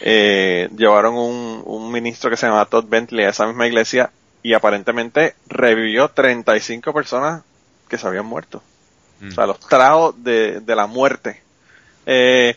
eh, 0.00 0.68
llevaron 0.76 1.14
un, 1.14 1.62
un 1.64 1.92
ministro 1.92 2.30
que 2.30 2.36
se 2.36 2.46
llama 2.46 2.64
Todd 2.66 2.86
Bentley 2.88 3.24
a 3.24 3.30
esa 3.30 3.46
misma 3.46 3.66
iglesia 3.66 4.10
y 4.42 4.52
aparentemente 4.52 5.34
revivió 5.46 6.08
35 6.08 6.92
personas 6.92 7.42
que 7.88 7.96
se 7.96 8.06
habían 8.06 8.26
muerto. 8.26 8.62
Mm. 9.20 9.28
O 9.28 9.30
sea, 9.30 9.46
los 9.46 9.60
tragos 9.60 10.22
de, 10.22 10.60
de 10.60 10.76
la 10.76 10.86
muerte. 10.86 11.42
Eh, 12.06 12.56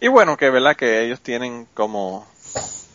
y 0.00 0.08
bueno, 0.08 0.36
que 0.36 0.50
verdad 0.50 0.76
que 0.76 1.04
ellos 1.04 1.20
tienen 1.20 1.66
como, 1.74 2.26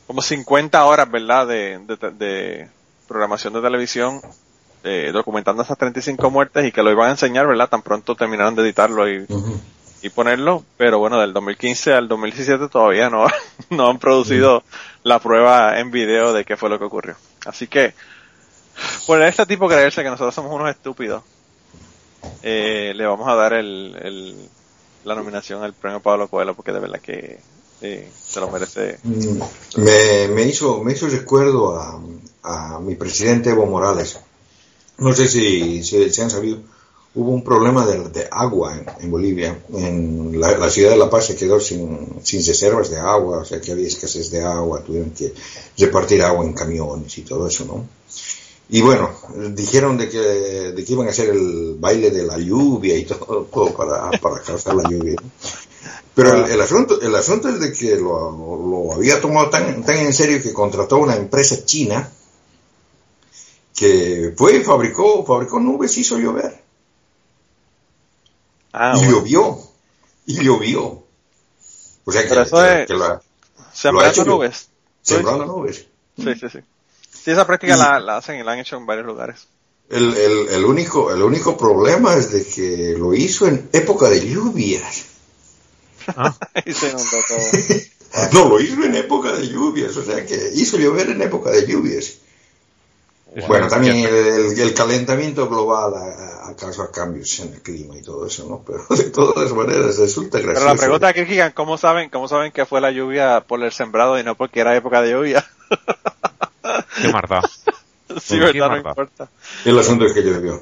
como 0.07 0.21
50 0.21 0.85
horas, 0.85 1.09
¿verdad? 1.11 1.47
De, 1.47 1.79
de, 1.79 2.11
de 2.11 2.71
programación 3.07 3.53
de 3.53 3.61
televisión 3.61 4.23
eh, 4.83 5.11
documentando 5.13 5.63
esas 5.63 5.77
35 5.77 6.29
muertes 6.31 6.65
y 6.65 6.71
que 6.71 6.83
lo 6.83 6.91
iban 6.91 7.09
a 7.09 7.11
enseñar, 7.11 7.47
¿verdad? 7.47 7.69
Tan 7.69 7.83
pronto 7.83 8.15
terminaron 8.15 8.55
de 8.55 8.63
editarlo 8.63 9.09
y, 9.09 9.27
ponerlo, 10.11 10.65
pero 10.77 10.99
bueno, 10.99 11.19
del 11.19 11.33
2015 11.33 11.93
al 11.93 12.07
2017 12.09 12.69
todavía 12.69 13.09
no, 13.09 13.25
no 13.69 13.89
han 13.89 13.99
producido 13.99 14.63
la 15.03 15.19
prueba 15.19 15.79
en 15.79 15.91
video 15.91 16.33
de 16.33 16.45
qué 16.45 16.57
fue 16.57 16.69
lo 16.69 16.79
que 16.79 16.85
ocurrió. 16.85 17.17
Así 17.45 17.67
que, 17.67 17.95
por 19.05 19.21
este 19.21 19.45
tipo 19.45 19.67
creerse 19.67 20.03
que 20.03 20.09
nosotros 20.09 20.33
somos 20.35 20.51
unos 20.53 20.69
estúpidos, 20.69 21.23
eh, 22.41 22.93
le 22.95 23.05
vamos 23.05 23.27
a 23.27 23.35
dar 23.35 23.53
el, 23.53 23.95
el- 24.01 24.51
la 25.03 25.15
nominación 25.15 25.63
al 25.63 25.75
premio 25.75 26.01
Pablo 26.01 26.29
Coelho 26.29 26.55
porque 26.55 26.71
de 26.71 26.79
verdad 26.79 27.01
que 27.01 27.45
eh, 27.83 28.09
se 28.25 28.39
lo 28.39 28.49
merece. 28.49 28.97
Mm, 29.03 29.39
Me, 29.75 30.27
me 30.29 30.43
hizo, 30.43 30.81
me 30.81 30.93
hizo 30.93 31.07
recuerdo 31.07 31.75
a, 31.75 31.99
mi 32.79 32.95
presidente 32.95 33.49
Evo 33.51 33.65
Morales. 33.65 34.17
No 34.97 35.13
sé 35.13 35.27
si, 35.27 35.83
si, 35.83 36.21
han 36.21 36.29
sabido, 36.29 36.59
hubo 37.15 37.31
un 37.31 37.43
problema 37.43 37.85
de, 37.85 38.27
agua 38.31 38.77
en, 38.77 38.85
en 39.01 39.11
Bolivia. 39.11 39.57
En 39.73 40.39
la, 40.39 40.69
ciudad 40.69 40.91
de 40.91 40.97
La 40.97 41.09
Paz 41.09 41.27
se 41.27 41.35
quedó 41.35 41.59
sin, 41.59 42.19
sin 42.23 42.45
reservas 42.45 42.89
de 42.89 42.99
agua, 42.99 43.39
o 43.39 43.45
sea 43.45 43.59
que 43.59 43.71
había 43.73 43.87
escasez 43.87 44.31
de 44.31 44.43
agua, 44.43 44.83
tuvieron 44.83 45.11
que 45.11 45.33
repartir 45.77 46.21
agua 46.21 46.45
en 46.45 46.53
camiones 46.53 47.17
y 47.17 47.21
todo 47.21 47.47
eso, 47.47 47.65
¿no? 47.65 47.85
Y 48.69 48.81
bueno, 48.81 49.11
dijeron 49.51 49.97
de 49.97 50.09
que, 50.09 50.17
de 50.17 50.83
que 50.83 50.93
iban 50.93 51.07
a 51.07 51.11
hacer 51.11 51.29
el 51.29 51.75
baile 51.77 52.09
de 52.09 52.23
la 52.23 52.37
lluvia 52.37 52.97
y 52.97 53.05
todo, 53.05 53.47
todo 53.51 53.73
para, 53.75 54.09
para 54.19 54.41
causar 54.41 54.75
la 54.75 54.89
lluvia. 54.89 55.15
Pero 56.15 56.45
el, 56.45 56.51
el 56.51 56.61
asunto, 56.61 57.01
el 57.01 57.15
asunto 57.15 57.49
es 57.49 57.59
de 57.59 57.73
que 57.73 57.95
lo, 57.95 58.31
lo 58.31 58.93
había 58.93 59.19
tomado 59.19 59.49
tan, 59.49 59.83
tan 59.83 59.97
en 59.97 60.13
serio 60.13 60.41
que 60.43 60.53
contrató 60.53 60.97
una 60.97 61.15
empresa 61.15 61.65
china 61.65 62.09
que 63.75 64.33
fue 64.37 64.57
y 64.57 64.63
fabricó, 64.63 65.25
fabricó 65.25 65.59
nubes, 65.59 65.97
hizo 65.97 66.19
llover. 66.19 66.61
Ah, 68.71 68.93
y 68.95 69.09
llovió. 69.09 69.59
Y 70.25 70.43
llovió. 70.43 71.03
O 72.05 72.11
sea 72.11 72.23
que, 72.23 72.29
Pero 72.29 72.41
eso 72.43 72.57
que- 72.57 72.81
es- 72.81 72.87
que 72.87 72.93
la- 72.93 73.21
Sembrando 73.73 74.25
nubes. 74.25 74.67
sembrando 75.01 75.45
nubes. 75.45 75.87
Sí, 76.17 76.33
sí, 76.39 76.47
sí. 76.51 76.59
Sí, 77.23 77.31
esa 77.31 77.47
práctica 77.47 77.73
Y- 77.75 77.77
la, 77.79 77.99
la 77.99 78.17
hacen 78.17 78.39
y 78.39 78.43
la 78.43 78.51
han 78.51 78.59
hecho 78.59 78.77
en 78.77 78.85
varios 78.85 79.05
lugares. 79.07 79.47
El, 79.89 80.15
el, 80.15 80.47
el 80.49 80.65
único, 80.65 81.11
el 81.11 81.21
único 81.23 81.57
problema 81.57 82.13
es 82.15 82.31
de 82.31 82.45
que 82.45 82.95
lo 82.97 83.13
hizo 83.13 83.47
en 83.47 83.69
época 83.73 84.09
de 84.09 84.27
lluvias. 84.27 85.05
y 86.65 86.73
se 86.73 86.89
inundó 86.89 87.17
todo. 87.27 87.37
No, 88.31 88.47
lo 88.47 88.59
hizo 88.59 88.83
en 88.83 88.93
época 88.93 89.31
de 89.31 89.47
lluvias, 89.47 89.97
o 89.97 90.05
sea 90.05 90.23
que 90.23 90.51
hizo 90.53 90.77
llover 90.77 91.09
en 91.09 91.23
época 91.23 91.49
de 91.49 91.65
lluvias. 91.65 92.17
Bueno, 93.47 93.67
también 93.67 93.97
el, 93.97 94.59
el 94.59 94.73
calentamiento 94.75 95.49
global 95.49 95.95
ha, 95.95 96.49
ha 96.49 96.55
causado 96.55 96.91
cambios 96.91 97.39
en 97.39 97.53
el 97.53 97.61
clima 97.61 97.97
y 97.97 98.03
todo 98.03 98.27
eso, 98.27 98.47
¿no? 98.47 98.63
Pero 98.63 98.85
de 98.95 99.09
todas 99.09 99.51
maneras 99.53 99.97
resulta 99.97 100.37
gracioso. 100.39 100.65
Pero 100.65 100.75
la 100.75 100.79
pregunta 100.79 101.07
aquí, 101.07 101.25
Gigan, 101.25 101.51
¿cómo 101.53 101.77
saben, 101.77 102.09
cómo 102.09 102.27
saben 102.27 102.51
que 102.51 102.65
fue 102.65 102.81
la 102.81 102.91
lluvia 102.91 103.41
por 103.41 103.63
el 103.63 103.71
sembrado 103.71 104.19
y 104.19 104.23
no 104.23 104.35
porque 104.35 104.59
era 104.59 104.75
época 104.75 105.01
de 105.01 105.11
lluvia? 105.11 105.45
Qué 107.01 107.07
maldad. 107.11 107.41
sí, 108.21 108.37
Qué 108.37 108.39
verdad, 108.39 108.69
no 108.69 108.77
importa. 108.77 109.29
El 109.65 109.79
asunto 109.79 110.05
es 110.05 110.13
que 110.13 110.21
llovió. 110.21 110.61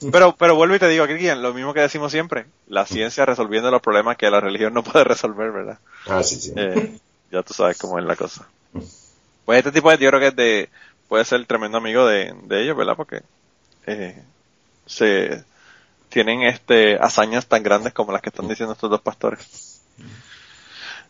Pero, 0.12 0.36
pero 0.36 0.54
vuelvo 0.54 0.76
y 0.76 0.78
te 0.78 0.88
digo, 0.88 1.04
Cristian, 1.06 1.42
lo 1.42 1.52
mismo 1.52 1.74
que 1.74 1.80
decimos 1.80 2.12
siempre, 2.12 2.46
la 2.68 2.86
ciencia 2.86 3.26
resolviendo 3.26 3.68
los 3.70 3.82
problemas 3.82 4.16
que 4.16 4.30
la 4.30 4.40
religión 4.40 4.72
no 4.72 4.82
puede 4.84 5.04
resolver, 5.04 5.50
¿verdad? 5.50 5.78
Ah, 6.06 6.22
sí, 6.22 6.36
sí. 6.36 6.52
Eh, 6.54 6.98
ya 7.32 7.42
tú 7.42 7.52
sabes 7.52 7.76
cómo 7.78 7.98
es 7.98 8.04
la 8.04 8.14
cosa. 8.14 8.46
Pues 9.44 9.58
este 9.58 9.72
tipo 9.72 9.90
de, 9.90 9.98
yo 9.98 10.10
creo 10.10 10.20
que 10.20 10.28
es 10.28 10.36
de, 10.36 10.70
puede 11.08 11.24
ser 11.24 11.44
tremendo 11.46 11.78
amigo 11.78 12.06
de, 12.06 12.32
de 12.44 12.62
ellos, 12.62 12.76
¿verdad? 12.76 12.94
Porque, 12.94 13.22
eh, 13.86 14.22
se, 14.86 15.42
tienen 16.08 16.42
este, 16.42 16.96
hazañas 16.96 17.46
tan 17.46 17.62
grandes 17.62 17.92
como 17.92 18.12
las 18.12 18.22
que 18.22 18.30
están 18.30 18.48
diciendo 18.48 18.72
estos 18.72 18.90
dos 18.90 19.00
pastores. 19.00 19.80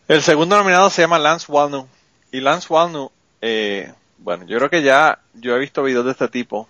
El 0.07 0.21
segundo 0.21 0.57
nominado 0.57 0.89
se 0.89 1.01
llama 1.01 1.19
Lance 1.19 1.51
Walnu. 1.51 1.87
Y 2.31 2.41
Lance 2.41 2.67
Walnu, 2.69 3.11
eh, 3.41 3.93
bueno, 4.17 4.45
yo 4.45 4.57
creo 4.57 4.69
que 4.69 4.81
ya, 4.81 5.19
yo 5.33 5.55
he 5.55 5.59
visto 5.59 5.83
videos 5.83 6.05
de 6.05 6.11
este 6.11 6.27
tipo 6.27 6.67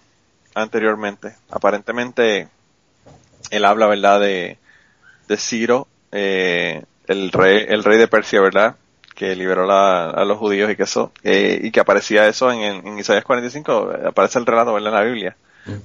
anteriormente. 0.61 1.35
Aparentemente, 1.49 2.47
él 3.51 3.65
habla, 3.65 3.87
¿verdad? 3.87 4.19
De, 4.19 4.57
de 5.27 5.37
Ciro, 5.37 5.87
eh, 6.11 6.83
el 7.07 7.31
rey, 7.31 7.65
el 7.67 7.83
rey 7.83 7.97
de 7.97 8.07
Persia, 8.07 8.41
¿verdad? 8.41 8.75
Que 9.15 9.35
liberó 9.35 9.65
la- 9.65 10.09
a 10.11 10.25
los 10.25 10.37
judíos 10.37 10.71
y 10.71 10.75
que 10.75 10.83
eso, 10.83 11.11
eh, 11.23 11.59
y 11.63 11.71
que 11.71 11.79
aparecía 11.79 12.27
eso 12.27 12.51
en, 12.51 12.59
en, 12.61 12.87
en 12.87 12.99
Isaías 12.99 13.23
45, 13.25 13.91
eh, 13.93 14.07
aparece 14.07 14.39
el 14.39 14.45
relato, 14.45 14.73
¿verdad? 14.73 14.89
En 14.89 14.95
la 14.95 15.03
Biblia. 15.03 15.37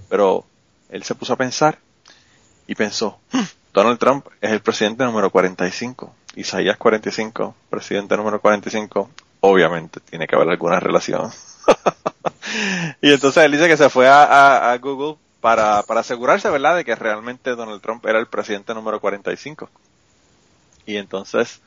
Pero 0.09 0.45
él 0.91 1.03
se 1.03 1.15
puso 1.15 1.33
a 1.33 1.37
pensar 1.37 1.79
y 2.67 2.75
pensó, 2.75 3.19
"Hmm, 3.33 3.43
Donald 3.73 3.99
Trump 3.99 4.27
es 4.41 4.51
el 4.53 4.61
presidente 4.61 5.05
número 5.05 5.31
45. 5.31 6.15
Isaías 6.37 6.77
45, 6.77 7.55
presidente 7.71 8.17
número 8.17 8.41
45, 8.41 9.11
obviamente 9.41 10.01
tiene 10.01 10.27
que 10.27 10.37
haber 10.37 10.49
alguna 10.51 10.79
relación. 10.81 11.31
y 13.01 13.13
entonces 13.13 13.45
él 13.45 13.53
dice 13.53 13.69
que 13.69 13.77
se 13.77 13.91
fue 13.91 14.09
a, 14.09 14.77
Google 14.81 15.17
para, 15.41 15.83
para 15.83 16.01
asegurarse, 16.01 16.49
¿verdad?, 16.51 16.77
de 16.77 16.85
que 16.85 16.95
realmente 16.95 17.55
Donald 17.55 17.83
Trump 17.83 18.05
era 18.07 18.19
el 18.19 18.27
presidente 18.27 18.75
número 18.75 19.01
45. 19.01 19.69
Y 20.87 20.97
entonces, 20.97 21.61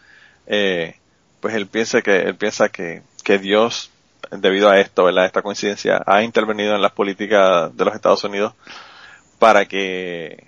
eh, 0.47 0.95
pues 1.39 1.55
él 1.55 1.68
piensa 1.68 2.01
que, 2.01 2.18
él 2.22 2.35
piensa 2.35 2.69
que, 2.69 3.03
que 3.23 3.38
Dios, 3.38 3.91
debido 4.31 4.69
a 4.69 4.80
esto, 4.80 5.03
¿verdad?, 5.03 5.26
esta 5.26 5.41
coincidencia, 5.41 6.01
ha 6.05 6.23
intervenido 6.23 6.76
en 6.76 6.81
las 6.81 6.91
políticas 6.91 7.76
de 7.76 7.85
los 7.85 7.95
Estados 7.95 8.23
Unidos 8.23 8.53
para 9.39 9.65
que, 9.65 10.47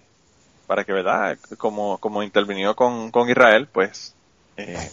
para 0.68 0.84
que, 0.84 0.94
¿verdad?, 0.94 1.38
como, 1.58 1.98
como 2.00 2.24
intervinió 2.24 2.76
con, 2.76 3.12
con 3.12 3.30
Israel, 3.30 3.68
pues, 3.72 4.16
eh, 4.58 4.90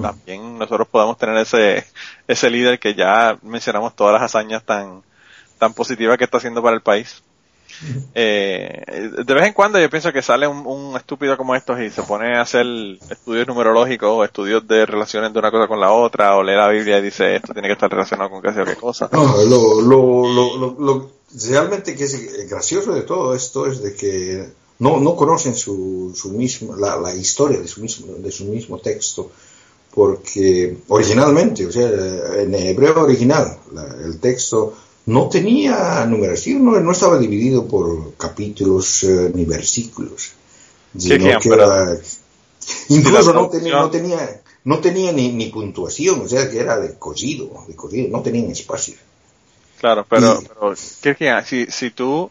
también 0.00 0.58
nosotros 0.58 0.88
podamos 0.88 1.18
tener 1.18 1.36
ese, 1.38 1.84
ese 2.28 2.50
líder 2.50 2.78
que 2.78 2.94
ya 2.94 3.38
mencionamos 3.42 3.94
todas 3.96 4.12
las 4.14 4.22
hazañas 4.22 4.64
tan, 4.64 5.02
tan 5.58 5.74
positivas 5.74 6.18
que 6.18 6.24
está 6.24 6.38
haciendo 6.38 6.62
para 6.62 6.76
el 6.76 6.82
país. 6.82 7.22
Eh, 8.14 9.10
de 9.24 9.34
vez 9.34 9.46
en 9.46 9.52
cuando 9.54 9.78
yo 9.80 9.88
pienso 9.88 10.12
que 10.12 10.20
sale 10.22 10.46
un, 10.46 10.66
un 10.66 10.96
estúpido 10.96 11.36
como 11.36 11.54
estos 11.54 11.80
y 11.80 11.88
se 11.90 12.02
pone 12.02 12.36
a 12.36 12.42
hacer 12.42 12.66
estudios 13.08 13.46
numerológicos 13.46 14.10
o 14.10 14.24
estudios 14.24 14.66
de 14.66 14.84
relaciones 14.84 15.32
de 15.32 15.38
una 15.38 15.50
cosa 15.50 15.66
con 15.66 15.80
la 15.80 15.92
otra 15.92 16.36
o 16.36 16.42
lee 16.42 16.56
la 16.56 16.68
Biblia 16.68 16.98
y 16.98 17.02
dice 17.02 17.36
esto 17.36 17.52
tiene 17.52 17.68
que 17.68 17.72
estar 17.74 17.90
relacionado 17.90 18.28
con 18.30 18.42
qué 18.42 18.52
sé 18.52 18.64
qué 18.64 18.76
cosa. 18.76 19.08
No, 19.12 19.24
lo, 19.44 19.80
lo, 19.80 20.28
lo, 20.28 20.56
lo, 20.58 20.76
lo- 20.78 21.10
realmente 21.48 21.94
que 21.94 22.04
es 22.04 22.50
gracioso 22.50 22.92
de 22.92 23.02
todo 23.02 23.34
esto 23.34 23.66
es 23.66 23.80
de 23.82 23.94
que 23.94 24.48
no, 24.80 24.98
no 24.98 25.14
conocen 25.14 25.54
su, 25.54 26.12
su 26.14 26.32
mismo, 26.32 26.74
la, 26.76 26.96
la 26.96 27.14
historia 27.14 27.60
de 27.60 27.68
su 27.68 27.80
mismo, 27.80 28.14
de 28.14 28.32
su 28.32 28.44
mismo 28.46 28.78
texto, 28.78 29.30
porque 29.92 30.76
originalmente, 30.88 31.66
o 31.66 31.72
sea, 31.72 31.88
en 31.88 32.54
hebreo 32.54 33.02
original, 33.02 33.56
la- 33.72 33.96
el 34.04 34.18
texto 34.20 34.74
no 35.06 35.28
tenía 35.28 36.04
numeración, 36.06 36.64
no, 36.64 36.78
no 36.80 36.92
estaba 36.92 37.18
dividido 37.18 37.66
por 37.66 38.14
capítulos 38.16 39.02
eh, 39.04 39.30
ni 39.34 39.44
versículos. 39.44 40.32
sino 40.96 41.38
que 41.38 41.48
era- 41.48 41.96
incluso 42.88 43.32
no 43.32 43.48
tenía, 43.48 43.76
no 43.76 43.90
tenía, 43.90 44.40
no 44.64 44.78
tenía 44.80 45.12
ni, 45.12 45.32
ni 45.32 45.46
puntuación, 45.46 46.20
o 46.22 46.28
sea 46.28 46.48
que 46.50 46.58
era 46.60 46.78
de 46.78 46.98
cosido, 46.98 47.64
de 47.66 47.74
cosido, 47.76 48.08
no 48.10 48.22
tenían 48.22 48.50
espacio. 48.50 48.94
Claro, 49.78 50.04
pero, 50.08 50.40
Y- 50.42 50.46
pero 50.46 50.74
Kirkian, 51.00 51.44
si, 51.46 51.66
si 51.66 51.90
tú 51.90 52.30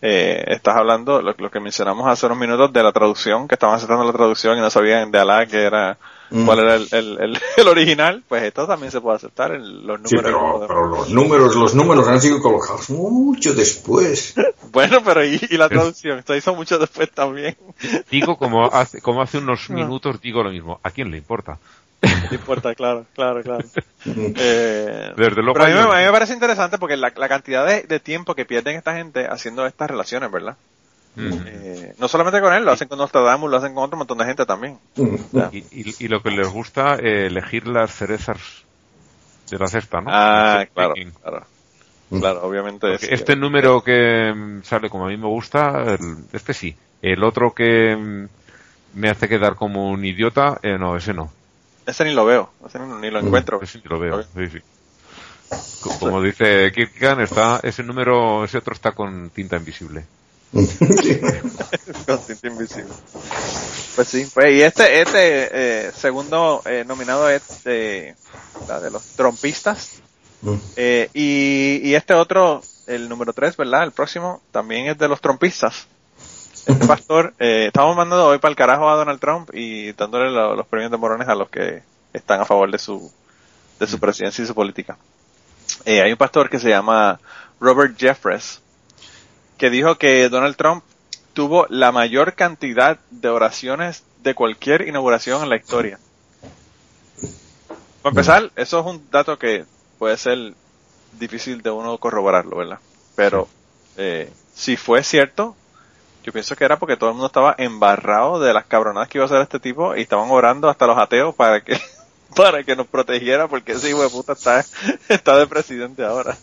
eh, 0.00 0.44
estás 0.46 0.76
hablando, 0.76 1.20
lo, 1.20 1.34
lo 1.36 1.50
que 1.50 1.60
mencionamos 1.60 2.08
hace 2.08 2.26
unos 2.26 2.38
minutos 2.38 2.72
de 2.72 2.82
la 2.82 2.92
traducción, 2.92 3.48
que 3.48 3.56
estaban 3.56 3.74
aceptando 3.76 4.04
la 4.04 4.12
traducción 4.12 4.56
y 4.56 4.60
no 4.60 4.70
sabían 4.70 5.10
de 5.10 5.18
Alá 5.18 5.46
que 5.46 5.60
era, 5.60 5.98
Mm. 6.30 6.44
cuál 6.46 6.58
era 6.60 6.74
el, 6.76 6.88
el, 6.92 7.18
el, 7.20 7.38
el 7.56 7.68
original, 7.68 8.22
pues 8.28 8.42
esto 8.42 8.66
también 8.66 8.92
se 8.92 9.00
puede 9.00 9.16
aceptar, 9.16 9.52
el- 9.52 9.86
los 9.86 10.00
números. 10.00 10.08
Sí, 10.10 10.16
pero, 10.22 10.64
pero 10.66 10.86
los 10.86 11.08
números, 11.10 11.56
los 11.56 11.74
números 11.74 12.06
han 12.08 12.20
sido 12.20 12.40
colocados 12.40 12.90
mucho 12.90 13.54
después. 13.54 14.34
Bueno, 14.70 15.02
pero 15.02 15.24
y, 15.24 15.40
y 15.48 15.56
la 15.56 15.68
traducción, 15.70 16.18
esto 16.18 16.36
hizo 16.36 16.54
mucho 16.54 16.78
después 16.78 17.10
también. 17.10 17.56
Digo 18.10 18.36
como 18.36 18.66
hace, 18.66 19.00
como 19.00 19.22
hace 19.22 19.38
unos 19.38 19.70
minutos, 19.70 20.20
digo 20.20 20.42
lo 20.42 20.50
mismo. 20.50 20.78
¿A 20.82 20.90
quién 20.90 21.10
le 21.10 21.16
importa? 21.16 21.58
No 22.02 22.10
importa, 22.34 22.74
claro, 22.74 23.06
claro, 23.14 23.42
claro. 23.42 23.64
Eh, 24.04 25.12
Desde 25.16 25.42
luego 25.42 25.54
pero 25.54 25.64
a 25.64 25.68
mí, 25.68 25.74
a 25.94 25.98
mí 25.98 26.04
me 26.04 26.12
parece 26.12 26.34
interesante 26.34 26.78
porque 26.78 26.96
la, 26.96 27.12
la 27.16 27.28
cantidad 27.28 27.66
de, 27.66 27.82
de 27.82 27.98
tiempo 28.00 28.34
que 28.34 28.44
pierden 28.44 28.76
esta 28.76 28.94
gente 28.94 29.26
haciendo 29.26 29.66
estas 29.66 29.90
relaciones, 29.90 30.30
¿verdad? 30.30 30.56
Mm. 31.18 31.46
Eh, 31.46 31.94
no 31.98 32.08
solamente 32.08 32.40
con 32.40 32.52
él, 32.54 32.64
lo 32.64 32.72
hacen 32.72 32.88
con 32.88 32.98
Nostradamus, 32.98 33.50
lo 33.50 33.56
hacen 33.56 33.74
con 33.74 33.84
otro 33.84 33.98
montón 33.98 34.18
de 34.18 34.24
gente 34.24 34.46
también. 34.46 34.78
Y, 35.52 35.58
y- 35.58 35.94
y 35.98 36.08
lo 36.08 36.22
que 36.22 36.30
les 36.30 36.48
gusta, 36.48 36.96
eh, 36.96 37.26
elegir 37.26 37.66
las 37.66 37.92
cerezas 37.94 38.38
de 39.50 39.58
la 39.58 39.66
cesta, 39.66 40.00
¿no? 40.00 40.10
Ah, 40.12 40.66
claro, 40.74 40.94
claro. 41.20 41.46
Claro, 42.10 42.42
obviamente. 42.42 42.94
Este 42.94 43.36
número 43.36 43.82
que 43.82 44.32
mm, 44.34 44.62
sale 44.62 44.88
como 44.88 45.06
a 45.06 45.08
mí 45.08 45.16
me 45.16 45.26
gusta, 45.26 45.82
el- 45.94 46.24
este 46.32 46.54
sí. 46.54 46.74
El 47.02 47.22
otro 47.22 47.52
que 47.54 47.94
mm, 47.96 48.26
me 48.98 49.10
hace 49.10 49.28
quedar 49.28 49.54
como 49.56 49.90
un 49.90 50.04
idiota, 50.04 50.58
eh, 50.62 50.78
no, 50.78 50.96
ese 50.96 51.12
no. 51.14 51.30
Ese 51.86 52.04
ni 52.04 52.12
lo 52.12 52.24
veo, 52.24 52.50
ese 52.66 52.78
ni, 52.78 52.86
ni 53.00 53.10
lo 53.10 53.18
encuentro. 53.20 53.60
Ese 53.62 53.78
sí 53.80 53.88
lo 53.88 53.98
veo, 53.98 54.22
sí, 54.22 54.48
sí. 54.50 54.58
Co- 55.82 55.98
Como 56.00 56.22
dice 56.22 56.72
Kierkegaard, 56.72 57.20
está, 57.20 57.60
ese 57.62 57.82
número, 57.82 58.44
ese 58.44 58.58
otro 58.58 58.72
está 58.74 58.92
con 58.92 59.30
tinta 59.30 59.56
invisible. 59.56 60.04
Invisible. 62.42 62.92
Pues 63.94 64.08
sí, 64.08 64.26
pues 64.32 64.52
y 64.54 64.62
este, 64.62 65.00
este 65.02 65.48
eh, 65.88 65.92
segundo 65.92 66.62
eh, 66.64 66.84
nominado 66.86 67.28
es 67.28 67.64
de, 67.64 68.14
la 68.68 68.80
de 68.80 68.90
los 68.90 69.02
trompistas. 69.16 70.00
Eh, 70.76 71.10
y, 71.14 71.80
y 71.82 71.94
este 71.94 72.14
otro, 72.14 72.62
el 72.86 73.08
número 73.08 73.32
3, 73.32 73.56
¿verdad? 73.56 73.82
El 73.84 73.92
próximo, 73.92 74.40
también 74.52 74.86
es 74.86 74.96
de 74.98 75.08
los 75.08 75.20
trompistas. 75.20 75.86
Este 76.66 76.86
pastor, 76.86 77.34
eh, 77.38 77.66
estamos 77.68 77.96
mandando 77.96 78.26
hoy 78.26 78.38
para 78.38 78.50
el 78.50 78.56
carajo 78.56 78.88
a 78.88 78.94
Donald 78.96 79.20
Trump 79.20 79.50
y 79.52 79.92
dándole 79.92 80.30
lo- 80.30 80.54
los 80.54 80.66
premios 80.66 80.90
de 80.90 80.96
morones 80.96 81.28
a 81.28 81.34
los 81.34 81.50
que 81.50 81.82
están 82.12 82.40
a 82.40 82.44
favor 82.44 82.70
de 82.70 82.78
su, 82.78 83.10
de 83.80 83.86
su 83.86 83.98
presidencia 83.98 84.42
y 84.44 84.46
su 84.46 84.54
política. 84.54 84.96
Eh, 85.84 86.00
hay 86.02 86.12
un 86.12 86.18
pastor 86.18 86.48
que 86.48 86.58
se 86.60 86.68
llama 86.70 87.18
Robert 87.60 87.98
Jeffress, 87.98 88.60
que 89.58 89.70
dijo 89.70 89.96
que 89.98 90.28
Donald 90.28 90.56
Trump 90.56 90.82
tuvo 91.34 91.66
la 91.68 91.92
mayor 91.92 92.34
cantidad 92.34 92.98
de 93.10 93.28
oraciones 93.28 94.02
de 94.22 94.34
cualquier 94.34 94.88
inauguración 94.88 95.42
en 95.42 95.48
la 95.50 95.56
historia. 95.56 95.98
Para 98.02 98.10
empezar, 98.10 98.50
eso 98.56 98.80
es 98.80 98.86
un 98.86 99.10
dato 99.10 99.38
que 99.38 99.64
puede 99.98 100.16
ser 100.16 100.54
difícil 101.18 101.62
de 101.62 101.70
uno 101.70 101.98
corroborarlo, 101.98 102.56
¿verdad? 102.56 102.78
Pero 103.16 103.48
eh, 103.96 104.30
si 104.54 104.76
fue 104.76 105.02
cierto, 105.02 105.56
yo 106.24 106.32
pienso 106.32 106.54
que 106.56 106.64
era 106.64 106.78
porque 106.78 106.96
todo 106.96 107.10
el 107.10 107.14
mundo 107.14 107.26
estaba 107.26 107.54
embarrado 107.58 108.38
de 108.40 108.52
las 108.52 108.66
cabronadas 108.66 109.08
que 109.08 109.18
iba 109.18 109.24
a 109.24 109.26
hacer 109.26 109.40
este 109.40 109.58
tipo 109.60 109.96
y 109.96 110.02
estaban 110.02 110.30
orando 110.30 110.68
hasta 110.68 110.86
los 110.86 110.98
ateos 110.98 111.34
para 111.34 111.60
que 111.62 111.80
para 112.36 112.62
que 112.62 112.76
nos 112.76 112.86
protegiera 112.86 113.48
porque 113.48 113.72
ese 113.72 113.88
hijo 113.90 114.02
de 114.02 114.10
puta 114.10 114.32
está, 114.34 114.64
está 115.08 115.36
de 115.36 115.46
presidente 115.46 116.04
ahora. 116.04 116.36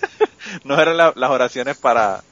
no 0.64 0.80
eran 0.80 0.96
la- 0.96 1.12
las 1.16 1.30
oraciones 1.30 1.76
para 1.76 2.22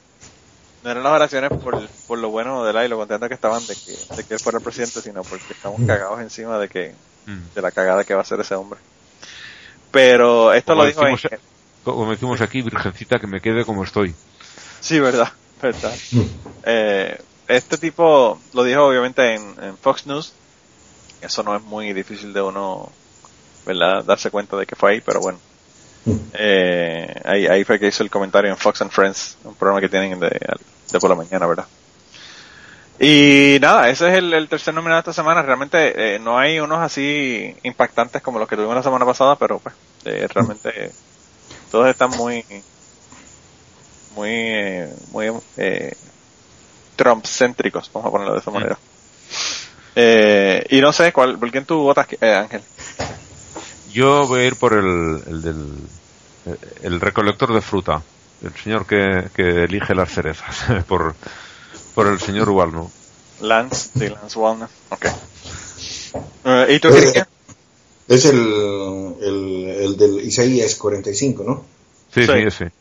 no 0.85 0.91
eran 0.91 1.03
las 1.03 1.13
oraciones 1.13 1.51
por, 1.51 1.89
por 2.07 2.19
lo 2.19 2.29
bueno 2.29 2.65
de 2.65 2.71
él 2.71 2.87
y 2.87 2.89
lo 2.89 2.99
contento 2.99 3.27
que 3.27 3.35
estaban 3.35 3.67
de 3.67 3.75
que, 3.75 4.17
de 4.17 4.25
que 4.25 4.35
él 4.35 4.41
fuera 4.41 4.59
el 4.59 4.65
presidente, 4.65 5.01
sino 5.01 5.23
porque 5.23 5.53
estamos 5.53 5.81
cagados 5.87 6.21
encima 6.21 6.59
de 6.59 6.69
que 6.69 6.95
Mm. 7.27 7.55
de 7.55 7.63
la 7.63 7.71
cagada 7.71 8.05
que 8.05 8.15
va 8.15 8.21
a 8.21 8.23
hacer 8.23 8.41
ese 8.41 8.55
hombre. 8.55 8.79
Pero 9.91 10.53
esto 10.53 10.73
Como 10.73 10.83
lo 10.83 10.89
dijo 10.89 11.07
en, 11.07 11.15
decimos, 11.15 11.41
como 11.83 12.11
decimos 12.11 12.41
aquí, 12.41 12.63
virgencita, 12.63 13.19
que 13.19 13.27
me 13.27 13.41
quede 13.41 13.65
como 13.65 13.85
estoy. 13.85 14.15
Sí, 14.81 15.01
verdad, 15.01 15.33
verdad. 15.63 15.95
Eh, 16.65 17.19
este 17.49 17.79
tipo 17.79 18.41
lo 18.53 18.65
dijo 18.65 18.85
obviamente 18.85 19.35
en, 19.35 19.55
en 19.63 19.79
Fox 19.79 20.07
News. 20.07 20.33
Eso 21.21 21.43
no 21.43 21.57
es 21.57 21.63
muy 21.63 21.93
difícil 21.93 22.33
de 22.33 22.43
uno, 22.43 22.91
¿verdad? 23.65 24.05
Darse 24.05 24.31
cuenta 24.31 24.57
de 24.57 24.67
que 24.67 24.77
fue 24.77 24.93
ahí, 24.93 25.01
pero 25.01 25.21
bueno. 25.21 25.39
Eh, 26.35 27.15
ahí, 27.25 27.47
ahí 27.47 27.65
fue 27.65 27.79
que 27.79 27.87
hizo 27.87 28.03
el 28.03 28.11
comentario 28.11 28.51
en 28.51 28.59
Fox 28.59 28.83
and 28.83 28.91
Friends, 28.91 29.39
un 29.45 29.55
programa 29.55 29.81
que 29.81 29.89
tienen 29.89 30.21
de, 30.21 30.39
de 30.91 30.99
por 31.01 31.11
la 31.11 31.17
mañana, 31.17 31.47
¿verdad? 31.47 31.67
Y 32.99 33.59
nada, 33.61 33.91
ese 33.91 34.09
es 34.09 34.15
el, 34.19 34.33
el 34.33 34.49
tercer 34.49 34.73
nominado 34.73 34.99
de 34.99 35.01
esta 35.11 35.13
semana. 35.13 35.43
Realmente 35.43 36.15
eh, 36.15 36.19
no 36.19 36.39
hay 36.39 36.61
unos 36.61 36.79
así 36.79 37.55
impactantes 37.65 38.23
como 38.23 38.39
los 38.39 38.49
que 38.49 38.57
tuvimos 38.57 38.77
la 38.77 38.83
semana 38.83 39.05
pasada, 39.05 39.37
pero 39.37 39.59
pues 39.59 39.75
eh, 40.05 40.29
realmente 40.33 40.93
todos 41.71 41.89
están 41.89 42.11
muy, 42.11 42.45
muy, 44.15 44.31
eh, 44.31 44.95
muy 45.11 45.33
eh, 45.57 45.97
Trump-céntricos, 46.95 47.91
vamos 47.93 48.09
a 48.09 48.13
ponerlo 48.13 48.35
de 48.35 48.41
esa 48.41 48.51
manera. 48.53 48.79
Eh, 49.97 50.65
y 50.71 50.81
no 50.81 50.93
sé, 50.93 51.13
¿cuál, 51.13 51.39
¿por 51.39 51.51
quién 51.51 51.65
tú 51.65 51.79
votas, 51.79 52.07
eh, 52.21 52.33
Ángel? 52.33 52.63
Yo 53.93 54.27
voy 54.27 54.41
a 54.41 54.47
ir 54.47 54.57
por 54.57 54.73
el, 54.73 55.23
el 55.27 55.43
del 55.43 55.79
el 56.83 57.01
recolector 57.01 57.55
de 57.55 57.63
fruta, 57.63 58.03
el 58.45 58.55
señor 58.63 58.87
que, 58.87 59.29
que 59.35 59.65
elige 59.65 59.95
las 59.95 60.13
cerezas, 60.13 60.85
por, 60.89 61.15
por 61.95 62.07
el 62.07 62.21
señor 62.21 62.51
Walno. 62.51 62.91
Lance, 63.41 63.91
de 63.95 64.11
Lance 64.11 64.39
Walner. 64.39 64.69
Ok. 64.91 65.07
Eh, 66.45 66.67
¿Y 66.77 66.79
tú, 66.81 66.89
Cristian? 66.91 67.27
Es 68.07 68.25
el, 68.27 68.37
el, 69.21 69.67
el 69.69 69.97
del 69.97 70.21
Isaías 70.21 70.75
45, 70.77 71.43
¿no? 71.45 71.65
Sí, 72.15 72.25
Sí. 72.27 72.33
sí, 72.33 72.39
ese. 72.47 72.73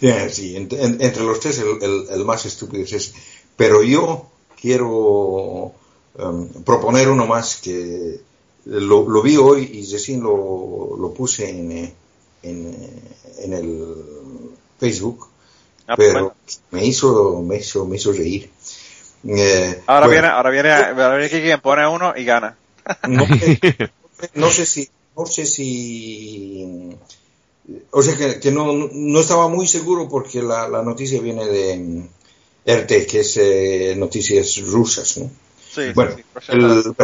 Yeah, 0.00 0.28
sí, 0.30 0.56
en- 0.56 0.68
en- 0.72 1.00
entre 1.00 1.22
los 1.22 1.38
tres 1.38 1.58
el, 1.58 1.80
el- 1.82 2.06
el 2.10 2.24
más 2.24 2.44
estúpido 2.46 2.82
es 2.82 2.92
ese. 2.92 3.12
Pero 3.56 3.82
yo 3.82 4.26
quiero 4.60 5.72
em, 6.18 6.48
proponer 6.64 7.08
uno 7.08 7.26
más 7.26 7.56
que 7.56 8.20
lo, 8.64 9.08
lo 9.08 9.22
vi 9.22 9.36
hoy 9.36 9.62
y 9.72 9.92
recién 9.92 10.22
lo, 10.22 10.96
lo 10.98 11.12
puse 11.14 11.48
en, 11.50 11.72
eh, 11.72 11.94
en, 12.42 13.00
en 13.38 13.52
el 13.52 13.94
Facebook, 14.78 15.28
Ah, 15.86 15.96
pues, 15.96 16.08
pero 16.08 16.12
bueno. 16.12 16.34
me 16.70 16.84
hizo, 16.86 17.42
me 17.42 17.56
hizo, 17.56 17.84
me 17.86 17.96
hizo 17.96 18.12
reír. 18.12 18.50
Eh, 19.26 19.80
Ahora 19.86 20.06
bueno, 20.06 20.12
viene, 20.22 20.28
ahora 20.28 20.50
viene, 20.50 20.72
ahora 20.72 21.16
viene 21.16 21.30
quien 21.42 21.60
pone 21.60 21.86
uno 21.86 22.14
y 22.16 22.24
gana. 22.24 22.56
no, 23.08 23.26
sé- 23.26 23.58
no 24.34 24.50
sé 24.50 24.66
si 24.66 24.88
no 25.16 25.26
sé 25.26 25.46
si 25.46 26.96
o 27.90 28.02
sea 28.02 28.16
que, 28.16 28.40
que 28.40 28.50
no, 28.50 28.72
no 28.92 29.20
estaba 29.20 29.48
muy 29.48 29.66
seguro 29.68 30.08
porque 30.08 30.42
la, 30.42 30.68
la 30.68 30.82
noticia 30.82 31.20
viene 31.20 31.46
de 31.46 31.76
mm, 31.78 32.08
RT 32.66 33.06
que 33.06 33.20
es 33.20 33.36
eh, 33.36 33.94
noticias 33.96 34.60
rusas 34.66 35.18
¿no? 35.18 35.30
Sí, 35.72 35.92
bueno 35.94 36.16
sí, 36.16 36.22
el- 36.48 36.94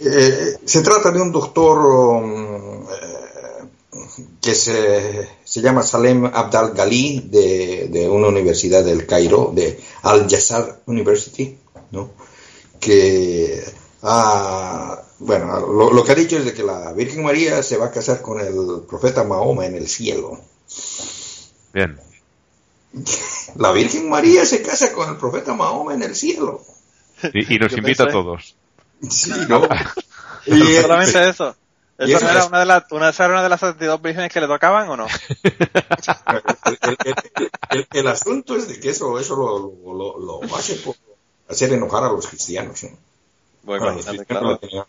eh, 0.00 0.58
se 0.64 0.82
trata 0.82 1.10
de 1.10 1.20
un 1.22 1.30
doctor 1.32 1.78
um, 1.78 2.82
eh, 2.82 3.23
que 4.40 4.54
se, 4.54 5.28
se 5.44 5.60
llama 5.60 5.82
Salem 5.82 6.26
Abdal 6.26 6.72
Ghali 6.72 7.20
de, 7.30 7.88
de 7.90 8.08
una 8.08 8.28
universidad 8.28 8.84
del 8.84 9.06
Cairo 9.06 9.52
de 9.54 9.80
Al 10.02 10.28
Jassar 10.28 10.80
University 10.86 11.56
¿no? 11.90 12.10
que 12.80 13.62
ah, 14.02 15.00
bueno, 15.20 15.60
lo, 15.60 15.92
lo 15.92 16.04
que 16.04 16.12
ha 16.12 16.16
dicho 16.16 16.36
es 16.36 16.44
de 16.44 16.52
que 16.54 16.62
la 16.62 16.92
Virgen 16.92 17.22
María 17.24 17.62
se 17.62 17.76
va 17.76 17.86
a 17.86 17.90
casar 17.90 18.20
con 18.20 18.40
el 18.40 18.82
profeta 18.88 19.24
Mahoma 19.24 19.64
en 19.66 19.74
el 19.76 19.88
cielo. 19.88 20.38
Bien. 21.72 21.98
La 23.56 23.72
Virgen 23.72 24.08
María 24.10 24.44
se 24.44 24.62
casa 24.62 24.92
con 24.92 25.08
el 25.08 25.16
profeta 25.16 25.54
Mahoma 25.54 25.94
en 25.94 26.02
el 26.02 26.14
cielo. 26.14 26.62
Y, 27.32 27.54
y 27.54 27.58
nos 27.58 27.70
Yo 27.72 27.78
invita 27.78 28.04
pensé- 28.04 28.08
a 28.08 28.12
todos. 28.12 28.56
Sí, 29.08 29.30
¿no? 29.48 29.60
No 29.60 29.68
Y- 30.46 30.74
solamente 30.82 31.28
eso. 31.30 31.56
Y 31.98 32.12
¿Eso 32.12 32.28
era 32.28 32.40
es- 32.40 32.46
una 32.48 32.58
de, 32.60 32.66
las, 32.66 32.84
una, 32.90 33.08
esa 33.10 33.24
era 33.24 33.34
una 33.34 33.42
de 33.42 33.48
las 33.48 33.60
72 33.60 34.02
vírgenes 34.02 34.32
que 34.32 34.40
le 34.40 34.46
tocaban 34.48 34.88
o 34.88 34.96
no? 34.96 35.06
el, 35.42 35.52
el- 37.04 37.14
el- 37.70 37.86
el- 37.92 38.06
asunto 38.08 38.56
es 38.56 38.68
de 38.68 38.80
que 38.80 38.90
eso, 38.90 39.18
eso 39.18 39.36
lo, 39.36 39.58
lo, 39.58 40.18
lo- 40.18 40.40
lo 40.46 40.56
hace 40.56 40.74
por 40.76 40.96
hacer 41.48 41.72
enojar 41.72 42.04
a 42.04 42.08
los 42.12 42.26
cristianos. 42.26 42.82
¿no? 42.84 42.90
Bueno, 43.62 43.86
los 43.92 44.06
cristianos 44.06 44.26
claro. 44.26 44.50
le, 44.50 44.58
tienen, 44.68 44.84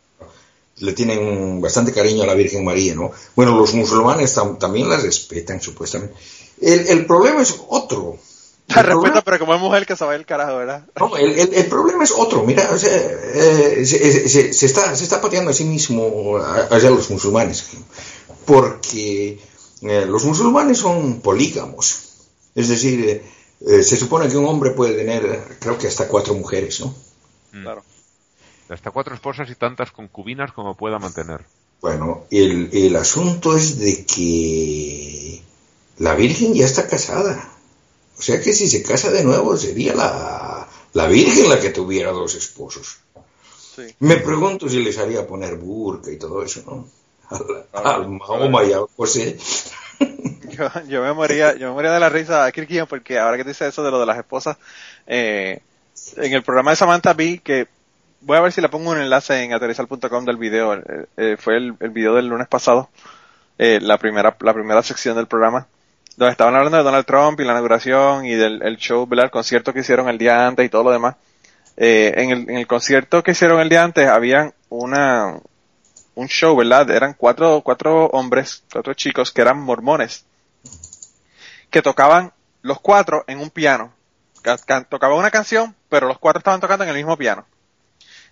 le 0.77 0.93
tienen 0.93 1.61
bastante 1.61 1.93
cariño 1.93 2.23
a 2.23 2.27
la 2.27 2.33
Virgen 2.33 2.65
María, 2.65 2.95
¿no? 2.95 3.11
Bueno, 3.35 3.55
los 3.57 3.73
musulmanes 3.73 4.35
tam- 4.37 4.57
también 4.57 4.89
la 4.89 4.97
respetan, 4.97 5.61
supuestamente. 5.61 6.15
El, 6.61 6.87
el 6.87 7.05
problema 7.05 7.41
es 7.41 7.55
otro. 7.69 8.17
La 8.67 8.81
El 8.81 8.87
problema- 8.87 9.03
respeto, 9.03 9.25
pero 9.25 9.39
como 9.39 9.53
es 9.55 9.61
mujer 9.61 9.85
que 9.85 9.95
se 9.95 10.03
vaya 10.05 10.17
el 10.17 10.25
carajo, 10.25 10.57
¿verdad? 10.57 10.85
No, 10.99 11.15
el, 11.17 11.37
el- 11.37 11.53
el 11.53 11.65
problema 11.67 12.03
es 12.03 12.11
otro. 12.11 12.43
Mira, 12.43 12.67
o 12.71 12.77
sea, 12.77 12.95
eh, 12.95 13.85
se, 13.85 14.27
se- 14.27 14.53
se 14.53 14.65
está, 14.65 14.95
se 14.95 15.03
está 15.03 15.21
pateando 15.21 15.51
a 15.51 15.53
sí 15.53 15.65
mismo 15.65 16.37
a- 16.37 16.61
hacia 16.75 16.89
los 16.89 17.09
musulmanes. 17.11 17.67
Porque 18.45 19.39
eh, 19.81 20.05
los 20.07 20.25
musulmanes 20.25 20.79
son 20.79 21.21
polígamos. 21.21 22.09
Es 22.55 22.69
decir, 22.69 22.99
eh, 23.07 23.23
eh, 23.67 23.83
se 23.83 23.97
supone 23.97 24.29
que 24.29 24.37
un 24.37 24.45
hombre 24.47 24.71
puede 24.71 24.95
tener, 24.95 25.57
creo 25.59 25.77
que 25.77 25.87
hasta 25.87 26.07
cuatro 26.07 26.33
mujeres, 26.33 26.79
¿no? 26.81 26.93
Claro. 27.51 27.83
Hasta 28.69 28.91
cuatro 28.91 29.13
esposas 29.13 29.49
y 29.49 29.55
tantas 29.55 29.91
concubinas 29.91 30.51
como 30.51 30.75
pueda 30.75 30.97
mantener. 30.99 31.41
Bueno, 31.81 32.25
el, 32.31 32.69
el 32.73 32.95
asunto 32.95 33.55
es 33.55 33.77
de 33.79 34.05
que 34.05 35.41
la 35.99 36.15
Virgen 36.15 36.53
ya 36.55 36.65
está 36.65 36.87
casada. 36.87 37.51
O 38.25 38.27
sea 38.27 38.41
que 38.41 38.53
si 38.53 38.67
se 38.67 38.81
casa 38.81 39.11
de 39.11 39.23
nuevo 39.23 39.55
sería 39.55 39.93
la, 39.93 40.67
la 40.93 41.05
Virgen 41.05 41.47
la 41.47 41.59
que 41.59 41.69
tuviera 41.69 42.09
dos 42.09 42.33
esposos. 42.33 42.97
Sí. 43.75 43.83
Me 43.99 44.17
pregunto 44.17 44.67
si 44.67 44.83
les 44.83 44.97
haría 44.97 45.27
poner 45.27 45.57
burka 45.57 46.09
y 46.09 46.17
todo 46.17 46.41
eso, 46.41 46.63
¿no? 46.65 46.87
Al, 47.29 47.67
Ah, 47.71 47.93
al 47.93 48.09
Mahoma 48.09 48.63
y 48.63 48.73
al 48.73 48.87
José. 48.97 49.37
Yo, 50.49 50.71
yo 50.87 51.03
me 51.03 51.13
moría, 51.13 51.55
yo 51.55 51.67
me 51.67 51.73
moría 51.73 51.91
de 51.91 51.99
la 51.99 52.09
risa, 52.09 52.51
Kirkian, 52.51 52.87
porque 52.87 53.19
ahora 53.19 53.37
que 53.37 53.43
te 53.43 53.49
dice 53.49 53.67
eso 53.67 53.83
de 53.83 53.91
lo 53.91 53.99
de 53.99 54.07
las 54.07 54.17
esposas, 54.17 54.57
eh, 55.05 55.59
en 56.17 56.33
el 56.33 56.41
programa 56.41 56.71
de 56.71 56.77
Samantha 56.77 57.13
vi 57.13 57.37
que, 57.39 57.67
voy 58.21 58.37
a 58.37 58.41
ver 58.41 58.51
si 58.51 58.61
le 58.61 58.69
pongo 58.69 58.89
un 58.89 58.97
enlace 58.97 59.43
en 59.43 59.53
aterrizar.com 59.53 60.25
del 60.25 60.37
video, 60.37 60.73
eh, 60.73 61.05
eh, 61.17 61.37
fue 61.37 61.57
el, 61.57 61.75
el 61.79 61.89
video 61.91 62.15
del 62.15 62.27
lunes 62.27 62.47
pasado, 62.47 62.89
eh, 63.59 63.79
la 63.81 63.97
primera, 63.97 64.35
la 64.39 64.53
primera 64.53 64.81
sección 64.81 65.15
del 65.15 65.27
programa, 65.27 65.67
donde 66.17 66.31
estaban 66.31 66.55
hablando 66.55 66.77
de 66.77 66.83
Donald 66.83 67.05
Trump 67.05 67.39
y 67.39 67.43
la 67.43 67.51
inauguración 67.53 68.25
y 68.25 68.33
del 68.35 68.61
el 68.63 68.77
show, 68.77 69.05
¿verdad? 69.05 69.25
El 69.25 69.31
concierto 69.31 69.73
que 69.73 69.79
hicieron 69.81 70.07
el 70.09 70.17
día 70.17 70.47
antes 70.47 70.65
y 70.65 70.69
todo 70.69 70.83
lo 70.83 70.91
demás. 70.91 71.15
Eh, 71.77 72.13
en, 72.17 72.29
el, 72.31 72.49
en 72.49 72.57
el 72.57 72.67
concierto 72.67 73.21
que 73.21 73.31
hicieron 73.31 73.59
el 73.59 73.67
día 73.69 73.83
antes 73.83 74.07
habían 74.07 74.53
una, 74.69 75.37
un 76.15 76.27
show, 76.27 76.55
¿verdad? 76.55 76.89
Eran 76.91 77.13
cuatro, 77.15 77.61
cuatro 77.61 78.05
hombres, 78.07 78.63
cuatro 78.71 78.93
chicos 78.93 79.31
que 79.31 79.41
eran 79.41 79.59
mormones, 79.59 80.25
que 81.69 81.81
tocaban 81.81 82.31
los 82.61 82.79
cuatro 82.79 83.23
en 83.27 83.39
un 83.39 83.49
piano. 83.49 83.93
Ca- 84.41 84.57
ca- 84.57 84.83
Tocaban 84.83 85.17
una 85.17 85.31
canción, 85.31 85.75
pero 85.89 86.07
los 86.07 86.19
cuatro 86.19 86.39
estaban 86.39 86.61
tocando 86.61 86.83
en 86.83 86.91
el 86.91 86.95
mismo 86.95 87.17
piano. 87.17 87.45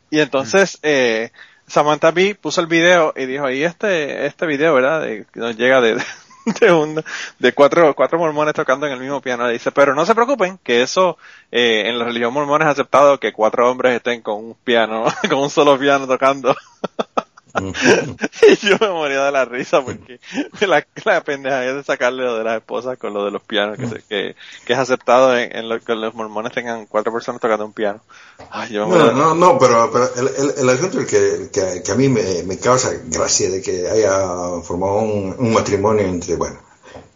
Y 0.09 0.19
entonces, 0.19 0.77
eh, 0.83 1.31
Samantha 1.67 2.11
B 2.11 2.35
puso 2.35 2.61
el 2.61 2.67
video 2.67 3.13
y 3.15 3.25
dijo, 3.25 3.49
y 3.49 3.63
este, 3.63 4.25
este 4.25 4.45
video, 4.45 4.73
¿verdad? 4.75 5.01
De, 5.01 5.25
que 5.33 5.39
nos 5.39 5.57
llega 5.57 5.81
de, 5.81 5.97
de 6.59 6.71
un, 6.71 7.03
de 7.39 7.53
cuatro, 7.53 7.93
cuatro 7.95 8.19
mormones 8.19 8.53
tocando 8.53 8.85
en 8.85 8.93
el 8.93 8.99
mismo 8.99 9.21
piano. 9.21 9.47
Dice, 9.47 9.71
pero 9.71 9.95
no 9.95 10.05
se 10.05 10.15
preocupen, 10.15 10.59
que 10.63 10.81
eso, 10.81 11.17
eh, 11.51 11.83
en 11.87 11.99
la 11.99 12.05
religión 12.05 12.33
mormona 12.33 12.65
es 12.65 12.71
aceptado 12.71 13.19
que 13.19 13.33
cuatro 13.33 13.69
hombres 13.69 13.95
estén 13.95 14.21
con 14.21 14.43
un 14.43 14.55
piano, 14.63 15.05
con 15.29 15.39
un 15.39 15.49
solo 15.49 15.77
piano 15.77 16.07
tocando. 16.07 16.55
Y 18.47 18.55
yo 18.67 18.77
me 18.79 18.89
moría 18.89 19.23
de 19.25 19.31
la 19.31 19.45
risa 19.45 19.83
porque 19.83 20.19
la, 20.67 20.85
la 21.05 21.23
pendeja 21.23 21.65
es 21.65 21.75
de 21.75 21.83
sacarle 21.83 22.23
lo 22.23 22.37
de 22.37 22.43
las 22.43 22.57
esposas 22.57 22.97
con 22.97 23.13
lo 23.13 23.25
de 23.25 23.31
los 23.31 23.41
pianos, 23.43 23.77
que, 23.77 23.87
se- 23.87 24.03
que, 24.03 24.35
que 24.65 24.73
es 24.73 24.79
aceptado 24.79 25.37
en, 25.37 25.55
en 25.55 25.69
lo 25.69 25.79
que 25.79 25.95
los 25.95 26.13
mormones 26.13 26.51
tengan 26.51 26.85
cuatro 26.87 27.13
personas 27.13 27.41
tocando 27.41 27.65
un 27.65 27.73
piano. 27.73 28.01
Ay, 28.49 28.71
yo 28.73 28.87
me 28.87 28.87
moría 28.95 29.11
No, 29.11 29.13
no, 29.13 29.35
no, 29.35 29.57
pero, 29.59 29.89
pero 29.91 30.09
el, 30.15 30.27
el, 30.35 30.53
el 30.59 30.69
asunto 30.69 30.99
que, 31.05 31.49
que, 31.51 31.81
que 31.83 31.91
a 31.91 31.95
mí 31.95 32.09
me, 32.09 32.43
me 32.43 32.57
causa 32.57 32.91
gracia 33.05 33.49
de 33.49 33.61
que 33.61 33.87
haya 33.89 34.61
formado 34.63 34.99
un, 35.01 35.35
un 35.37 35.53
matrimonio 35.53 36.05
entre, 36.05 36.35
bueno, 36.35 36.59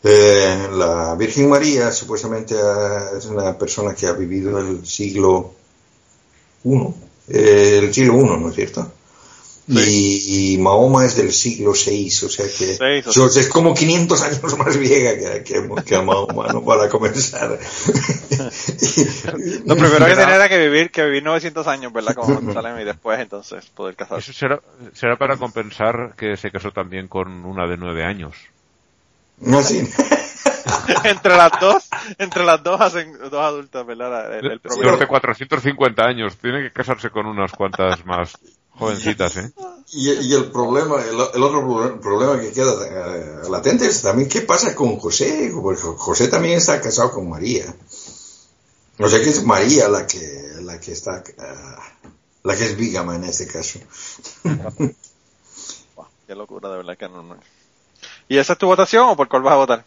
eh, 0.04 0.70
la 0.74 1.16
Virgen 1.16 1.50
María 1.50 1.92
supuestamente 1.92 2.56
es 3.18 3.26
una 3.26 3.58
persona 3.58 3.94
que 3.96 4.08
ha 4.08 4.14
vivido 4.14 4.60
el 4.60 4.86
siglo 4.86 5.54
I, 6.64 6.94
eh, 7.30 7.80
el 7.84 7.94
siglo 7.94 8.14
I, 8.20 8.40
¿no 8.40 8.50
es 8.50 8.56
cierto? 8.56 8.92
Y, 9.70 10.54
y 10.54 10.58
Mahoma 10.60 11.04
es 11.04 11.18
del 11.18 11.34
siglo 11.34 11.74
VI, 11.74 12.08
o 12.26 12.30
sea 12.30 12.46
que 12.46 13.04
o 13.06 13.26
es 13.26 13.50
como 13.50 13.74
500 13.74 14.22
años 14.22 14.58
más 14.58 14.78
vieja 14.78 15.18
que, 15.18 15.44
que, 15.44 15.84
que 15.84 16.02
Mahoma, 16.02 16.48
¿no? 16.54 16.64
Para 16.64 16.88
comenzar. 16.88 17.60
Lo 19.66 19.76
primero 19.76 20.06
que 20.06 20.16
tenía 20.16 20.36
era 20.36 20.48
que 20.48 20.58
vivir, 20.58 20.90
que 20.90 21.04
vivir 21.04 21.24
900 21.24 21.68
años, 21.68 21.92
¿verdad? 21.92 22.16
Como 22.16 22.54
Salem 22.54 22.80
y 22.80 22.86
después 22.86 23.20
entonces 23.20 23.66
poder 23.66 23.96
casarse. 23.96 24.32
Eso 24.32 24.40
será, 24.40 24.62
será 24.94 25.18
para 25.18 25.36
compensar 25.36 26.14
que 26.16 26.38
se 26.38 26.50
casó 26.50 26.72
también 26.72 27.10
con 27.10 27.44
una 27.44 27.68
de 27.68 27.76
nueve 27.76 28.06
años. 28.06 28.38
No, 29.40 29.62
sí. 29.62 29.86
entre 31.04 31.36
las 31.36 31.52
dos, 31.60 31.90
entre 32.18 32.46
las 32.46 32.64
dos 32.64 32.80
hacen 32.80 33.18
dos 33.20 33.34
adultas, 33.34 33.86
¿verdad? 33.86 34.40
El, 34.40 34.46
el 34.46 34.62
Señor 34.62 34.80
promedio. 34.80 34.98
de 34.98 35.08
450 35.08 36.04
años, 36.06 36.38
tiene 36.38 36.64
que 36.64 36.72
casarse 36.72 37.10
con 37.10 37.26
unas 37.26 37.52
cuantas 37.52 38.06
más 38.06 38.38
Jovencitas, 38.78 39.38
¿eh? 39.38 39.52
Y, 39.92 40.12
y 40.12 40.34
el 40.34 40.52
problema, 40.52 41.02
el, 41.02 41.16
el 41.16 41.44
otro 41.44 41.62
pro- 41.66 42.02
problema 42.02 42.40
que 42.40 42.52
queda 42.52 42.74
eh, 42.86 43.50
latente 43.50 43.88
es 43.88 44.02
también 44.02 44.28
qué 44.30 44.42
pasa 44.42 44.76
con 44.76 44.98
José, 45.00 45.52
porque 45.62 45.82
José 45.82 46.28
también 46.28 46.58
está 46.58 46.80
casado 46.82 47.12
con 47.12 47.30
María. 47.30 47.74
O 49.00 49.08
sea 49.08 49.22
que 49.22 49.30
es 49.30 49.44
María 49.44 49.88
la 49.88 50.06
que, 50.06 50.20
la 50.62 50.80
que 50.80 50.92
está, 50.92 51.24
ah, 51.40 51.80
la 52.44 52.56
que 52.56 52.66
es 52.66 52.76
vígama 52.76 53.16
en 53.16 53.24
este 53.26 53.48
caso. 53.48 53.80
Qué 56.28 56.36
locura, 56.36 56.70
de 56.70 56.78
verdad 56.78 56.98
que 56.98 57.08
no, 57.08 57.24
no. 57.24 57.38
¿Y 58.28 58.38
esa 58.38 58.54
es 58.54 58.60
tu 58.60 58.68
votación 58.68 59.08
o 59.08 59.16
por 59.16 59.30
cuál 59.30 59.44
vas 59.44 59.54
a 59.54 59.58
votar? 59.58 59.86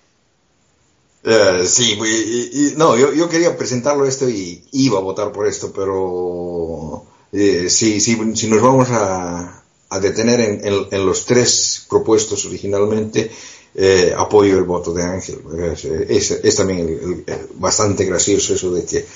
Eh, 1.22 1.66
sí, 1.66 1.98
y- 2.02 2.68
y- 2.68 2.74
no, 2.76 2.96
yo, 2.96 3.12
yo 3.12 3.28
quería 3.28 3.56
presentarlo 3.58 4.06
esto 4.06 4.26
y 4.28 4.66
iba 4.72 4.98
a 4.98 5.02
votar 5.02 5.32
por 5.32 5.46
esto, 5.46 5.70
pero 5.70 7.04
eh, 7.32 7.69
si, 7.70 8.01
si, 8.01 8.16
si 8.36 8.48
nos 8.48 8.61
vamos 8.62 8.89
a, 8.90 9.62
a 9.89 10.01
detener 10.01 10.40
en, 10.40 10.66
en- 10.66 10.86
en 10.90 11.07
los 11.07 11.24
tres 11.27 11.85
propuestos 11.89 12.44
originalmente, 12.47 13.31
eh, 13.74 14.12
apoyo 14.16 14.59
el 14.59 14.65
voto 14.65 14.93
de 14.93 15.02
Ángel. 15.05 15.40
Es, 15.70 15.85
es- 15.85 16.31
es 16.43 16.57
también 16.57 16.81
el- 16.81 17.24
bastante 17.55 18.05
gracioso 18.05 18.55
eso 18.55 18.73
de 18.73 18.85
que 18.85 19.07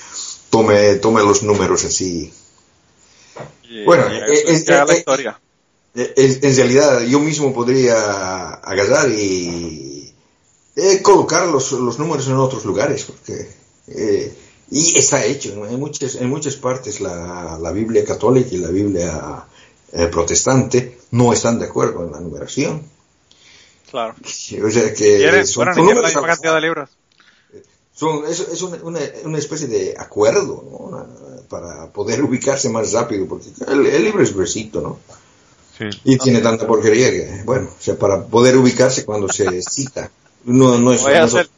tome, 0.49 0.95
tome 0.95 1.21
los 1.23 1.43
números 1.43 1.83
así. 1.85 2.31
Y- 3.69 3.83
Bueno, 3.83 4.05
y 4.13 4.17
eh, 4.17 4.43
es- 4.47 4.67
la 4.67 4.83
eh, 4.93 4.97
historia. 4.97 5.39
En 5.97 6.55
realidad 6.57 7.01
yo 7.03 7.19
mismo 7.19 7.53
podría 7.53 8.49
agarrar 8.55 9.09
y 9.11 10.13
eh, 10.75 11.01
colocar 11.01 11.47
los, 11.47 11.71
los 11.71 11.97
números 11.99 12.27
en 12.27 12.35
otros 12.35 12.65
lugares, 12.65 13.03
porque 13.05 13.49
eh, 13.87 14.33
y 14.71 14.97
está 14.97 15.23
hecho 15.25 15.49
en 15.67 15.79
muchas 15.79 16.15
en 16.15 16.29
muchas 16.29 16.55
partes 16.55 16.99
la, 17.01 17.57
la 17.61 17.71
Biblia 17.71 18.03
católica 18.03 18.49
y 18.51 18.57
la 18.57 18.69
Biblia 18.69 19.45
eh, 19.93 20.07
protestante 20.07 20.97
no 21.11 21.31
están 21.33 21.59
de 21.59 21.65
acuerdo 21.65 22.03
en 22.05 22.11
la 22.11 22.19
numeración. 22.19 22.81
Claro. 23.89 24.15
O 24.65 24.69
sea 24.71 24.93
que 24.93 25.43
son- 25.45 25.65
Bueno, 25.65 25.71
la 25.71 25.77
números 25.77 26.05
misma 26.05 26.27
cantidad 26.27 26.55
de 26.55 26.61
libros. 26.61 26.89
Son- 27.93 28.25
es, 28.27 28.39
es 28.39 28.61
una, 28.61 28.77
una, 28.83 28.99
una 29.23 29.37
especie 29.37 29.67
de 29.67 29.93
acuerdo 29.97 30.63
¿no? 30.69 30.77
Una- 30.77 31.05
para 31.47 31.87
poder 31.91 32.23
ubicarse 32.23 32.67
más 32.69 32.91
rápido, 32.91 33.27
porque 33.27 33.49
el, 33.67 33.85
el 33.85 34.03
libro 34.03 34.23
es 34.23 34.33
gruesito, 34.33 34.81
¿no? 34.81 34.99
Sí. 35.77 35.85
Y 36.05 36.17
tiene 36.17 36.39
tanta 36.39 36.65
porquería 36.65 37.11
que, 37.11 37.43
bueno, 37.45 37.67
o 37.69 37.81
sea, 37.81 37.95
para 37.97 38.23
poder 38.25 38.57
ubicarse 38.57 39.05
cuando 39.05 39.31
se 39.31 39.61
cita. 39.61 40.09
No, 40.45 40.79
no 40.79 40.91
es, 40.91 41.03
voy 41.03 41.13
a 41.13 41.19
no 41.19 41.25
es- 41.27 41.33
hacer, 41.35 41.49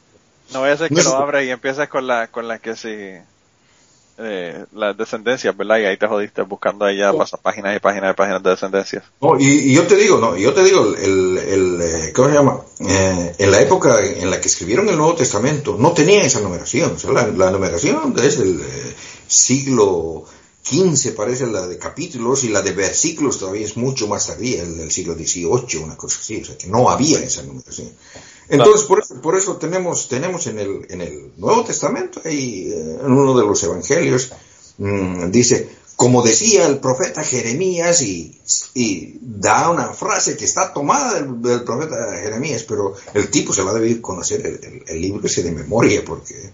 no 0.52 0.60
voy 0.60 0.70
a 0.70 0.74
no 0.76 0.88
que 0.88 1.02
lo 1.02 1.16
abres 1.16 1.46
y 1.46 1.50
empieces 1.50 1.88
con 1.88 2.06
la, 2.06 2.28
con 2.28 2.48
la 2.48 2.58
que 2.58 2.76
sí, 2.76 2.88
eh, 4.20 4.64
las 4.72 4.96
descendencias, 4.96 5.56
¿verdad? 5.56 5.78
Y 5.78 5.84
ahí 5.84 5.96
te 5.96 6.08
jodiste 6.08 6.42
buscando 6.42 6.84
ahí 6.84 6.98
ya 6.98 7.12
pasas 7.12 7.38
páginas 7.40 7.76
y 7.76 7.78
páginas 7.78 8.12
y 8.12 8.16
páginas 8.16 8.42
de 8.42 8.50
descendencias. 8.50 9.04
no, 9.20 9.38
y, 9.38 9.46
y 9.46 9.74
yo 9.74 9.86
te 9.86 9.96
digo, 9.96 10.18
no, 10.18 10.36
yo 10.36 10.52
te 10.52 10.64
digo, 10.64 10.92
el, 10.96 11.38
el, 11.38 11.80
eh, 11.80 12.12
¿cómo 12.12 12.28
se 12.28 12.34
llama? 12.34 12.60
Eh, 12.80 13.36
en 13.38 13.50
la 13.50 13.60
época 13.60 14.04
en 14.04 14.28
la 14.28 14.40
que 14.40 14.48
escribieron 14.48 14.88
el 14.88 14.96
Nuevo 14.96 15.14
Testamento, 15.14 15.76
no 15.78 15.92
tenía 15.92 16.22
esa 16.22 16.40
numeración. 16.40 16.92
O 16.92 16.98
sea, 16.98 17.12
la, 17.12 17.28
la 17.28 17.50
numeración 17.52 18.14
es 18.20 18.40
eh, 18.40 18.94
siglo 19.28 20.24
XV, 20.64 21.14
parece 21.14 21.46
la 21.46 21.68
de 21.68 21.78
capítulos, 21.78 22.42
y 22.42 22.48
la 22.48 22.62
de 22.62 22.72
versículos 22.72 23.38
todavía 23.38 23.66
es 23.66 23.76
mucho 23.76 24.08
más 24.08 24.26
tardía, 24.26 24.62
el 24.62 24.78
del 24.78 24.90
siglo 24.90 25.14
XVIII, 25.14 25.78
una 25.84 25.96
cosa 25.96 26.18
así. 26.20 26.40
O 26.42 26.44
sea, 26.44 26.58
que 26.58 26.66
no 26.66 26.90
había 26.90 27.20
esa 27.20 27.44
numeración. 27.44 27.90
Entonces, 28.48 28.86
por 28.86 29.00
eso, 29.00 29.20
por 29.20 29.36
eso 29.36 29.56
tenemos, 29.56 30.08
tenemos 30.08 30.46
en 30.46 30.58
el, 30.58 30.86
en 30.88 31.00
el 31.02 31.32
Nuevo 31.36 31.64
Testamento, 31.64 32.20
ahí, 32.24 32.70
eh, 32.72 32.98
en 33.04 33.12
uno 33.12 33.38
de 33.38 33.44
los 33.46 33.62
evangelios, 33.62 34.32
mm, 34.78 35.30
dice, 35.30 35.68
como 35.96 36.22
decía 36.22 36.66
el 36.68 36.78
profeta 36.78 37.24
Jeremías, 37.24 38.02
y, 38.02 38.40
y 38.74 39.18
da 39.20 39.68
una 39.70 39.88
frase 39.88 40.36
que 40.36 40.44
está 40.44 40.72
tomada 40.72 41.14
del, 41.20 41.42
del 41.42 41.62
profeta 41.64 41.96
Jeremías, 42.22 42.62
pero 42.62 42.94
el 43.14 43.28
tipo 43.30 43.52
se 43.52 43.62
va 43.62 43.72
a 43.72 43.74
deber 43.74 44.00
conocer 44.00 44.46
el, 44.46 44.60
el- 44.62 44.84
el 44.86 45.00
libro 45.02 45.26
ese 45.26 45.42
de 45.42 45.50
memoria, 45.52 46.02
porque 46.06 46.52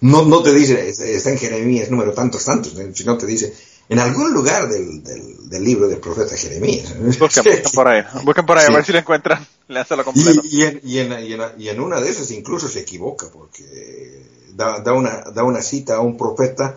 no, 0.00 0.24
no 0.26 0.42
te 0.42 0.52
dice, 0.52 0.88
está 0.88 1.30
en 1.30 1.38
Jeremías 1.38 1.90
número 1.90 2.12
tantos, 2.12 2.44
tantos, 2.44 2.74
sino 2.94 3.16
te 3.18 3.26
dice, 3.26 3.54
en 3.88 3.98
algún 3.98 4.32
lugar 4.32 4.68
del, 4.68 5.02
del, 5.04 5.48
del 5.48 5.64
libro 5.64 5.88
del 5.88 5.98
profeta 5.98 6.36
Jeremías. 6.36 6.94
Busquen, 6.98 7.18
busquen 7.18 7.62
por 7.74 7.88
ahí. 7.88 8.02
Busquen 8.24 8.46
por 8.46 8.58
ahí 8.58 8.66
Sí. 8.66 8.72
a 8.72 8.76
ver 8.76 8.84
si 8.84 8.92
lo 8.92 8.98
encuentran. 8.98 9.46
Léanselo 9.68 10.04
completo. 10.04 10.40
Y, 10.44 10.58
y, 10.60 10.64
en, 10.64 10.80
y, 10.82 10.98
en, 10.98 11.12
y, 11.26 11.32
en, 11.32 11.40
y 11.58 11.68
en 11.68 11.80
una 11.80 12.00
de 12.00 12.08
esas 12.10 12.30
incluso 12.30 12.68
se 12.68 12.80
equivoca 12.80 13.26
porque 13.32 14.22
da, 14.54 14.80
da, 14.80 14.92
una, 14.92 15.22
da 15.32 15.42
una 15.44 15.62
cita 15.62 15.96
a 15.96 16.00
un 16.00 16.16
profeta 16.16 16.76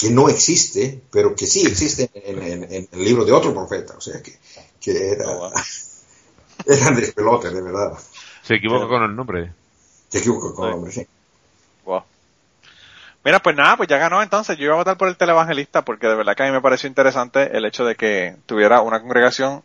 que 0.00 0.10
no 0.10 0.28
existe, 0.28 1.00
pero 1.10 1.34
que 1.34 1.46
sí 1.46 1.66
existe 1.66 2.10
en, 2.14 2.42
en- 2.42 2.72
en 2.72 2.88
el 2.90 3.04
libro 3.04 3.24
de 3.24 3.32
otro 3.32 3.52
profeta, 3.52 3.94
o 3.96 4.00
sea 4.00 4.22
que, 4.22 4.38
que 4.80 5.10
era, 5.10 5.28
Oh, 5.30 5.38
wow. 5.40 5.52
era 6.66 6.86
Andrés 6.88 7.12
Pelote, 7.12 7.50
de 7.50 7.60
verdad. 7.60 7.92
Se 8.42 8.54
equivoca 8.54 8.88
con 8.88 9.02
el 9.02 9.14
nombre. 9.14 9.52
Se 10.08 10.18
equivoca 10.18 10.54
con 10.54 10.66
el 10.66 10.70
nombre, 10.72 10.92
sí. 10.92 11.06
Mira, 13.24 13.40
pues 13.40 13.56
nada, 13.56 13.76
pues 13.76 13.88
ya 13.88 13.96
ganó 13.98 14.22
entonces. 14.22 14.56
Yo 14.58 14.66
iba 14.66 14.74
a 14.74 14.78
votar 14.78 14.96
por 14.98 15.08
el 15.08 15.16
televangelista 15.16 15.82
porque 15.84 16.06
de 16.06 16.14
verdad 16.14 16.36
que 16.36 16.42
a 16.42 16.46
mí 16.46 16.52
me 16.52 16.60
pareció 16.60 16.88
interesante 16.88 17.56
el 17.56 17.64
hecho 17.64 17.84
de 17.84 17.94
que 17.96 18.36
tuviera 18.46 18.82
una 18.82 19.00
congregación, 19.00 19.62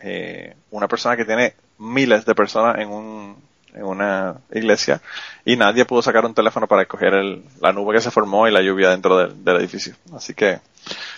eh, 0.00 0.54
una 0.70 0.88
persona 0.88 1.16
que 1.16 1.24
tiene 1.24 1.54
miles 1.78 2.24
de 2.24 2.34
personas 2.34 2.78
en 2.78 2.88
un 2.90 3.36
en 3.74 3.84
una 3.84 4.34
iglesia 4.52 5.00
y 5.46 5.56
nadie 5.56 5.86
pudo 5.86 6.02
sacar 6.02 6.26
un 6.26 6.34
teléfono 6.34 6.66
para 6.66 6.82
escoger 6.82 7.14
el, 7.14 7.42
la 7.58 7.72
nube 7.72 7.94
que 7.94 8.02
se 8.02 8.10
formó 8.10 8.46
y 8.46 8.50
la 8.52 8.60
lluvia 8.60 8.90
dentro 8.90 9.16
del, 9.16 9.42
del 9.42 9.56
edificio. 9.56 9.94
Así 10.14 10.34
que, 10.34 10.60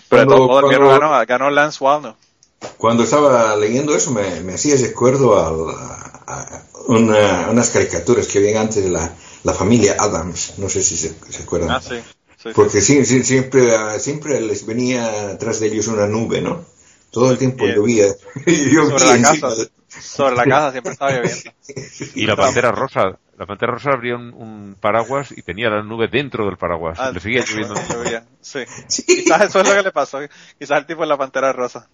pero 0.07 0.21
de 0.21 0.25
Cuando- 0.27 0.35
todo 0.37 0.47
modo 0.47 0.59
el 0.61 0.67
viernes 0.69 0.87
cuando- 0.89 1.09
ganó, 1.09 1.25
ganó 1.25 1.49
Lance 1.49 1.83
Walno. 1.83 2.15
Cuando 2.77 3.03
estaba 3.03 3.57
leyendo 3.57 3.93
eso 3.93 4.11
me, 4.11 4.39
me 4.39 4.53
hacía 4.53 4.75
recuerdo 4.77 5.37
a, 5.37 5.49
a 6.27 6.61
una- 6.87 7.49
unas 7.49 7.69
caricaturas 7.71 8.25
que 8.27 8.37
habían 8.37 8.55
antes 8.57 8.81
de 8.83 8.89
la, 8.89 9.11
la 9.45 9.53
familia 9.53 9.95
Adams, 9.97 10.55
no 10.57 10.67
sé 10.67 10.83
si 10.83 10.97
se, 10.97 11.15
se 11.29 11.43
acuerdan. 11.43 11.71
Ah, 11.71 11.81
sí. 11.81 11.95
Porque 12.53 12.81
sí, 12.81 13.05
sí, 13.05 13.23
siempre, 13.23 13.71
siempre 13.99 14.41
les 14.41 14.65
venía 14.65 15.37
tras 15.39 15.59
de 15.61 15.67
ellos 15.67 15.87
una 15.87 16.05
nube, 16.07 16.41
¿no? 16.41 16.63
Todo 17.11 17.31
el 17.31 17.37
tiempo 17.37 17.63
Bien. 17.63 17.75
llovía. 17.77 18.07
Sobre 18.45 19.21
la 19.21 19.21
casa. 19.39 19.49
Sobre 19.87 20.35
la 20.35 20.43
casa 20.43 20.71
siempre 20.73 20.91
estaba 20.93 21.11
lloviendo. 21.11 21.51
Y 22.15 22.25
la 22.25 22.35
pantera 22.35 22.71
rosa. 22.71 23.17
La 23.37 23.45
pantera 23.45 23.71
rosa 23.73 23.91
abría 23.91 24.15
un, 24.15 24.33
un 24.33 24.75
paraguas 24.79 25.31
y 25.35 25.41
tenía 25.41 25.69
la 25.69 25.81
nube 25.81 26.07
dentro 26.07 26.45
del 26.45 26.57
paraguas. 26.57 26.97
Ah, 26.99 27.11
Le 27.11 27.19
seguía 27.19 27.43
lloviendo. 27.45 27.73
llovía, 27.89 28.25
Sí. 28.41 28.59
Sí. 28.87 29.03
Quizás 29.05 29.41
eso 29.49 29.61
es 29.61 29.67
lo 29.69 29.75
que 29.75 29.83
le 29.83 29.91
pasó. 29.91 30.19
Quizás 30.59 30.79
el 30.79 30.85
tipo 30.85 31.03
es 31.03 31.09
la 31.09 31.17
pantera 31.17 31.51
rosa. 31.53 31.87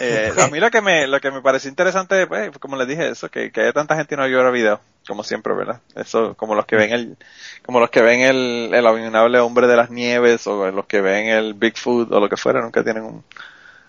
Eh, 0.00 0.32
a 0.40 0.48
mí 0.48 0.58
lo 0.58 0.70
que 0.70 0.80
me, 0.80 1.06
lo 1.06 1.20
que 1.20 1.30
me 1.30 1.42
pareció 1.42 1.68
interesante, 1.68 2.26
pues, 2.26 2.50
como 2.58 2.76
les 2.76 2.88
dije, 2.88 3.08
eso, 3.10 3.30
que, 3.30 3.52
que 3.52 3.60
haya 3.60 3.72
tanta 3.72 3.96
gente 3.96 4.14
y 4.14 4.18
no 4.18 4.26
llora 4.26 4.50
video, 4.50 4.80
como 5.06 5.22
siempre, 5.22 5.54
¿verdad? 5.54 5.80
Eso, 5.94 6.34
como 6.34 6.54
los 6.54 6.64
que 6.64 6.76
ven 6.76 6.92
el, 6.92 7.16
como 7.64 7.80
los 7.80 7.90
que 7.90 8.00
ven 8.00 8.20
el, 8.20 8.70
el 8.72 8.86
abominable 8.86 9.40
hombre 9.40 9.66
de 9.66 9.76
las 9.76 9.90
nieves, 9.90 10.46
o 10.46 10.70
los 10.70 10.86
que 10.86 11.00
ven 11.00 11.26
el 11.26 11.54
Bigfoot, 11.54 12.10
o 12.10 12.20
lo 12.20 12.28
que 12.28 12.36
fuera, 12.36 12.62
nunca 12.62 12.82
tienen 12.82 13.04
un, 13.04 13.24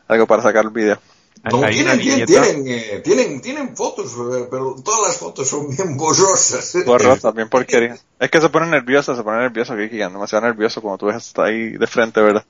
algo 0.08 0.28
para 0.28 0.44
sacar 0.44 0.66
el 0.66 0.72
video. 0.72 1.00
No, 1.44 1.62
tienen, 1.68 2.00
tienen, 2.00 2.26
tienen, 2.28 2.68
eh, 2.68 3.02
tienen, 3.04 3.42
tienen 3.42 3.76
fotos, 3.76 4.12
eh, 4.14 4.48
pero 4.52 4.76
todas 4.84 5.08
las 5.08 5.18
fotos 5.18 5.48
son 5.48 5.70
bien 5.76 5.98
borrosas. 5.98 6.78
Borrosa, 6.86 7.32
bien 7.36 7.50
porquería. 7.50 7.98
Es 8.20 8.30
que 8.30 8.40
se 8.42 8.50
pone 8.50 8.68
nervioso, 8.68 9.16
se 9.16 9.24
pone 9.24 9.40
nervioso, 9.40 9.76
Kiki, 9.76 9.98
demasiado 9.98 10.46
nervioso 10.46 10.82
cuando 10.82 11.00
tú 11.00 11.06
ves 11.08 11.16
hasta 11.16 11.46
ahí 11.46 11.78
de 11.78 11.88
frente, 11.88 12.22
¿verdad? 12.22 12.46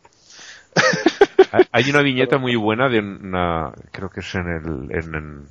Hay- 1.71 1.89
una 1.89 2.01
viñeta 2.01 2.37
muy 2.37 2.55
buena 2.55 2.89
de 2.89 2.99
una, 2.99 3.71
creo 3.91 4.09
que 4.09 4.21
es 4.21 4.35
en 4.35 4.47
el, 4.47 4.91
en, 4.91 5.15
en, 5.15 5.45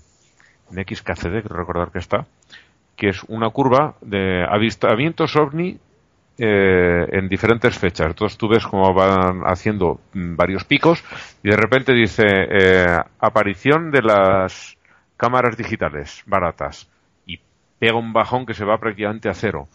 en 0.72 0.78
XKCD, 0.84 1.42
creo 1.42 1.58
recordar 1.58 1.90
que 1.92 1.98
está, 1.98 2.26
que 2.96 3.10
es 3.10 3.22
una 3.28 3.50
curva 3.50 3.96
de 4.02 4.44
avistamientos 4.48 5.36
ovni 5.36 5.78
eh, 6.38 7.06
en 7.12 7.28
diferentes 7.28 7.78
fechas. 7.78 8.08
Entonces 8.08 8.38
tú 8.38 8.48
ves 8.48 8.66
cómo 8.66 8.94
van 8.94 9.42
haciendo 9.46 10.00
mm, 10.14 10.36
varios 10.36 10.64
picos 10.64 11.04
y 11.44 11.50
de 11.50 11.56
repente 11.56 11.94
dice 11.94 12.24
eh, 12.26 12.98
aparición 13.20 13.92
de 13.92 14.02
las 14.02 14.78
cámaras 15.18 15.56
digitales 15.56 16.22
baratas 16.26 16.89
pega 17.80 17.98
un 17.98 18.12
bajón 18.12 18.44
que 18.44 18.52
se 18.52 18.64
va 18.64 18.78
prácticamente 18.78 19.30
a 19.30 19.34
cero. 19.34 19.68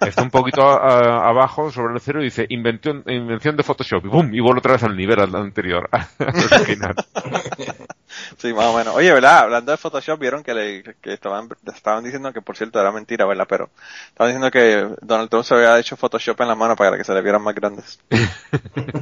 Está 0.00 0.22
un 0.22 0.30
poquito 0.30 0.62
abajo 0.62 1.70
sobre 1.70 1.94
el 1.94 2.00
cero 2.00 2.20
y 2.20 2.24
dice 2.24 2.46
invención, 2.48 3.04
invención 3.06 3.56
de 3.56 3.62
Photoshop 3.62 4.04
y 4.04 4.08
¡bum! 4.08 4.34
y 4.34 4.40
vuelve 4.40 4.58
otra 4.58 4.72
vez 4.72 4.82
al 4.82 4.96
nivel 4.96 5.20
anterior. 5.20 5.88
Sí, 8.38 8.52
más 8.52 8.66
o 8.66 8.76
menos. 8.76 8.94
Oye, 8.94 9.12
¿verdad? 9.12 9.38
Hablando 9.40 9.72
de 9.72 9.78
Photoshop, 9.78 10.18
vieron 10.20 10.42
que, 10.42 10.54
le, 10.54 10.82
que 11.00 11.12
estaban, 11.12 11.48
estaban 11.74 12.04
diciendo 12.04 12.32
que, 12.32 12.42
por 12.42 12.56
cierto, 12.56 12.80
era 12.80 12.92
mentira, 12.92 13.24
¿verdad? 13.26 13.46
Pero 13.48 13.70
estaban 14.08 14.30
diciendo 14.32 14.50
que 14.50 14.96
Donald 15.04 15.30
Trump 15.30 15.44
se 15.44 15.54
había 15.54 15.78
hecho 15.78 15.96
Photoshop 15.96 16.40
en 16.40 16.48
la 16.48 16.54
mano 16.54 16.76
para 16.76 16.96
que 16.96 17.04
se 17.04 17.14
le 17.14 17.22
vieran 17.22 17.42
más 17.42 17.54
grandes. 17.54 17.98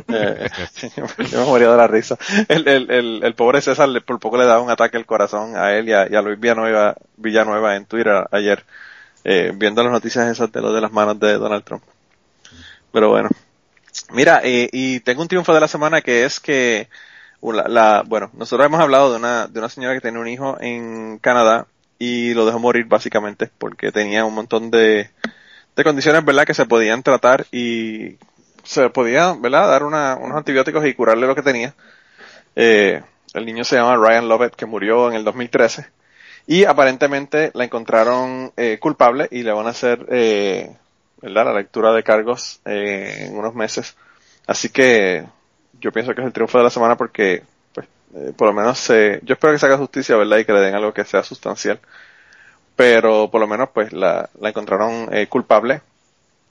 Eh, 0.08 0.48
yo 1.30 1.38
me 1.40 1.44
moría 1.46 1.70
de 1.70 1.76
la 1.76 1.86
risa. 1.86 2.16
El, 2.48 2.68
el, 2.68 2.90
el, 2.90 3.20
el 3.24 3.34
pobre 3.34 3.60
César 3.62 3.88
le- 3.88 4.00
por 4.02 4.18
poco 4.20 4.36
le 4.36 4.44
daba 4.44 4.60
un 4.60 4.70
ataque 4.70 4.96
al 4.98 5.06
corazón 5.06 5.56
a 5.56 5.72
él 5.74 5.88
y 5.88 5.92
a, 5.92 6.10
y 6.10 6.14
a 6.14 6.22
Luis 6.22 6.38
Villanueva, 6.38 6.94
Villanueva 7.16 7.76
en 7.76 7.86
Twitter 7.86 8.26
ayer, 8.30 8.64
eh, 9.24 9.52
viendo 9.56 9.82
las 9.82 9.92
noticias 9.92 10.28
esas 10.28 10.52
de 10.52 10.60
lo 10.62 10.72
de 10.72 10.80
las 10.82 10.92
manos 10.92 11.18
de 11.20 11.34
Donald 11.34 11.64
Trump. 11.64 11.84
Pero 12.92 13.08
bueno. 13.10 13.28
Mira, 14.12 14.40
eh, 14.44 14.68
y 14.72 15.00
tengo 15.00 15.22
un 15.22 15.28
triunfo 15.28 15.54
de 15.54 15.60
la 15.60 15.68
semana 15.68 16.02
que 16.02 16.24
es 16.24 16.40
que 16.40 16.88
bueno, 17.42 18.30
nosotros 18.32 18.66
hemos 18.66 18.80
hablado 18.80 19.10
de 19.10 19.18
una, 19.18 19.46
de 19.48 19.58
una 19.58 19.68
señora 19.68 19.94
que 19.94 20.00
tenía 20.00 20.20
un 20.20 20.28
hijo 20.28 20.56
en 20.60 21.18
Canadá 21.18 21.66
y 21.98 22.34
lo 22.34 22.46
dejó 22.46 22.58
morir 22.58 22.86
básicamente 22.86 23.50
porque 23.58 23.92
tenía 23.92 24.24
un 24.24 24.34
montón 24.34 24.70
de, 24.70 25.10
de 25.76 25.84
condiciones, 25.84 26.24
¿verdad? 26.24 26.44
Que 26.44 26.54
se 26.54 26.66
podían 26.66 27.02
tratar 27.02 27.46
y 27.52 28.16
se 28.62 28.88
podía, 28.90 29.34
¿verdad? 29.34 29.68
Dar 29.68 29.82
una, 29.84 30.16
unos 30.16 30.36
antibióticos 30.36 30.86
y 30.86 30.94
curarle 30.94 31.26
lo 31.26 31.34
que 31.34 31.42
tenía. 31.42 31.74
Eh, 32.54 33.02
el 33.34 33.46
niño 33.46 33.64
se 33.64 33.76
llama 33.76 33.96
Ryan 33.96 34.28
Lovett, 34.28 34.54
que 34.54 34.66
murió 34.66 35.08
en 35.08 35.14
el 35.14 35.24
2013. 35.24 35.86
Y 36.46 36.64
aparentemente 36.64 37.50
la 37.54 37.64
encontraron 37.64 38.52
eh, 38.56 38.78
culpable 38.80 39.28
y 39.30 39.42
le 39.42 39.52
van 39.52 39.66
a 39.66 39.70
hacer, 39.70 40.06
eh, 40.10 40.76
¿verdad? 41.20 41.46
La 41.46 41.54
lectura 41.54 41.92
de 41.92 42.02
cargos 42.02 42.60
eh, 42.64 43.26
en 43.26 43.36
unos 43.36 43.54
meses. 43.54 43.96
Así 44.46 44.68
que 44.68 45.24
yo 45.80 45.92
pienso 45.92 46.14
que 46.14 46.20
es 46.20 46.26
el 46.26 46.32
triunfo 46.32 46.58
de 46.58 46.64
la 46.64 46.70
semana 46.70 46.96
porque, 46.96 47.42
pues, 47.74 47.86
eh, 48.14 48.32
por 48.36 48.48
lo 48.48 48.54
menos 48.54 48.78
se, 48.78 49.20
yo 49.24 49.34
espero 49.34 49.52
que 49.52 49.58
se 49.58 49.66
haga 49.66 49.78
justicia, 49.78 50.16
¿verdad? 50.16 50.38
Y 50.38 50.44
que 50.44 50.52
le 50.52 50.60
den 50.60 50.74
algo 50.74 50.92
que 50.92 51.04
sea 51.04 51.22
sustancial. 51.22 51.80
Pero 52.76 53.30
por 53.30 53.40
lo 53.40 53.46
menos, 53.46 53.70
pues, 53.72 53.92
la, 53.92 54.30
la 54.40 54.48
encontraron 54.48 55.08
eh, 55.12 55.26
culpable 55.26 55.82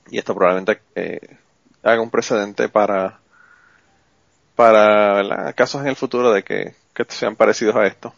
y 0.10 0.18
esto 0.18 0.36
probablemente 0.36 0.82
eh, 0.96 1.20
haga 1.84 2.02
un 2.02 2.10
precedente 2.10 2.70
para, 2.70 3.20
para 4.56 5.14
¿verdad? 5.14 5.56
casos 5.56 5.82
en 5.82 5.88
el 5.88 5.96
futuro 5.96 6.32
de 6.32 6.44
que, 6.44 6.76
que 6.94 7.06
sean 7.08 7.36
parecidos 7.36 7.76
a 7.76 7.86
esto. 7.86 8.14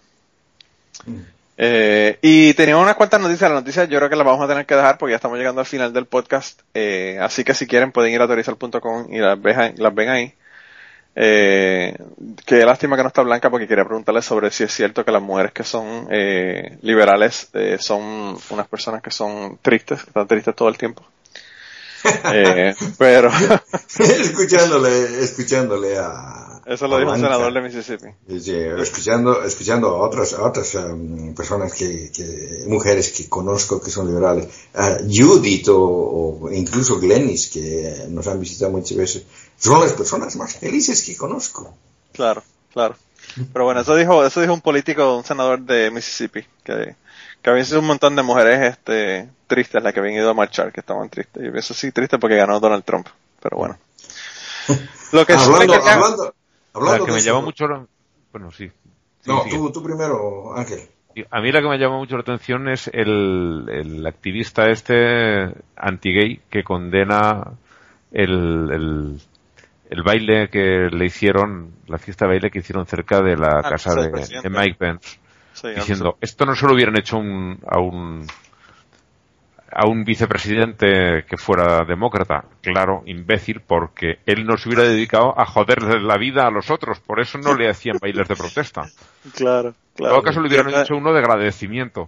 Eh, 1.55 2.17
y 2.21 2.53
teníamos 2.55 2.84
unas 2.84 2.95
cuantas 2.95 3.21
noticias. 3.21 3.49
Las 3.49 3.61
noticias 3.61 3.88
yo 3.89 3.97
creo 3.99 4.09
que 4.09 4.15
las 4.15 4.25
vamos 4.25 4.43
a 4.43 4.47
tener 4.47 4.65
que 4.65 4.75
dejar 4.75 4.97
porque 4.97 5.11
ya 5.11 5.17
estamos 5.17 5.38
llegando 5.38 5.61
al 5.61 5.67
final 5.67 5.93
del 5.93 6.05
podcast. 6.05 6.61
Eh, 6.73 7.19
así 7.21 7.43
que 7.43 7.53
si 7.53 7.67
quieren 7.67 7.91
pueden 7.91 8.11
ir 8.11 8.19
a 8.19 8.23
autorizar.com 8.23 9.13
y 9.13 9.19
las, 9.19 9.38
las 9.77 9.95
ven 9.95 10.09
ahí. 10.09 10.34
Eh, 11.15 11.95
qué 12.45 12.65
lástima 12.65 12.95
que 12.95 13.03
no 13.03 13.10
está 13.10 13.22
Blanca 13.22 13.49
porque 13.52 13.68
quería 13.68 13.85
preguntarle 13.85 14.22
sobre 14.23 14.49
si 14.49 14.64
es 14.64 14.73
cierto 14.73 15.06
que 15.06 15.11
las 15.11 15.22
mujeres 15.22 15.52
que 15.52 15.64
son 15.64 16.07
eh, 16.10 16.77
liberales 16.81 17.49
eh, 17.53 17.77
son 17.80 18.35
unas 18.49 18.68
personas 18.68 19.02
que 19.02 19.11
son 19.11 19.60
tristes, 19.61 20.02
que 20.02 20.10
están 20.10 20.27
tristes 20.27 20.56
todo 20.56 20.69
el 20.69 20.77
tiempo. 20.77 21.03
Eh, 22.34 22.76
pero 22.98 23.30
escuchándole, 23.99 25.23
escuchándole 25.23 25.98
a. 25.98 26.61
eso 26.65 26.85
lo 26.88 26.98
a 26.98 26.99
dijo 26.99 27.14
un 27.14 27.19
Blanca. 27.19 27.35
senador 27.35 27.53
de 27.53 27.61
Mississippi. 27.61 28.07
Sí, 28.41 28.57
escuchando, 28.81 29.41
escuchando 29.41 29.88
a 29.88 30.06
otras, 30.06 30.34
a 30.34 30.44
otras 30.44 30.76
em, 30.76 31.34
personas 31.34 31.73
que, 31.73 32.11
que, 32.11 32.65
mujeres 32.68 33.14
que 33.14 33.30
conozco 33.30 33.80
que 33.80 33.90
son 33.90 34.07
liberales, 34.07 34.48
a 34.73 34.98
Judith 34.99 35.69
o, 35.69 35.80
o 36.41 36.52
incluso 36.52 36.99
Glennis 36.99 37.48
que 37.49 38.07
nos 38.10 38.27
han 38.27 38.40
visitado 38.41 38.72
muchas 38.72 38.98
veces, 38.98 39.23
son 39.57 39.81
las 39.81 39.93
personas 39.93 40.35
más 40.35 40.57
felices 40.57 41.03
que 41.05 41.15
conozco. 41.17 41.75
Claro, 42.13 42.43
claro. 42.73 42.95
Pero 43.53 43.65
bueno, 43.65 43.81
eso 43.81 43.95
dijo, 43.95 44.25
eso 44.25 44.41
dijo 44.41 44.53
un 44.53 44.61
político, 44.61 45.17
un 45.17 45.23
senador 45.23 45.61
de 45.61 45.89
Mississippi, 45.91 46.45
que, 46.63 46.95
que 47.41 47.49
había 47.49 47.63
sido 47.65 47.80
un 47.80 47.88
montón 47.88 48.15
de 48.15 48.21
mujeres 48.23 48.59
este, 48.73 49.30
tristes 49.47 49.81
las 49.81 49.93
que 49.93 49.99
habían 50.01 50.15
ido 50.15 50.30
a 50.30 50.34
marchar, 50.34 50.71
que 50.71 50.81
estaban 50.81 51.09
tristes. 51.09 51.41
Yo 51.43 51.51
pienso 51.51 51.73
sí 51.73 51.91
triste 51.91 52.19
porque 52.19 52.35
ganó 52.35 52.59
Donald 52.59 52.84
Trump. 52.84 53.07
Pero 53.41 53.57
bueno. 53.57 53.77
Lo 55.11 55.25
que 55.25 55.34
hablando, 55.34 55.73
quería- 55.73 55.93
hablando, 55.93 56.34
hablando 56.73 56.97
La 56.99 57.05
que 57.05 57.05
de 57.05 57.11
me 57.13 57.19
eso- 57.19 57.27
llamó 57.30 57.41
mucho 57.43 57.65
bueno, 58.31 58.51
sí. 58.51 58.67
Sí, 59.21 59.30
No, 59.30 59.43
sí. 59.43 59.49
tú, 59.51 59.71
tú 59.71 59.81
primero, 59.84 60.53
Ángel. 60.55 60.81
Y 61.15 61.23
A 61.30 61.39
mí 61.41 61.51
la 61.51 61.61
que 61.61 61.67
me 61.67 61.77
llamó 61.77 61.99
mucho 61.99 62.15
la 62.15 62.21
atención 62.21 62.67
es 62.67 62.88
el, 62.91 63.65
el 63.71 64.05
activista 64.07 64.69
este 64.69 65.53
anti-gay 65.75 66.41
que 66.49 66.63
condena 66.63 67.53
el, 68.11 68.69
el, 68.71 69.21
el 69.89 70.03
baile 70.03 70.49
que 70.49 70.89
le 70.91 71.05
hicieron, 71.05 71.72
la 71.88 71.97
fiesta 71.97 72.26
de 72.26 72.30
baile 72.34 72.51
que 72.51 72.60
hicieron 72.60 72.85
cerca 72.85 73.22
de 73.22 73.35
la 73.38 73.64
Ah, 73.64 73.69
casa 73.69 73.91
sí, 73.91 73.99
el 73.99 74.11
de, 74.41 74.49
Mike 74.49 74.76
Pence, 74.80 75.19
Sí, 75.53 75.68
diciendo, 75.76 76.18
esto 76.22 76.45
no 76.45 76.55
se 76.55 76.65
lo 76.68 76.73
hubieran 76.73 76.97
hecho 76.97 77.18
un- 77.18 77.60
a 77.68 77.80
un 77.80 78.27
a 79.76 79.88
un 79.88 80.03
vicepresidente 80.03 81.26
que 81.27 81.35
fuera 81.38 81.84
demócrata, 81.84 82.45
claro, 82.61 83.01
imbécil, 83.07 83.61
porque 83.61 84.19
él 84.27 84.45
no 84.45 84.55
se 84.57 84.69
hubiera 84.69 84.84
dedicado 84.84 85.34
a 85.39 85.45
joderle 85.45 85.99
la 85.99 86.18
vida 86.18 86.45
a 86.45 86.51
los 86.51 86.69
otros, 86.69 86.99
por 86.99 87.19
eso 87.19 87.39
no 87.39 87.55
le 87.55 87.68
hacían 87.69 87.97
bailes 87.99 88.27
de 88.27 88.35
protesta. 88.35 88.84
Claro, 89.35 89.69
En 89.69 89.95
claro. 89.95 90.15
todo 90.15 90.23
caso 90.23 90.41
le 90.41 90.47
hubieran 90.49 90.76
hecho 90.81 90.95
uno 90.95 91.11
de 91.11 91.19
agradecimiento. 91.19 92.07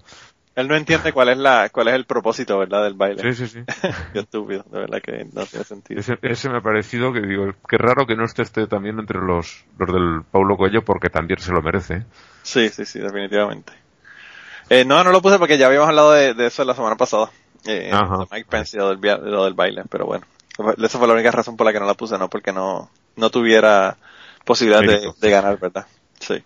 Él 0.55 0.69
no 0.69 0.75
entiende 0.75 1.11
cuál 1.11 1.29
es 1.29 1.37
la, 1.37 1.69
cuál 1.69 1.89
es 1.89 1.95
el 1.95 2.05
propósito, 2.05 2.57
¿verdad, 2.57 2.83
del 2.83 2.93
baile. 2.93 3.33
Sí, 3.33 3.45
sí, 3.45 3.47
sí. 3.47 3.63
Qué 4.13 4.19
estúpido, 4.19 4.63
de 4.71 4.79
verdad 4.79 5.01
que 5.01 5.27
no 5.33 5.45
tiene 5.45 5.65
sentido. 5.65 5.99
Ese, 5.99 6.17
ese 6.21 6.49
me 6.49 6.57
ha 6.57 6.61
parecido 6.61 7.11
que 7.11 7.19
digo, 7.21 7.53
qué 7.67 7.77
raro 7.77 8.05
que 8.05 8.15
no 8.15 8.23
esté 8.23 8.43
este 8.43 8.65
también 8.65 8.97
entre 8.97 9.19
los, 9.19 9.65
los 9.77 9.93
del 9.93 10.21
Paulo 10.31 10.55
Coelho 10.55 10.83
porque 10.85 11.09
también 11.09 11.39
se 11.39 11.51
lo 11.51 11.61
merece. 11.61 12.05
Sí, 12.43 12.69
sí, 12.69 12.85
sí, 12.85 12.99
definitivamente. 12.99 13.73
Eh, 14.69 14.85
no, 14.85 15.03
no 15.03 15.11
lo 15.11 15.21
puse 15.21 15.37
porque 15.37 15.57
ya 15.57 15.67
habíamos 15.67 15.89
hablado 15.89 16.13
de, 16.13 16.33
de 16.33 16.47
eso 16.47 16.63
la 16.63 16.73
semana 16.73 16.95
pasada. 16.95 17.29
Eh, 17.65 17.91
Ajá. 17.91 18.19
de 18.19 18.25
Mike 18.31 18.47
Pence 18.49 18.77
y 18.77 18.79
lo 18.79 18.95
del, 18.95 19.31
lo 19.31 19.43
del 19.43 19.53
baile, 19.55 19.83
pero 19.89 20.05
bueno. 20.05 20.25
Esa 20.77 20.97
fue 20.97 21.07
la 21.07 21.13
única 21.15 21.31
razón 21.31 21.57
por 21.57 21.65
la 21.65 21.73
que 21.73 21.79
no 21.81 21.85
la 21.85 21.95
puse, 21.95 22.17
no 22.17 22.29
porque 22.29 22.53
no, 22.53 22.89
no 23.17 23.29
tuviera 23.29 23.97
posibilidad 24.45 24.81
de, 24.81 25.11
de 25.19 25.29
ganar, 25.29 25.59
¿verdad? 25.59 25.85
Sí. 26.19 26.41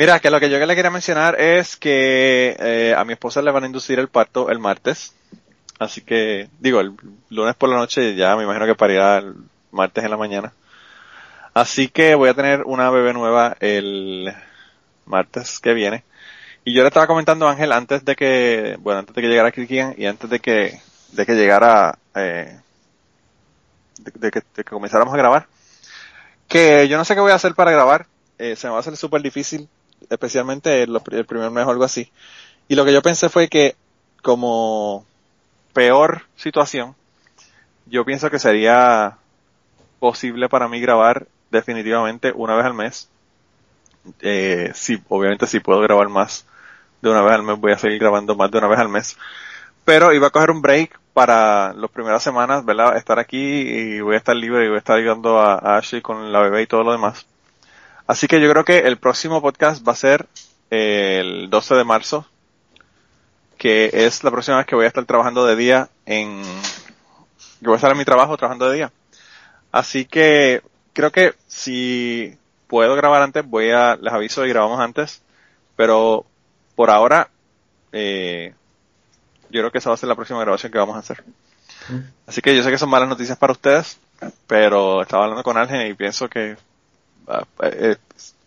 Mira, 0.00 0.18
que 0.18 0.30
lo 0.30 0.40
que 0.40 0.48
yo 0.48 0.58
le 0.64 0.74
quería 0.74 0.90
mencionar 0.90 1.38
es 1.38 1.76
que 1.76 2.56
eh, 2.58 2.94
a 2.96 3.04
mi 3.04 3.12
esposa 3.12 3.42
le 3.42 3.50
van 3.50 3.64
a 3.64 3.66
inducir 3.66 3.98
el 3.98 4.08
parto 4.08 4.48
el 4.48 4.58
martes. 4.58 5.14
Así 5.78 6.00
que, 6.00 6.48
digo, 6.58 6.80
el 6.80 6.94
lunes 7.28 7.54
por 7.54 7.68
la 7.68 7.76
noche 7.76 8.14
ya 8.14 8.34
me 8.34 8.44
imagino 8.44 8.64
que 8.64 8.74
parirá 8.74 9.18
el 9.18 9.34
martes 9.70 10.02
en 10.02 10.10
la 10.10 10.16
mañana. 10.16 10.54
Así 11.52 11.88
que 11.88 12.14
voy 12.14 12.30
a 12.30 12.34
tener 12.34 12.62
una 12.62 12.88
bebé 12.88 13.12
nueva 13.12 13.58
el 13.60 14.32
martes 15.04 15.60
que 15.60 15.74
viene. 15.74 16.02
Y 16.64 16.72
yo 16.72 16.80
le 16.80 16.88
estaba 16.88 17.06
comentando 17.06 17.46
a 17.46 17.50
Ángel 17.50 17.70
antes 17.70 18.02
de 18.02 18.16
que, 18.16 18.78
bueno, 18.80 19.00
antes 19.00 19.14
de 19.14 19.20
que 19.20 19.28
llegara 19.28 19.52
Kirkian 19.52 19.96
y 19.98 20.06
antes 20.06 20.30
de 20.30 20.40
que, 20.40 20.80
de 21.12 21.26
que 21.26 21.34
llegara, 21.34 21.98
eh, 22.14 22.58
de, 23.98 24.30
que, 24.30 24.40
de 24.40 24.64
que 24.64 24.70
comenzáramos 24.70 25.12
a 25.12 25.18
grabar, 25.18 25.46
que 26.48 26.88
yo 26.88 26.96
no 26.96 27.04
sé 27.04 27.14
qué 27.14 27.20
voy 27.20 27.32
a 27.32 27.34
hacer 27.34 27.54
para 27.54 27.70
grabar, 27.70 28.06
eh, 28.38 28.56
se 28.56 28.66
me 28.66 28.70
va 28.70 28.78
a 28.78 28.80
hacer 28.80 28.96
súper 28.96 29.20
difícil, 29.20 29.68
especialmente 30.08 30.82
el, 30.82 30.98
el 31.10 31.26
primer 31.26 31.50
mes 31.50 31.66
o 31.66 31.70
algo 31.70 31.84
así. 31.84 32.10
Y 32.68 32.74
lo 32.76 32.84
que 32.84 32.92
yo 32.92 33.02
pensé 33.02 33.28
fue 33.28 33.48
que 33.48 33.76
como 34.22 35.04
peor 35.72 36.22
situación, 36.36 36.94
yo 37.86 38.04
pienso 38.04 38.30
que 38.30 38.38
sería 38.38 39.18
posible 39.98 40.48
para 40.48 40.68
mí 40.68 40.80
grabar 40.80 41.26
definitivamente 41.50 42.32
una 42.34 42.54
vez 42.54 42.64
al 42.64 42.74
mes. 42.74 43.08
Eh, 44.20 44.70
sí, 44.74 45.02
obviamente 45.08 45.46
si 45.46 45.60
puedo 45.60 45.80
grabar 45.80 46.08
más 46.08 46.46
de 47.02 47.10
una 47.10 47.22
vez 47.22 47.32
al 47.32 47.42
mes, 47.42 47.58
voy 47.58 47.72
a 47.72 47.78
seguir 47.78 47.98
grabando 47.98 48.34
más 48.34 48.50
de 48.50 48.58
una 48.58 48.68
vez 48.68 48.78
al 48.78 48.88
mes. 48.88 49.16
Pero 49.84 50.12
iba 50.12 50.28
a 50.28 50.30
coger 50.30 50.50
un 50.50 50.62
break 50.62 50.98
para 51.12 51.72
las 51.72 51.90
primeras 51.90 52.22
semanas, 52.22 52.64
¿verdad? 52.64 52.96
Estar 52.96 53.18
aquí 53.18 53.38
y 53.38 54.00
voy 54.00 54.14
a 54.14 54.18
estar 54.18 54.36
libre 54.36 54.64
y 54.64 54.68
voy 54.68 54.76
a 54.76 54.78
estar 54.78 54.96
ayudando 54.96 55.40
a, 55.40 55.54
a 55.54 55.78
Ashley 55.78 56.02
con 56.02 56.32
la 56.32 56.40
bebé 56.40 56.62
y 56.62 56.66
todo 56.66 56.84
lo 56.84 56.92
demás. 56.92 57.26
Así 58.10 58.26
que 58.26 58.40
yo 58.40 58.50
creo 58.50 58.64
que 58.64 58.78
el 58.78 58.98
próximo 58.98 59.40
podcast 59.40 59.86
va 59.86 59.92
a 59.92 59.94
ser 59.94 60.26
el 60.68 61.48
12 61.48 61.76
de 61.76 61.84
marzo, 61.84 62.26
que 63.56 63.88
es 63.92 64.24
la 64.24 64.32
próxima 64.32 64.56
vez 64.56 64.66
que 64.66 64.74
voy 64.74 64.84
a 64.84 64.88
estar 64.88 65.04
trabajando 65.04 65.46
de 65.46 65.54
día 65.54 65.90
en, 66.06 66.42
que 67.60 67.66
voy 67.66 67.74
a 67.74 67.76
estar 67.76 67.92
en 67.92 67.98
mi 67.98 68.04
trabajo 68.04 68.36
trabajando 68.36 68.68
de 68.68 68.74
día. 68.74 68.92
Así 69.70 70.06
que 70.06 70.60
creo 70.92 71.12
que 71.12 71.34
si 71.46 72.36
puedo 72.66 72.96
grabar 72.96 73.22
antes, 73.22 73.48
voy 73.48 73.70
a, 73.70 73.94
les 73.94 74.12
aviso 74.12 74.44
y 74.44 74.48
grabamos 74.48 74.80
antes, 74.80 75.22
pero 75.76 76.26
por 76.74 76.90
ahora, 76.90 77.30
eh, 77.92 78.54
yo 79.50 79.60
creo 79.60 79.70
que 79.70 79.78
esa 79.78 79.90
va 79.90 79.94
a 79.94 79.98
ser 79.98 80.08
la 80.08 80.16
próxima 80.16 80.40
grabación 80.40 80.72
que 80.72 80.78
vamos 80.78 80.96
a 80.96 80.98
hacer. 80.98 81.22
Así 82.26 82.42
que 82.42 82.56
yo 82.56 82.64
sé 82.64 82.72
que 82.72 82.78
son 82.78 82.90
malas 82.90 83.08
noticias 83.08 83.38
para 83.38 83.52
ustedes, 83.52 84.00
pero 84.48 85.00
estaba 85.00 85.22
hablando 85.22 85.44
con 85.44 85.56
Ángel 85.56 85.88
y 85.88 85.94
pienso 85.94 86.28
que 86.28 86.56
eh, 87.62 87.96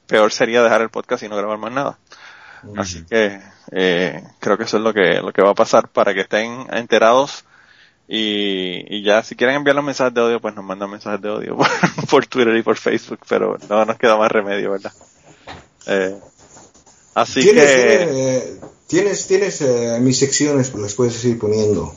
peor 0.07 0.31
sería 0.31 0.64
dejar 0.64 0.81
el 0.81 0.89
podcast 0.89 1.23
y 1.23 1.30
no 1.30 1.38
grabar 1.38 1.57
más 1.57 1.72
nada. 1.72 1.97
Así 2.77 3.03
que 3.03 3.41
eh, 3.72 4.23
creo 4.39 4.57
que 4.57 4.64
eso 4.64 4.77
es 4.77 4.84
lo 4.84 4.93
que 4.93 5.22
lo 5.22 5.34
que 5.34 5.41
va 5.41 5.51
a 5.51 5.55
pasar 5.55 5.89
para 5.89 6.14
que 6.14 6.22
estén 6.22 6.68
enterados 6.72 7.43
y, 8.07 8.85
y 8.88 9.03
ya 9.03 9.22
si 9.23 9.35
quieren 9.35 9.57
enviar 9.57 9.76
los 9.76 9.84
mensajes 9.84 10.14
de 10.14 10.22
odio 10.22 10.39
pues 10.39 10.55
nos 10.55 10.64
mandan 10.64 10.89
mensajes 10.89 11.22
de 11.22 11.30
odio 11.30 11.57
por, 11.57 11.68
por 12.10 12.26
Twitter 12.26 12.55
y 12.55 12.61
por 12.61 12.77
Facebook 12.77 13.19
pero 13.27 13.57
no 13.69 13.85
nos 13.85 13.97
queda 13.97 14.18
más 14.18 14.31
remedio 14.31 14.72
verdad 14.72 14.93
eh, 15.88 16.15
así 17.15 17.41
¿Tienes, 17.41 17.65
que 17.65 18.03
eh, 18.03 18.60
tienes, 18.88 19.27
tienes 19.27 19.61
eh, 19.61 19.97
mis 20.01 20.18
secciones, 20.18 20.69
pues 20.69 20.84
las 20.84 20.93
puedes 20.93 21.23
ir 21.26 21.39
poniendo. 21.39 21.93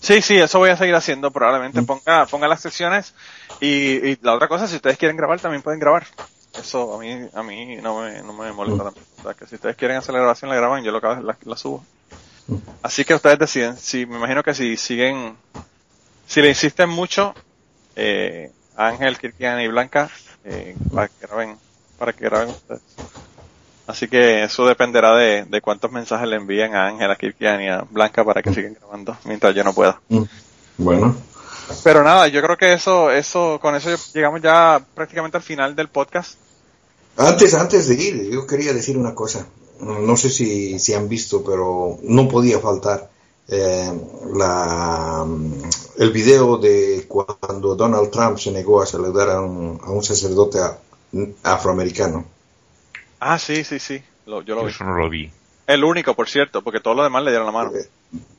Sí 0.00 0.22
sí 0.22 0.36
eso 0.36 0.58
voy 0.58 0.70
a 0.70 0.76
seguir 0.76 0.94
haciendo. 0.94 1.30
Probablemente 1.30 1.82
ponga 1.82 2.26
ponga 2.26 2.48
las 2.48 2.60
secciones 2.60 3.14
y, 3.60 4.10
y 4.10 4.18
la 4.22 4.34
otra 4.34 4.48
cosa 4.48 4.66
si 4.66 4.76
ustedes 4.76 4.98
quieren 4.98 5.16
grabar 5.16 5.40
también 5.40 5.62
pueden 5.62 5.80
grabar. 5.80 6.06
Eso 6.58 6.94
a 6.94 6.98
mí 6.98 7.28
a 7.34 7.42
mí 7.42 7.76
no 7.76 8.00
me, 8.00 8.22
no 8.22 8.32
me 8.32 8.52
molesta 8.52 8.84
tanto. 8.84 9.00
O 9.18 9.22
sea, 9.22 9.34
que 9.34 9.46
si 9.46 9.56
ustedes 9.56 9.76
quieren 9.76 9.96
hacer 9.96 10.14
la 10.14 10.20
grabación 10.20 10.50
la 10.50 10.56
graban 10.56 10.82
yo 10.82 10.92
lo 10.92 11.00
la, 11.00 11.36
la 11.44 11.56
subo. 11.56 11.84
Así 12.82 13.04
que 13.04 13.14
ustedes 13.14 13.38
deciden. 13.38 13.76
Si, 13.76 14.06
me 14.06 14.16
imagino 14.16 14.42
que 14.42 14.54
si 14.54 14.76
siguen, 14.76 15.36
si 16.26 16.40
le 16.40 16.48
insisten 16.48 16.88
mucho, 16.88 17.34
eh, 17.96 18.52
Ángel, 18.76 19.18
Kirkian 19.18 19.60
y 19.60 19.68
Blanca, 19.68 20.10
eh, 20.44 20.76
para 20.94 21.08
que 21.08 21.26
graben, 21.26 21.58
para 21.98 22.12
que 22.12 22.24
graben 22.24 22.50
ustedes. 22.50 22.82
Así 23.86 24.08
que 24.08 24.42
eso 24.42 24.66
dependerá 24.66 25.14
de, 25.14 25.44
de 25.44 25.60
cuántos 25.60 25.92
mensajes 25.92 26.28
le 26.28 26.36
envíen 26.36 26.74
a 26.74 26.88
Ángela, 26.88 27.16
Kirkian 27.16 27.62
y 27.62 27.68
a 27.68 27.82
Blanca 27.88 28.24
para 28.24 28.42
que 28.42 28.52
sigan 28.52 28.74
grabando 28.74 29.16
mientras 29.24 29.54
yo 29.54 29.62
no 29.62 29.72
pueda. 29.72 30.00
Mm. 30.08 30.22
Bueno, 30.78 31.16
Pero 31.84 32.02
nada, 32.02 32.28
yo 32.28 32.42
creo 32.42 32.56
que 32.56 32.72
eso, 32.72 33.10
eso, 33.10 33.58
con 33.60 33.74
eso 33.74 33.90
llegamos 34.12 34.42
ya 34.42 34.84
prácticamente 34.94 35.36
al 35.36 35.42
final 35.42 35.74
del 35.74 35.88
podcast. 35.88 36.34
antes, 37.16 37.54
antes 37.54 37.88
de 37.88 37.94
ir, 37.94 38.30
yo 38.30 38.46
quería 38.46 38.72
decir 38.72 38.98
una 38.98 39.14
cosa. 39.14 39.46
No 39.80 40.16
sé 40.16 40.30
si, 40.30 40.78
si 40.78 40.94
han 40.94 41.08
visto, 41.08 41.44
pero 41.44 41.98
no 42.02 42.28
podía 42.28 42.58
faltar 42.60 43.10
eh, 43.48 43.92
la, 44.34 45.24
el 45.98 46.10
video 46.10 46.56
de 46.56 47.06
cuando 47.08 47.76
Donald 47.76 48.10
Trump 48.10 48.38
se 48.38 48.50
negó 48.50 48.82
a 48.82 48.86
saludar 48.86 49.30
a 49.30 49.40
un, 49.40 49.80
a 49.82 49.90
un 49.90 50.02
sacerdote 50.02 50.58
afroamericano. 51.42 52.24
Ah, 53.28 53.38
sí, 53.38 53.64
sí, 53.64 53.78
sí, 53.78 54.02
lo- 54.26 54.42
yo 54.42 54.54
lo 54.54 54.64
vi. 54.64 54.70
Eso 54.70 54.84
no 54.84 54.96
lo 54.96 55.08
vi. 55.10 55.30
El 55.66 55.82
único, 55.84 56.14
por 56.14 56.28
cierto, 56.28 56.62
porque 56.62 56.80
todos 56.80 56.96
los 56.96 57.06
demás 57.06 57.24
le 57.24 57.30
dieron 57.30 57.46
la 57.46 57.52
mano. 57.52 57.72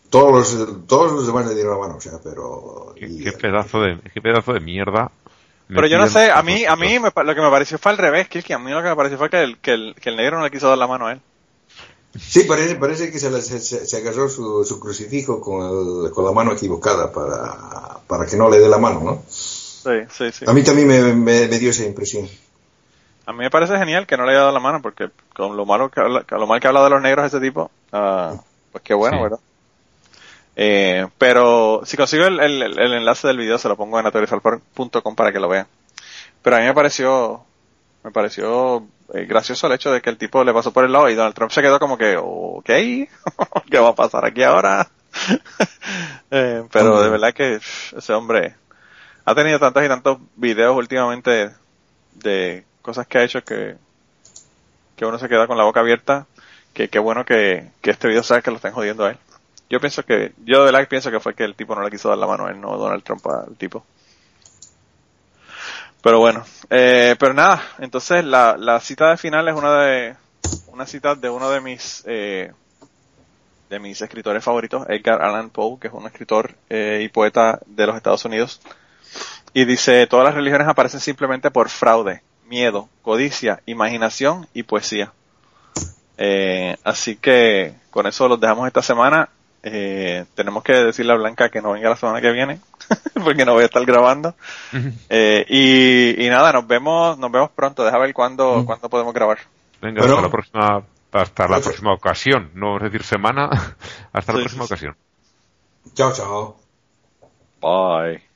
Todos 0.09 0.31
los, 0.57 0.87
todos 0.87 1.11
los 1.11 1.27
demás 1.27 1.45
le 1.47 1.53
dieron 1.55 1.73
la 1.73 1.79
mano, 1.79 1.97
o 1.97 2.01
sea, 2.01 2.13
pero... 2.23 2.93
Qué, 2.97 3.05
y- 3.07 3.23
qué 3.23 3.33
pedazo 3.33 3.81
de, 3.81 3.99
qué 4.13 4.21
pedazo 4.21 4.53
de 4.53 4.61
mierda. 4.61 5.11
Pero 5.67 5.85
yo 5.87 5.97
no 5.97 6.07
sé, 6.07 6.31
a 6.31 6.41
mí, 6.43 6.63
a 6.63 6.77
mí 6.77 6.97
me 6.99 7.11
lo 7.13 7.35
que 7.35 7.41
me 7.41 7.49
pareció 7.49 7.77
fue 7.77 7.91
al 7.91 7.97
revés, 7.97 8.29
que 8.29 8.53
a 8.53 8.57
mí 8.57 8.71
lo 8.71 8.81
que 8.81 8.87
me 8.87 8.95
pareció 8.95 9.17
fue 9.17 9.29
que 9.29 9.43
el, 9.43 9.57
que 9.57 9.73
el, 9.73 9.95
que 10.01 10.09
el 10.09 10.15
negro 10.15 10.37
no 10.37 10.45
le 10.45 10.51
quiso 10.51 10.69
dar 10.69 10.77
la 10.77 10.87
mano 10.87 11.07
a 11.07 11.11
él. 11.11 11.21
Sí, 12.17 12.43
parece, 12.43 12.75
parece 12.75 13.11
que 13.11 13.19
se, 13.19 13.29
le- 13.29 13.41
se, 13.41 13.59
se- 13.59 13.85
se 13.85 13.97
agarró 13.97 14.29
su, 14.29 14.63
su 14.63 14.79
crucifijo 14.79 15.41
con, 15.41 16.05
el- 16.05 16.11
con 16.11 16.23
la 16.23 16.31
mano 16.31 16.53
equivocada 16.53 17.11
para, 17.11 17.99
para 18.07 18.25
que 18.25 18.37
no 18.37 18.49
le 18.49 18.59
dé 18.59 18.69
la 18.69 18.77
mano, 18.77 19.01
¿no? 19.03 19.23
Sí, 19.29 19.91
sí, 20.09 20.31
sí. 20.31 20.45
A 20.47 20.53
mí 20.53 20.63
también 20.63 20.87
me, 20.87 21.01
me- 21.13 21.47
me 21.49 21.59
dio 21.59 21.71
esa 21.71 21.83
impresión. 21.83 22.29
A 23.27 23.33
mí 23.33 23.39
me 23.39 23.49
parece 23.49 23.77
genial 23.77 24.07
que 24.07 24.15
no 24.15 24.23
le 24.25 24.31
haya 24.31 24.39
dado 24.39 24.53
la 24.53 24.59
mano, 24.61 24.81
porque 24.81 25.09
con 25.35 25.57
lo 25.57 25.65
malo 25.65 25.89
que 25.89 25.99
habla, 25.99 26.25
lo 26.29 26.47
mal 26.47 26.61
que 26.61 26.67
habla 26.67 26.83
de 26.85 26.89
los 26.89 27.01
negros 27.01 27.25
ese 27.25 27.41
tipo, 27.41 27.69
ah, 27.91 28.33
pues 28.71 28.83
qué 28.83 28.93
bueno, 28.93 29.17
Sí. 29.17 29.23
¿verdad? 29.23 29.39
Eh, 30.55 31.05
pero 31.19 31.81
si 31.83 31.97
consigo 31.97 32.25
el, 32.25 32.39
el, 32.39 32.61
el 32.79 32.93
enlace 32.93 33.27
del 33.27 33.37
video 33.37 33.57
se 33.59 33.67
lo 33.67 33.75
pongo 33.75 33.99
en 33.99 34.05
naturalizalpar.com 34.05 35.15
para 35.15 35.31
que 35.31 35.39
lo 35.39 35.49
vean. 35.49 35.67
Pero 36.41 36.55
a 36.55 36.59
mí 36.59 36.65
me 36.65 36.73
pareció, 36.73 37.43
me 38.03 38.11
pareció 38.11 38.87
eh, 39.13 39.25
gracioso 39.25 39.67
el 39.67 39.73
hecho 39.73 39.91
de 39.91 40.01
que 40.01 40.09
el 40.09 40.17
tipo 40.17 40.43
le 40.43 40.53
pasó 40.53 40.71
por 40.71 40.85
el 40.85 40.91
lado 40.93 41.09
y 41.09 41.15
Donald 41.15 41.35
Trump 41.35 41.51
se 41.51 41.61
quedó 41.61 41.79
como 41.79 41.97
que, 41.97 42.15
ok, 42.17 42.65
¿qué 43.69 43.79
va 43.79 43.89
a 43.89 43.95
pasar 43.95 44.25
aquí 44.25 44.43
ahora? 44.43 44.87
Eh, 46.29 46.63
pero 46.73 47.01
de 47.01 47.09
verdad 47.09 47.33
que 47.33 47.59
pff, 47.59 47.93
ese 47.93 48.11
hombre 48.11 48.55
ha 49.23 49.33
tenido 49.33 49.59
tantos 49.59 49.81
y 49.85 49.87
tantos 49.87 50.17
videos 50.35 50.75
últimamente 50.75 51.51
de 52.15 52.65
cosas 52.87 53.05
que 53.05 53.17
ha 53.17 53.23
hecho 53.23 53.43
que, 53.43 53.75
que 54.95 55.05
uno 55.05 55.19
se 55.19 55.27
queda 55.27 55.45
con 55.45 55.57
la 55.57 55.65
boca 55.65 55.81
abierta, 55.81 56.25
que 56.73 56.87
qué 56.87 56.99
bueno 56.99 57.25
que, 57.25 57.67
que 57.81 57.91
este 57.91 58.07
video 58.07 58.23
sabe 58.23 58.41
que 58.41 58.49
lo 58.49 58.55
están 58.55 58.71
jodiendo 58.71 59.05
a 59.05 59.09
él. 59.09 59.17
Yo 59.69 59.81
pienso 59.81 60.05
que, 60.05 60.31
yo 60.45 60.63
de 60.63 60.71
que 60.71 60.85
pienso 60.85 61.11
que 61.11 61.19
fue 61.19 61.35
que 61.35 61.43
el 61.43 61.53
tipo 61.53 61.75
no 61.75 61.83
le 61.83 61.91
quiso 61.91 62.07
dar 62.07 62.17
la 62.17 62.27
mano 62.27 62.45
a 62.45 62.51
él, 62.51 62.61
no 62.61 62.77
Donald 62.77 63.03
Trump 63.03 63.27
al 63.27 63.57
tipo. 63.57 63.85
Pero 66.01 66.19
bueno, 66.19 66.45
eh, 66.69 67.17
pero 67.19 67.33
nada, 67.33 67.61
entonces 67.79 68.23
la, 68.23 68.55
la 68.57 68.79
cita 68.79 69.09
de 69.09 69.17
final 69.17 69.49
es 69.49 69.55
una 69.55 69.81
de, 69.81 70.15
una 70.67 70.85
cita 70.85 71.15
de 71.15 71.29
uno 71.29 71.49
de 71.49 71.59
mis, 71.59 72.03
eh, 72.07 72.53
de 73.69 73.79
mis 73.79 74.01
escritores 74.01 74.41
favoritos, 74.41 74.87
Edgar 74.87 75.21
Allan 75.21 75.49
Poe, 75.49 75.77
que 75.77 75.87
es 75.89 75.93
un 75.93 76.05
escritor 76.05 76.55
eh, 76.69 77.01
y 77.03 77.09
poeta 77.09 77.59
de 77.65 77.85
los 77.85 77.97
Estados 77.97 78.23
Unidos. 78.23 78.61
Y 79.53 79.65
dice, 79.65 80.07
todas 80.07 80.23
las 80.23 80.35
religiones 80.35 80.69
aparecen 80.69 81.01
simplemente 81.01 81.51
por 81.51 81.67
fraude, 81.67 82.21
miedo, 82.47 82.89
codicia, 83.01 83.61
imaginación 83.65 84.47
y 84.53 84.63
poesía. 84.63 85.11
Eh, 86.17 86.75
así 86.83 87.15
que 87.15 87.75
con 87.91 88.07
eso 88.07 88.27
los 88.27 88.39
dejamos 88.39 88.67
esta 88.67 88.81
semana. 88.81 89.29
Eh, 89.63 90.25
tenemos 90.35 90.63
que 90.63 90.73
decirle 90.73 91.11
a 91.13 91.17
Blanca 91.17 91.49
que 91.49 91.61
no 91.61 91.71
venga 91.73 91.89
la 91.89 91.95
semana 91.97 92.21
que 92.21 92.31
viene, 92.31 92.59
porque 93.23 93.43
no 93.45 93.53
voy 93.53 93.63
a 93.63 93.65
estar 93.65 93.85
grabando. 93.85 94.35
Eh, 95.09 95.45
y, 95.49 96.25
y 96.25 96.29
nada, 96.29 96.51
nos 96.53 96.67
vemos, 96.67 97.17
nos 97.17 97.31
vemos 97.31 97.49
pronto. 97.51 97.83
Deja 97.83 97.97
ver 97.97 98.13
cuándo, 98.13 98.63
cuándo 98.65 98.89
podemos 98.89 99.13
grabar. 99.13 99.39
Venga, 99.81 100.01
Bueno. 100.01 100.15
hasta 100.15 100.21
la 100.27 100.31
próxima, 100.31 100.83
hasta 101.11 101.47
la 101.47 101.59
próxima 101.59 101.93
ocasión. 101.93 102.51
No 102.55 102.77
es 102.77 102.83
decir 102.83 103.03
semana, 103.03 103.49
hasta 104.13 104.33
la 104.33 104.39
Sí, 104.39 104.43
próxima 104.43 104.63
sí, 104.63 104.67
sí. 104.67 104.73
ocasión. 104.73 104.95
Chao, 105.93 106.13
chao. 106.13 106.57
Bye. 107.61 108.26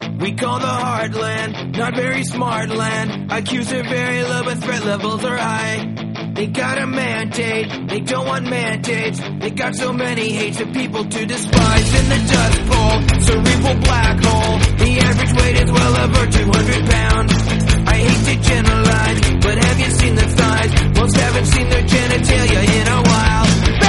We 0.00 0.32
call 0.32 0.58
the 0.60 0.66
heartland, 0.66 1.76
not 1.76 1.96
very 1.96 2.22
smart 2.22 2.70
land. 2.70 3.30
IQs 3.30 3.72
are 3.72 3.82
very 3.82 4.22
low, 4.22 4.44
but 4.44 4.58
threat 4.58 4.84
levels 4.84 5.24
are 5.24 5.36
high. 5.36 6.32
They 6.34 6.46
got 6.46 6.78
a 6.78 6.86
mandate, 6.86 7.88
they 7.88 8.00
don't 8.00 8.26
want 8.26 8.48
mandates. 8.48 9.20
They 9.40 9.50
got 9.50 9.74
so 9.74 9.92
many 9.92 10.30
hates 10.30 10.60
of 10.60 10.72
people 10.72 11.04
to 11.04 11.26
despise 11.26 11.94
in 12.00 12.08
the 12.10 12.32
dust 12.32 12.60
bowl, 12.70 13.22
cerebral 13.22 13.80
black 13.82 14.22
hole. 14.22 14.58
The 14.78 15.00
average 15.00 15.32
weight 15.42 15.62
is 15.62 15.72
well 15.72 15.96
over 15.96 16.30
200 16.30 16.90
pounds. 16.90 17.32
I 17.88 17.96
hate 17.96 18.24
to 18.28 18.48
generalize, 18.48 19.20
but 19.42 19.64
have 19.64 19.80
you 19.80 19.90
seen 19.90 20.14
the 20.14 20.28
thighs? 20.28 20.98
Most 20.98 21.16
haven't 21.16 21.46
seen 21.46 21.68
their 21.70 21.82
genitalia 21.82 22.82
in 22.82 22.88
a 22.88 23.02
while. 23.02 23.87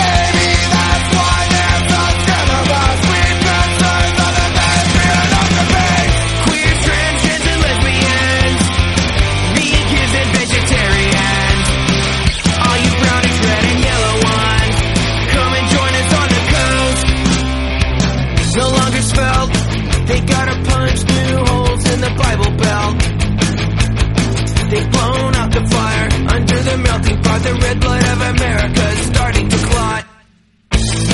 the 27.50 27.56
red 27.66 27.80
blood 27.80 28.04
of 28.04 28.22
America 28.36 28.84
is 29.00 29.08
starting 29.08 29.50
to 29.50 29.58
clot. 29.58 30.06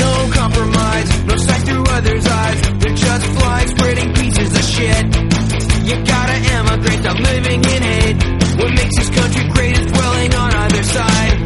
No 0.03 0.11
compromise, 0.33 1.23
no 1.23 1.35
sight 1.37 1.63
through 1.67 1.83
others' 1.87 2.27
eyes. 2.27 2.61
They're 2.79 2.95
just 3.07 3.25
flies 3.37 3.69
spreading 3.69 4.13
pieces 4.13 4.51
of 4.59 4.65
shit. 4.75 5.05
You 5.87 5.95
gotta 6.03 6.37
emigrate, 6.57 7.05
I'm 7.07 7.21
living 7.23 7.61
in 7.63 7.81
hate. 7.91 8.17
What 8.59 8.71
makes 8.73 8.95
this 8.97 9.09
country 9.11 9.47
great 9.53 9.79
is 9.79 9.91
dwelling 9.91 10.33
on 10.35 10.53
either 10.53 10.83
side. 10.83 11.44